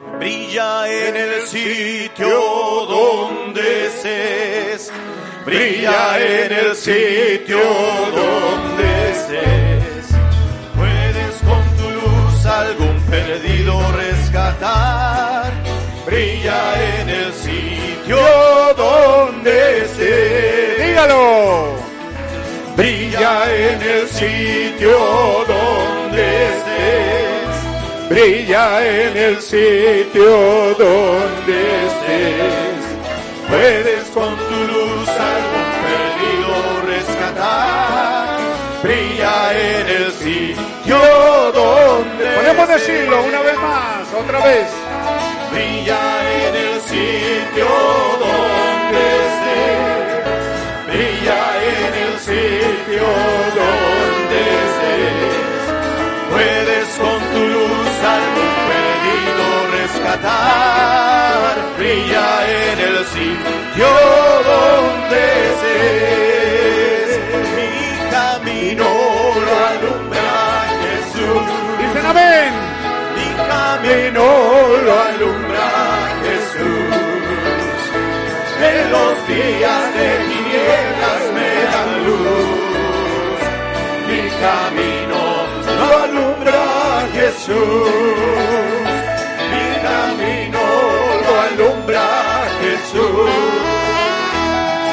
Brilla 0.00 0.88
en 0.88 1.14
el 1.14 1.46
sitio 1.46 2.86
donde 2.88 3.86
estés. 3.86 4.90
Brilla 5.44 6.18
en 6.18 6.52
el 6.52 6.74
sitio 6.74 7.58
donde 8.14 9.10
estés. 9.10 10.16
Puedes 10.74 11.36
con 11.46 11.62
tu 11.76 11.90
luz 11.90 12.46
algún 12.46 12.98
perdido 13.10 13.92
rescatar. 13.92 15.52
Brilla 16.06 17.00
en 17.00 17.08
el 17.10 17.32
sitio 17.34 18.18
donde 18.78 19.82
estés. 19.84 20.86
Dígalo. 20.86 21.74
Brilla 22.74 23.54
en 23.54 23.82
el 23.82 24.08
sitio 24.08 24.90
donde 25.46 25.48
estés. 25.48 25.89
Brilla 28.10 28.84
en 28.84 29.16
el 29.16 29.40
sitio 29.40 30.74
donde 30.76 31.58
estés. 31.86 32.82
Puedes 33.48 34.04
con 34.12 34.36
tu 34.36 34.58
luz 34.72 35.08
algún 35.08 35.68
perdido 35.86 36.52
rescatar. 36.88 38.38
Brilla 38.82 39.52
en 39.56 39.86
el 39.88 40.12
sitio 40.12 40.98
donde 41.54 42.26
Podemos 42.34 42.68
estés. 42.68 42.86
decirlo 42.88 43.22
una 43.22 43.42
vez 43.42 43.56
más, 43.58 44.08
otra 44.20 44.38
vez. 44.44 44.66
Brilla 45.52 46.00
en 46.48 46.54
el 46.56 46.80
sitio 46.80 47.68
donde 48.24 49.02
estés. 49.28 50.86
Brilla 50.88 51.42
en 51.62 51.94
el 52.06 52.18
sitio 52.18 53.06
donde 53.54 54.40
estés. 54.64 55.30
Puedes 56.32 56.88
con 56.98 57.19
rescatar. 60.10 61.56
Brilla 61.78 62.30
en 62.48 62.78
el 62.78 63.04
sitio 63.06 63.88
donde 64.50 65.20
estés. 65.50 67.08
Mi 67.56 67.72
camino 68.10 68.88
lo 69.46 69.52
alumbra 69.72 70.30
Jesús. 70.82 71.42
Dicen 71.78 72.06
amén. 72.06 72.52
Mi 73.16 73.28
camino 73.48 74.24
lo 74.84 74.94
alumbra 75.00 75.68
Jesús. 76.24 76.92
En 78.62 78.92
los 78.92 79.14
días 79.28 79.82
de 79.94 80.08
tinieblas 80.28 81.22
me 81.34 81.50
da 81.72 81.82
luz. 82.06 82.58
Mi 84.08 84.22
camino 84.44 85.20
lo 85.78 85.86
alumbra 86.04 86.62
Jesús. 87.14 88.79
Mi 90.30 90.36
camino 90.36 90.60
lo 91.26 91.40
alumbra 91.40 92.06
Jesús. 92.60 93.30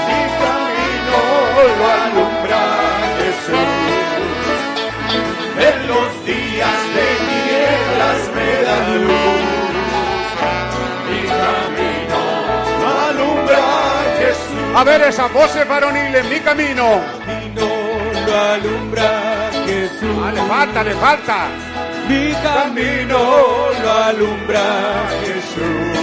Mi 0.07 0.21
camino 0.41 1.19
lo 1.79 1.85
alumbra 2.01 2.61
Jesús. 3.19 3.69
En 5.67 5.87
los 5.87 6.09
días 6.25 6.79
de 6.95 7.05
tinieblas 7.27 8.19
me 8.35 8.49
da 8.65 8.77
luz. 9.05 9.45
Mi 11.07 11.21
camino 11.41 12.21
lo 12.81 12.87
alumbra 13.09 13.65
Jesús. 14.19 14.75
A 14.75 14.83
ver 14.83 15.01
esas 15.03 15.31
voces 15.31 15.67
varoniles, 15.67 16.25
mi 16.25 16.39
camino. 16.39 17.01
camino 17.25 17.67
lo 18.25 18.33
alumbra 18.53 19.11
Jesús. 19.67 20.17
Ah, 20.23 20.31
le 20.33 20.41
falta, 20.41 20.83
le 20.83 20.93
falta. 20.95 21.47
Mi 22.09 22.31
camino 22.33 23.19
lo 23.83 23.91
alumbra 23.91 25.09
Jesús. 25.23 25.97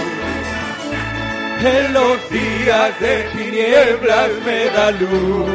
En 1.64 1.92
los 1.94 2.30
días 2.30 3.00
de 3.00 3.22
tinieblas 3.34 4.30
me 4.44 4.66
da 4.66 4.90
luz. 4.90 5.48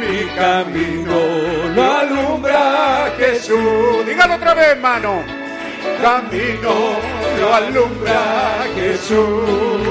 Mi 0.00 0.24
camino 0.36 1.20
lo 1.76 1.82
alumbra 2.00 3.12
Jesús. 3.16 4.06
Dígalo 4.06 4.34
otra 4.34 4.54
vez, 4.54 4.68
hermano. 4.70 5.22
Camino 6.02 6.74
lo 7.38 7.54
alumbra 7.54 8.66
Jesús. 8.74 9.86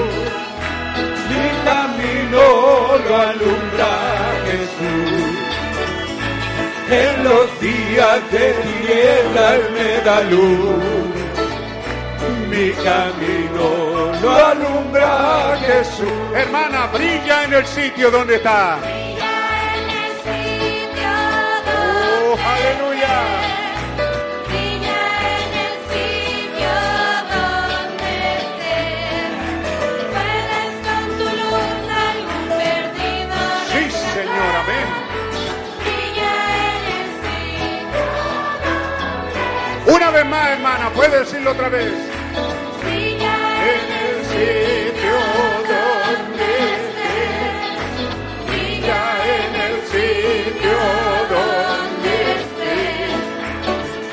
Mi 1.30 1.46
camino 1.64 2.42
lo 3.08 3.16
alumbra 3.16 3.92
Jesús. 4.44 5.19
En 6.90 7.22
los 7.22 7.60
días 7.60 8.32
de 8.32 8.52
tinieblas 8.52 9.60
me 9.72 10.04
da 10.04 10.22
luz. 10.22 10.82
Mi 12.48 12.70
camino 12.72 14.10
lo 14.20 14.46
alumbra 14.46 15.56
Jesús. 15.66 16.08
Hermana, 16.34 16.88
brilla 16.92 17.44
en 17.44 17.54
el 17.54 17.66
sitio 17.66 18.10
donde 18.10 18.36
está. 18.36 18.78
Hermana, 40.20 40.90
puede 40.94 41.20
decirlo 41.20 41.52
otra 41.52 41.68
vez. 41.68 41.92
En 42.82 43.20
el 44.00 44.16
sitio 44.30 45.16
donde 45.70 46.48
estés, 46.76 47.72
brilla 48.46 49.02
en 49.24 49.52
el 49.66 49.74
sitio 49.88 50.78
donde 51.30 52.12
estés. 52.36 53.16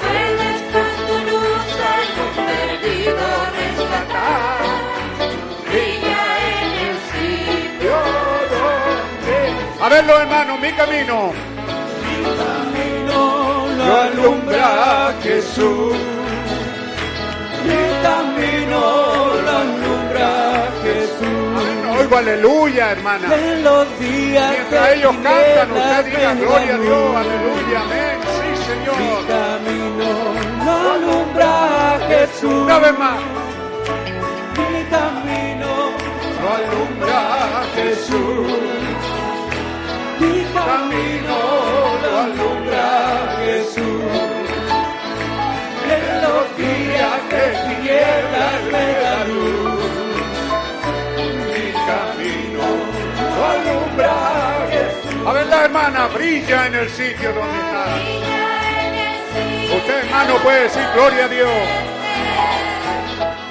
Puedes 0.01 0.59
con 0.73 0.91
tu 1.07 1.15
luz 1.29 1.67
algún 1.97 2.33
perdido 2.47 3.25
rescatar. 3.57 4.63
Brilla 5.69 6.23
en 6.47 6.71
el 6.87 6.97
sitio 7.11 7.95
donde 8.53 9.37
A 9.83 9.89
verlo, 9.89 10.13
hermano, 10.19 10.57
mi 10.57 10.71
camino. 10.73 11.17
Lo 13.87 14.01
alumbra 14.01 15.13
Jesús. 15.23 15.95
Mi 17.65 18.03
camino 18.03 18.79
lo 19.45 19.51
alumbra 19.63 20.29
Jesús. 20.83 21.83
No 21.83 21.93
oigo 21.99 22.17
aleluya, 22.17 22.91
hermana. 22.91 23.33
En 23.35 23.63
los 23.63 23.99
días 23.99 24.51
Mientras 24.51 24.93
ellos 24.93 25.15
cantan, 25.23 25.71
usted 25.71 26.05
diga 26.05 26.33
gloria 26.35 26.75
a 26.75 26.77
Dios, 26.77 27.15
aleluya, 27.15 27.81
amén. 27.81 28.17
Sí, 28.23 28.49
Mi 28.49 28.57
Señor. 28.67 29.27
camino 29.27 30.07
lo 30.65 30.91
alumbra 30.93 31.99
Jesús. 32.07 32.53
Una 32.63 32.79
vez 32.79 32.99
más. 32.99 33.19
Mi 34.57 34.83
camino 34.95 35.71
lo 36.41 36.47
alumbra 36.57 37.19
Jesús. 37.75 38.47
Mi 40.19 40.43
camino 40.53 41.37
lo 42.03 42.17
alumbra 42.19 42.56
de 47.29 47.43
tinieblas 47.65 48.63
me 48.71 48.85
da 49.03 49.17
luz. 49.25 49.81
Mi 51.51 51.65
camino 51.87 52.67
alumbra. 53.51 54.15
A 55.25 55.33
ver, 55.33 55.47
la 55.47 55.65
hermana, 55.65 56.07
brilla 56.07 56.67
en 56.67 56.75
el 56.75 56.89
sitio 56.89 57.33
donde 57.33 57.57
está. 57.57 57.85
Usted, 59.77 59.97
hermano, 60.05 60.35
puede 60.43 60.63
decir 60.63 60.85
gloria 60.93 61.25
a 61.25 61.27
Dios. 61.27 61.49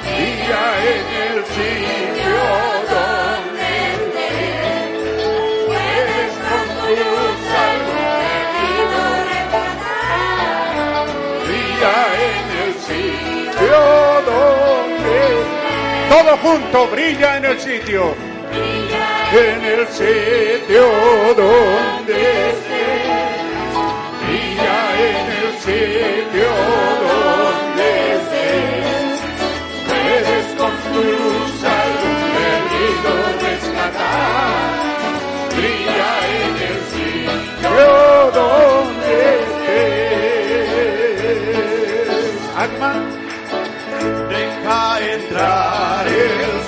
Brilla 0.02 0.62
en 0.92 1.36
el 1.36 1.44
sitio 1.44 2.75
Todo 16.08 16.36
junto, 16.38 16.86
brilla 16.88 17.36
en 17.38 17.44
el 17.44 17.60
sitio. 17.60 18.14
En 19.32 19.64
el 19.64 19.86
sitio 19.88 20.84
donde 21.36 22.14
estés. 22.50 23.74
Brilla 24.22 24.78
en 25.08 25.26
el 25.42 25.50
sitio 25.58 26.50
donde 27.06 27.86
estés. 28.14 29.18
Puedes 29.88 30.46
con 30.56 30.74
tu 30.92 31.06
algún 31.66 32.20
perdido 32.36 33.10
rescatar. 33.42 34.70
Brilla 35.56 36.12
en 36.36 36.54
el 36.68 36.78
sitio 36.92 37.76
donde 38.32 39.12
estés. 39.40 40.76
Alma, 42.56 42.92
a 44.68 45.00
entrar. 45.02 46.06
Eu 46.10 46.65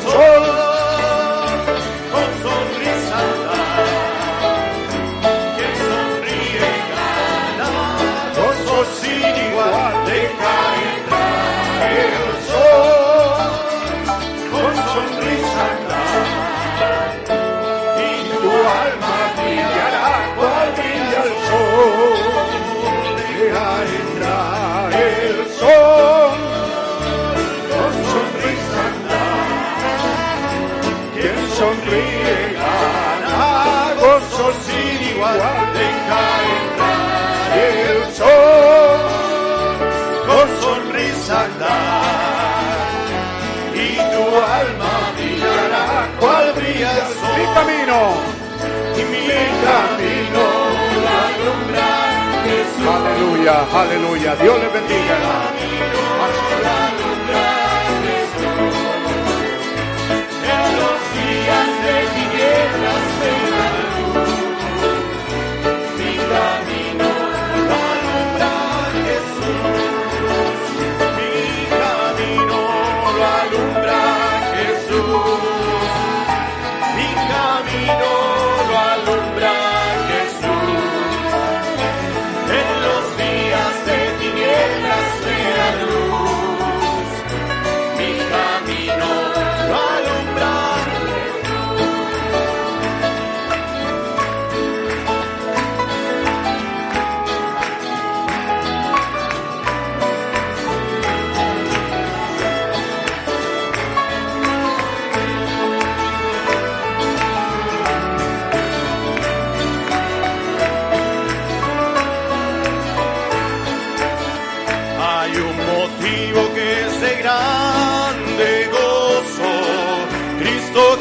Aleluya, 52.89 53.67
aleluya. 53.71 54.35
Dios 54.37 54.59
les 54.61 54.73
bendiga. 54.73 56.88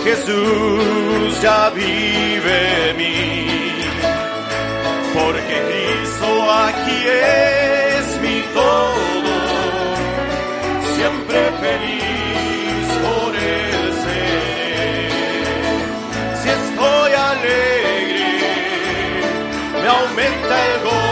Jesús 0.08 1.42
ya 1.42 1.70
vive 1.72 2.90
en 2.90 2.98
mí, 2.98 3.46
porque 5.14 5.56
Cristo 5.68 6.30
aquí 6.50 7.00
es 7.06 8.22
mi 8.22 8.42
todo, 8.54 9.36
siempre 10.96 11.40
feliz 11.64 12.88
por 13.04 13.36
el 13.36 13.84
ser. 14.04 15.12
Si 16.42 16.48
estoy 16.58 17.12
alegre, 17.32 18.30
me 19.82 19.88
aumenta 19.90 20.56
el 20.68 20.84
gozo. 20.84 21.07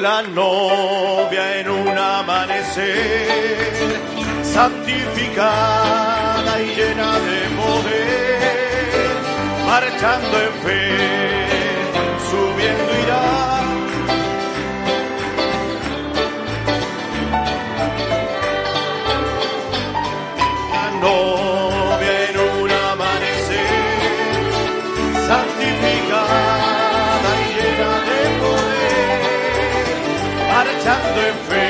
la 0.00 0.22
novia 0.22 1.58
en 1.58 1.68
un 1.68 1.98
amanecer, 1.98 3.26
santificada 4.42 5.42
y 6.62 6.74
llena 6.74 7.18
de 7.18 7.48
poder, 7.56 9.16
marchando 9.66 10.40
en 10.40 10.52
fe. 10.64 11.17
Saint-Denis. 30.88 31.67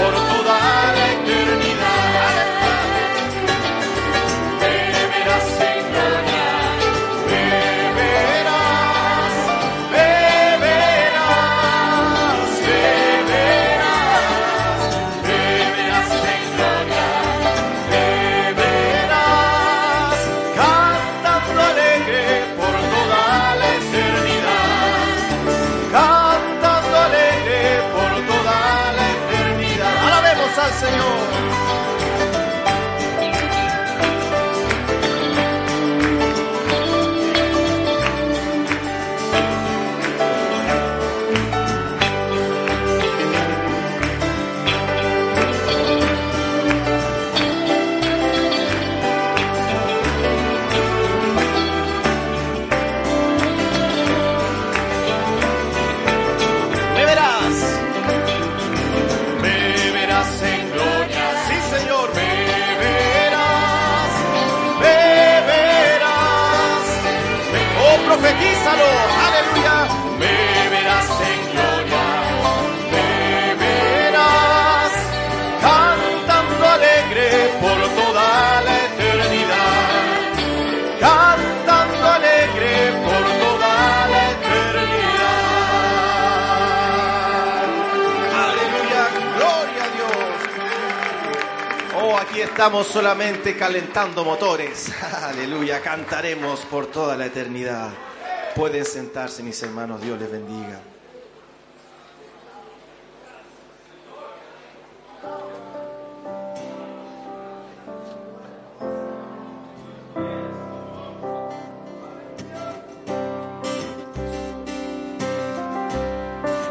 por 0.00 0.14
tu 0.14 0.39
estamos 92.60 92.88
solamente 92.88 93.56
calentando 93.56 94.22
motores. 94.22 94.92
Aleluya, 95.22 95.80
cantaremos 95.80 96.60
por 96.66 96.88
toda 96.88 97.16
la 97.16 97.24
eternidad. 97.24 97.88
Pueden 98.54 98.84
sentarse 98.84 99.42
mis 99.42 99.62
hermanos, 99.62 100.02
Dios 100.02 100.20
les 100.20 100.30
bendiga. 100.30 100.78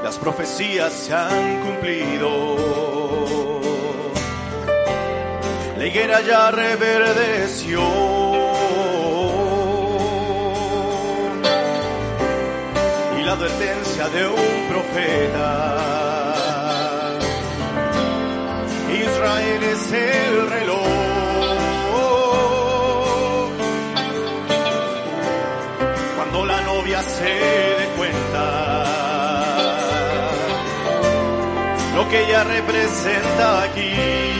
Las 0.03 0.19
profecías 0.19 0.93
se 0.93 1.15
han 1.15 1.65
cumplido. 1.65 2.78
higuera 5.89 6.21
ya 6.21 6.51
reverdeció. 6.51 7.81
Y 13.17 13.23
la 13.23 13.31
advertencia 13.33 14.07
de 14.09 14.27
un 14.27 14.67
profeta. 14.69 15.85
Israel 19.01 19.63
es 19.63 19.91
el 19.91 20.49
reloj. 20.49 20.87
Cuando 26.15 26.45
la 26.45 26.61
novia 26.61 27.01
se 27.01 27.33
dé 27.79 27.89
cuenta, 27.97 28.85
lo 31.95 32.09
que 32.09 32.25
ella 32.25 32.43
representa 32.43 33.63
aquí. 33.63 34.38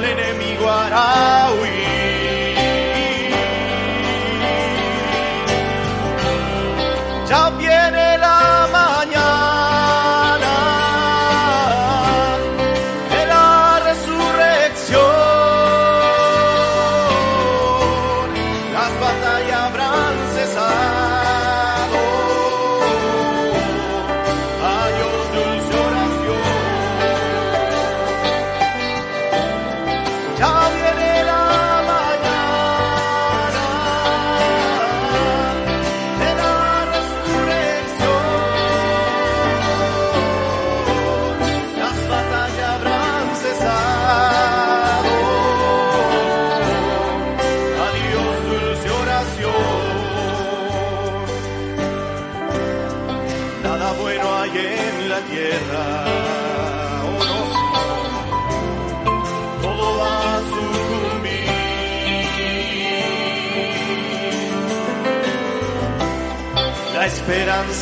al 0.00 0.18
enemigo 0.18 0.70
hará 0.70 1.49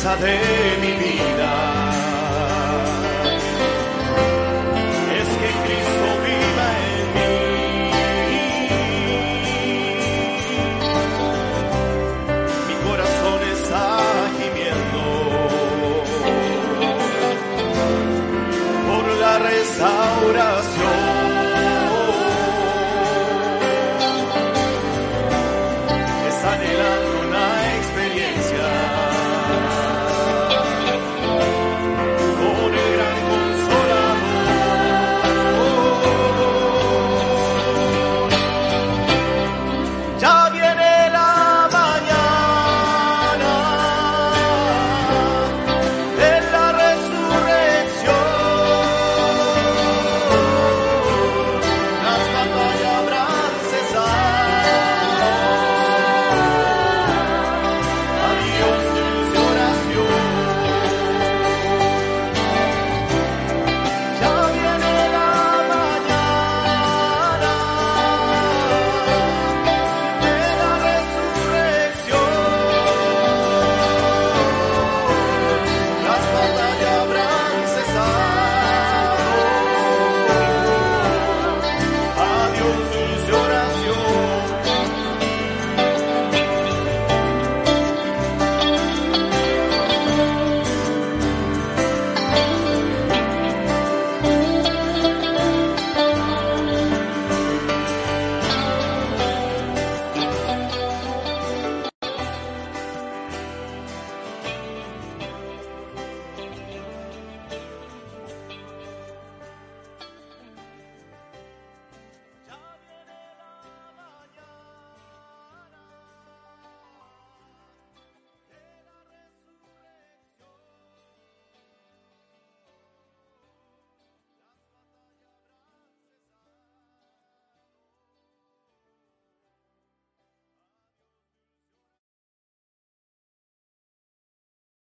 de 0.01 0.77
mi 0.79 0.93
vida. 0.97 1.78